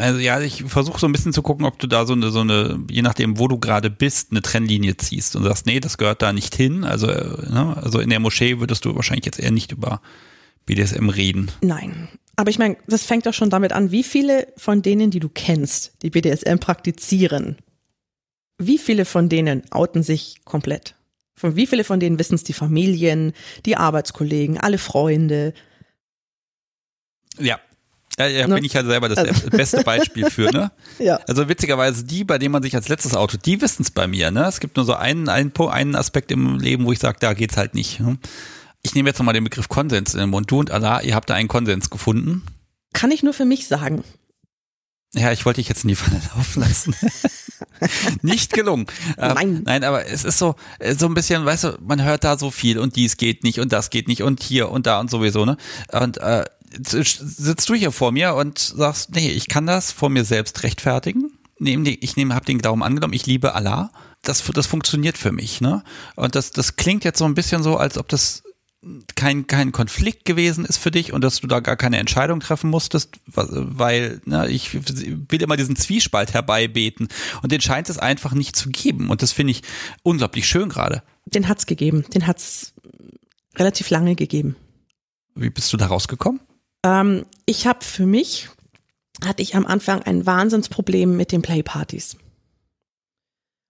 Also 0.00 0.18
ja, 0.18 0.40
ich 0.40 0.64
versuche 0.64 0.98
so 0.98 1.06
ein 1.06 1.12
bisschen 1.12 1.32
zu 1.32 1.42
gucken, 1.42 1.66
ob 1.66 1.78
du 1.78 1.86
da 1.86 2.06
so 2.06 2.14
eine, 2.14 2.30
so 2.30 2.40
eine, 2.40 2.80
je 2.90 3.02
nachdem, 3.02 3.38
wo 3.38 3.48
du 3.48 3.58
gerade 3.58 3.90
bist, 3.90 4.30
eine 4.30 4.42
Trennlinie 4.42 4.96
ziehst 4.96 5.36
und 5.36 5.44
sagst, 5.44 5.66
nee, 5.66 5.80
das 5.80 5.98
gehört 5.98 6.22
da 6.22 6.32
nicht 6.32 6.54
hin. 6.54 6.84
Also, 6.84 7.08
äh, 7.08 7.50
ne? 7.50 7.76
also 7.76 8.00
in 8.00 8.10
der 8.10 8.20
Moschee 8.20 8.58
würdest 8.60 8.84
du 8.84 8.94
wahrscheinlich 8.96 9.26
jetzt 9.26 9.38
eher 9.38 9.50
nicht 9.50 9.72
über 9.72 10.00
BDSM 10.66 11.08
reden. 11.08 11.50
Nein. 11.60 12.08
Aber 12.36 12.50
ich 12.50 12.58
meine, 12.58 12.76
das 12.86 13.04
fängt 13.04 13.26
doch 13.26 13.34
schon 13.34 13.50
damit 13.50 13.72
an, 13.72 13.90
wie 13.90 14.02
viele 14.02 14.48
von 14.56 14.82
denen, 14.82 15.10
die 15.10 15.20
du 15.20 15.28
kennst, 15.28 15.92
die 16.02 16.10
BDSM 16.10 16.56
praktizieren, 16.58 17.58
wie 18.58 18.78
viele 18.78 19.04
von 19.04 19.28
denen 19.28 19.62
outen 19.70 20.02
sich 20.02 20.40
komplett? 20.44 20.94
Von 21.34 21.56
wie 21.56 21.66
viele 21.66 21.84
von 21.84 22.00
denen 22.00 22.18
wissen 22.18 22.34
es 22.34 22.44
die 22.44 22.52
Familien, 22.52 23.32
die 23.66 23.76
Arbeitskollegen, 23.76 24.58
alle 24.58 24.78
Freunde? 24.78 25.54
Ja, 27.38 27.58
ja, 28.18 28.46
da 28.46 28.54
bin 28.54 28.64
ich 28.64 28.72
ja 28.72 28.84
selber 28.84 29.08
das 29.08 29.18
also. 29.18 29.50
beste 29.50 29.82
Beispiel 29.82 30.30
für, 30.30 30.50
ne? 30.50 30.70
ja. 30.98 31.20
Also 31.28 31.48
witzigerweise 31.48 32.04
die, 32.04 32.24
bei 32.24 32.38
denen 32.38 32.52
man 32.52 32.62
sich 32.62 32.74
als 32.74 32.88
letztes 32.88 33.14
Auto, 33.14 33.36
die 33.38 33.60
wissen 33.60 33.82
es 33.82 33.90
bei 33.90 34.06
mir, 34.06 34.30
ne? 34.30 34.44
Es 34.46 34.60
gibt 34.60 34.76
nur 34.76 34.84
so 34.84 34.94
einen, 34.94 35.28
einen, 35.28 35.52
einen 35.56 35.94
Aspekt 35.94 36.30
im 36.30 36.58
Leben, 36.58 36.84
wo 36.84 36.92
ich 36.92 36.98
sage, 36.98 37.18
da 37.20 37.34
geht's 37.34 37.56
halt 37.56 37.74
nicht. 37.74 38.00
Ne? 38.00 38.18
Ich 38.82 38.94
nehme 38.94 39.08
jetzt 39.08 39.18
nochmal 39.18 39.34
den 39.34 39.44
Begriff 39.44 39.68
Konsens 39.68 40.14
in 40.14 40.20
den 40.20 40.30
Mund. 40.30 40.50
Du 40.50 40.58
und 40.58 40.70
Allah, 40.70 41.00
ihr 41.02 41.14
habt 41.14 41.30
da 41.30 41.34
einen 41.34 41.48
Konsens 41.48 41.90
gefunden. 41.90 42.42
Kann 42.92 43.10
ich 43.10 43.22
nur 43.22 43.32
für 43.32 43.44
mich 43.44 43.68
sagen. 43.68 44.02
Ja, 45.12 45.32
ich 45.32 45.44
wollte 45.44 45.60
dich 45.60 45.68
jetzt 45.68 45.84
in 45.84 45.88
die 45.88 45.96
Falle 45.96 46.20
laufen 46.36 46.60
lassen. 46.60 46.94
nicht 48.22 48.52
gelungen. 48.52 48.86
Ähm, 49.18 49.34
nein. 49.34 49.62
Nein, 49.64 49.84
aber 49.84 50.06
es 50.06 50.24
ist 50.24 50.38
so, 50.38 50.54
äh, 50.78 50.94
so 50.94 51.06
ein 51.06 51.14
bisschen, 51.14 51.44
weißt 51.44 51.64
du, 51.64 51.78
man 51.80 52.02
hört 52.02 52.24
da 52.24 52.38
so 52.38 52.50
viel 52.50 52.78
und 52.78 52.96
dies 52.96 53.16
geht 53.16 53.42
nicht 53.42 53.58
und 53.60 53.72
das 53.72 53.90
geht 53.90 54.08
nicht 54.08 54.22
und 54.22 54.42
hier 54.42 54.70
und 54.70 54.86
da 54.86 55.00
und 55.00 55.10
sowieso, 55.10 55.44
ne? 55.44 55.56
Und 55.92 56.18
äh, 56.18 56.44
sitzt 56.72 57.68
du 57.68 57.74
hier 57.74 57.92
vor 57.92 58.12
mir 58.12 58.34
und 58.34 58.58
sagst, 58.58 59.14
nee, 59.14 59.30
ich 59.30 59.48
kann 59.48 59.66
das 59.66 59.92
vor 59.92 60.10
mir 60.10 60.24
selbst 60.24 60.62
rechtfertigen. 60.62 61.32
Ich 61.58 62.16
nehme, 62.16 62.34
habe 62.34 62.46
den 62.46 62.58
Glauben 62.58 62.82
angenommen, 62.82 63.12
ich 63.12 63.26
liebe 63.26 63.54
Allah. 63.54 63.90
Das, 64.22 64.42
das 64.44 64.66
funktioniert 64.66 65.18
für 65.18 65.32
mich, 65.32 65.60
ne? 65.60 65.82
Und 66.14 66.34
das, 66.34 66.50
das 66.50 66.76
klingt 66.76 67.04
jetzt 67.04 67.18
so 67.18 67.24
ein 67.24 67.34
bisschen 67.34 67.62
so, 67.62 67.76
als 67.76 67.98
ob 67.98 68.08
das 68.08 68.42
kein, 69.14 69.46
kein 69.46 69.72
Konflikt 69.72 70.24
gewesen 70.24 70.64
ist 70.64 70.78
für 70.78 70.90
dich 70.90 71.12
und 71.12 71.22
dass 71.22 71.40
du 71.40 71.46
da 71.46 71.60
gar 71.60 71.76
keine 71.76 71.98
Entscheidung 71.98 72.40
treffen 72.40 72.70
musstest, 72.70 73.20
weil 73.26 74.22
ne, 74.24 74.48
ich 74.48 74.72
will 74.72 75.42
immer 75.42 75.58
diesen 75.58 75.76
Zwiespalt 75.76 76.32
herbeibeten 76.32 77.08
und 77.42 77.52
den 77.52 77.60
scheint 77.60 77.90
es 77.90 77.98
einfach 77.98 78.32
nicht 78.32 78.56
zu 78.56 78.70
geben 78.70 79.10
und 79.10 79.20
das 79.20 79.32
finde 79.32 79.50
ich 79.50 79.62
unglaublich 80.02 80.48
schön 80.48 80.70
gerade. 80.70 81.02
Den 81.26 81.46
hat's 81.46 81.66
gegeben, 81.66 82.06
den 82.14 82.26
hat's 82.26 82.72
relativ 83.56 83.90
lange 83.90 84.14
gegeben. 84.14 84.56
Wie 85.34 85.50
bist 85.50 85.70
du 85.72 85.76
da 85.76 85.86
rausgekommen? 85.86 86.40
Ähm, 86.84 87.26
ich 87.46 87.66
habe 87.66 87.84
für 87.84 88.06
mich, 88.06 88.48
hatte 89.24 89.42
ich 89.42 89.54
am 89.54 89.66
Anfang 89.66 90.02
ein 90.02 90.26
Wahnsinnsproblem 90.26 91.16
mit 91.16 91.32
den 91.32 91.42
Playpartys. 91.42 92.16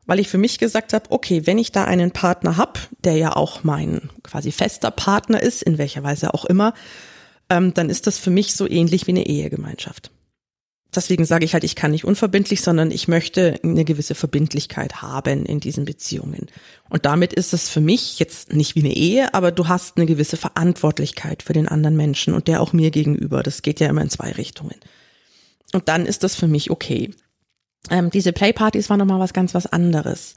Weil 0.07 0.21
ich 0.21 0.29
für 0.29 0.39
mich 0.39 0.59
gesagt 0.59 0.93
habe, 0.93 1.11
okay, 1.11 1.47
wenn 1.47 1.59
ich 1.59 1.73
da 1.73 1.85
einen 1.85 2.11
Partner 2.11 2.57
habe, 2.57 2.81
der 3.05 3.17
ja 3.17 3.37
auch 3.37 3.65
mein 3.65 4.11
quasi 4.23 4.51
fester 4.53 4.91
Partner 4.91 5.43
ist, 5.43 5.63
in 5.63 5.79
welcher 5.79 6.03
Weise 6.03 6.35
auch 6.35 6.45
immer, 6.45 6.75
ähm, 7.49 7.75
dann 7.75 7.91
ist 7.91 8.07
das 8.07 8.19
für 8.19 8.31
mich 8.31 8.55
so 8.55 8.69
ähnlich 8.69 9.07
wie 9.07 9.13
eine 9.13 9.27
Ehegemeinschaft 9.27 10.11
deswegen 10.95 11.25
sage 11.25 11.45
ich 11.45 11.55
halt, 11.55 11.65
ich 11.65 11.77
kann 11.77 11.91
nicht 11.91 12.05
unverbindlich, 12.05 12.63
sondern 12.63 12.91
ich 12.91 13.09
möchte 13.09 13.59
eine 13.63 13.85
gewisse 13.85 14.15
Verbindlichkeit 14.15 15.03
haben 15.03 15.47
in 15.47 15.61
diesen 15.61 15.85
Beziehungen. 15.85 16.47
Und 16.89 17.05
damit 17.07 17.33
ist 17.33 17.53
es 17.53 17.69
für 17.69 17.81
mich 17.81 18.19
jetzt 18.19 18.53
nicht 18.53 18.75
wie 18.75 18.81
eine 18.81 18.95
Ehe, 18.95 19.35
aber 19.35 19.53
du 19.53 19.69
hast 19.69 19.97
eine 19.97 20.07
gewisse 20.07 20.37
Verantwortlichkeit 20.37 21.43
für 21.43 21.53
den 21.53 21.69
anderen 21.69 21.97
Menschen 21.97 22.35
und 22.35 22.49
der 22.49 22.61
auch 22.61 22.73
mir 22.73 22.91
gegenüber. 22.91 23.43
Das 23.43 23.63
geht 23.63 23.81
ja 23.81 23.89
immer 23.89 24.03
in 24.03 24.11
zwei 24.11 24.33
Richtungen. 24.33 24.77
Und 25.73 25.89
dann 25.89 26.07
ist 26.07 26.25
das 26.25 26.35
für 26.35 26.49
mich 26.49 26.71
okay. 26.71 27.11
Ähm, 27.91 28.11
diese 28.11 28.33
Playpartys 28.33 28.91
waren 28.91 28.99
nochmal 28.99 29.21
was 29.21 29.33
ganz 29.33 29.55
was 29.55 29.67
anderes. 29.67 30.35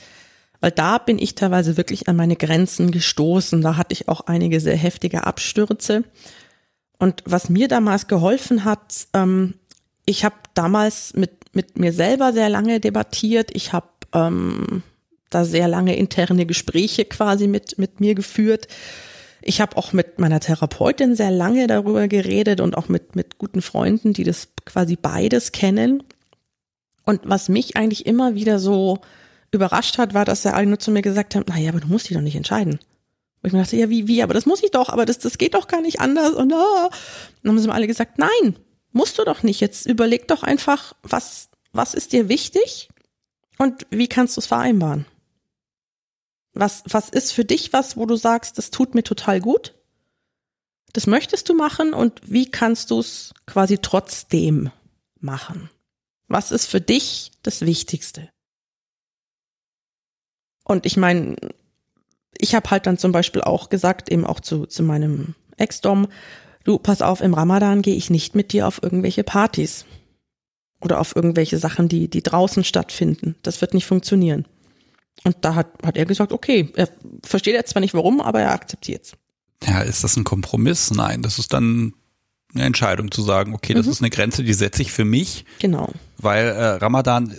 Weil 0.60 0.72
da 0.72 0.98
bin 0.98 1.20
ich 1.20 1.36
teilweise 1.36 1.76
wirklich 1.76 2.08
an 2.08 2.16
meine 2.16 2.36
Grenzen 2.36 2.92
gestoßen. 2.92 3.62
Da 3.62 3.76
hatte 3.76 3.94
ich 3.94 4.08
auch 4.08 4.22
einige 4.22 4.60
sehr 4.62 4.78
heftige 4.78 5.26
Abstürze. 5.26 6.04
Und 7.00 7.22
was 7.26 7.50
mir 7.50 7.68
damals 7.68 8.08
geholfen 8.08 8.64
hat, 8.64 9.08
ähm, 9.14 9.56
ich 10.06 10.24
habe 10.24 10.36
damals 10.54 11.14
mit, 11.14 11.56
mit 11.56 11.78
mir 11.78 11.94
selber 11.94 12.34
sehr 12.34 12.50
lange 12.50 12.80
debattiert. 12.80 13.50
Ich 13.54 13.74
habe 13.74 13.88
ähm, 14.14 14.84
da 15.30 15.46
sehr 15.46 15.68
lange 15.68 15.96
interne 15.96 16.46
Gespräche 16.46 17.06
quasi 17.06 17.48
mit, 17.48 17.78
mit 17.78 18.00
mir 18.00 18.16
geführt. 18.16 18.68
Ich 19.42 19.60
habe 19.60 19.76
auch 19.76 19.92
mit 19.92 20.20
meiner 20.20 20.40
Therapeutin 20.40 21.16
sehr 21.16 21.32
lange 21.32 21.68
darüber 21.68 22.08
geredet 22.08 22.62
und 22.62 22.78
auch 22.78 22.88
mit, 22.88 23.16
mit 23.16 23.38
guten 23.38 23.62
Freunden, 23.62 24.14
die 24.14 24.24
das 24.24 24.50
quasi 24.66 24.96
beides 24.96 25.52
kennen. 25.52 26.04
Und 27.06 27.22
was 27.26 27.50
mich 27.50 27.76
eigentlich 27.76 28.06
immer 28.06 28.36
wieder 28.36 28.60
so 28.60 29.00
überrascht 29.52 29.98
hat, 29.98 30.14
war, 30.14 30.24
dass 30.24 30.46
er 30.46 30.56
alle 30.56 30.68
nur 30.68 30.80
zu 30.80 30.92
mir 30.92 31.02
gesagt 31.02 31.36
haben, 31.36 31.46
naja, 31.48 31.70
aber 31.70 31.82
du 31.82 31.88
musst 31.88 32.10
dich 32.10 32.16
doch 32.16 32.24
nicht 32.24 32.36
entscheiden. 32.36 32.80
Und 33.42 33.48
ich 33.48 33.54
mir 33.54 33.60
dachte, 33.60 33.76
ja, 33.76 33.90
wie, 33.90 34.08
wie, 34.08 34.24
aber 34.24 34.34
das 34.34 34.46
muss 34.46 34.64
ich 34.64 34.72
doch, 34.72 34.88
aber 34.88 35.06
das, 35.06 35.20
das 35.20 35.38
geht 35.38 35.54
doch 35.54 35.68
gar 35.68 35.82
nicht 35.82 36.00
anders. 36.00 36.32
Und, 36.32 36.54
ah. 36.54 36.86
und 36.86 36.92
dann 37.44 37.52
haben 37.52 37.60
sie 37.60 37.68
mir 37.68 37.74
alle 37.74 37.88
gesagt, 37.88 38.18
nein, 38.18 38.56
Musst 38.94 39.18
du 39.18 39.26
doch 39.26 39.44
nicht. 39.44 39.60
Jetzt 39.60 39.86
überleg 39.88 40.28
doch 40.28 40.44
einfach, 40.44 40.94
was, 41.02 41.50
was 41.74 41.94
ist 41.94 42.14
dir 42.14 42.30
wichtig 42.30 42.90
und 43.58 43.86
wie 43.90 44.08
kannst 44.08 44.38
du 44.38 44.40
es 44.40 44.48
vereinbaren? 44.48 45.06
Was, 46.54 46.84
was 46.88 47.10
ist 47.10 47.34
für 47.34 47.44
dich 47.44 47.74
was, 47.74 47.98
wo 47.98 48.06
du 48.06 48.16
sagst, 48.16 48.60
das 48.60 48.70
tut 48.70 48.94
mir 48.94 49.04
total 49.04 49.42
gut? 49.42 49.74
Das 50.94 51.08
möchtest 51.08 51.50
du 51.50 51.56
machen 51.56 51.94
und 51.94 52.22
wie 52.24 52.50
kannst 52.50 52.92
du 52.92 53.00
es 53.00 53.34
quasi 53.48 53.80
trotzdem 53.80 54.72
machen? 55.20 55.72
Was 56.28 56.52
ist 56.52 56.68
für 56.68 56.80
dich 56.80 57.32
das 57.42 57.62
Wichtigste? 57.62 58.30
Und 60.64 60.86
ich 60.86 60.98
meine, 60.98 61.36
ich 62.38 62.54
habe 62.54 62.70
halt 62.70 62.86
dann 62.86 63.00
zum 63.00 63.12
Beispiel 63.12 63.42
auch 63.42 63.70
gesagt, 63.70 64.10
eben 64.10 64.26
auch 64.26 64.40
zu, 64.40 64.68
zu 64.68 64.84
meinem 64.84 65.34
Ex-Dom, 65.58 66.08
du, 66.64 66.78
pass 66.78 67.02
auf, 67.02 67.22
im 67.22 67.34
Ramadan 67.34 67.82
gehe 67.82 67.96
ich 67.96 68.10
nicht 68.10 68.36
mit 68.36 68.54
dir 68.54 68.68
auf 68.68 68.82
irgendwelche 68.82 69.24
Partys 69.24 69.86
oder 70.82 71.00
auf 71.00 71.16
irgendwelche 71.16 71.58
Sachen, 71.58 71.88
die, 71.88 72.10
die 72.10 72.24
draußen 72.24 72.64
stattfinden. 72.64 73.36
Das 73.44 73.62
wird 73.62 73.74
nicht 73.74 73.86
funktionieren. 73.86 74.46
Und 75.24 75.38
da 75.42 75.56
hat, 75.56 75.68
hat 75.86 75.98
er 75.98 76.06
gesagt, 76.06 76.34
okay, 76.34 76.70
er 76.76 76.90
versteht 77.24 77.54
jetzt 77.54 77.72
zwar 77.72 77.80
nicht 77.80 77.94
warum, 77.94 78.20
aber 78.20 78.42
er 78.42 78.52
akzeptiert 78.52 79.06
es. 79.06 79.14
Ja, 79.68 79.82
ist 79.82 80.04
das 80.04 80.18
ein 80.18 80.26
Kompromiss? 80.26 80.92
Nein, 80.92 81.22
das 81.22 81.40
ist 81.40 81.54
dann 81.54 81.94
eine 82.54 82.66
Entscheidung 82.66 83.12
zu 83.12 83.22
sagen, 83.22 83.54
okay, 83.54 83.74
das 83.74 83.86
mhm. 83.86 83.92
ist 83.92 84.02
eine 84.02 84.10
Grenze, 84.10 84.44
die 84.44 84.54
setze 84.54 84.82
ich 84.82 84.92
für 84.92 85.06
mich. 85.06 85.46
Genau. 85.60 85.90
Weil 86.18 86.48
äh, 86.48 86.66
Ramadan, 86.76 87.36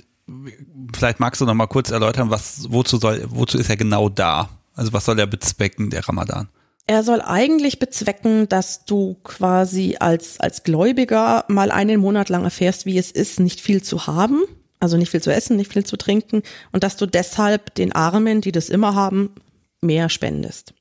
vielleicht 0.95 1.21
magst 1.21 1.41
du 1.41 1.45
noch 1.45 1.55
mal 1.55 1.67
kurz 1.67 1.91
erläutern, 1.91 2.31
was, 2.31 2.71
wozu 2.71 2.97
soll, 2.97 3.25
wozu 3.29 3.59
ist 3.59 3.69
er 3.69 3.77
genau 3.77 4.09
da? 4.09 4.49
Also 4.75 4.93
was 4.93 5.05
soll 5.05 5.19
er 5.19 5.27
bezwecken, 5.27 5.91
der 5.91 6.09
Ramadan? 6.09 6.49
Er 6.87 7.03
soll 7.03 7.23
eigentlich 7.23 7.79
bezwecken, 7.79 8.47
dass 8.49 8.85
du 8.85 9.17
quasi 9.25 9.97
als, 9.99 10.39
als 10.39 10.65
Gläubiger 10.65 11.47
mal 11.49 11.71
einen 11.71 11.99
Monat 11.99 12.29
lang 12.29 12.45
erfährst, 12.45 12.85
wie 12.85 12.99
es 12.99 13.11
ist, 13.11 13.41
nicht 13.41 13.63
viel 13.63 13.83
zu 13.83 14.07
haben, 14.07 14.43
also 14.81 14.99
nicht 14.99 15.11
viel 15.11 15.23
zu 15.23 15.33
essen, 15.33 15.57
nicht 15.57 15.73
viel 15.73 15.87
zu 15.87 15.97
trinken 15.97 16.43
und 16.73 16.85
dass 16.85 16.97
du 16.97 17.07
deshalb 17.07 17.75
den 17.75 17.93
Armen, 17.93 18.43
die 18.43 18.53
das 18.53 18.69
immer 18.69 18.95
haben, 18.95 19.35
mehr 19.81 20.11
spendest. 20.11 20.75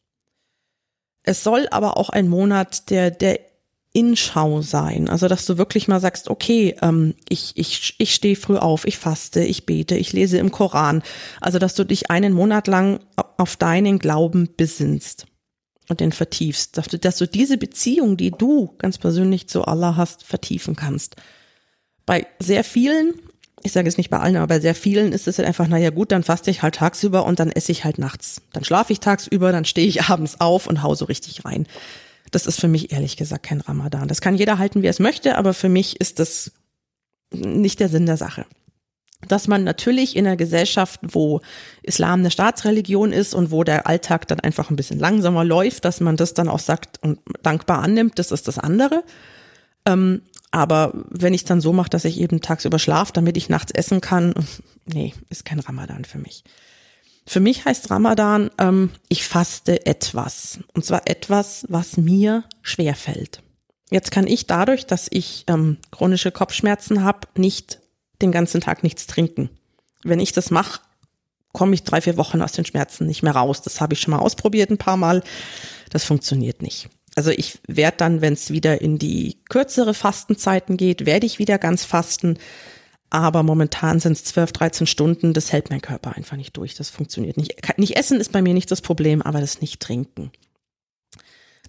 Es 1.23 1.41
soll 1.41 1.67
aber 1.71 1.95
auch 1.95 2.09
ein 2.09 2.27
Monat 2.27 2.89
der, 2.89 3.09
der 3.09 3.39
Inschau 3.93 4.61
sein. 4.61 5.07
Also, 5.07 5.29
dass 5.29 5.45
du 5.45 5.57
wirklich 5.57 5.87
mal 5.87 6.01
sagst, 6.01 6.27
okay, 6.27 6.75
ähm, 6.81 7.13
ich, 7.29 7.53
ich, 7.55 7.95
ich 7.97 8.13
stehe 8.13 8.35
früh 8.35 8.57
auf, 8.57 8.85
ich 8.85 8.97
faste, 8.97 9.41
ich 9.41 9.65
bete, 9.65 9.95
ich 9.95 10.11
lese 10.11 10.37
im 10.39 10.51
Koran. 10.51 11.01
Also, 11.39 11.59
dass 11.59 11.75
du 11.75 11.85
dich 11.85 12.09
einen 12.09 12.33
Monat 12.33 12.67
lang 12.67 12.99
auf 13.37 13.55
deinen 13.55 13.99
Glauben 13.99 14.49
besinnst 14.57 15.27
und 15.89 15.99
den 15.99 16.11
vertiefst. 16.11 16.77
Dass 16.77 16.87
du, 16.87 16.97
dass 16.97 17.17
du 17.17 17.27
diese 17.27 17.57
Beziehung, 17.57 18.17
die 18.17 18.31
du 18.31 18.73
ganz 18.77 18.97
persönlich 18.97 19.47
zu 19.47 19.65
Allah 19.65 19.95
hast, 19.95 20.23
vertiefen 20.23 20.75
kannst. 20.75 21.15
Bei 22.05 22.27
sehr 22.39 22.63
vielen, 22.63 23.13
ich 23.63 23.71
sage 23.71 23.87
es 23.87 23.97
nicht 23.97 24.09
bei 24.09 24.19
allen, 24.19 24.35
aber 24.35 24.47
bei 24.47 24.59
sehr 24.59 24.75
vielen 24.75 25.11
ist 25.11 25.27
es 25.27 25.37
halt 25.37 25.47
einfach, 25.47 25.67
naja 25.67 25.89
gut, 25.89 26.11
dann 26.11 26.23
faste 26.23 26.51
ich 26.51 26.61
halt 26.61 26.75
tagsüber 26.75 27.25
und 27.25 27.39
dann 27.39 27.51
esse 27.51 27.71
ich 27.71 27.85
halt 27.85 27.97
nachts. 27.97 28.41
Dann 28.51 28.63
schlafe 28.63 28.93
ich 28.93 28.99
tagsüber, 28.99 29.51
dann 29.51 29.65
stehe 29.65 29.87
ich 29.87 30.03
abends 30.09 30.39
auf 30.39 30.67
und 30.67 30.83
hau 30.83 30.95
so 30.95 31.05
richtig 31.05 31.45
rein. 31.45 31.67
Das 32.31 32.47
ist 32.47 32.59
für 32.59 32.67
mich 32.67 32.91
ehrlich 32.91 33.15
gesagt 33.15 33.43
kein 33.43 33.61
Ramadan. 33.61 34.07
Das 34.07 34.21
kann 34.21 34.35
jeder 34.35 34.57
halten, 34.57 34.81
wie 34.81 34.87
er 34.87 34.91
es 34.91 34.99
möchte, 34.99 35.37
aber 35.37 35.53
für 35.53 35.69
mich 35.69 35.99
ist 36.01 36.19
das 36.19 36.51
nicht 37.31 37.79
der 37.79 37.89
Sinn 37.89 38.05
der 38.05 38.17
Sache. 38.17 38.45
Dass 39.27 39.47
man 39.47 39.63
natürlich 39.63 40.15
in 40.15 40.25
einer 40.25 40.37
Gesellschaft, 40.37 40.99
wo 41.03 41.41
Islam 41.81 42.19
eine 42.19 42.31
Staatsreligion 42.31 43.11
ist 43.11 43.33
und 43.33 43.51
wo 43.51 43.63
der 43.63 43.87
Alltag 43.87 44.27
dann 44.27 44.39
einfach 44.39 44.69
ein 44.69 44.75
bisschen 44.75 44.99
langsamer 44.99 45.43
läuft, 45.43 45.85
dass 45.85 45.99
man 45.99 46.17
das 46.17 46.33
dann 46.33 46.49
auch 46.49 46.59
sagt 46.59 47.01
und 47.01 47.19
dankbar 47.41 47.79
annimmt, 47.79 48.19
das 48.19 48.31
ist 48.31 48.47
das 48.47 48.59
andere. 48.59 49.03
Ähm, 49.85 50.21
aber 50.51 50.93
wenn 51.09 51.33
ich 51.33 51.41
es 51.41 51.45
dann 51.45 51.61
so 51.61 51.73
mache, 51.73 51.89
dass 51.89 52.05
ich 52.05 52.19
eben 52.19 52.41
tagsüber 52.41 52.77
schlafe, 52.77 53.11
damit 53.13 53.37
ich 53.37 53.49
nachts 53.49 53.71
essen 53.71 54.01
kann, 54.01 54.33
nee, 54.85 55.13
ist 55.29 55.45
kein 55.45 55.59
Ramadan 55.59 56.05
für 56.05 56.19
mich. 56.19 56.43
Für 57.25 57.39
mich 57.39 57.65
heißt 57.65 57.89
Ramadan, 57.89 58.51
ähm, 58.57 58.91
ich 59.07 59.25
faste 59.25 59.85
etwas. 59.85 60.59
Und 60.73 60.85
zwar 60.85 61.03
etwas, 61.05 61.65
was 61.69 61.97
mir 61.97 62.43
schwer 62.61 62.95
fällt. 62.95 63.41
Jetzt 63.89 64.11
kann 64.11 64.27
ich 64.27 64.47
dadurch, 64.47 64.85
dass 64.85 65.07
ich 65.09 65.45
ähm, 65.47 65.77
chronische 65.91 66.31
Kopfschmerzen 66.31 67.03
habe, 67.03 67.27
nicht 67.37 67.79
den 68.21 68.31
ganzen 68.31 68.61
Tag 68.61 68.83
nichts 68.83 69.07
trinken. 69.07 69.49
Wenn 70.03 70.19
ich 70.19 70.31
das 70.31 70.51
mache, 70.51 70.81
komme 71.53 71.75
ich 71.75 71.83
drei, 71.83 72.01
vier 72.01 72.17
Wochen 72.17 72.41
aus 72.41 72.51
den 72.51 72.65
Schmerzen 72.65 73.05
nicht 73.05 73.23
mehr 73.23 73.35
raus. 73.35 73.61
Das 73.61 73.79
habe 73.79 73.93
ich 73.93 74.01
schon 74.01 74.11
mal 74.11 74.19
ausprobiert 74.19 74.69
ein 74.69 74.77
paar 74.77 74.97
Mal. 74.97 75.23
Das 75.89 76.03
funktioniert 76.03 76.61
nicht. 76.61 76.89
Also 77.15 77.29
ich 77.29 77.59
werde 77.67 77.97
dann, 77.97 78.21
wenn 78.21 78.33
es 78.33 78.51
wieder 78.51 78.81
in 78.81 78.97
die 78.97 79.37
kürzere 79.47 79.93
Fastenzeiten 79.93 80.77
geht, 80.77 81.05
werde 81.05 81.27
ich 81.27 81.39
wieder 81.39 81.59
ganz 81.59 81.85
fasten. 81.85 82.39
Aber 83.11 83.43
momentan 83.43 83.99
sind 83.99 84.13
es 84.13 84.23
12, 84.23 84.51
13 84.51 84.87
Stunden. 84.87 85.33
Das 85.33 85.51
hält 85.51 85.69
mein 85.69 85.81
Körper 85.81 86.15
einfach 86.17 86.35
nicht 86.35 86.57
durch. 86.57 86.73
Das 86.73 86.89
funktioniert 86.89 87.37
nicht. 87.37 87.55
Nicht 87.77 87.95
essen 87.95 88.19
ist 88.19 88.31
bei 88.31 88.41
mir 88.41 88.55
nicht 88.55 88.71
das 88.71 88.81
Problem, 88.81 89.21
aber 89.21 89.39
das 89.39 89.61
nicht 89.61 89.79
trinken. 89.79 90.31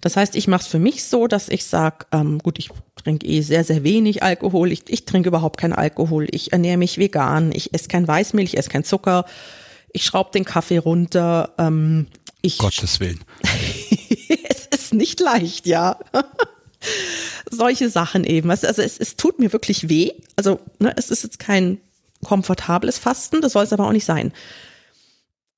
Das 0.01 0.17
heißt, 0.17 0.35
ich 0.35 0.47
mache 0.47 0.61
es 0.61 0.67
für 0.67 0.79
mich 0.79 1.03
so, 1.05 1.27
dass 1.27 1.49
ich 1.49 1.65
sage, 1.65 2.05
ähm, 2.11 2.39
gut, 2.39 2.59
ich 2.59 2.69
trinke 2.95 3.25
eh 3.25 3.41
sehr, 3.41 3.63
sehr 3.63 3.83
wenig 3.83 4.23
Alkohol. 4.23 4.71
Ich, 4.71 4.83
ich 4.87 5.05
trinke 5.05 5.29
überhaupt 5.29 5.59
keinen 5.59 5.73
Alkohol. 5.73 6.27
Ich 6.31 6.51
ernähre 6.53 6.77
mich 6.77 6.97
vegan. 6.97 7.51
Ich 7.53 7.73
esse 7.73 7.87
kein 7.87 8.07
Weißmilch, 8.07 8.53
ich 8.53 8.57
esse 8.57 8.69
kein 8.69 8.83
Zucker. 8.83 9.25
Ich 9.91 10.03
schraube 10.03 10.31
den 10.31 10.45
Kaffee 10.45 10.77
runter. 10.77 11.53
Ähm, 11.57 12.07
ich, 12.41 12.57
Gottes 12.57 12.99
Willen. 12.99 13.21
es 14.49 14.67
ist 14.67 14.93
nicht 14.93 15.19
leicht, 15.19 15.65
ja 15.65 15.97
solche 17.51 17.89
Sachen 17.89 18.23
eben. 18.23 18.51
Also 18.51 18.67
es, 18.67 18.97
es 18.97 19.15
tut 19.15 19.39
mir 19.39 19.53
wirklich 19.53 19.89
weh. 19.89 20.11
Also 20.35 20.59
ne, 20.79 20.93
es 20.97 21.09
ist 21.09 21.23
jetzt 21.23 21.39
kein 21.39 21.79
komfortables 22.23 22.97
Fasten, 22.97 23.41
das 23.41 23.53
soll 23.53 23.63
es 23.63 23.73
aber 23.73 23.87
auch 23.87 23.91
nicht 23.91 24.05
sein. 24.05 24.33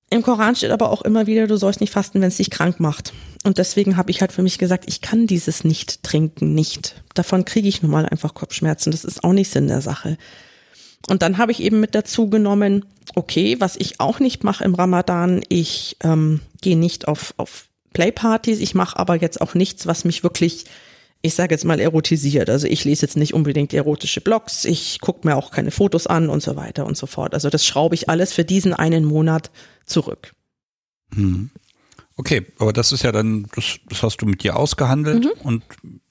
Im 0.10 0.22
Koran 0.22 0.56
steht 0.56 0.72
aber 0.72 0.90
auch 0.90 1.02
immer 1.02 1.28
wieder, 1.28 1.48
du 1.48 1.58
sollst 1.58 1.82
nicht 1.82 1.92
fasten, 1.92 2.22
wenn 2.22 2.30
es 2.30 2.38
dich 2.38 2.50
krank 2.50 2.80
macht. 2.80 3.14
Und 3.44 3.58
deswegen 3.58 3.98
habe 3.98 4.10
ich 4.10 4.22
halt 4.22 4.32
für 4.32 4.42
mich 4.42 4.58
gesagt, 4.58 4.86
ich 4.88 5.02
kann 5.02 5.28
dieses 5.28 5.64
nicht 5.64 6.04
trinken 6.04 6.54
nicht. 6.54 7.04
Davon 7.14 7.44
kriege 7.46 7.68
ich 7.68 7.82
nun 7.82 7.92
mal 7.92 8.06
einfach 8.06 8.34
Kopfschmerzen. 8.34 8.92
Das 8.92 9.04
ist 9.04 9.24
auch 9.24 9.34
nicht 9.34 9.52
Sinn 9.52 9.68
der 9.68 9.82
Sache. 9.82 10.18
Und 11.08 11.22
dann 11.22 11.38
habe 11.38 11.52
ich 11.52 11.62
eben 11.62 11.80
mit 11.80 11.94
dazu 11.94 12.30
genommen, 12.30 12.86
okay, 13.16 13.58
was 13.60 13.76
ich 13.76 14.00
auch 14.00 14.20
nicht 14.20 14.44
mache 14.44 14.64
im 14.64 14.76
Ramadan, 14.76 15.42
ich 15.50 15.98
ähm, 16.04 16.42
gehe 16.62 16.78
nicht 16.78 17.08
auf, 17.08 17.34
auf 17.38 17.68
Playpartys, 17.94 18.60
ich 18.60 18.76
mache 18.76 18.98
aber 18.98 19.16
jetzt 19.16 19.42
auch 19.42 19.54
nichts, 19.54 19.88
was 19.88 20.06
mich 20.06 20.24
wirklich 20.24 20.66
ich 21.22 21.34
sage 21.34 21.54
jetzt 21.54 21.66
mal 21.66 21.80
erotisiert. 21.80 22.50
Also 22.50 22.68
ich 22.68 22.86
lese 22.86 23.04
jetzt 23.06 23.18
nicht 23.18 23.34
unbedingt 23.34 23.74
erotische 23.74 24.22
Blogs, 24.22 24.66
ich 24.66 25.00
gucke 25.02 25.28
mir 25.28 25.36
auch 25.36 25.52
keine 25.52 25.72
Fotos 25.72 26.08
an 26.08 26.30
und 26.30 26.42
so 26.42 26.56
weiter 26.56 26.86
und 26.86 26.98
so 26.98 27.08
fort. 27.08 27.34
Also 27.34 27.50
das 27.50 27.66
schraube 27.66 27.96
ich 27.96 28.10
alles 28.10 28.34
für 28.34 28.46
diesen 28.46 28.74
einen 28.74 29.06
Monat 29.06 29.52
zurück. 29.86 30.34
Hm. 31.14 31.50
Okay, 32.16 32.48
aber 32.58 32.74
das 32.74 32.92
ist 32.92 33.04
ja 33.04 33.12
dann, 33.12 33.48
das, 33.56 33.80
das 33.88 34.02
hast 34.02 34.18
du 34.18 34.26
mit 34.26 34.44
dir 34.44 34.56
ausgehandelt 34.56 35.26
mhm. 35.26 35.42
und 35.44 35.64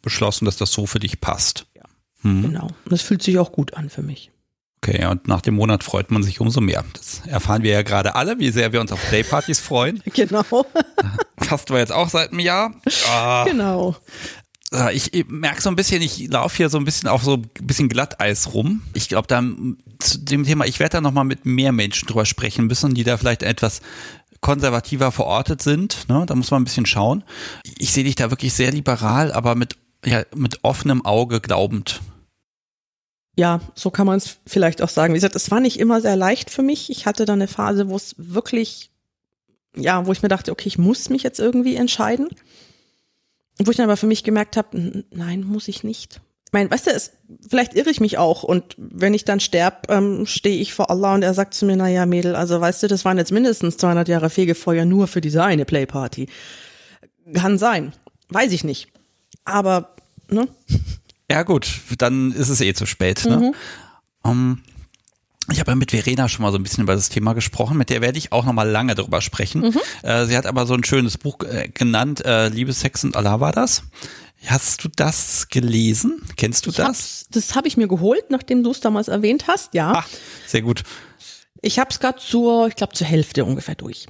beschlossen, 0.02 0.44
dass 0.44 0.56
das 0.56 0.70
so 0.70 0.86
für 0.86 1.00
dich 1.00 1.20
passt. 1.20 1.66
Ja, 1.74 1.82
hm. 2.22 2.42
genau. 2.42 2.68
Das 2.88 3.02
fühlt 3.02 3.22
sich 3.22 3.38
auch 3.38 3.50
gut 3.50 3.74
an 3.74 3.90
für 3.90 4.02
mich. 4.02 4.30
Okay, 4.82 5.04
und 5.06 5.26
nach 5.26 5.40
dem 5.40 5.54
Monat 5.54 5.82
freut 5.82 6.12
man 6.12 6.22
sich 6.22 6.40
umso 6.40 6.60
mehr. 6.60 6.84
Das 6.92 7.22
erfahren 7.26 7.64
wir 7.64 7.72
ja 7.72 7.82
gerade 7.82 8.14
alle, 8.14 8.38
wie 8.38 8.50
sehr 8.50 8.72
wir 8.72 8.80
uns 8.80 8.92
auf 8.92 9.00
Playpartys 9.08 9.58
freuen. 9.58 10.02
Genau. 10.14 10.44
Hast 11.50 11.70
du 11.70 11.76
jetzt 11.76 11.92
auch 11.92 12.08
seit 12.08 12.30
einem 12.30 12.40
Jahr. 12.40 12.74
Ah. 13.08 13.44
Genau. 13.44 13.96
Ich 14.92 15.26
merke 15.28 15.62
so 15.62 15.68
ein 15.68 15.76
bisschen, 15.76 16.02
ich 16.02 16.28
laufe 16.28 16.56
hier 16.56 16.68
so 16.68 16.78
ein 16.78 16.84
bisschen 16.84 17.08
auf 17.08 17.22
so 17.22 17.34
ein 17.34 17.48
bisschen 17.62 17.88
Glatteis 17.88 18.52
rum. 18.52 18.82
Ich 18.94 19.08
glaube, 19.08 19.28
da 19.28 19.42
zu 20.00 20.18
dem 20.18 20.44
Thema, 20.44 20.66
ich 20.66 20.80
werde 20.80 20.94
da 20.94 21.00
nochmal 21.00 21.24
mit 21.24 21.46
mehr 21.46 21.70
Menschen 21.70 22.08
drüber 22.08 22.26
sprechen 22.26 22.66
müssen, 22.66 22.94
die 22.94 23.04
da 23.04 23.16
vielleicht 23.16 23.44
etwas 23.44 23.80
konservativer 24.40 25.12
verortet 25.12 25.62
sind. 25.62 26.08
Ne? 26.08 26.24
Da 26.26 26.34
muss 26.34 26.50
man 26.50 26.62
ein 26.62 26.64
bisschen 26.64 26.86
schauen. 26.86 27.22
Ich 27.78 27.92
sehe 27.92 28.04
dich 28.04 28.16
da 28.16 28.30
wirklich 28.30 28.54
sehr 28.54 28.72
liberal, 28.72 29.32
aber 29.32 29.54
mit, 29.54 29.76
ja, 30.04 30.24
mit 30.34 30.60
offenem 30.62 31.04
Auge 31.04 31.40
glaubend. 31.40 32.00
Ja, 33.36 33.60
so 33.74 33.90
kann 33.90 34.06
man 34.06 34.16
es 34.16 34.38
vielleicht 34.46 34.82
auch 34.82 34.88
sagen. 34.88 35.12
Wie 35.12 35.18
gesagt, 35.18 35.36
es 35.36 35.50
war 35.50 35.60
nicht 35.60 35.78
immer 35.78 36.00
sehr 36.00 36.16
leicht 36.16 36.50
für 36.50 36.62
mich. 36.62 36.90
Ich 36.90 37.06
hatte 37.06 37.24
da 37.24 37.34
eine 37.34 37.48
Phase, 37.48 37.88
wo 37.88 37.96
es 37.96 38.14
wirklich, 38.18 38.90
ja, 39.76 40.06
wo 40.06 40.12
ich 40.12 40.22
mir 40.22 40.28
dachte, 40.28 40.50
okay, 40.50 40.68
ich 40.68 40.78
muss 40.78 41.10
mich 41.10 41.22
jetzt 41.22 41.38
irgendwie 41.38 41.76
entscheiden. 41.76 42.28
Wo 43.58 43.70
ich 43.70 43.76
dann 43.76 43.84
aber 43.84 43.96
für 43.96 44.06
mich 44.06 44.24
gemerkt 44.24 44.56
habe, 44.56 45.04
nein, 45.10 45.42
muss 45.42 45.68
ich 45.68 45.82
nicht. 45.82 46.20
Ich 46.46 46.52
meine, 46.52 46.70
weißt 46.70 46.86
du, 46.86 46.90
es, 46.90 47.12
vielleicht 47.48 47.74
irre 47.74 47.90
ich 47.90 48.00
mich 48.00 48.18
auch 48.18 48.42
und 48.42 48.76
wenn 48.78 49.14
ich 49.14 49.24
dann 49.24 49.40
sterb, 49.40 49.90
ähm, 49.90 50.26
stehe 50.26 50.60
ich 50.60 50.74
vor 50.74 50.90
Allah 50.90 51.14
und 51.14 51.22
er 51.22 51.34
sagt 51.34 51.54
zu 51.54 51.66
mir, 51.66 51.76
na 51.76 51.88
ja, 51.88 52.06
Mädel, 52.06 52.36
also 52.36 52.60
weißt 52.60 52.84
du, 52.84 52.86
das 52.86 53.04
waren 53.04 53.18
jetzt 53.18 53.32
mindestens 53.32 53.76
200 53.78 54.08
Jahre 54.08 54.30
Fegefeuer 54.30 54.84
nur 54.84 55.08
für 55.08 55.20
diese 55.20 55.42
eine 55.42 55.64
Playparty. 55.64 56.28
Kann 57.34 57.58
sein. 57.58 57.92
Weiß 58.28 58.52
ich 58.52 58.62
nicht. 58.62 58.88
Aber, 59.44 59.96
ne? 60.28 60.48
Ja 61.28 61.42
gut, 61.42 61.68
dann 61.98 62.32
ist 62.32 62.48
es 62.48 62.60
eh 62.60 62.74
zu 62.74 62.86
spät. 62.86 63.24
Ne? 63.24 63.36
Mhm. 63.38 63.54
Um, 64.22 64.62
ich 65.50 65.60
habe 65.60 65.70
ja 65.70 65.74
mit 65.76 65.90
Verena 65.90 66.28
schon 66.28 66.42
mal 66.42 66.52
so 66.52 66.58
ein 66.58 66.62
bisschen 66.62 66.84
über 66.84 66.94
das 66.94 67.08
Thema 67.08 67.32
gesprochen, 67.32 67.76
mit 67.76 67.90
der 67.90 68.00
werde 68.00 68.18
ich 68.18 68.32
auch 68.32 68.44
noch 68.44 68.52
mal 68.52 68.68
lange 68.68 68.94
darüber 68.94 69.20
sprechen. 69.20 69.62
Mhm. 69.62 69.80
Äh, 70.02 70.26
sie 70.26 70.36
hat 70.36 70.46
aber 70.46 70.66
so 70.66 70.74
ein 70.74 70.84
schönes 70.84 71.18
Buch 71.18 71.40
äh, 71.40 71.68
genannt, 71.68 72.24
äh, 72.24 72.48
Liebe, 72.48 72.72
Sex 72.72 73.04
und 73.04 73.16
Allah 73.16 73.40
war 73.40 73.52
das. 73.52 73.82
Hast 74.46 74.84
du 74.84 74.88
das 74.94 75.48
gelesen? 75.48 76.22
Kennst 76.36 76.66
du 76.66 76.70
ich 76.70 76.76
das? 76.76 77.26
Das 77.30 77.54
habe 77.54 77.68
ich 77.68 77.76
mir 77.76 77.88
geholt, 77.88 78.30
nachdem 78.30 78.62
du 78.62 78.70
es 78.70 78.80
damals 78.80 79.08
erwähnt 79.08 79.46
hast, 79.48 79.74
ja. 79.74 79.92
Ach, 79.96 80.08
sehr 80.46 80.62
gut. 80.62 80.82
Ich 81.62 81.78
habe 81.78 81.90
es 81.90 81.98
gerade 81.98 82.18
zur, 82.18 82.68
ich 82.68 82.76
glaube, 82.76 82.92
zur 82.92 83.06
Hälfte 83.06 83.44
ungefähr 83.44 83.74
durch. 83.74 84.06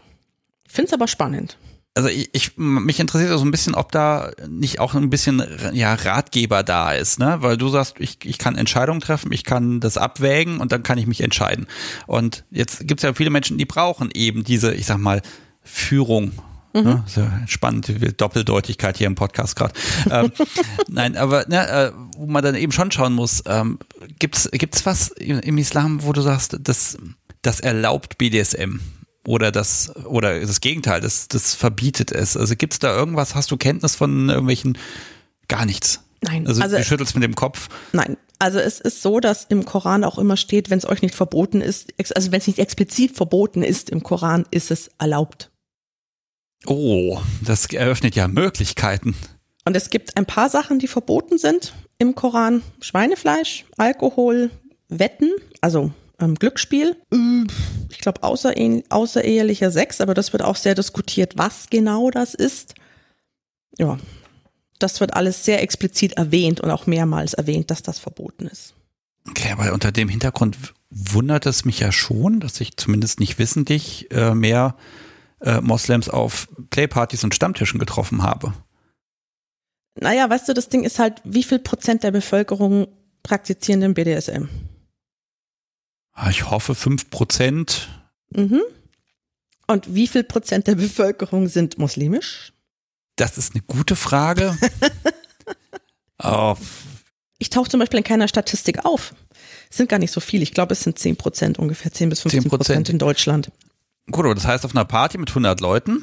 Finde 0.68 0.88
es 0.88 0.92
aber 0.92 1.08
spannend 1.08 1.56
also 1.97 2.09
ich, 2.09 2.28
ich 2.32 2.59
mich 2.59 3.01
interessiert 3.01 3.36
so 3.39 3.44
ein 3.44 3.51
bisschen, 3.51 3.74
ob 3.74 3.90
da 3.90 4.31
nicht 4.47 4.81
auch 4.81 4.94
ein 4.94 5.09
bisschen 5.09 5.43
ja 5.73 5.94
Ratgeber 5.94 6.62
da 6.62 6.93
ist, 6.93 7.18
ne? 7.18 7.39
Weil 7.40 7.56
du 7.56 7.70
sagst, 7.70 7.94
ich, 7.98 8.18
ich 8.23 8.36
kann 8.36 8.55
Entscheidungen 8.56 9.01
treffen, 9.01 9.32
ich 9.32 9.44
kann 9.44 9.81
das 9.81 9.97
abwägen 9.97 10.59
und 10.60 10.73
dann 10.73 10.82
kann 10.82 10.98
ich 10.98 11.06
mich 11.06 11.23
entscheiden. 11.23 11.66
Und 12.06 12.44
jetzt 12.51 12.86
gibt 12.86 13.01
es 13.01 13.02
ja 13.02 13.14
viele 13.14 13.31
Menschen, 13.31 13.56
die 13.56 13.64
brauchen 13.64 14.10
eben 14.12 14.44
diese, 14.44 14.74
ich 14.74 14.85
sag 14.85 14.98
mal, 14.98 15.23
Führung. 15.62 16.32
Mhm. 16.74 16.82
Ne? 16.82 17.02
So 17.06 17.27
spannend, 17.47 17.90
Doppeldeutigkeit 18.20 18.98
hier 18.98 19.06
im 19.06 19.14
Podcast 19.14 19.56
gerade. 19.56 19.73
ähm, 20.10 20.32
nein, 20.89 21.16
aber 21.16 21.47
ne, 21.48 21.66
äh, 21.66 21.93
wo 22.18 22.27
man 22.27 22.44
dann 22.44 22.56
eben 22.56 22.73
schon 22.73 22.90
schauen 22.93 23.14
muss, 23.14 23.43
ähm, 23.47 23.78
gibt's 24.18 24.51
gibt's 24.52 24.85
was 24.85 25.09
im 25.09 25.56
Islam, 25.56 26.02
wo 26.02 26.12
du 26.12 26.20
sagst, 26.20 26.59
das 26.60 26.98
das 27.40 27.60
erlaubt 27.60 28.18
BDSM? 28.18 28.81
Oder 29.26 29.50
das 29.50 29.94
oder 30.06 30.40
das 30.40 30.60
Gegenteil, 30.60 31.00
das, 31.00 31.28
das 31.28 31.54
verbietet 31.54 32.12
es. 32.12 32.36
Also 32.36 32.56
gibt 32.56 32.74
es 32.74 32.78
da 32.78 32.96
irgendwas, 32.96 33.34
hast 33.34 33.50
du 33.50 33.56
Kenntnis 33.56 33.96
von 33.96 34.28
irgendwelchen 34.28 34.78
gar 35.48 35.66
nichts? 35.66 36.00
Nein. 36.22 36.46
Also, 36.46 36.62
also 36.62 36.76
du 36.76 36.84
schüttelst 36.84 37.14
mit 37.14 37.24
dem 37.24 37.34
Kopf. 37.34 37.68
Nein. 37.92 38.16
Also 38.38 38.58
es 38.58 38.80
ist 38.80 39.00
so, 39.02 39.18
dass 39.20 39.44
im 39.44 39.64
Koran 39.64 40.04
auch 40.04 40.18
immer 40.18 40.36
steht, 40.36 40.68
wenn 40.68 40.78
es 40.78 40.86
euch 40.86 41.00
nicht 41.00 41.14
verboten 41.14 41.60
ist, 41.60 41.94
also 42.14 42.32
wenn 42.32 42.40
es 42.40 42.46
nicht 42.46 42.58
explizit 42.58 43.16
verboten 43.16 43.62
ist 43.62 43.88
im 43.88 44.02
Koran, 44.02 44.44
ist 44.50 44.70
es 44.70 44.90
erlaubt. 44.98 45.50
Oh, 46.66 47.20
das 47.42 47.66
eröffnet 47.66 48.14
ja 48.14 48.28
Möglichkeiten. 48.28 49.14
Und 49.64 49.76
es 49.76 49.90
gibt 49.90 50.16
ein 50.16 50.26
paar 50.26 50.50
Sachen, 50.50 50.78
die 50.78 50.86
verboten 50.86 51.38
sind 51.38 51.74
im 51.98 52.14
Koran. 52.14 52.62
Schweinefleisch, 52.80 53.64
Alkohol, 53.78 54.50
Wetten, 54.88 55.30
also 55.60 55.92
ähm, 56.20 56.34
Glücksspiel. 56.34 56.97
Ich 57.90 57.98
glaube, 57.98 58.22
außer, 58.22 58.55
außerehelicher 58.88 59.70
Sex, 59.70 60.01
aber 60.01 60.14
das 60.14 60.32
wird 60.32 60.43
auch 60.43 60.56
sehr 60.56 60.74
diskutiert, 60.74 61.34
was 61.36 61.68
genau 61.70 62.10
das 62.10 62.34
ist. 62.34 62.74
Ja, 63.78 63.98
Das 64.78 65.01
wird 65.01 65.14
alles 65.14 65.44
sehr 65.44 65.62
explizit 65.62 66.12
erwähnt 66.12 66.60
und 66.60 66.70
auch 66.70 66.86
mehrmals 66.86 67.34
erwähnt, 67.34 67.70
dass 67.70 67.82
das 67.82 67.98
verboten 67.98 68.47
ist. 68.47 68.74
Okay, 69.28 69.51
aber 69.51 69.72
unter 69.72 69.90
dem 69.93 70.09
Hintergrund 70.09 70.74
wundert 70.90 71.47
es 71.47 71.64
mich 71.64 71.80
ja 71.80 71.93
schon, 71.93 72.40
dass 72.40 72.60
ich 72.60 72.76
zumindest 72.76 73.20
nicht 73.20 73.38
wissentlich 73.38 74.10
äh, 74.10 74.34
mehr 74.34 74.76
äh, 75.40 75.60
Moslems 75.60 76.09
auf 76.09 76.48
Playpartys 76.70 77.24
und 77.24 77.34
Stammtischen 77.34 77.78
getroffen 77.78 78.22
habe. 78.22 78.52
Naja, 79.98 80.28
weißt 80.28 80.48
du, 80.48 80.55
das 80.55 80.68
Ding 80.68 80.84
ist 80.84 80.98
halt, 80.98 81.20
wie 81.24 81.43
viel 81.43 81.59
Prozent 81.59 82.02
der 82.02 82.10
Bevölkerung 82.10 82.86
praktizieren 83.22 83.80
den 83.80 83.94
BDSM? 83.94 84.48
Ah, 86.16 86.30
ich 86.30 86.51
hoffe 86.51 86.74
fünf 86.74 87.10
Prozent. 87.10 87.90
Mhm. 88.30 88.62
Und 89.66 89.94
wie 89.94 90.06
viel 90.06 90.24
Prozent 90.24 90.66
der 90.66 90.74
Bevölkerung 90.74 91.47
sind 91.47 91.78
muslimisch? 91.78 92.55
Das 93.16 93.36
ist 93.36 93.55
eine 93.55 93.62
gute 93.62 93.97
Frage. 93.97 94.56
oh. 96.22 96.56
Ich 97.38 97.51
tauche 97.51 97.68
zum 97.68 97.80
Beispiel 97.80 97.98
in 97.98 98.05
keiner 98.05 98.28
Statistik 98.28 98.86
auf. 98.86 99.14
Es 99.70 99.76
sind 99.76 99.90
gar 99.90 99.98
nicht 99.98 100.10
so 100.10 100.20
viele. 100.20 100.43
Ich 100.43 100.55
glaube, 100.55 100.72
es 100.72 100.80
sind 100.80 100.98
10 100.98 101.16
Prozent, 101.16 101.59
ungefähr 101.59 101.93
10 101.93 102.09
bis 102.09 102.22
15 102.22 102.48
Prozent 102.48 102.88
in 102.88 102.98
Deutschland. 102.98 103.52
Gut, 104.10 104.24
aber 104.24 104.34
das 104.34 104.47
heißt, 104.47 104.64
auf 104.64 104.74
einer 104.74 104.86
Party 104.86 105.18
mit 105.18 105.28
100 105.28 105.60
Leuten 105.60 106.02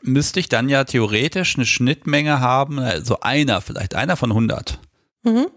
müsste 0.00 0.38
ich 0.38 0.48
dann 0.48 0.68
ja 0.68 0.84
theoretisch 0.84 1.56
eine 1.56 1.66
Schnittmenge 1.66 2.38
haben, 2.38 2.78
also 2.78 3.18
einer, 3.20 3.60
vielleicht 3.60 3.96
einer 3.96 4.16
von 4.16 4.30
100. 4.30 4.78
Mhm. 5.24 5.48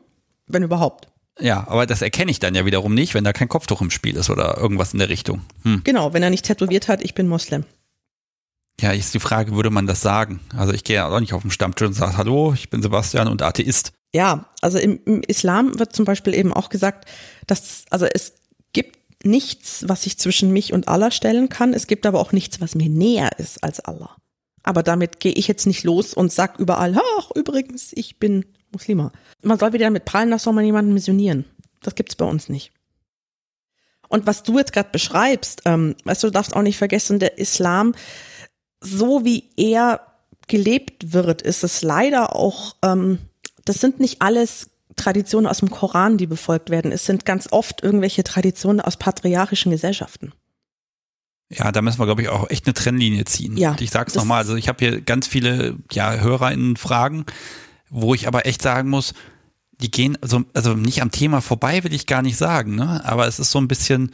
Wenn 0.47 0.63
überhaupt. 0.63 1.09
Ja, 1.39 1.67
aber 1.67 1.85
das 1.85 2.01
erkenne 2.01 2.31
ich 2.31 2.39
dann 2.39 2.55
ja 2.55 2.65
wiederum 2.65 2.93
nicht, 2.93 3.13
wenn 3.13 3.23
da 3.23 3.33
kein 3.33 3.47
Kopftuch 3.47 3.81
im 3.81 3.91
Spiel 3.91 4.15
ist 4.15 4.29
oder 4.29 4.57
irgendwas 4.57 4.93
in 4.93 4.99
der 4.99 5.09
Richtung. 5.09 5.41
Hm. 5.63 5.81
Genau, 5.83 6.13
wenn 6.13 6.23
er 6.23 6.29
nicht 6.29 6.45
tätowiert 6.45 6.87
hat, 6.87 7.03
ich 7.03 7.13
bin 7.13 7.27
Moslem. 7.27 7.65
Ja, 8.79 8.91
ist 8.91 9.13
die 9.13 9.19
Frage, 9.19 9.55
würde 9.55 9.71
man 9.71 9.87
das 9.87 10.01
sagen? 10.01 10.39
Also 10.55 10.73
ich 10.73 10.83
gehe 10.83 10.97
ja 10.97 11.07
auch 11.07 11.19
nicht 11.19 11.33
auf 11.33 11.41
den 11.41 11.51
Stammtisch 11.51 11.87
und 11.87 11.93
sage, 11.93 12.17
hallo, 12.17 12.53
ich 12.53 12.69
bin 12.69 12.81
Sebastian 12.81 13.27
und 13.27 13.41
Atheist. 13.41 13.91
Ja, 14.13 14.45
also 14.61 14.77
im, 14.77 14.99
im 15.05 15.21
Islam 15.27 15.79
wird 15.79 15.95
zum 15.95 16.05
Beispiel 16.05 16.35
eben 16.35 16.53
auch 16.53 16.69
gesagt, 16.69 17.09
dass, 17.47 17.85
also 17.89 18.05
es 18.05 18.33
gibt 18.73 19.25
nichts, 19.25 19.85
was 19.87 20.05
ich 20.05 20.19
zwischen 20.19 20.51
mich 20.51 20.73
und 20.73 20.87
Allah 20.87 21.09
stellen 21.09 21.49
kann. 21.49 21.73
Es 21.73 21.87
gibt 21.87 22.05
aber 22.05 22.19
auch 22.19 22.31
nichts, 22.31 22.61
was 22.61 22.75
mir 22.75 22.89
näher 22.89 23.31
ist 23.39 23.63
als 23.63 23.79
Allah. 23.79 24.15
Aber 24.61 24.83
damit 24.83 25.19
gehe 25.19 25.31
ich 25.31 25.47
jetzt 25.47 25.65
nicht 25.65 25.83
los 25.83 26.13
und 26.13 26.31
sag 26.31 26.59
überall, 26.59 26.95
ach, 27.19 27.31
übrigens, 27.35 27.91
ich 27.93 28.19
bin 28.19 28.45
Muslima. 28.71 29.11
Man 29.41 29.57
soll 29.59 29.73
wieder 29.73 29.85
damit 29.85 30.05
prallen, 30.05 30.31
dass 30.31 30.43
soll 30.43 30.53
man 30.53 30.65
jemanden 30.65 30.93
missionieren. 30.93 31.45
Das 31.81 31.95
gibt's 31.95 32.15
bei 32.15 32.25
uns 32.25 32.49
nicht. 32.49 32.71
Und 34.09 34.25
was 34.25 34.43
du 34.43 34.57
jetzt 34.57 34.73
gerade 34.73 34.89
beschreibst, 34.91 35.63
ähm, 35.65 35.95
weißt 36.05 36.23
du, 36.23 36.27
du 36.27 36.31
darfst 36.31 36.55
auch 36.55 36.61
nicht 36.61 36.77
vergessen, 36.77 37.19
der 37.19 37.37
Islam, 37.37 37.93
so 38.79 39.25
wie 39.25 39.49
er 39.57 40.01
gelebt 40.47 41.13
wird, 41.13 41.41
ist 41.41 41.63
es 41.63 41.81
leider 41.81 42.35
auch, 42.35 42.75
ähm, 42.83 43.19
das 43.65 43.81
sind 43.81 43.99
nicht 43.99 44.21
alles 44.21 44.69
Traditionen 44.95 45.47
aus 45.47 45.59
dem 45.59 45.69
Koran, 45.69 46.17
die 46.17 46.25
befolgt 46.25 46.69
werden. 46.69 46.91
Es 46.91 47.05
sind 47.05 47.25
ganz 47.25 47.51
oft 47.51 47.83
irgendwelche 47.83 48.23
Traditionen 48.23 48.81
aus 48.81 48.97
patriarchischen 48.97 49.71
Gesellschaften. 49.71 50.31
Ja, 51.49 51.71
da 51.71 51.81
müssen 51.81 51.99
wir, 51.99 52.05
glaube 52.05 52.21
ich, 52.21 52.29
auch 52.29 52.49
echt 52.49 52.65
eine 52.65 52.73
Trennlinie 52.73 53.23
ziehen. 53.25 53.55
Ja. 53.55 53.71
Und 53.71 53.81
ich 53.81 53.91
sag's 53.91 54.15
nochmal, 54.15 54.39
also 54.39 54.55
ich 54.55 54.67
habe 54.67 54.79
hier 54.79 55.01
ganz 55.01 55.27
viele 55.27 55.77
ja, 55.91 56.15
HörerInnen 56.15 56.75
Fragen, 56.75 57.25
wo 57.89 58.13
ich 58.13 58.27
aber 58.27 58.45
echt 58.45 58.61
sagen 58.61 58.89
muss, 58.89 59.13
die 59.79 59.91
gehen, 59.91 60.17
also, 60.21 60.43
also 60.53 60.73
nicht 60.73 61.01
am 61.01 61.11
Thema 61.11 61.41
vorbei, 61.41 61.83
will 61.83 61.93
ich 61.93 62.07
gar 62.07 62.21
nicht 62.21 62.37
sagen, 62.37 62.75
ne? 62.75 63.03
Aber 63.05 63.27
es 63.27 63.39
ist 63.39 63.51
so 63.51 63.59
ein 63.59 63.67
bisschen, 63.67 64.11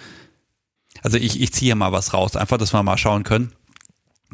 also 1.01 1.17
ich, 1.17 1.39
ich 1.41 1.53
ziehe 1.53 1.75
mal 1.75 1.91
was 1.91 2.13
raus, 2.13 2.35
einfach, 2.35 2.57
dass 2.57 2.73
wir 2.73 2.83
mal 2.83 2.97
schauen 2.97 3.23
können. 3.23 3.53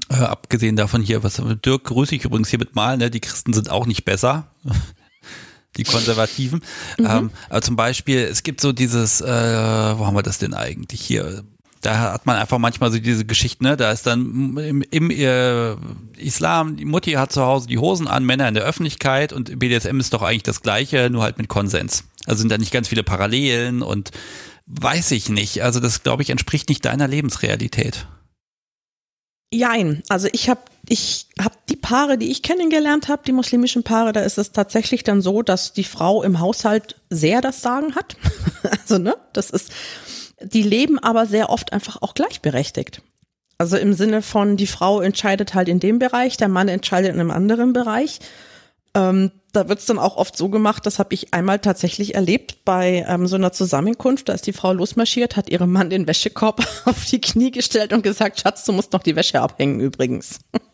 Äh, 0.10 0.16
abgesehen 0.16 0.76
davon 0.76 1.02
hier, 1.02 1.24
was 1.24 1.42
Dirk 1.66 1.84
grüße 1.84 2.16
ich 2.16 2.26
übrigens 2.26 2.50
hier 2.50 2.60
mit 2.60 2.76
mal, 2.76 2.98
ne? 2.98 3.12
Die 3.12 3.20
Christen 3.20 3.54
sind 3.54 3.70
auch 3.70 3.86
nicht 3.86 4.06
besser. 4.06 4.52
die 5.78 5.84
Konservativen. 5.84 6.62
Mhm. 6.98 7.06
Ähm, 7.06 7.32
aber 7.50 7.62
zum 7.62 7.76
Beispiel, 7.76 8.20
es 8.20 8.44
gibt 8.44 8.62
so 8.62 8.72
dieses, 8.72 9.22
äh, 9.22 9.28
wo 9.28 10.06
haben 10.06 10.16
wir 10.16 10.24
das 10.24 10.40
denn 10.40 10.54
eigentlich 10.54 11.02
hier? 11.02 11.44
Da 11.82 12.14
hat 12.14 12.26
man 12.26 12.36
einfach 12.36 12.58
manchmal 12.58 12.92
so 12.92 13.00
diese 13.00 13.26
Geschichten, 13.26 13.64
ne? 13.64 13.78
Da 13.78 13.92
ist 13.92 14.06
dann 14.06 14.58
im, 14.58 14.82
im 14.82 15.10
äh, 15.12 15.76
Islam, 16.18 16.76
die 16.76 16.86
Mutti 16.86 17.12
hat 17.14 17.32
zu 17.32 17.42
Hause 17.42 17.68
die 17.68 17.78
Hosen 17.78 18.08
an, 18.08 18.26
Männer 18.26 18.48
in 18.48 18.54
der 18.54 18.64
Öffentlichkeit 18.64 19.32
und 19.32 19.58
BDSM 19.60 20.00
ist 20.00 20.14
doch 20.14 20.22
eigentlich 20.22 20.44
das 20.44 20.62
Gleiche, 20.62 21.10
nur 21.10 21.24
halt 21.24 21.38
mit 21.38 21.48
Konsens. 21.48 22.04
Also 22.26 22.42
sind 22.42 22.52
da 22.52 22.58
nicht 22.58 22.74
ganz 22.74 22.90
viele 22.90 23.04
Parallelen 23.04 23.82
und 23.82 24.12
weiß 24.68 25.12
ich 25.12 25.30
nicht. 25.30 25.64
Also 25.64 25.80
das, 25.80 26.04
glaube 26.04 26.22
ich, 26.22 26.30
entspricht 26.30 26.70
nicht 26.70 26.84
deiner 26.86 27.08
Lebensrealität. 27.08 28.08
Jein. 29.52 30.04
Also 30.10 30.28
ich 30.32 30.48
habe 30.48 30.62
ich 30.88 31.28
hab 31.40 31.66
die 31.68 31.76
Paare, 31.76 32.18
die 32.18 32.30
ich 32.30 32.44
kennengelernt 32.44 33.08
habe, 33.08 33.24
die 33.26 33.32
muslimischen 33.32 33.84
Paare, 33.84 34.14
da 34.14 34.22
ist 34.22 34.38
es 34.38 34.52
tatsächlich 34.52 35.04
dann 35.04 35.22
so, 35.22 35.42
dass 35.42 35.74
die 35.74 35.84
Frau 35.84 36.24
im 36.24 36.40
Haushalt 36.40 36.96
sehr 37.10 37.42
das 37.42 37.62
Sagen 37.62 37.96
hat. 37.96 38.16
also 38.82 38.98
ne, 38.98 39.16
das 39.34 39.50
ist 39.50 39.72
die 40.42 40.64
leben 40.64 41.00
aber 41.00 41.26
sehr 41.26 41.50
oft 41.50 41.74
einfach 41.74 42.02
auch 42.02 42.14
gleichberechtigt. 42.14 43.02
Also 43.58 43.78
im 43.78 43.94
Sinne 43.94 44.22
von, 44.22 44.56
die 44.56 44.68
Frau 44.68 45.02
entscheidet 45.02 45.54
halt 45.54 45.68
in 45.68 45.80
dem 45.80 46.00
Bereich, 46.00 46.38
der 46.38 46.48
Mann 46.48 46.70
entscheidet 46.70 47.14
in 47.14 47.20
einem 47.20 47.32
anderen 47.32 47.74
Bereich. 47.74 48.20
Ähm, 48.96 49.32
da 49.52 49.68
wird's 49.68 49.86
dann 49.86 50.00
auch 50.00 50.16
oft 50.16 50.38
so 50.38 50.50
gemacht, 50.50 50.86
das 50.86 51.00
habe 51.00 51.14
ich 51.14 51.34
einmal 51.34 51.60
tatsächlich 51.60 52.16
erlebt 52.16 52.64
bei 52.66 53.06
ähm, 53.08 53.28
so 53.28 53.36
einer 53.36 53.52
Zusammenkunft. 53.52 54.30
Da 54.30 54.34
ist 54.34 54.48
die 54.48 54.54
Frau 54.54 54.72
losmarschiert, 54.74 55.36
hat 55.36 55.50
ihrem 55.50 55.72
Mann 55.72 55.90
den 55.90 56.08
Wäschekorb 56.08 56.66
auf 56.86 57.06
die 57.06 57.20
Knie 57.20 57.52
gestellt 57.52 57.92
und 57.92 58.02
gesagt, 58.04 58.40
Schatz, 58.40 58.64
du 58.64 58.72
musst 58.72 58.94
noch 58.94 59.04
die 59.04 59.16
Wäsche 59.16 59.42
abhängen 59.42 59.80
übrigens. 59.80 60.40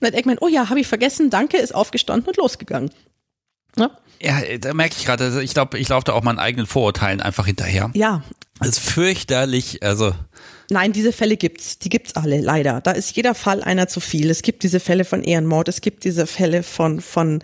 dann 0.00 0.12
denkt 0.12 0.26
man, 0.26 0.38
oh 0.40 0.48
ja, 0.48 0.68
habe 0.68 0.80
ich 0.80 0.86
vergessen, 0.86 1.30
danke, 1.30 1.56
ist 1.56 1.74
aufgestanden 1.74 2.28
und 2.28 2.36
losgegangen. 2.36 2.90
Ja, 3.76 3.90
ja 4.20 4.40
da 4.58 4.74
merke 4.74 4.94
ich 4.98 5.04
gerade, 5.04 5.24
also 5.24 5.40
ich 5.40 5.54
glaube, 5.54 5.78
ich 5.78 5.88
laufe 5.88 6.04
da 6.04 6.12
auch 6.12 6.22
meinen 6.22 6.38
eigenen 6.38 6.66
Vorurteilen 6.66 7.20
einfach 7.20 7.46
hinterher. 7.46 7.90
Ja. 7.94 8.22
Das 8.58 8.68
ist 8.68 8.78
fürchterlich, 8.80 9.82
also. 9.82 10.12
Nein, 10.70 10.92
diese 10.92 11.12
Fälle 11.12 11.36
gibt's. 11.36 11.78
Die 11.78 11.88
gibt's 11.88 12.16
alle, 12.16 12.40
leider. 12.40 12.80
Da 12.80 12.92
ist 12.92 13.14
jeder 13.14 13.34
Fall 13.34 13.62
einer 13.62 13.88
zu 13.88 14.00
viel. 14.00 14.30
Es 14.30 14.42
gibt 14.42 14.62
diese 14.62 14.80
Fälle 14.80 15.04
von 15.04 15.22
Ehrenmord, 15.22 15.68
es 15.68 15.80
gibt 15.80 16.04
diese 16.04 16.26
Fälle 16.26 16.62
von, 16.62 17.00
von 17.00 17.42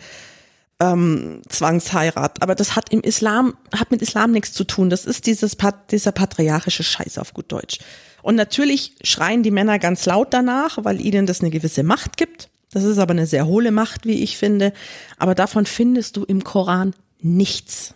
ähm, 0.80 1.42
Zwangsheirat. 1.48 2.42
Aber 2.42 2.54
das 2.54 2.74
hat 2.74 2.90
im 2.92 3.02
Islam, 3.02 3.54
hat 3.76 3.90
mit 3.90 4.02
Islam 4.02 4.32
nichts 4.32 4.52
zu 4.52 4.64
tun. 4.64 4.90
Das 4.90 5.04
ist 5.04 5.26
dieses, 5.26 5.56
dieser 5.90 6.12
patriarchische 6.12 6.82
Scheiß 6.82 7.18
auf 7.18 7.34
gut 7.34 7.52
Deutsch. 7.52 7.78
Und 8.22 8.36
natürlich 8.36 8.94
schreien 9.02 9.42
die 9.42 9.50
Männer 9.50 9.78
ganz 9.78 10.06
laut 10.06 10.32
danach, 10.32 10.78
weil 10.82 11.00
ihnen 11.00 11.26
das 11.26 11.40
eine 11.40 11.50
gewisse 11.50 11.82
Macht 11.82 12.16
gibt. 12.16 12.48
Das 12.72 12.84
ist 12.84 12.98
aber 12.98 13.12
eine 13.12 13.26
sehr 13.26 13.46
hohle 13.46 13.70
Macht, 13.70 14.06
wie 14.06 14.22
ich 14.22 14.36
finde. 14.36 14.72
Aber 15.18 15.34
davon 15.34 15.66
findest 15.66 16.16
du 16.16 16.24
im 16.24 16.42
Koran 16.42 16.94
nichts. 17.20 17.94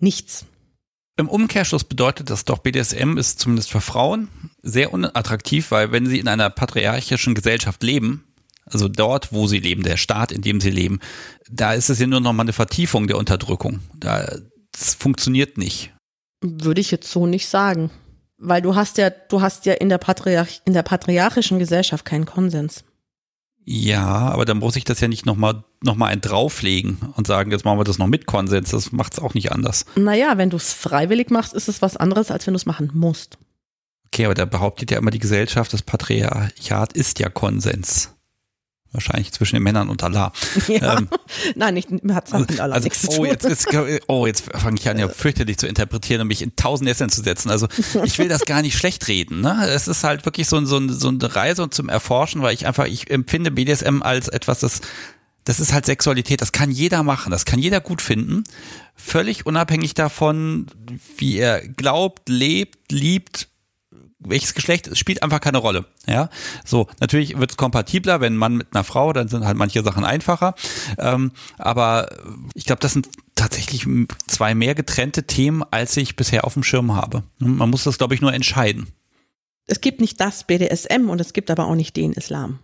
Nichts. 0.00 0.44
Im 1.16 1.28
Umkehrschluss 1.28 1.84
bedeutet 1.84 2.28
das 2.28 2.44
doch, 2.44 2.58
BDSM 2.58 3.16
ist 3.16 3.40
zumindest 3.40 3.70
für 3.70 3.80
Frauen 3.80 4.28
sehr 4.62 4.92
unattraktiv, 4.92 5.70
weil 5.70 5.90
wenn 5.90 6.06
sie 6.06 6.18
in 6.18 6.28
einer 6.28 6.50
patriarchischen 6.50 7.34
Gesellschaft 7.34 7.82
leben, 7.82 8.24
also 8.66 8.88
dort, 8.88 9.32
wo 9.32 9.46
sie 9.46 9.60
leben, 9.60 9.82
der 9.82 9.96
Staat, 9.96 10.32
in 10.32 10.42
dem 10.42 10.60
sie 10.60 10.70
leben, 10.70 11.00
da 11.48 11.72
ist 11.72 11.88
es 11.88 12.00
ja 12.00 12.06
nur 12.06 12.20
noch 12.20 12.32
mal 12.32 12.42
eine 12.42 12.52
Vertiefung 12.52 13.06
der 13.06 13.16
Unterdrückung. 13.16 13.80
Da, 13.94 14.26
das 14.72 14.94
funktioniert 14.94 15.56
nicht. 15.56 15.94
Würde 16.42 16.80
ich 16.80 16.90
jetzt 16.90 17.10
so 17.10 17.26
nicht 17.26 17.46
sagen. 17.46 17.90
Weil 18.38 18.60
du 18.60 18.74
hast 18.74 18.98
ja, 18.98 19.08
du 19.08 19.40
hast 19.40 19.64
ja 19.64 19.72
in 19.72 19.88
der, 19.88 19.98
Patriarch, 19.98 20.60
in 20.66 20.74
der 20.74 20.82
patriarchischen 20.82 21.58
Gesellschaft 21.58 22.04
keinen 22.04 22.26
Konsens. 22.26 22.84
Ja, 23.68 24.06
aber 24.06 24.44
dann 24.44 24.58
muss 24.58 24.76
ich 24.76 24.84
das 24.84 25.00
ja 25.00 25.08
nicht 25.08 25.26
nochmal 25.26 25.64
noch 25.82 25.96
mal 25.96 26.06
ein 26.06 26.20
drauflegen 26.20 26.98
und 27.16 27.26
sagen, 27.26 27.50
jetzt 27.50 27.64
machen 27.64 27.78
wir 27.78 27.84
das 27.84 27.98
noch 27.98 28.06
mit 28.06 28.26
Konsens. 28.26 28.70
Das 28.70 28.92
macht 28.92 29.14
es 29.14 29.18
auch 29.18 29.34
nicht 29.34 29.50
anders. 29.50 29.86
Naja, 29.96 30.38
wenn 30.38 30.50
du 30.50 30.56
es 30.56 30.72
freiwillig 30.72 31.30
machst, 31.30 31.52
ist 31.52 31.68
es 31.68 31.82
was 31.82 31.96
anderes, 31.96 32.30
als 32.30 32.46
wenn 32.46 32.54
du 32.54 32.58
es 32.58 32.66
machen 32.66 32.90
musst. 32.94 33.38
Okay, 34.06 34.24
aber 34.24 34.34
da 34.34 34.44
behauptet 34.44 34.92
ja 34.92 34.98
immer 34.98 35.10
die 35.10 35.18
Gesellschaft, 35.18 35.72
das 35.72 35.82
Patriarchat 35.82 36.92
ist 36.92 37.18
ja 37.18 37.28
Konsens. 37.28 38.15
Wahrscheinlich 38.96 39.30
zwischen 39.30 39.56
den 39.56 39.62
Männern 39.62 39.88
und 39.90 40.02
Allah. 40.02 40.32
Ja. 40.68 40.98
Ähm, 40.98 41.08
Nein, 41.54 41.74
nicht, 41.74 41.88
hat 42.10 42.26
es 42.26 42.32
mit 42.32 42.60
Allah 42.60 42.74
also, 42.74 42.84
nichts 42.84 43.08
oh. 43.10 43.24
Jetzt, 43.24 43.44
jetzt, 43.44 43.68
oh, 44.08 44.26
jetzt 44.26 44.44
fange 44.52 44.78
ich 44.80 44.88
an, 44.88 44.98
ja 44.98 45.08
fürchterlich 45.08 45.58
zu 45.58 45.66
interpretieren 45.66 46.22
und 46.22 46.28
mich 46.28 46.42
in 46.42 46.56
tausend 46.56 46.88
Essen 46.88 47.08
zu 47.08 47.22
setzen. 47.22 47.50
Also 47.50 47.68
ich 48.04 48.18
will 48.18 48.28
das 48.28 48.46
gar 48.46 48.62
nicht 48.62 48.76
schlecht 48.76 49.06
reden. 49.06 49.42
Ne? 49.42 49.68
Es 49.68 49.86
ist 49.86 50.02
halt 50.02 50.24
wirklich 50.24 50.48
so, 50.48 50.64
so, 50.64 50.88
so 50.88 51.08
eine 51.08 51.36
Reise 51.36 51.70
zum 51.70 51.88
Erforschen, 51.88 52.42
weil 52.42 52.54
ich 52.54 52.66
einfach, 52.66 52.86
ich 52.86 53.10
empfinde 53.10 53.50
BDSM 53.50 54.02
als 54.02 54.28
etwas, 54.28 54.60
das 54.60 54.80
das 55.46 55.60
ist 55.60 55.72
halt 55.72 55.86
Sexualität, 55.86 56.40
das 56.40 56.50
kann 56.50 56.72
jeder 56.72 57.04
machen, 57.04 57.30
das 57.30 57.44
kann 57.44 57.60
jeder 57.60 57.80
gut 57.80 58.02
finden, 58.02 58.42
völlig 58.96 59.46
unabhängig 59.46 59.94
davon, 59.94 60.66
wie 61.16 61.38
er 61.38 61.66
glaubt, 61.68 62.28
lebt, 62.28 62.90
liebt, 62.90 63.48
welches 64.18 64.54
Geschlecht, 64.54 64.86
es 64.86 64.98
spielt 64.98 65.22
einfach 65.22 65.40
keine 65.40 65.58
Rolle. 65.58 65.84
Ja, 66.06 66.30
so 66.64 66.88
natürlich 67.00 67.38
wird 67.38 67.50
es 67.52 67.56
kompatibler, 67.56 68.20
wenn 68.20 68.34
ein 68.34 68.38
Mann 68.38 68.56
mit 68.56 68.68
einer 68.72 68.84
Frau, 68.84 69.12
dann 69.12 69.28
sind 69.28 69.44
halt 69.44 69.56
manche 69.56 69.82
Sachen 69.82 70.04
einfacher. 70.04 70.54
Ähm, 70.98 71.32
aber 71.58 72.08
ich 72.54 72.64
glaube, 72.64 72.80
das 72.80 72.92
sind 72.92 73.08
tatsächlich 73.34 73.86
zwei 74.26 74.54
mehr 74.54 74.74
getrennte 74.74 75.24
Themen, 75.24 75.62
als 75.70 75.96
ich 75.96 76.16
bisher 76.16 76.44
auf 76.44 76.54
dem 76.54 76.62
Schirm 76.62 76.94
habe. 76.94 77.22
Man 77.38 77.70
muss 77.70 77.84
das, 77.84 77.98
glaube 77.98 78.14
ich, 78.14 78.20
nur 78.20 78.32
entscheiden. 78.32 78.88
Es 79.66 79.80
gibt 79.80 80.00
nicht 80.00 80.20
das 80.20 80.44
BDSM 80.44 81.10
und 81.10 81.20
es 81.20 81.32
gibt 81.32 81.50
aber 81.50 81.66
auch 81.66 81.74
nicht 81.74 81.96
den 81.96 82.12
Islam. 82.12 82.60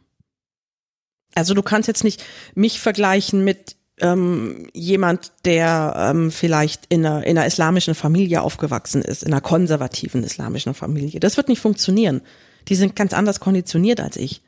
Also 1.35 1.55
du 1.55 1.62
kannst 1.62 1.89
jetzt 1.89 2.05
nicht 2.05 2.23
mich 2.55 2.81
vergleichen 2.81 3.45
mit 3.45 3.77
ähm, 4.01 4.69
jemand, 4.73 5.32
der 5.44 5.94
ähm, 5.97 6.31
vielleicht 6.31 6.86
in 6.89 7.05
einer, 7.05 7.24
in 7.24 7.36
einer 7.36 7.47
islamischen 7.47 7.94
Familie 7.94 8.43
aufgewachsen 8.43 9.02
ist, 9.02 9.23
in 9.23 9.32
einer 9.32 9.40
konservativen 9.40 10.24
islamischen 10.24 10.74
Familie. 10.74 11.20
Das 11.20 11.36
wird 11.36 11.48
nicht 11.48 11.60
funktionieren. 11.60 12.23
Die 12.69 12.74
sind 12.74 12.97
ganz 12.97 13.12
anders 13.12 13.40
konditioniert 13.40 14.01
als 14.01 14.16
ich. 14.16 14.43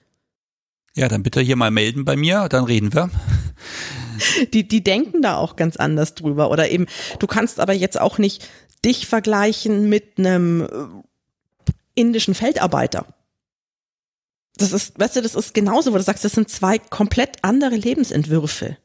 Ja, 0.96 1.08
dann 1.08 1.22
bitte 1.22 1.40
hier 1.40 1.56
mal 1.56 1.70
melden 1.70 2.04
bei 2.04 2.16
mir, 2.16 2.48
dann 2.48 2.64
reden 2.64 2.92
wir. 2.94 3.10
Die, 4.52 4.66
die 4.66 4.84
denken 4.84 5.22
da 5.22 5.36
auch 5.36 5.56
ganz 5.56 5.76
anders 5.76 6.14
drüber. 6.14 6.50
Oder 6.50 6.70
eben, 6.70 6.86
du 7.18 7.26
kannst 7.26 7.58
aber 7.58 7.72
jetzt 7.72 8.00
auch 8.00 8.18
nicht 8.18 8.48
dich 8.84 9.08
vergleichen 9.08 9.88
mit 9.88 10.18
einem 10.18 10.62
äh, 10.62 11.72
indischen 11.96 12.34
Feldarbeiter. 12.34 13.06
Das 14.56 14.72
ist, 14.72 14.98
weißt 14.98 15.16
du, 15.16 15.22
das 15.22 15.34
ist 15.34 15.52
genauso, 15.52 15.92
wo 15.92 15.96
du 15.96 16.02
sagst, 16.02 16.24
das 16.24 16.32
sind 16.32 16.48
zwei 16.48 16.78
komplett 16.78 17.38
andere 17.42 17.74
Lebensentwürfe. 17.74 18.76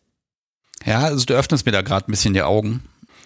Ja, 0.86 1.02
also 1.02 1.26
du 1.26 1.34
öffnest 1.34 1.66
mir 1.66 1.72
da 1.72 1.82
gerade 1.82 2.08
ein 2.08 2.12
bisschen 2.12 2.34
die 2.34 2.42
Augen. 2.42 2.84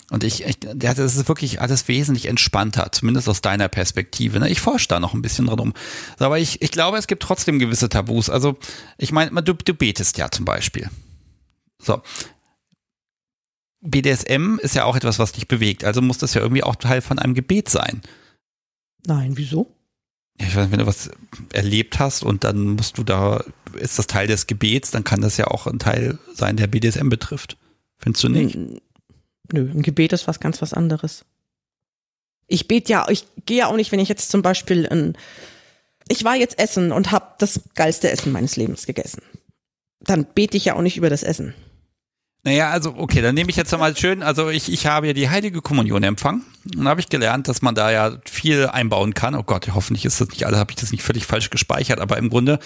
Und 0.09 0.23
ich, 0.23 0.43
ich 0.43 0.59
das 0.59 0.99
ist 0.99 1.27
wirklich 1.27 1.61
alles 1.61 1.87
wesentlich 1.87 2.27
entspannter, 2.27 2.91
zumindest 2.91 3.29
aus 3.29 3.41
deiner 3.41 3.67
Perspektive. 3.67 4.39
Ne? 4.39 4.49
Ich 4.49 4.61
forsche 4.61 4.87
da 4.87 4.99
noch 4.99 5.13
ein 5.13 5.21
bisschen 5.21 5.47
drum. 5.47 5.73
Aber 6.19 6.39
ich, 6.39 6.61
ich 6.61 6.71
glaube, 6.71 6.97
es 6.97 7.07
gibt 7.07 7.23
trotzdem 7.23 7.57
gewisse 7.57 7.89
Tabus. 7.89 8.29
Also, 8.29 8.57
ich 8.97 9.11
meine, 9.11 9.41
du, 9.41 9.53
du 9.53 9.73
betest 9.73 10.17
ja 10.17 10.29
zum 10.29 10.45
Beispiel. 10.45 10.89
So. 11.81 12.01
BDSM 13.81 14.59
ist 14.61 14.75
ja 14.75 14.85
auch 14.85 14.95
etwas, 14.95 15.19
was 15.19 15.31
dich 15.31 15.47
bewegt. 15.47 15.83
Also 15.83 16.01
muss 16.01 16.17
das 16.17 16.33
ja 16.33 16.41
irgendwie 16.41 16.63
auch 16.63 16.75
Teil 16.75 17.01
von 17.01 17.19
einem 17.19 17.33
Gebet 17.33 17.69
sein. 17.69 18.01
Nein, 19.05 19.35
wieso? 19.35 19.75
ich 20.39 20.55
weiß, 20.55 20.71
wenn 20.71 20.79
du 20.79 20.85
was 20.85 21.11
erlebt 21.51 21.99
hast 21.99 22.23
und 22.23 22.43
dann 22.43 22.71
musst 22.71 22.97
du 22.97 23.03
da, 23.03 23.43
ist 23.75 23.99
das 23.99 24.07
Teil 24.07 24.27
des 24.27 24.47
Gebets, 24.47 24.91
dann 24.91 25.03
kann 25.03 25.21
das 25.21 25.37
ja 25.37 25.47
auch 25.47 25.67
ein 25.67 25.79
Teil 25.79 26.17
sein, 26.33 26.57
der 26.57 26.67
BDSM 26.67 27.09
betrifft. 27.09 27.57
Findest 27.97 28.23
du 28.23 28.29
nicht? 28.29 28.55
Nö, 29.51 29.69
ein 29.71 29.81
Gebet 29.81 30.13
ist 30.13 30.27
was 30.27 30.39
ganz 30.39 30.61
was 30.61 30.73
anderes. 30.73 31.25
Ich 32.47 32.67
bete 32.67 32.91
ja, 32.91 33.07
ich 33.09 33.25
gehe 33.45 33.57
ja 33.59 33.67
auch 33.67 33.75
nicht, 33.75 33.91
wenn 33.91 33.99
ich 33.99 34.09
jetzt 34.09 34.29
zum 34.29 34.41
Beispiel 34.41 34.87
ein, 34.87 35.17
ich 36.07 36.23
war 36.23 36.35
jetzt 36.35 36.59
essen 36.59 36.91
und 36.91 37.11
habe 37.11 37.35
das 37.39 37.61
geilste 37.75 38.11
Essen 38.11 38.31
meines 38.31 38.55
Lebens 38.55 38.85
gegessen. 38.85 39.21
Dann 39.99 40.25
bete 40.25 40.57
ich 40.57 40.65
ja 40.65 40.75
auch 40.75 40.81
nicht 40.81 40.97
über 40.97 41.09
das 41.09 41.23
Essen. 41.23 41.53
Naja, 42.45 42.71
also 42.71 42.95
okay, 42.97 43.21
dann 43.21 43.35
nehme 43.35 43.49
ich 43.49 43.55
jetzt 43.55 43.71
mal 43.77 43.95
schön, 43.95 44.21
also 44.21 44.49
ich, 44.49 44.69
ich 44.69 44.85
habe 44.85 45.07
ja 45.07 45.13
die 45.13 45.29
Heilige 45.29 45.61
Kommunion 45.61 46.03
empfangen 46.03 46.43
und 46.75 46.89
habe 46.89 46.99
ich 46.99 47.07
gelernt, 47.07 47.47
dass 47.47 47.61
man 47.61 47.73
da 47.73 47.89
ja 47.89 48.17
viel 48.25 48.67
einbauen 48.67 49.13
kann. 49.13 49.33
Oh 49.35 49.43
Gott, 49.43 49.69
hoffentlich 49.73 50.03
ist 50.03 50.19
das 50.19 50.27
nicht 50.27 50.45
alle, 50.45 50.57
habe 50.57 50.71
ich 50.71 50.75
das 50.75 50.91
nicht 50.91 51.03
völlig 51.03 51.25
falsch 51.25 51.51
gespeichert, 51.51 52.01
aber 52.01 52.17
im 52.17 52.29
Grunde, 52.29 52.59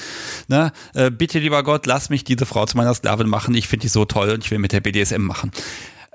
ne, 0.48 0.72
äh, 0.96 1.12
bitte 1.12 1.38
lieber 1.38 1.62
Gott, 1.62 1.86
lass 1.86 2.10
mich 2.10 2.24
diese 2.24 2.48
Frau 2.48 2.66
zu 2.66 2.76
meiner 2.76 2.96
Sklavin 2.96 3.30
machen, 3.30 3.54
ich 3.54 3.68
finde 3.68 3.84
die 3.84 3.90
so 3.90 4.06
toll 4.06 4.32
und 4.32 4.44
ich 4.44 4.50
will 4.50 4.58
mit 4.58 4.72
der 4.72 4.82
BDSM 4.82 5.22
machen. 5.22 5.52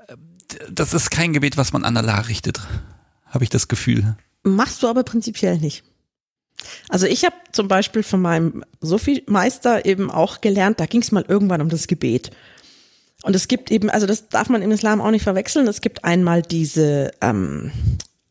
Äh, 0.07 0.15
das 0.69 0.93
ist 0.93 1.09
kein 1.09 1.31
Gebet, 1.31 1.55
was 1.55 1.71
man 1.71 1.85
an 1.85 1.95
Allah 1.95 2.19
richtet, 2.19 2.59
habe 3.27 3.45
ich 3.45 3.49
das 3.49 3.69
Gefühl. 3.69 4.17
Machst 4.43 4.83
du 4.83 4.89
aber 4.89 5.03
prinzipiell 5.03 5.57
nicht. 5.57 5.85
Also 6.89 7.07
ich 7.07 7.23
habe 7.23 7.35
zum 7.53 7.69
Beispiel 7.69 8.03
von 8.03 8.21
meinem 8.21 8.65
Sophie-Meister 8.81 9.85
eben 9.85 10.11
auch 10.11 10.41
gelernt, 10.41 10.81
da 10.81 10.85
ging 10.85 11.01
es 11.01 11.13
mal 11.13 11.23
irgendwann 11.25 11.61
um 11.61 11.69
das 11.69 11.87
Gebet. 11.87 12.31
Und 13.23 13.37
es 13.37 13.47
gibt 13.47 13.71
eben, 13.71 13.89
also 13.89 14.05
das 14.05 14.27
darf 14.27 14.49
man 14.49 14.61
im 14.61 14.71
Islam 14.71 15.01
auch 15.01 15.09
nicht 15.09 15.23
verwechseln. 15.23 15.65
Es 15.67 15.79
gibt 15.79 16.03
einmal 16.03 16.41
diese, 16.41 17.11
ähm, 17.21 17.71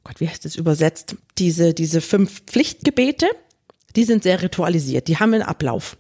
Gott, 0.05 0.21
wie 0.21 0.29
heißt 0.29 0.45
das 0.45 0.55
übersetzt? 0.55 1.17
Diese, 1.39 1.73
diese 1.73 2.03
fünf 2.03 2.43
Pflichtgebete, 2.43 3.27
die 3.97 4.05
sind 4.05 4.23
sehr 4.23 4.43
ritualisiert, 4.43 5.09
die 5.09 5.17
haben 5.17 5.33
einen 5.33 5.43
Ablauf. 5.43 5.97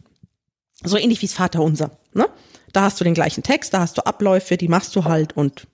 So 0.85 0.99
ähnlich 0.99 1.23
wie 1.23 1.27
das 1.27 1.35
Vaterunser. 1.35 1.99
Ne? 2.13 2.29
Da 2.75 2.83
hast 2.83 3.01
du 3.01 3.05
den 3.05 3.15
gleichen 3.15 3.43
Text, 3.43 3.73
da 3.73 3.81
hast 3.81 3.97
du 3.97 4.05
Abläufe, 4.05 4.59
die 4.59 4.69
machst 4.69 4.95
du 4.95 5.05
halt 5.05 5.35
und 5.37 5.67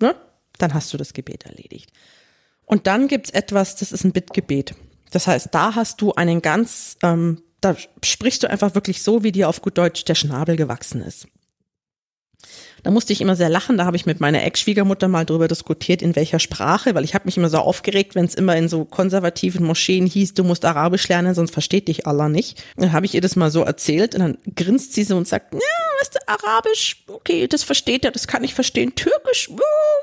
ne? 0.00 0.14
dann 0.58 0.72
hast 0.72 0.92
du 0.92 0.96
das 0.96 1.14
Gebet 1.14 1.46
erledigt. 1.46 1.90
Und 2.64 2.86
dann 2.86 3.08
gibt's 3.08 3.30
etwas, 3.30 3.74
das 3.74 3.90
ist 3.90 4.04
ein 4.04 4.12
Bittgebet. 4.12 4.76
Das 5.10 5.26
heißt, 5.26 5.48
da 5.50 5.74
hast 5.74 6.00
du 6.00 6.12
einen 6.12 6.42
ganz, 6.42 6.96
ähm, 7.02 7.42
da 7.60 7.76
sprichst 8.04 8.44
du 8.44 8.50
einfach 8.50 8.76
wirklich 8.76 9.02
so, 9.02 9.24
wie 9.24 9.32
dir 9.32 9.48
auf 9.48 9.62
gut 9.62 9.78
Deutsch 9.78 10.04
der 10.04 10.14
Schnabel 10.14 10.56
gewachsen 10.56 11.00
ist. 11.00 11.26
Da 12.82 12.90
musste 12.90 13.12
ich 13.12 13.20
immer 13.20 13.36
sehr 13.36 13.48
lachen. 13.48 13.78
Da 13.78 13.84
habe 13.84 13.96
ich 13.96 14.06
mit 14.06 14.20
meiner 14.20 14.42
Ex-Schwiegermutter 14.44 15.08
mal 15.08 15.24
drüber 15.24 15.48
diskutiert, 15.48 16.02
in 16.02 16.16
welcher 16.16 16.38
Sprache, 16.38 16.94
weil 16.94 17.04
ich 17.04 17.14
habe 17.14 17.26
mich 17.26 17.36
immer 17.36 17.48
so 17.48 17.58
aufgeregt, 17.58 18.14
wenn 18.14 18.24
es 18.24 18.34
immer 18.34 18.56
in 18.56 18.68
so 18.68 18.84
konservativen 18.84 19.64
Moscheen 19.64 20.06
hieß, 20.06 20.34
du 20.34 20.44
musst 20.44 20.64
Arabisch 20.64 21.08
lernen, 21.08 21.34
sonst 21.34 21.52
versteht 21.52 21.88
dich 21.88 22.06
Allah 22.06 22.28
nicht. 22.28 22.62
Dann 22.76 22.92
habe 22.92 23.06
ich 23.06 23.14
ihr 23.14 23.20
das 23.20 23.36
mal 23.36 23.50
so 23.50 23.62
erzählt 23.62 24.14
und 24.14 24.20
dann 24.20 24.38
grinst 24.56 24.94
sie 24.94 25.04
so 25.04 25.16
und 25.16 25.28
sagt, 25.28 25.54
ja, 25.54 25.60
weißt 26.00 26.14
du, 26.14 26.18
Arabisch, 26.28 27.04
okay, 27.06 27.46
das 27.46 27.62
versteht 27.62 28.04
er, 28.04 28.10
das 28.10 28.26
kann 28.26 28.42
ich 28.44 28.54
verstehen. 28.54 28.94
Türkisch, 28.94 29.50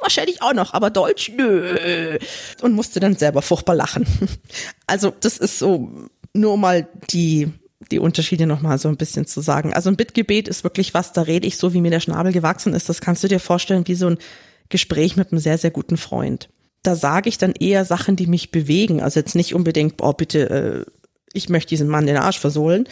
wahrscheinlich 0.02 0.42
auch 0.42 0.54
noch, 0.54 0.74
aber 0.74 0.90
Deutsch, 0.90 1.32
nö. 1.36 2.18
Und 2.62 2.74
musste 2.74 3.00
dann 3.00 3.16
selber 3.16 3.42
furchtbar 3.42 3.76
lachen. 3.76 4.06
Also 4.88 5.14
das 5.20 5.38
ist 5.38 5.60
so 5.60 6.10
nur 6.34 6.58
mal 6.58 6.88
die 7.12 7.48
die 7.92 8.00
Unterschiede 8.00 8.46
nochmal 8.46 8.78
so 8.78 8.90
ein 8.90 8.98
bisschen 8.98 9.26
zu 9.26 9.42
sagen. 9.42 9.74
Also 9.74 9.90
ein 9.90 9.96
Bittgebet 9.96 10.48
ist 10.48 10.64
wirklich 10.64 10.94
was, 10.94 11.14
da 11.14 11.22
rede 11.22 11.48
ich 11.48 11.58
so, 11.58 11.74
wie 11.74 11.82
mir 11.82 11.92
der 11.92 12.02
Schnabel 12.02 12.34
gewachsen 12.34 12.74
ist. 12.74 12.90
Das 12.90 13.02
kannst 13.02 13.24
du 13.24 13.28
dir 13.28 13.40
vorstellen 13.40 13.88
wie 13.88 13.96
so 13.96 14.08
ein 14.08 14.18
Gespräch 14.68 15.16
mit 15.16 15.32
einem 15.32 15.40
sehr, 15.40 15.58
sehr 15.58 15.72
guten 15.72 15.98
Freund. 15.98 16.50
Da 16.84 16.96
sage 16.96 17.30
ich 17.30 17.38
dann 17.38 17.54
eher 17.54 17.86
Sachen, 17.86 18.16
die 18.16 18.28
mich 18.28 18.52
bewegen. 18.52 19.02
Also 19.02 19.20
jetzt 19.20 19.36
nicht 19.36 19.56
unbedingt, 19.56 19.98
boah, 19.98 20.16
bitte, 20.16 20.50
äh, 20.50 20.92
ich 21.34 21.50
möchte 21.50 21.70
diesen 21.70 21.88
Mann 21.88 22.06
den 22.06 22.18
Arsch 22.18 22.40
versohlen. 22.40 22.88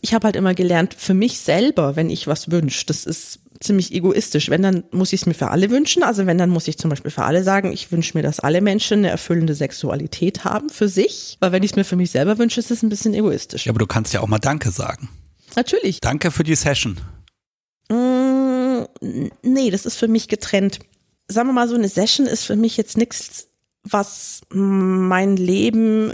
Ich 0.00 0.14
habe 0.14 0.26
halt 0.26 0.36
immer 0.36 0.54
gelernt, 0.54 0.94
für 0.94 1.14
mich 1.14 1.38
selber, 1.38 1.94
wenn 1.96 2.10
ich 2.10 2.26
was 2.26 2.50
wünsche, 2.50 2.86
das 2.86 3.04
ist 3.04 3.40
ziemlich 3.60 3.92
egoistisch. 3.92 4.50
Wenn, 4.50 4.62
dann 4.62 4.84
muss 4.90 5.12
ich 5.12 5.22
es 5.22 5.26
mir 5.26 5.34
für 5.34 5.50
alle 5.50 5.70
wünschen. 5.70 6.02
Also 6.02 6.26
wenn, 6.26 6.38
dann 6.38 6.50
muss 6.50 6.68
ich 6.68 6.78
zum 6.78 6.90
Beispiel 6.90 7.10
für 7.10 7.24
alle 7.24 7.42
sagen, 7.42 7.72
ich 7.72 7.92
wünsche 7.92 8.16
mir, 8.16 8.22
dass 8.22 8.40
alle 8.40 8.60
Menschen 8.60 8.98
eine 8.98 9.10
erfüllende 9.10 9.54
Sexualität 9.54 10.44
haben 10.44 10.68
für 10.68 10.88
sich. 10.88 11.36
Weil 11.40 11.52
wenn 11.52 11.62
ich 11.62 11.72
es 11.72 11.76
mir 11.76 11.84
für 11.84 11.96
mich 11.96 12.10
selber 12.10 12.38
wünsche, 12.38 12.60
ist 12.60 12.70
es 12.70 12.82
ein 12.82 12.88
bisschen 12.88 13.14
egoistisch. 13.14 13.66
Ja, 13.66 13.72
aber 13.72 13.78
du 13.78 13.86
kannst 13.86 14.12
ja 14.12 14.20
auch 14.20 14.28
mal 14.28 14.38
Danke 14.38 14.70
sagen. 14.70 15.08
Natürlich. 15.56 16.00
Danke 16.00 16.30
für 16.30 16.44
die 16.44 16.54
Session. 16.54 16.98
Mm, 17.88 18.82
nee, 19.42 19.70
das 19.70 19.86
ist 19.86 19.96
für 19.96 20.08
mich 20.08 20.28
getrennt. 20.28 20.80
Sagen 21.28 21.48
wir 21.48 21.52
mal, 21.52 21.68
so 21.68 21.74
eine 21.74 21.88
Session 21.88 22.26
ist 22.26 22.44
für 22.44 22.56
mich 22.56 22.76
jetzt 22.76 22.96
nichts, 22.96 23.48
was 23.82 24.42
mein 24.50 25.36
Leben 25.36 26.12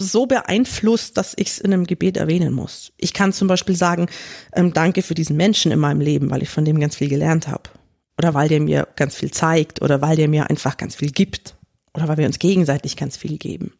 so 0.00 0.26
beeinflusst, 0.26 1.16
dass 1.16 1.34
ich 1.36 1.48
es 1.48 1.58
in 1.58 1.72
einem 1.72 1.86
Gebet 1.86 2.16
erwähnen 2.16 2.52
muss. 2.52 2.92
Ich 2.96 3.12
kann 3.12 3.32
zum 3.32 3.48
Beispiel 3.48 3.76
sagen, 3.76 4.08
ähm, 4.52 4.72
danke 4.72 5.02
für 5.02 5.14
diesen 5.14 5.36
Menschen 5.36 5.72
in 5.72 5.78
meinem 5.78 6.00
Leben, 6.00 6.30
weil 6.30 6.42
ich 6.42 6.48
von 6.48 6.64
dem 6.64 6.80
ganz 6.80 6.96
viel 6.96 7.08
gelernt 7.08 7.48
habe. 7.48 7.70
Oder 8.18 8.34
weil 8.34 8.48
der 8.48 8.60
mir 8.60 8.88
ganz 8.96 9.14
viel 9.14 9.30
zeigt 9.30 9.80
oder 9.80 10.02
weil 10.02 10.16
der 10.16 10.28
mir 10.28 10.50
einfach 10.50 10.76
ganz 10.76 10.94
viel 10.94 11.10
gibt. 11.10 11.56
Oder 11.94 12.08
weil 12.08 12.18
wir 12.18 12.26
uns 12.26 12.38
gegenseitig 12.38 12.96
ganz 12.96 13.16
viel 13.16 13.38
geben. 13.38 13.72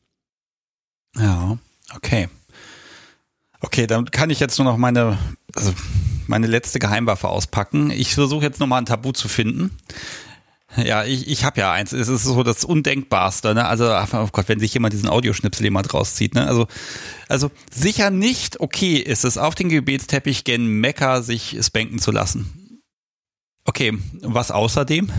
Ja, 1.17 1.59
okay. 1.95 2.29
Okay, 3.61 3.87
dann 3.87 4.11
kann 4.11 4.31
ich 4.31 4.41
jetzt 4.41 4.59
nur 4.59 4.65
noch 4.65 4.79
meine, 4.79 5.19
also 5.55 5.73
meine 6.27 6.47
letzte 6.47 6.79
Geheimwaffe 6.79 7.29
auspacken. 7.29 7.91
Ich 7.91 8.15
versuche 8.15 8.45
jetzt 8.45 8.61
nochmal 8.61 8.81
ein 8.81 8.87
Tabu 8.87 9.13
zu 9.13 9.29
finden. 9.29 9.77
Ja, 10.77 11.05
ich, 11.05 11.27
ich 11.27 11.45
habe 11.45 11.61
ja 11.61 11.73
eins. 11.73 11.93
Es 11.93 12.09
ist 12.09 12.23
so 12.23 12.43
das 12.43 12.65
Undenkbarste. 12.65 13.55
Ne? 13.55 13.67
Also, 13.67 13.93
oh 13.93 14.29
Gott, 14.31 14.49
wenn 14.49 14.61
sich 14.61 14.73
jemand 14.73 14.93
diesen 14.93 15.09
Audioschnipsel 15.09 15.65
jemand 15.65 15.93
rauszieht. 15.93 16.35
Ne? 16.35 16.47
Also, 16.47 16.69
also 17.29 17.51
sicher 17.73 18.11
nicht 18.11 18.61
okay 18.61 18.97
ist 18.97 19.25
es, 19.25 19.37
auf 19.37 19.55
den 19.55 19.69
Gebetsteppich 19.69 20.45
gen 20.45 20.67
Mekka 20.67 21.23
sich 21.23 21.59
spanken 21.61 21.99
zu 21.99 22.13
lassen. 22.13 22.83
Okay, 23.65 23.99
was 24.23 24.51
außerdem? 24.51 25.11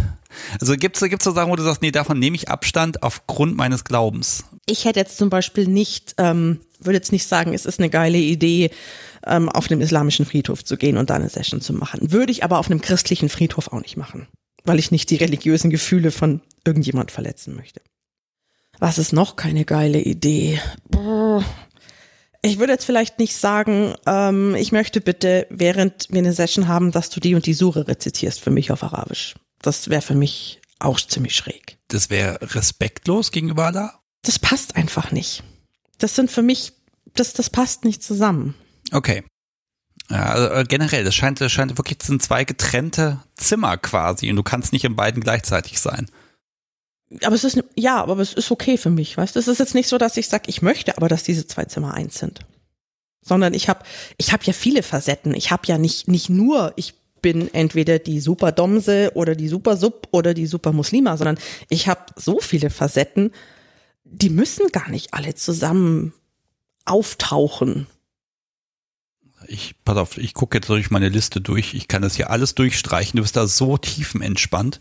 Also 0.60 0.76
gibt's 0.76 1.02
gibt's 1.02 1.26
so 1.26 1.32
Sachen, 1.32 1.52
wo 1.52 1.56
du 1.56 1.64
sagst, 1.64 1.82
nee, 1.82 1.92
davon 1.92 2.18
nehme 2.18 2.36
ich 2.36 2.50
Abstand 2.50 3.04
aufgrund 3.04 3.56
meines 3.56 3.84
Glaubens. 3.84 4.46
Ich 4.66 4.86
hätte 4.86 5.00
jetzt 5.00 5.18
zum 5.18 5.30
Beispiel 5.30 5.68
nicht, 5.68 6.16
ähm, 6.18 6.60
würde 6.80 6.98
jetzt 6.98 7.12
nicht 7.12 7.28
sagen, 7.28 7.54
es 7.54 7.66
ist 7.66 7.80
eine 7.80 7.90
geile 7.90 8.18
Idee, 8.18 8.72
ähm, 9.26 9.48
auf 9.48 9.70
einem 9.70 9.82
islamischen 9.82 10.26
Friedhof 10.26 10.64
zu 10.64 10.78
gehen 10.78 10.98
und 10.98 11.10
da 11.10 11.16
eine 11.16 11.30
Session 11.30 11.62
zu 11.62 11.74
machen. 11.74 12.12
Würde 12.12 12.32
ich 12.32 12.44
aber 12.44 12.58
auf 12.58 12.72
einem 12.72 12.82
christlichen 12.82 13.30
Friedhof 13.30 13.68
auch 13.68 13.82
nicht 13.82 13.98
machen 13.98 14.28
weil 14.64 14.80
ich 14.80 14.92
nicht 14.92 15.10
die 15.10 15.16
religiösen 15.16 15.70
Gefühle 15.70 16.12
von 16.12 16.42
irgendjemand 16.66 17.12
verletzen 17.12 17.56
möchte. 17.56 17.82
Was 18.80 18.98
ist 18.98 19.14
noch 19.14 19.36
keine 19.36 19.66
geile 19.66 20.00
Idee? 20.00 20.60
Ich 22.42 22.58
würde 22.58 22.74
jetzt 22.74 22.86
vielleicht 22.86 23.20
nicht 23.20 23.36
sagen, 23.36 23.94
ähm, 24.08 24.56
ich 24.56 24.72
möchte 24.72 25.02
bitte, 25.02 25.46
während 25.50 26.08
wir 26.10 26.20
eine 26.20 26.34
Session 26.34 26.68
haben, 26.68 26.92
dass 26.92 27.10
du 27.10 27.20
die 27.20 27.36
und 27.36 27.46
die 27.46 27.54
Sure 27.54 27.88
rezitierst 27.88 28.40
für 28.40 28.50
mich 28.50 28.72
auf 28.72 28.84
Arabisch. 28.84 29.36
Das 29.62 29.90
wäre 29.90 30.02
für 30.02 30.16
mich 30.16 30.60
auch 30.80 31.00
ziemlich 31.00 31.36
schräg. 31.36 31.78
Das 31.88 32.10
wäre 32.10 32.40
respektlos 32.56 33.32
gegenüber 33.32 33.68
Allah? 33.68 34.00
Das 34.24 34.40
passt 34.40 34.76
einfach 34.76 35.12
nicht. 35.12 35.44
Das 36.00 36.16
sind 36.16 36.32
für 36.32 36.42
mich, 36.42 36.74
das, 37.14 37.34
das 37.34 37.52
passt 37.52 37.86
nicht 37.86 38.02
zusammen. 38.02 38.56
Okay. 38.92 39.24
Ja, 40.12 40.26
also 40.26 40.48
äh, 40.50 40.64
generell, 40.68 41.04
das 41.04 41.16
scheint, 41.16 41.42
das 41.42 41.52
scheint 41.52 41.78
wirklich, 41.78 41.98
das 41.98 42.08
sind 42.08 42.22
zwei 42.22 42.44
getrennte 42.44 43.20
Zimmer 43.36 43.78
quasi 43.78 44.30
und 44.30 44.36
du 44.36 44.44
kannst 44.44 44.74
nicht 44.74 44.84
in 44.84 44.96
beiden 44.96 45.24
gleichzeitig 45.24 45.80
sein. 45.80 46.08
Aber 47.24 47.36
es 47.36 47.44
ist, 47.44 47.62
ja, 47.76 48.02
aber 48.02 48.18
es 48.20 48.34
ist 48.34 48.52
okay 48.52 48.78
für 48.78 48.90
mich, 48.90 49.18
weißt 49.18 49.36
du? 49.36 49.40
Es 49.40 49.48
ist 49.48 49.60
jetzt 49.60 49.76
nicht 49.76 49.88
so, 49.90 49.98
dass 49.98 50.18
ich 50.18 50.28
sage, 50.30 50.44
ich 50.48 50.62
möchte 50.62 50.98
aber, 50.98 51.10
dass 51.10 51.24
diese 51.24 51.46
zwei 51.48 51.66
Zimmer 51.66 51.94
eins 51.94 52.20
sind. 52.20 52.42
sondern 53.22 53.54
ich 53.54 53.70
habe 53.70 53.84
ich 54.18 54.34
hab 54.34 54.44
ja 54.44 54.54
viele 54.54 54.84
Facetten. 54.84 55.34
Ich 55.34 55.52
habe 55.52 55.64
ja 55.68 55.78
nicht, 55.78 56.08
nicht 56.08 56.30
nur, 56.30 56.74
ich 56.76 56.96
bin 57.22 57.54
entweder 57.54 58.00
die 58.00 58.20
Super 58.20 58.52
Domse 58.52 59.12
oder 59.14 59.36
die 59.36 59.48
Super 59.48 59.78
Sub 59.78 60.08
oder 60.12 60.34
die 60.34 60.48
Super 60.48 60.72
Muslima, 60.72 61.18
sondern 61.18 61.38
ich 61.70 61.88
habe 61.88 62.02
so 62.16 62.40
viele 62.40 62.70
Facetten, 62.70 63.32
die 64.04 64.30
müssen 64.32 64.68
gar 64.72 64.90
nicht 64.90 65.14
alle 65.14 65.36
zusammen 65.36 66.14
auftauchen. 66.86 67.88
Ich, 69.52 69.76
pass 69.84 69.98
auf, 69.98 70.18
ich 70.18 70.34
gucke 70.34 70.58
jetzt 70.58 70.70
durch 70.70 70.92
meine 70.92 71.10
Liste 71.10 71.42
durch. 71.42 71.74
Ich 71.74 71.88
kann 71.88 72.02
das 72.02 72.16
hier 72.16 72.30
alles 72.30 72.56
durchstreichen. 72.56 73.18
Du 73.18 73.22
bist 73.22 73.36
da 73.36 73.48
so 73.48 73.78
tiefenentspannt. 73.78 74.80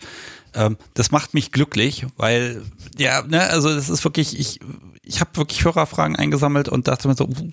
Ähm, 0.55 0.77
das 0.95 1.11
macht 1.11 1.35
mich 1.35 1.53
glücklich, 1.53 2.07
weil, 2.17 2.63
ja, 2.97 3.23
ne, 3.23 3.49
also 3.51 3.73
das 3.73 3.89
ist 3.89 4.05
wirklich, 4.05 4.39
ich, 4.39 4.61
ich 5.03 5.21
habe 5.21 5.37
wirklich 5.37 5.65
Hörerfragen 5.65 6.17
eingesammelt 6.17 6.69
und 6.69 6.89
dachte 6.89 7.09
mir 7.09 7.17
so, 7.17 7.27
uh, 7.27 7.51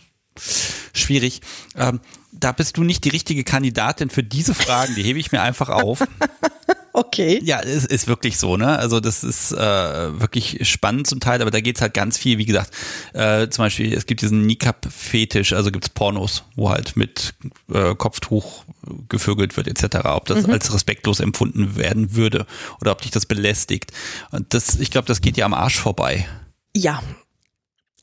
schwierig. 0.94 1.42
Ähm, 1.76 2.00
da 2.32 2.52
bist 2.52 2.78
du 2.78 2.84
nicht 2.84 3.04
die 3.04 3.10
richtige 3.10 3.44
Kandidatin 3.44 4.10
für 4.10 4.24
diese 4.24 4.54
Fragen, 4.54 4.94
die 4.96 5.04
hebe 5.04 5.20
ich 5.20 5.32
mir 5.32 5.42
einfach 5.42 5.70
auf. 5.70 6.04
Okay. 6.98 7.40
Ja, 7.44 7.60
es 7.60 7.86
ist 7.86 8.08
wirklich 8.08 8.40
so, 8.40 8.58
ne? 8.58 8.80
Also 8.80 9.00
das 9.00 9.24
ist 9.24 9.52
äh, 9.52 10.20
wirklich 10.20 10.68
spannend 10.68 11.06
zum 11.06 11.20
Teil, 11.20 11.44
aber 11.44 11.52
da 11.52 11.62
geht's 11.62 11.80
halt 11.80 11.94
ganz 11.94 12.18
viel, 12.18 12.40
wie 12.40 12.46
gesagt, 12.46 12.72
äh, 13.14 13.48
zum 13.50 13.66
Beispiel, 13.66 13.94
es 13.94 14.08
gibt 14.08 14.24
diesen 14.24 14.48
Nikab-Fetisch, 14.48 15.54
also 15.54 15.70
gibt's 15.70 15.90
Pornos, 15.90 16.46
wo 16.56 16.72
halt 16.72 16.98
mit 16.98 17.36
äh, 17.72 17.94
Kopftuch 17.94 18.64
gevögelt 19.10 19.56
wird, 19.58 19.68
etc., 19.68 20.06
ob 20.06 20.26
das 20.26 20.48
mhm. 20.48 20.54
als 20.54 20.74
respektlos 20.74 21.20
empfunden 21.20 21.76
werden 21.76 22.16
würde 22.16 22.48
oder 22.82 22.94
ob 22.94 23.04
dich 23.04 23.12
das 23.12 23.28
belästigt. 23.28 23.92
Und 24.32 24.56
das, 24.56 24.80
ich 24.80 24.90
glaube, 24.90 25.08
das 25.08 25.22
geht 25.22 25.38
ja 25.38 25.46
am 25.46 25.54
Arsch 25.54 25.78
vorbei. 25.78 26.28
Ja. 26.76 27.04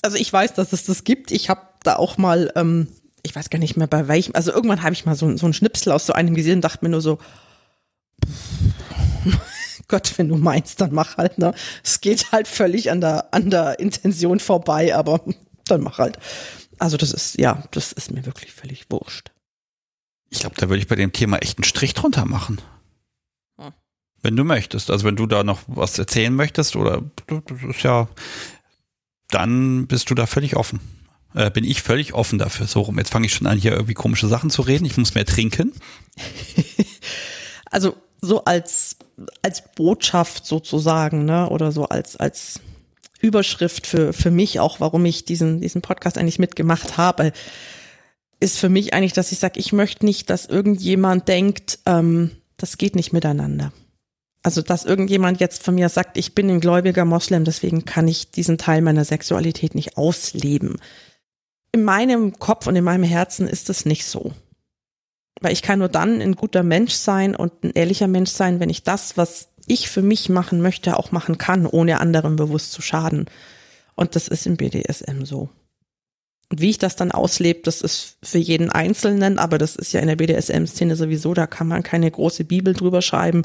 Also 0.03 0.19
ich 0.19 0.33
weiß, 0.33 0.55
dass 0.55 0.73
es 0.73 0.85
das 0.85 1.03
gibt. 1.03 1.33
Ich 1.33 1.49
habe 1.51 1.63
da 1.83 1.97
auch 1.97 2.17
mal, 2.17 2.53
ähm, 2.55 2.87
ich 3.25 3.35
weiß 3.35 3.51
gar 3.51 3.59
nicht 3.59 3.77
mehr 3.77 3.89
bei 3.89 4.07
welchem, 4.07 4.37
also 4.37 4.53
irgendwann 4.53 4.85
habe 4.85 4.93
ich 4.93 5.05
mal 5.05 5.17
so, 5.17 5.37
so 5.37 5.47
einen 5.47 5.53
Schnipsel 5.53 5.91
aus 5.91 6.07
so 6.07 6.13
einem 6.13 6.37
gesehen 6.37 6.59
und 6.59 6.61
dachte 6.61 6.85
mir 6.85 6.91
nur 6.91 7.01
so, 7.01 7.19
Gott, 9.89 10.13
wenn 10.17 10.29
du 10.29 10.37
meinst, 10.37 10.81
dann 10.81 10.93
mach 10.93 11.17
halt, 11.17 11.39
ne? 11.39 11.55
Es 11.83 12.01
geht 12.01 12.33
halt 12.33 12.49
völlig 12.49 12.91
an 12.91 13.01
der, 13.01 13.33
an 13.35 13.51
der 13.51 13.79
Intention 13.79 14.41
vorbei, 14.41 14.95
aber 14.95 15.21
dann 15.67 15.83
mach 15.83 15.99
halt. 15.99 16.19
Also 16.79 16.97
das 16.97 17.13
ist, 17.13 17.39
ja, 17.39 17.63
das 17.71 17.93
ist 17.93 18.11
mir 18.11 18.27
wirklich 18.27 18.53
völlig 18.53 18.87
wurscht. 18.91 19.31
Ich 20.31 20.41
glaube, 20.41 20.57
da 20.59 20.69
würde 20.69 20.81
ich 20.81 20.89
bei 20.89 20.97
dem 20.97 21.13
Thema 21.13 21.39
echt 21.39 21.59
einen 21.59 21.65
Strich 21.65 21.95
drunter 21.95 22.25
machen. 22.25 22.61
Hm. 23.59 23.73
Wenn 24.23 24.37
du 24.37 24.45
möchtest. 24.45 24.91
Also 24.91 25.05
wenn 25.05 25.17
du 25.17 25.27
da 25.27 25.45
noch 25.45 25.61
was 25.67 25.99
erzählen 25.99 26.35
möchtest 26.35 26.77
oder 26.77 27.03
das 27.27 27.63
ist 27.63 27.83
ja, 27.83 28.09
dann 29.29 29.87
bist 29.87 30.11
du 30.11 30.15
da 30.15 30.27
völlig 30.27 30.57
offen. 30.57 30.81
Äh, 31.35 31.51
bin 31.51 31.65
ich 31.65 31.83
völlig 31.83 32.15
offen 32.15 32.39
dafür. 32.39 32.67
So 32.67 32.83
rum. 32.83 32.99
Jetzt 32.99 33.11
fange 33.11 33.27
ich 33.27 33.35
schon 33.35 33.47
an, 33.47 33.59
hier 33.59 33.73
irgendwie 33.73 33.95
komische 33.95 34.29
Sachen 34.29 34.51
zu 34.51 34.63
reden. 34.63 34.85
Ich 34.85 34.97
muss 34.97 35.15
mehr 35.15 35.27
trinken. 35.27 35.73
also 37.75 37.97
so 38.21 38.45
als, 38.45 38.97
als 39.43 39.63
Botschaft 39.75 40.47
sozusagen, 40.47 41.25
ne? 41.25 41.49
Oder 41.51 41.73
so 41.73 41.87
als, 41.87 42.17
als 42.17 42.61
Überschrift 43.21 43.87
für, 43.87 44.13
für 44.13 44.31
mich 44.31 44.61
auch, 44.61 44.81
warum 44.81 45.05
ich 45.05 45.25
diesen, 45.25 45.61
diesen 45.61 45.83
Podcast 45.83 46.17
eigentlich 46.17 46.39
mitgemacht 46.39 46.97
habe, 46.97 47.33
ist 48.41 48.59
für 48.59 48.69
mich 48.69 48.95
eigentlich, 48.95 49.13
dass 49.13 49.33
ich 49.33 49.39
sage, 49.39 49.59
ich 49.59 49.73
möchte 49.73 50.05
nicht, 50.05 50.31
dass 50.31 50.47
irgendjemand 50.47 51.29
denkt, 51.29 51.81
ähm, 51.87 52.31
das 52.57 52.79
geht 52.79 52.95
nicht 52.95 53.13
miteinander. 53.13 53.73
Also, 54.43 54.63
dass 54.63 54.85
irgendjemand 54.85 55.41
jetzt 55.41 55.63
von 55.63 55.75
mir 55.75 55.89
sagt, 55.89 56.17
ich 56.17 56.35
bin 56.35 56.51
ein 56.51 56.61
gläubiger 56.61 57.05
Moslem, 57.05 57.45
deswegen 57.45 57.85
kann 57.85 58.07
ich 58.07 58.31
diesen 58.31 58.59
Teil 58.59 58.83
meiner 58.83 59.05
Sexualität 59.05 59.75
nicht 59.75 59.97
ausleben. 59.97 60.77
In 61.73 61.83
meinem 61.83 62.39
Kopf 62.39 62.67
und 62.67 62.77
in 62.77 62.85
meinem 62.85 63.05
Herzen 63.05 63.49
ist 63.49 63.69
es 63.69 63.85
nicht 63.85 64.05
so. 64.05 64.33
Weil 65.45 65.53
ich 65.53 65.63
kann 65.63 65.79
nur 65.79 65.91
dann 65.91 66.23
ein 66.23 66.37
guter 66.37 66.63
Mensch 66.63 66.95
sein 66.95 67.37
und 67.37 67.65
ein 67.65 67.73
ehrlicher 67.75 68.09
Mensch 68.09 68.31
sein, 68.31 68.61
wenn 68.61 68.71
ich 68.71 68.83
das, 68.83 69.19
was 69.19 69.49
ich 69.67 69.91
für 69.91 70.01
mich 70.01 70.31
machen 70.31 70.63
möchte, 70.63 70.97
auch 70.97 71.13
machen 71.13 71.37
kann, 71.37 71.67
ohne 71.67 72.01
anderen 72.01 72.37
bewusst 72.37 72.73
zu 72.73 72.81
schaden. 72.81 73.27
Und 73.95 74.17
das 74.17 74.27
ist 74.27 74.47
im 74.47 74.57
BDSM 74.57 75.25
so. 75.25 75.51
Und 76.51 76.63
wie 76.63 76.71
ich 76.71 76.79
das 76.79 76.97
dann 76.97 77.13
auslebe, 77.13 77.61
das 77.63 77.83
ist 77.83 78.17
für 78.23 78.39
jeden 78.39 78.71
Einzelnen, 78.71 79.39
aber 79.39 79.59
das 79.59 79.77
ist 79.77 79.93
ja 79.93 80.01
in 80.01 80.09
der 80.09 80.17
BDSM-Szene 80.17 80.97
sowieso, 80.97 81.35
da 81.35 81.47
kann 81.47 81.69
man 81.69 81.83
keine 81.83 82.11
große 82.11 82.45
Bibel 82.45 82.73
drüber 82.73 83.03
schreiben. 83.03 83.43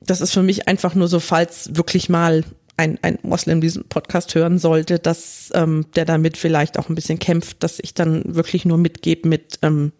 Das 0.00 0.20
ist 0.20 0.32
für 0.32 0.44
mich 0.44 0.68
einfach 0.68 0.94
nur 0.94 1.08
so, 1.08 1.18
falls 1.18 1.74
wirklich 1.74 2.08
mal 2.08 2.44
ein, 2.76 3.00
ein 3.02 3.18
Moslem 3.22 3.60
diesen 3.60 3.88
Podcast 3.88 4.34
hören 4.36 4.58
sollte, 4.58 5.00
dass 5.00 5.50
ähm, 5.54 5.86
der 5.96 6.04
damit 6.04 6.36
vielleicht 6.36 6.78
auch 6.78 6.88
ein 6.88 6.94
bisschen 6.94 7.18
kämpft, 7.18 7.64
dass 7.64 7.80
ich 7.80 7.94
dann 7.94 8.22
wirklich 8.36 8.64
nur 8.64 8.78
mitgebe 8.78 9.28
mit, 9.28 9.58
ähm, 9.62 9.90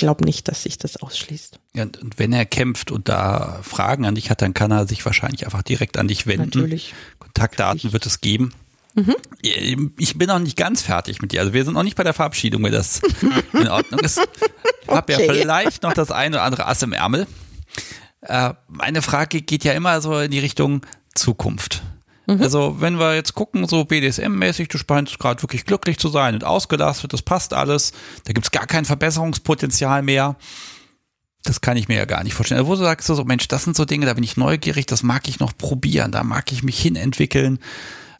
glaube 0.00 0.24
nicht, 0.24 0.48
dass 0.48 0.64
sich 0.64 0.78
das 0.78 0.96
ausschließt. 0.96 1.60
Ja, 1.74 1.84
und 1.84 2.18
wenn 2.18 2.32
er 2.32 2.44
kämpft 2.44 2.90
und 2.90 3.08
da 3.08 3.60
Fragen 3.62 4.04
an 4.04 4.16
dich 4.16 4.30
hat, 4.30 4.42
dann 4.42 4.54
kann 4.54 4.72
er 4.72 4.88
sich 4.88 5.04
wahrscheinlich 5.06 5.44
einfach 5.44 5.62
direkt 5.62 5.96
an 5.96 6.08
dich 6.08 6.26
wenden. 6.26 6.58
Natürlich. 6.58 6.94
Kontaktdaten 7.20 7.76
Natürlich. 7.76 7.92
wird 7.92 8.06
es 8.06 8.20
geben. 8.20 8.52
Mhm. 8.94 9.14
Ich 9.98 10.18
bin 10.18 10.26
noch 10.26 10.40
nicht 10.40 10.56
ganz 10.56 10.82
fertig 10.82 11.22
mit 11.22 11.30
dir. 11.30 11.40
Also 11.40 11.52
wir 11.52 11.64
sind 11.64 11.74
noch 11.74 11.84
nicht 11.84 11.96
bei 11.96 12.02
der 12.02 12.14
Verabschiedung, 12.14 12.64
wenn 12.64 12.72
das 12.72 13.00
in 13.52 13.68
Ordnung 13.68 14.00
ist. 14.00 14.20
Ich 14.82 14.88
habe 14.88 15.12
okay. 15.12 15.26
ja 15.26 15.32
vielleicht 15.32 15.84
noch 15.84 15.92
das 15.92 16.10
eine 16.10 16.36
oder 16.36 16.44
andere 16.44 16.66
Ass 16.66 16.82
im 16.82 16.92
Ärmel. 16.92 17.28
Äh, 18.22 18.54
meine 18.66 19.02
Frage 19.02 19.42
geht 19.42 19.62
ja 19.62 19.72
immer 19.72 20.00
so 20.00 20.18
in 20.18 20.30
die 20.30 20.40
Richtung 20.40 20.84
Zukunft. 21.14 21.82
Mhm. 22.30 22.42
Also 22.42 22.76
wenn 22.78 22.98
wir 22.98 23.14
jetzt 23.14 23.34
gucken, 23.34 23.66
so 23.66 23.82
BDSM-mäßig, 23.82 24.68
du 24.68 24.78
scheinst 24.78 25.18
gerade 25.18 25.42
wirklich 25.42 25.64
glücklich 25.64 25.98
zu 25.98 26.08
sein 26.08 26.34
und 26.34 26.44
ausgelastet, 26.44 27.12
das 27.12 27.22
passt 27.22 27.52
alles, 27.54 27.92
da 28.24 28.32
gibt's 28.32 28.52
gar 28.52 28.66
kein 28.66 28.84
Verbesserungspotenzial 28.84 30.02
mehr. 30.02 30.36
Das 31.42 31.60
kann 31.60 31.76
ich 31.76 31.88
mir 31.88 31.96
ja 31.96 32.04
gar 32.04 32.22
nicht 32.22 32.34
vorstellen. 32.34 32.60
Also 32.60 32.70
wo 32.70 32.74
du 32.76 32.82
sagst 32.82 33.06
so, 33.06 33.24
Mensch, 33.24 33.48
das 33.48 33.64
sind 33.64 33.76
so 33.76 33.84
Dinge, 33.84 34.06
da 34.06 34.14
bin 34.14 34.24
ich 34.24 34.36
neugierig, 34.36 34.86
das 34.86 35.02
mag 35.02 35.26
ich 35.26 35.40
noch 35.40 35.56
probieren, 35.56 36.12
da 36.12 36.22
mag 36.22 36.52
ich 36.52 36.62
mich 36.62 36.80
hinentwickeln. 36.80 37.58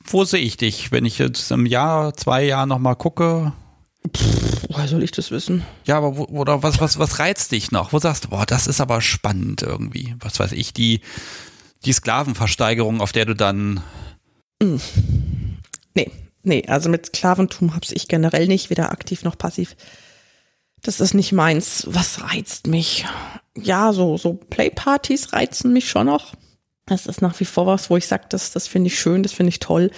Wo 0.02 0.24
sehe 0.24 0.40
ich 0.40 0.56
dich, 0.56 0.90
wenn 0.90 1.04
ich 1.04 1.18
jetzt 1.18 1.50
im 1.50 1.66
Jahr, 1.66 2.14
zwei 2.14 2.44
Jahren 2.44 2.70
nochmal 2.70 2.96
gucke? 2.96 3.52
Pff, 4.16 4.66
woher 4.70 4.88
soll 4.88 5.02
ich 5.02 5.10
das 5.12 5.30
wissen? 5.30 5.62
Ja, 5.84 5.98
aber 5.98 6.16
wo, 6.16 6.24
oder 6.24 6.62
was, 6.62 6.80
was, 6.80 6.98
was 6.98 7.18
reizt 7.18 7.52
dich 7.52 7.70
noch? 7.70 7.92
Wo 7.92 7.98
sagst 7.98 8.24
du, 8.24 8.28
boah, 8.30 8.46
das 8.46 8.66
ist 8.66 8.80
aber 8.80 9.02
spannend 9.02 9.62
irgendwie. 9.62 10.16
Was 10.20 10.40
weiß 10.40 10.52
ich, 10.52 10.72
die, 10.72 11.02
die 11.85 11.93
Sklavenversteigerung, 11.93 13.01
auf 13.01 13.12
der 13.12 13.24
du 13.24 13.35
dann. 13.35 13.82
Hm. 14.62 14.81
Nee, 15.94 16.11
nee, 16.43 16.65
also 16.66 16.89
mit 16.89 17.07
Sklaventum 17.07 17.74
hab's 17.74 17.93
ich 17.93 18.09
generell 18.09 18.47
nicht, 18.47 18.70
weder 18.70 18.93
aktiv 18.93 19.24
noch 19.24 19.39
passiv. 19.39 19.77
Das 20.82 21.01
ist 21.01 21.15
nicht 21.15 21.32
meins. 21.32 21.86
Was 21.89 22.23
reizt 22.23 22.66
mich? 22.66 23.05
Ja, 23.57 23.93
so, 23.93 24.16
so 24.16 24.35
Playpartys 24.35 25.32
reizen 25.32 25.73
mich 25.73 25.90
schon 25.90 26.07
noch. 26.07 26.35
Das 26.86 27.07
ist 27.07 27.23
nach 27.23 27.39
wie 27.39 27.44
vor 27.44 27.66
was, 27.66 27.90
wo 27.90 27.97
ich 27.97 28.07
sage, 28.07 28.24
das, 28.28 28.51
das 28.52 28.66
finde 28.66 28.89
ich 28.89 28.98
schön, 28.98 29.23
das 29.23 29.32
finde 29.32 29.51
ich 29.51 29.61
toll. 29.61 29.90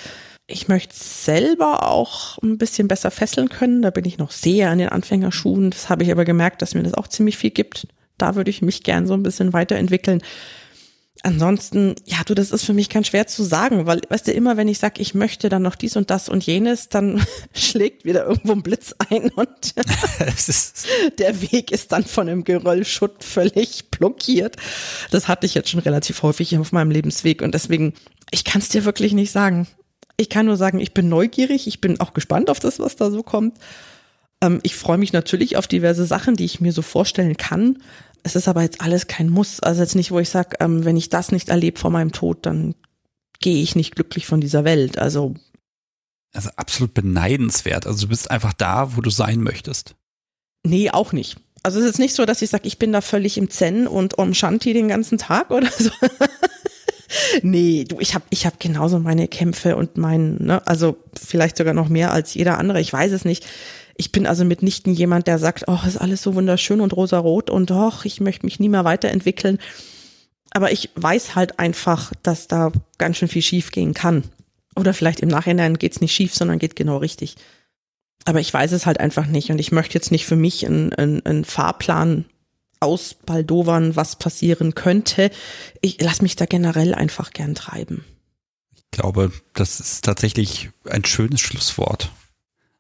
Ich 0.49 0.69
möchte 0.69 0.95
selber 0.95 1.89
auch 1.89 2.39
ein 2.39 2.59
bisschen 2.59 2.89
besser 2.89 3.11
fesseln 3.11 3.49
können. 3.49 3.81
Da 3.81 3.91
bin 3.91 4.05
ich 4.05 4.19
noch 4.19 4.33
sehr 4.33 4.71
an 4.71 4.79
den 4.79 4.89
Anfängerschuhen. 4.89 5.71
Das 5.71 5.89
habe 5.89 6.03
ich 6.03 6.11
aber 6.11 6.25
gemerkt, 6.25 6.61
dass 6.61 6.75
mir 6.75 6.83
das 6.83 6.95
auch 6.95 7.07
ziemlich 7.09 7.39
viel 7.39 7.51
gibt. 7.51 7.87
Da 8.19 8.35
würde 8.35 8.51
ich 8.51 8.61
mich 8.61 8.83
gern 8.83 9.07
so 9.07 9.15
ein 9.15 9.23
bisschen 9.23 9.53
weiterentwickeln 9.53 10.23
ansonsten, 11.23 11.95
ja, 12.05 12.19
du, 12.25 12.35
das 12.35 12.51
ist 12.51 12.65
für 12.65 12.73
mich 12.73 12.89
ganz 12.89 13.09
schwer 13.09 13.27
zu 13.27 13.45
sagen, 13.45 13.87
weil, 13.87 14.01
weißt 14.09 14.29
du, 14.29 14.33
immer 14.33 14.57
wenn 14.57 14.69
ich 14.69 14.79
sage, 14.79 15.01
ich 15.01 15.15
möchte 15.15 15.49
dann 15.49 15.63
noch 15.63 15.77
dies 15.77 15.97
und 15.97 16.11
das 16.11 16.29
und 16.29 16.45
jenes, 16.45 16.89
dann 16.89 17.25
schlägt 17.55 18.05
wieder 18.05 18.27
irgendwo 18.27 18.53
ein 18.53 18.63
Blitz 18.63 18.95
ein 19.11 19.31
und 19.31 19.49
der 21.19 21.43
Weg 21.43 21.71
ist 21.71 21.93
dann 21.93 22.05
von 22.05 22.29
einem 22.29 22.45
Geröllschutt 22.45 23.23
völlig 23.25 23.91
blockiert. 23.91 24.57
Das 25.11 25.29
hatte 25.29 25.47
ich 25.47 25.55
jetzt 25.55 25.71
schon 25.71 25.81
relativ 25.81 26.23
häufig 26.23 26.57
auf 26.59 26.73
meinem 26.73 26.91
Lebensweg 26.91 27.43
und 27.43 27.55
deswegen, 27.55 27.95
ich 28.31 28.45
kann 28.45 28.61
es 28.61 28.69
dir 28.69 28.85
wirklich 28.85 29.13
nicht 29.13 29.31
sagen. 29.31 29.67
Ich 30.17 30.29
kann 30.29 30.47
nur 30.47 30.57
sagen, 30.57 30.79
ich 30.79 30.93
bin 30.93 31.09
neugierig, 31.09 31.67
ich 31.67 31.81
bin 31.81 32.01
auch 32.01 32.15
gespannt 32.15 32.51
auf 32.51 32.61
das, 32.61 32.79
was 32.79 32.97
da 32.97 33.11
so 33.11 33.23
kommt. 33.23 33.59
Ähm, 34.41 34.61
ich 34.63 34.77
freue 34.77 34.99
mich 34.99 35.13
natürlich 35.13 35.57
auf 35.57 35.67
diverse 35.67 36.05
Sachen, 36.05 36.37
die 36.37 36.45
ich 36.45 36.61
mir 36.61 36.73
so 36.73 36.83
vorstellen 36.83 37.37
kann. 37.37 37.79
Es 38.23 38.37
ist 38.37 38.49
aber 38.49 38.63
jetzt 38.63 38.81
alles 38.81 39.07
kein 39.07 39.29
Muss. 39.29 39.61
Also 39.61 39.81
jetzt 39.81 39.97
nicht, 39.97 40.11
wo 40.11 40.19
ich 40.19 40.29
sage, 40.29 40.57
ähm, 40.61 40.85
wenn 40.85 40.97
ich 40.97 41.09
das 41.09 41.33
nicht 41.33 41.49
erlebe 41.49 41.79
vor 41.79 41.91
meinem 41.91 42.13
Tod, 42.13 42.47
dann 42.47 42.75
gehe 43.41 43.63
ich 43.63 43.75
nicht 43.75 43.95
glücklich 43.95 44.27
von 44.27 44.41
dieser 44.41 44.65
Welt. 44.65 44.99
Also 44.99 45.35
also 46.33 46.51
absolut 46.57 46.95
beneidenswert. 46.95 47.87
Also 47.87 48.03
du 48.03 48.09
bist 48.09 48.31
einfach 48.31 48.53
da, 48.55 48.97
wo 48.97 49.01
du 49.01 49.11
sein 49.11 49.41
möchtest. 49.41 49.95
Nee, 50.65 50.91
auch 50.91 51.13
nicht. 51.13 51.37
Also 51.63 51.79
es 51.79 51.87
ist 51.87 51.99
nicht 51.99 52.15
so, 52.15 52.25
dass 52.25 52.43
ich 52.43 52.51
sage, 52.51 52.67
ich 52.67 52.79
bin 52.79 52.93
da 52.93 53.01
völlig 53.01 53.39
im 53.39 53.51
Zen 53.51 53.87
und 53.87 54.19
Om 54.19 54.35
Shanti 54.35 54.73
den 54.73 54.89
ganzen 54.89 55.19
Tag 55.19 55.51
oder 55.51 55.71
so. 55.71 55.91
nee, 57.43 57.85
du, 57.85 58.01
ich 58.01 58.15
habe 58.15 58.25
ich 58.31 58.47
hab 58.47 58.59
genauso 58.59 58.99
meine 58.99 59.29
Kämpfe 59.29 59.77
und 59.77 59.97
mein, 59.97 60.37
ne, 60.37 60.67
also 60.67 60.97
vielleicht 61.21 61.57
sogar 61.57 61.75
noch 61.75 61.89
mehr 61.89 62.13
als 62.13 62.35
jeder 62.35 62.59
andere, 62.59 62.81
ich 62.81 62.93
weiß 62.93 63.13
es 63.13 63.25
nicht. 63.25 63.47
Ich 63.97 64.13
bin 64.13 64.27
also 64.27 64.45
mitnichten 64.45 64.95
jemand, 64.95 65.27
der 65.27 65.39
sagt, 65.39 65.65
oh, 65.67 65.79
ist 65.87 65.97
alles 65.97 66.23
so 66.23 66.35
wunderschön 66.35 66.81
und 66.81 66.95
rosarot 66.95 67.51
und 67.51 67.71
doch, 67.71 68.05
ich 68.05 68.21
möchte 68.21 68.47
mich 68.47 68.59
nie 68.59 68.69
mehr 68.69 68.85
weiterentwickeln. 68.85 69.59
Aber 70.51 70.73
ich 70.73 70.91
weiß 70.95 71.35
halt 71.35 71.59
einfach, 71.59 72.13
dass 72.23 72.47
da 72.47 72.73
ganz 72.99 73.17
schön 73.17 73.29
viel 73.29 73.43
schief 73.43 73.71
gehen 73.71 73.95
kann. 73.95 74.25
Oder 74.77 74.95
vielleicht 74.95 75.21
im 75.21 75.29
Nachhinein 75.29 75.79
geht's 75.79 76.01
nicht 76.01 76.15
schief, 76.15 76.35
sondern 76.35 76.59
geht 76.59 76.77
genau 76.77 76.99
richtig. 76.99 77.37
Aber 78.25 78.41
ich 78.41 78.53
weiß 78.53 78.73
es 78.73 78.87
halt 78.87 79.01
einfach 79.01 79.27
nicht 79.27 79.51
und 79.51 79.59
ich 79.59 79.73
möchte 79.73 79.95
jetzt 79.95 80.11
nicht 80.11 80.27
für 80.27 80.37
mich 80.37 80.67
einen, 80.67 80.93
einen, 80.93 81.25
einen 81.27 81.45
Fahrplan 81.45 82.25
ausbaldowern, 82.81 83.97
was 83.97 84.17
passieren 84.17 84.75
könnte. 84.75 85.31
Ich 85.81 86.01
lasse 86.01 86.23
mich 86.23 86.37
da 86.37 86.47
generell 86.47 86.95
einfach 86.95 87.31
gern 87.33 87.55
treiben. 87.55 88.05
Ich 88.75 88.91
glaube, 88.91 89.33
das 89.55 89.81
ist 89.81 90.05
tatsächlich 90.05 90.71
ein 90.89 91.05
schönes 91.05 91.41
Schlusswort. 91.41 92.11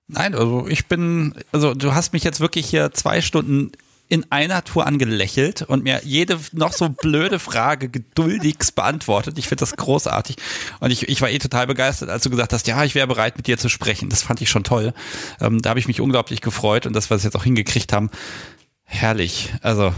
Nein, 0.09 0.35
also 0.35 0.67
ich 0.69 0.87
bin, 0.87 1.35
also 1.53 1.75
du 1.75 1.95
hast 1.95 2.13
mich 2.13 2.25
jetzt 2.25 2.41
wirklich 2.41 2.67
hier 2.67 2.93
zwei 2.93 3.21
Stunden 3.21 3.73
in 4.13 4.31
einer 4.31 4.63
Tour 4.63 4.87
angelächelt 4.87 5.63
und 5.63 5.85
mir 5.85 6.03
jede 6.05 6.39
noch 6.53 6.75
so 6.75 6.91
blöde 6.91 7.39
Frage 7.39 7.89
geduldigst 7.89 8.75
beantwortet. 8.75 9.39
Ich 9.39 9.49
finde 9.49 9.61
das 9.61 9.75
großartig. 9.75 10.37
Und 10.81 10.91
ich, 10.91 11.09
ich 11.09 11.23
war 11.23 11.31
eh 11.31 11.39
total 11.39 11.67
begeistert, 11.67 12.11
als 12.11 12.23
du 12.23 12.29
gesagt 12.29 12.53
hast, 12.53 12.67
ja, 12.67 12.85
ich 12.85 12.95
wäre 12.95 13.07
bereit, 13.07 13.39
mit 13.39 13.47
dir 13.47 13.57
zu 13.57 13.71
sprechen. 13.71 14.11
Das 14.11 14.23
fand 14.23 14.43
ich 14.43 14.51
schon 14.51 14.65
toll. 14.65 14.93
Ähm, 15.41 15.63
da 15.63 15.71
habe 15.71 15.81
ich 15.81 15.89
mich 15.89 16.03
unglaublich 16.03 16.43
gefreut 16.43 16.85
und 16.85 16.95
dass 16.95 17.09
wir 17.09 17.17
es 17.17 17.23
jetzt 17.23 17.37
auch 17.37 17.45
hingekriegt 17.45 17.95
haben. 17.95 18.11
Herrlich. 18.85 19.55
Also 19.63 19.95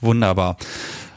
wunderbar. 0.00 0.56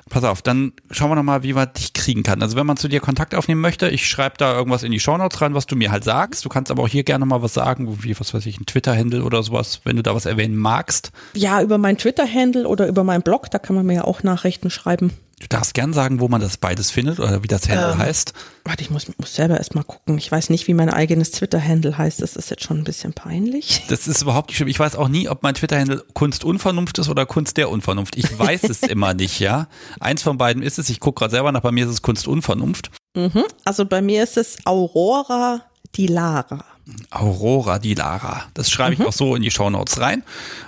Pass 0.10 0.24
auf, 0.24 0.42
dann 0.42 0.74
schauen 0.92 1.10
wir 1.12 1.16
nochmal, 1.16 1.44
wie 1.44 1.54
man 1.54 1.72
dich 1.74 1.94
kriegen 1.94 2.24
kann. 2.24 2.42
Also 2.42 2.56
wenn 2.56 2.66
man 2.66 2.78
zu 2.78 2.88
dir 2.88 3.00
Kontakt 3.00 3.36
aufnehmen 3.36 3.62
möchte, 3.62 3.90
ich 3.90 4.08
schreibe 4.08 4.36
da 4.38 4.56
irgendwas 4.56 4.84
in 4.84 4.92
die 4.92 5.00
Shownotes 5.00 5.42
rein, 5.42 5.54
was 5.54 5.66
du 5.66 5.76
mir 5.76 5.92
halt 5.92 6.04
sagst. 6.04 6.46
Du 6.46 6.50
kannst 6.50 6.72
aber 6.72 6.84
auch 6.84 6.88
hier 6.88 7.04
gerne 7.04 7.26
mal 7.26 7.42
was 7.42 7.54
sagen, 7.54 8.04
wie, 8.04 8.18
was 8.20 8.34
weiß 8.34 8.46
ich, 8.46 8.60
ein 8.60 8.66
Twitter-Handle 8.66 9.24
oder 9.24 9.44
sowas, 9.44 9.82
wenn 9.84 9.96
du 9.96 10.04
da 10.04 10.16
was 10.16 10.26
erwähnen 10.26 10.56
magst. 10.56 11.12
Ja, 11.34 11.62
über 11.62 11.78
mein 11.78 11.98
Twitter-Handle 11.98 12.68
oder 12.68 12.88
über 12.88 13.04
meinen 13.04 13.22
Blog, 13.22 13.52
da 13.52 13.60
kann 13.60 13.76
man 13.76 13.86
mir 13.86 13.96
ja 13.96 14.04
auch 14.04 14.24
Nachrichten 14.24 14.70
schreiben. 14.70 15.12
Du 15.40 15.48
darfst 15.48 15.76
gern 15.76 15.94
sagen, 15.94 16.20
wo 16.20 16.28
man 16.28 16.42
das 16.42 16.58
beides 16.58 16.90
findet 16.90 17.20
oder 17.20 17.44
wie 17.44 17.48
das 17.48 17.70
Handle 17.70 17.92
ähm, 17.92 17.98
heißt. 18.00 18.34
Warte, 18.66 18.82
ich 18.82 18.90
muss, 18.90 19.06
muss 19.20 19.36
selber 19.36 19.58
erstmal 19.58 19.84
gucken. 19.84 20.18
Ich 20.18 20.32
weiß 20.32 20.50
nicht, 20.50 20.68
wie 20.68 20.74
mein 20.74 20.90
eigenes 20.90 21.30
Twitter-Handle 21.30 21.96
heißt. 21.96 22.24
Das 22.24 22.36
ist 22.36 22.50
jetzt 22.50 22.64
schon 22.64 22.80
ein 22.80 22.84
bisschen 22.84 23.14
peinlich. 23.14 23.84
Das 23.90 24.08
ist 24.08 24.24
überhaupt 24.24 24.50
nicht 24.50 24.58
schlimm. 24.58 24.68
Ich 24.68 24.80
weiß 24.80 24.96
auch 24.96 25.08
nie, 25.08 25.30
ob 25.30 25.44
mein 25.44 25.54
Twitter-Handle 25.54 26.04
Kunst 26.14 26.44
Unvernunft 26.44 26.98
ist 26.98 27.10
oder 27.10 27.26
Kunst 27.26 27.58
der 27.58 27.70
Unvernunft. 27.70 28.16
Ich 28.16 28.38
weiß 28.38 28.64
es 28.64 28.82
immer 28.84 29.14
nicht, 29.14 29.40
ja. 29.40 29.68
Eins 30.00 30.24
von 30.24 30.38
beiden 30.38 30.64
ist 30.64 30.80
es. 30.80 30.90
Ich 30.90 31.00
gucke 31.00 31.20
gerade 31.20 31.32
selber 31.32 31.52
nach. 31.52 31.62
Bei 31.62 31.72
mir 31.72 31.86
ist 31.86 31.92
es 31.92 32.02
Kunst 32.02 32.28
Unvernunft. 32.28 32.90
Mhm. 33.16 33.44
Also 33.64 33.86
bei 33.86 34.02
mir 34.02 34.24
ist 34.24 34.38
es 34.38 34.58
Aurora 34.66 35.62
die 35.96 36.08
Lara. 36.08 36.66
Aurora 37.10 37.80
die 37.80 37.94
Lara. 37.94 38.46
Das 38.54 38.70
schreibe 38.70 38.94
ich 38.94 39.00
mhm. 39.00 39.08
auch 39.08 39.14
so 39.14 39.36
in 39.36 39.42
die 39.42 39.52
Shownotes 39.52 40.00
rein. 40.00 40.24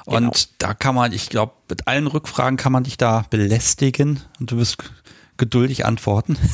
Und 0.06 0.16
genau. 0.16 0.32
da 0.58 0.74
kann 0.74 0.96
man, 0.96 1.12
ich 1.12 1.30
glaube, 1.30 1.54
mit 1.70 1.88
allen 1.88 2.08
Rückfragen 2.08 2.58
kann 2.58 2.72
man 2.72 2.84
dich 2.84 2.98
da 2.98 3.26
belästigen 3.30 4.22
und 4.40 4.52
du 4.52 4.58
wirst 4.58 4.78
geduldig 5.40 5.86
antworten. 5.86 6.38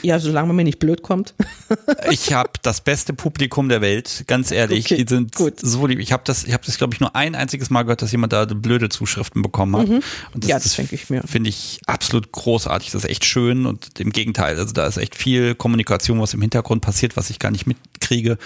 Ja, 0.00 0.18
solange 0.18 0.46
man 0.46 0.56
mir 0.56 0.64
nicht 0.64 0.78
blöd 0.78 1.02
kommt. 1.02 1.34
ich 2.10 2.32
habe 2.32 2.52
das 2.62 2.80
beste 2.80 3.12
Publikum 3.12 3.68
der 3.68 3.82
Welt, 3.82 4.24
ganz 4.26 4.50
ehrlich. 4.50 4.86
Okay, 4.86 5.04
die 5.04 5.14
sind 5.14 5.34
gut. 5.34 5.60
so 5.60 5.86
lieb. 5.86 5.98
Ich 5.98 6.12
habe 6.12 6.22
das, 6.24 6.44
ich 6.44 6.54
habe 6.54 6.64
das, 6.64 6.78
glaube 6.78 6.94
ich, 6.94 7.00
nur 7.00 7.14
ein 7.14 7.34
einziges 7.34 7.68
Mal 7.68 7.82
gehört, 7.82 8.00
dass 8.00 8.10
jemand 8.10 8.32
da 8.32 8.46
blöde 8.46 8.88
Zuschriften 8.88 9.42
bekommen 9.42 9.76
hat. 9.76 9.88
Mhm. 9.88 10.00
Und 10.32 10.44
das, 10.44 10.48
ja, 10.48 10.58
das 10.58 10.74
denke 10.76 10.94
ich 10.94 11.10
mir. 11.10 11.22
Finde 11.26 11.50
ich 11.50 11.78
absolut 11.86 12.32
großartig. 12.32 12.90
Das 12.90 13.04
ist 13.04 13.10
echt 13.10 13.26
schön 13.26 13.66
und 13.66 14.00
im 14.00 14.12
Gegenteil, 14.12 14.58
also 14.58 14.72
da 14.72 14.86
ist 14.86 14.96
echt 14.96 15.14
viel 15.14 15.54
Kommunikation, 15.54 16.18
was 16.18 16.32
im 16.32 16.40
Hintergrund 16.40 16.80
passiert, 16.80 17.18
was 17.18 17.28
ich 17.28 17.38
gar 17.38 17.50
nicht 17.50 17.66
mitkriege. 17.66 18.38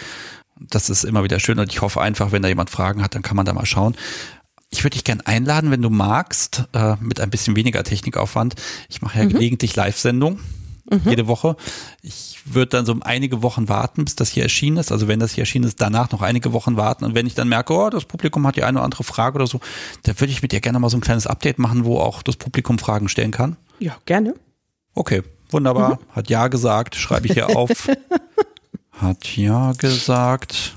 Das 0.59 0.91
ist 0.91 1.05
immer 1.05 1.23
wieder 1.25 1.39
schön 1.39 1.59
und 1.59 1.71
ich 1.73 1.81
hoffe 1.83 2.01
einfach, 2.01 2.33
wenn 2.33 2.43
da 2.43 2.49
jemand 2.49 2.71
Fragen 2.71 3.03
hat, 3.03 3.15
dann 3.15 3.23
kann 3.23 3.37
man 3.37 3.47
da 3.47 3.53
mal 3.53 3.67
schauen. 3.67 3.95
Ich 4.71 4.83
würde 4.83 4.95
dich 4.95 5.05
gerne 5.05 5.27
einladen, 5.27 5.71
wenn 5.71 5.83
du 5.83 5.91
magst, 5.91 6.65
äh, 6.73 6.97
mit 7.01 7.21
ein 7.21 7.31
bisschen 7.31 7.57
weniger 7.57 7.85
Technikaufwand. 7.85 8.55
Ich 8.89 9.01
mache 9.03 9.19
ja 9.19 9.25
mhm. 9.25 9.31
gelegentlich 9.31 9.77
Live-Sendungen. 9.77 10.41
Mhm. 10.91 11.01
Jede 11.05 11.27
Woche. 11.27 11.57
Ich 12.03 12.39
würde 12.45 12.71
dann 12.71 12.87
so 12.87 12.97
einige 13.01 13.43
Wochen 13.43 13.69
warten, 13.69 14.05
bis 14.05 14.15
das 14.15 14.31
hier 14.31 14.45
erschienen 14.45 14.77
ist. 14.77 14.93
Also 14.93 15.09
wenn 15.09 15.19
das 15.19 15.33
hier 15.33 15.43
erschienen 15.43 15.65
ist, 15.65 15.81
danach 15.81 16.11
noch 16.13 16.23
einige 16.23 16.53
Wochen 16.53 16.77
warten. 16.77 17.05
Und 17.05 17.15
wenn 17.15 17.27
ich 17.27 17.35
dann 17.35 17.49
merke, 17.49 17.75
oh, 17.75 17.91
das 17.91 18.05
Publikum 18.05 18.47
hat 18.47 18.57
die 18.57 18.63
eine 18.63 18.79
oder 18.79 18.85
andere 18.85 19.05
Frage 19.05 19.37
oder 19.37 19.47
so, 19.47 19.61
dann 20.05 20.19
würde 20.21 20.33
ich 20.33 20.43
mit 20.43 20.53
dir 20.53 20.61
gerne 20.61 20.79
mal 20.79 20.89
so 20.89 20.97
ein 20.97 21.01
kleines 21.01 21.27
Update 21.27 21.59
machen, 21.59 21.85
wo 21.85 21.99
auch 21.99 22.23
das 22.23 22.37
Publikum 22.37 22.79
Fragen 22.79 23.09
stellen 23.09 23.33
kann. 23.33 23.57
Ja, 23.79 23.97
gerne. 24.07 24.35
Okay, 24.95 25.23
wunderbar. 25.51 25.95
Mhm. 25.95 26.15
Hat 26.15 26.31
ja 26.31 26.49
gesagt, 26.49 26.95
schreibe 26.95 27.27
ich 27.27 27.33
hier 27.33 27.57
auf. 27.57 27.71
hat 28.97 29.37
ja 29.37 29.73
gesagt. 29.73 30.77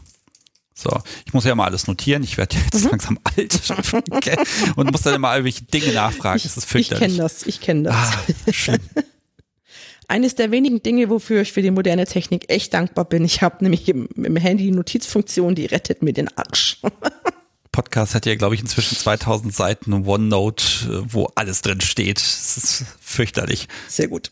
So, 0.73 0.97
ich 1.25 1.33
muss 1.33 1.43
ja 1.43 1.55
mal 1.55 1.65
alles 1.65 1.87
notieren. 1.87 2.23
Ich 2.23 2.37
werde 2.37 2.55
jetzt 2.55 2.85
mhm. 2.85 2.91
langsam 2.91 3.19
alt 3.23 3.61
und 4.77 4.91
muss 4.91 5.01
dann 5.01 5.15
immer 5.15 5.33
irgendwelche 5.33 5.63
Dinge 5.65 5.91
nachfragen. 5.93 6.37
Ich, 6.37 6.43
das 6.43 6.55
ist 6.55 6.65
fürchterlich. 6.65 7.01
Ich 7.01 7.17
kenne 7.17 7.23
das, 7.23 7.45
ich 7.45 7.61
kenne 7.61 7.83
das. 7.83 7.95
Ah, 7.95 8.51
schlimm. 8.53 8.79
Eines 10.07 10.35
der 10.35 10.49
wenigen 10.51 10.81
Dinge, 10.81 11.09
wofür 11.09 11.41
ich 11.41 11.51
für 11.51 11.61
die 11.61 11.69
moderne 11.69 12.05
Technik 12.05 12.49
echt 12.49 12.73
dankbar 12.73 13.05
bin. 13.05 13.23
Ich 13.25 13.43
habe 13.43 13.57
nämlich 13.63 13.87
im, 13.89 14.07
im 14.15 14.35
Handy 14.37 14.63
die 14.63 14.71
Notizfunktion, 14.71 15.53
die 15.53 15.67
rettet 15.67 16.01
mir 16.01 16.13
den 16.13 16.35
Arsch. 16.35 16.81
Podcast 17.71 18.15
hat 18.15 18.25
ja, 18.25 18.35
glaube 18.35 18.55
ich, 18.55 18.61
inzwischen 18.61 18.97
2000 18.97 19.53
Seiten 19.53 19.93
OneNote, 19.93 21.03
wo 21.13 21.25
alles 21.35 21.61
drin 21.61 21.81
steht. 21.81 22.17
Das 22.17 22.57
ist 22.57 22.85
fürchterlich. 22.99 23.67
Sehr 23.87 24.07
gut. 24.07 24.31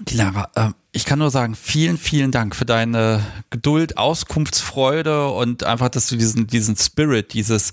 Die 0.00 0.16
Lara, 0.16 0.50
äh, 0.54 0.72
ich 0.92 1.04
kann 1.04 1.18
nur 1.20 1.30
sagen, 1.30 1.54
vielen, 1.54 1.98
vielen 1.98 2.32
Dank 2.32 2.56
für 2.56 2.64
deine 2.64 3.24
Geduld, 3.50 3.96
Auskunftsfreude 3.96 5.28
und 5.28 5.64
einfach, 5.64 5.88
dass 5.88 6.08
du 6.08 6.16
diesen, 6.16 6.46
diesen 6.46 6.76
Spirit, 6.76 7.32
dieses 7.32 7.72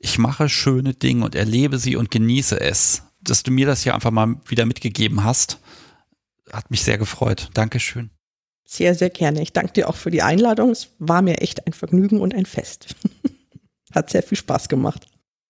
ich 0.00 0.18
mache 0.18 0.48
schöne 0.48 0.94
Dinge 0.94 1.24
und 1.24 1.34
erlebe 1.34 1.78
sie 1.78 1.94
und 1.94 2.10
genieße 2.10 2.58
es, 2.60 3.02
dass 3.20 3.42
du 3.42 3.50
mir 3.50 3.66
das 3.66 3.82
hier 3.82 3.94
einfach 3.94 4.10
mal 4.10 4.36
wieder 4.46 4.64
mitgegeben 4.64 5.22
hast, 5.22 5.58
hat 6.50 6.70
mich 6.70 6.82
sehr 6.82 6.98
gefreut. 6.98 7.50
Dankeschön. 7.54 8.10
Sehr, 8.66 8.94
sehr 8.94 9.10
gerne. 9.10 9.42
Ich 9.42 9.52
danke 9.52 9.74
dir 9.74 9.88
auch 9.88 9.96
für 9.96 10.10
die 10.10 10.22
Einladung. 10.22 10.70
Es 10.70 10.88
war 10.98 11.22
mir 11.22 11.40
echt 11.40 11.66
ein 11.66 11.72
Vergnügen 11.72 12.20
und 12.20 12.34
ein 12.34 12.46
Fest. 12.46 12.96
hat 13.94 14.10
sehr 14.10 14.22
viel 14.22 14.38
Spaß 14.38 14.68
gemacht. 14.68 15.06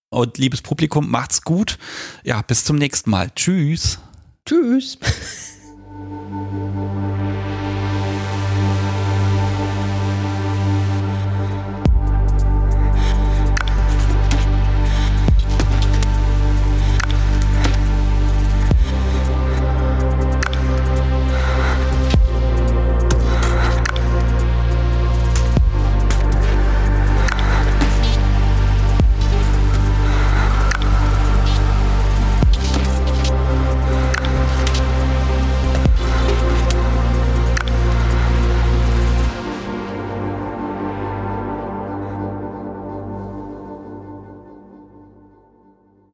Und 0.09 0.37
liebes 0.37 0.61
Publikum, 0.61 1.09
macht's 1.09 1.43
gut. 1.43 1.77
Ja, 2.23 2.41
bis 2.41 2.65
zum 2.65 2.75
nächsten 2.75 3.09
Mal. 3.09 3.31
Tschüss. 3.33 3.99
Tschüss. 4.45 4.97
Música 6.31 7.00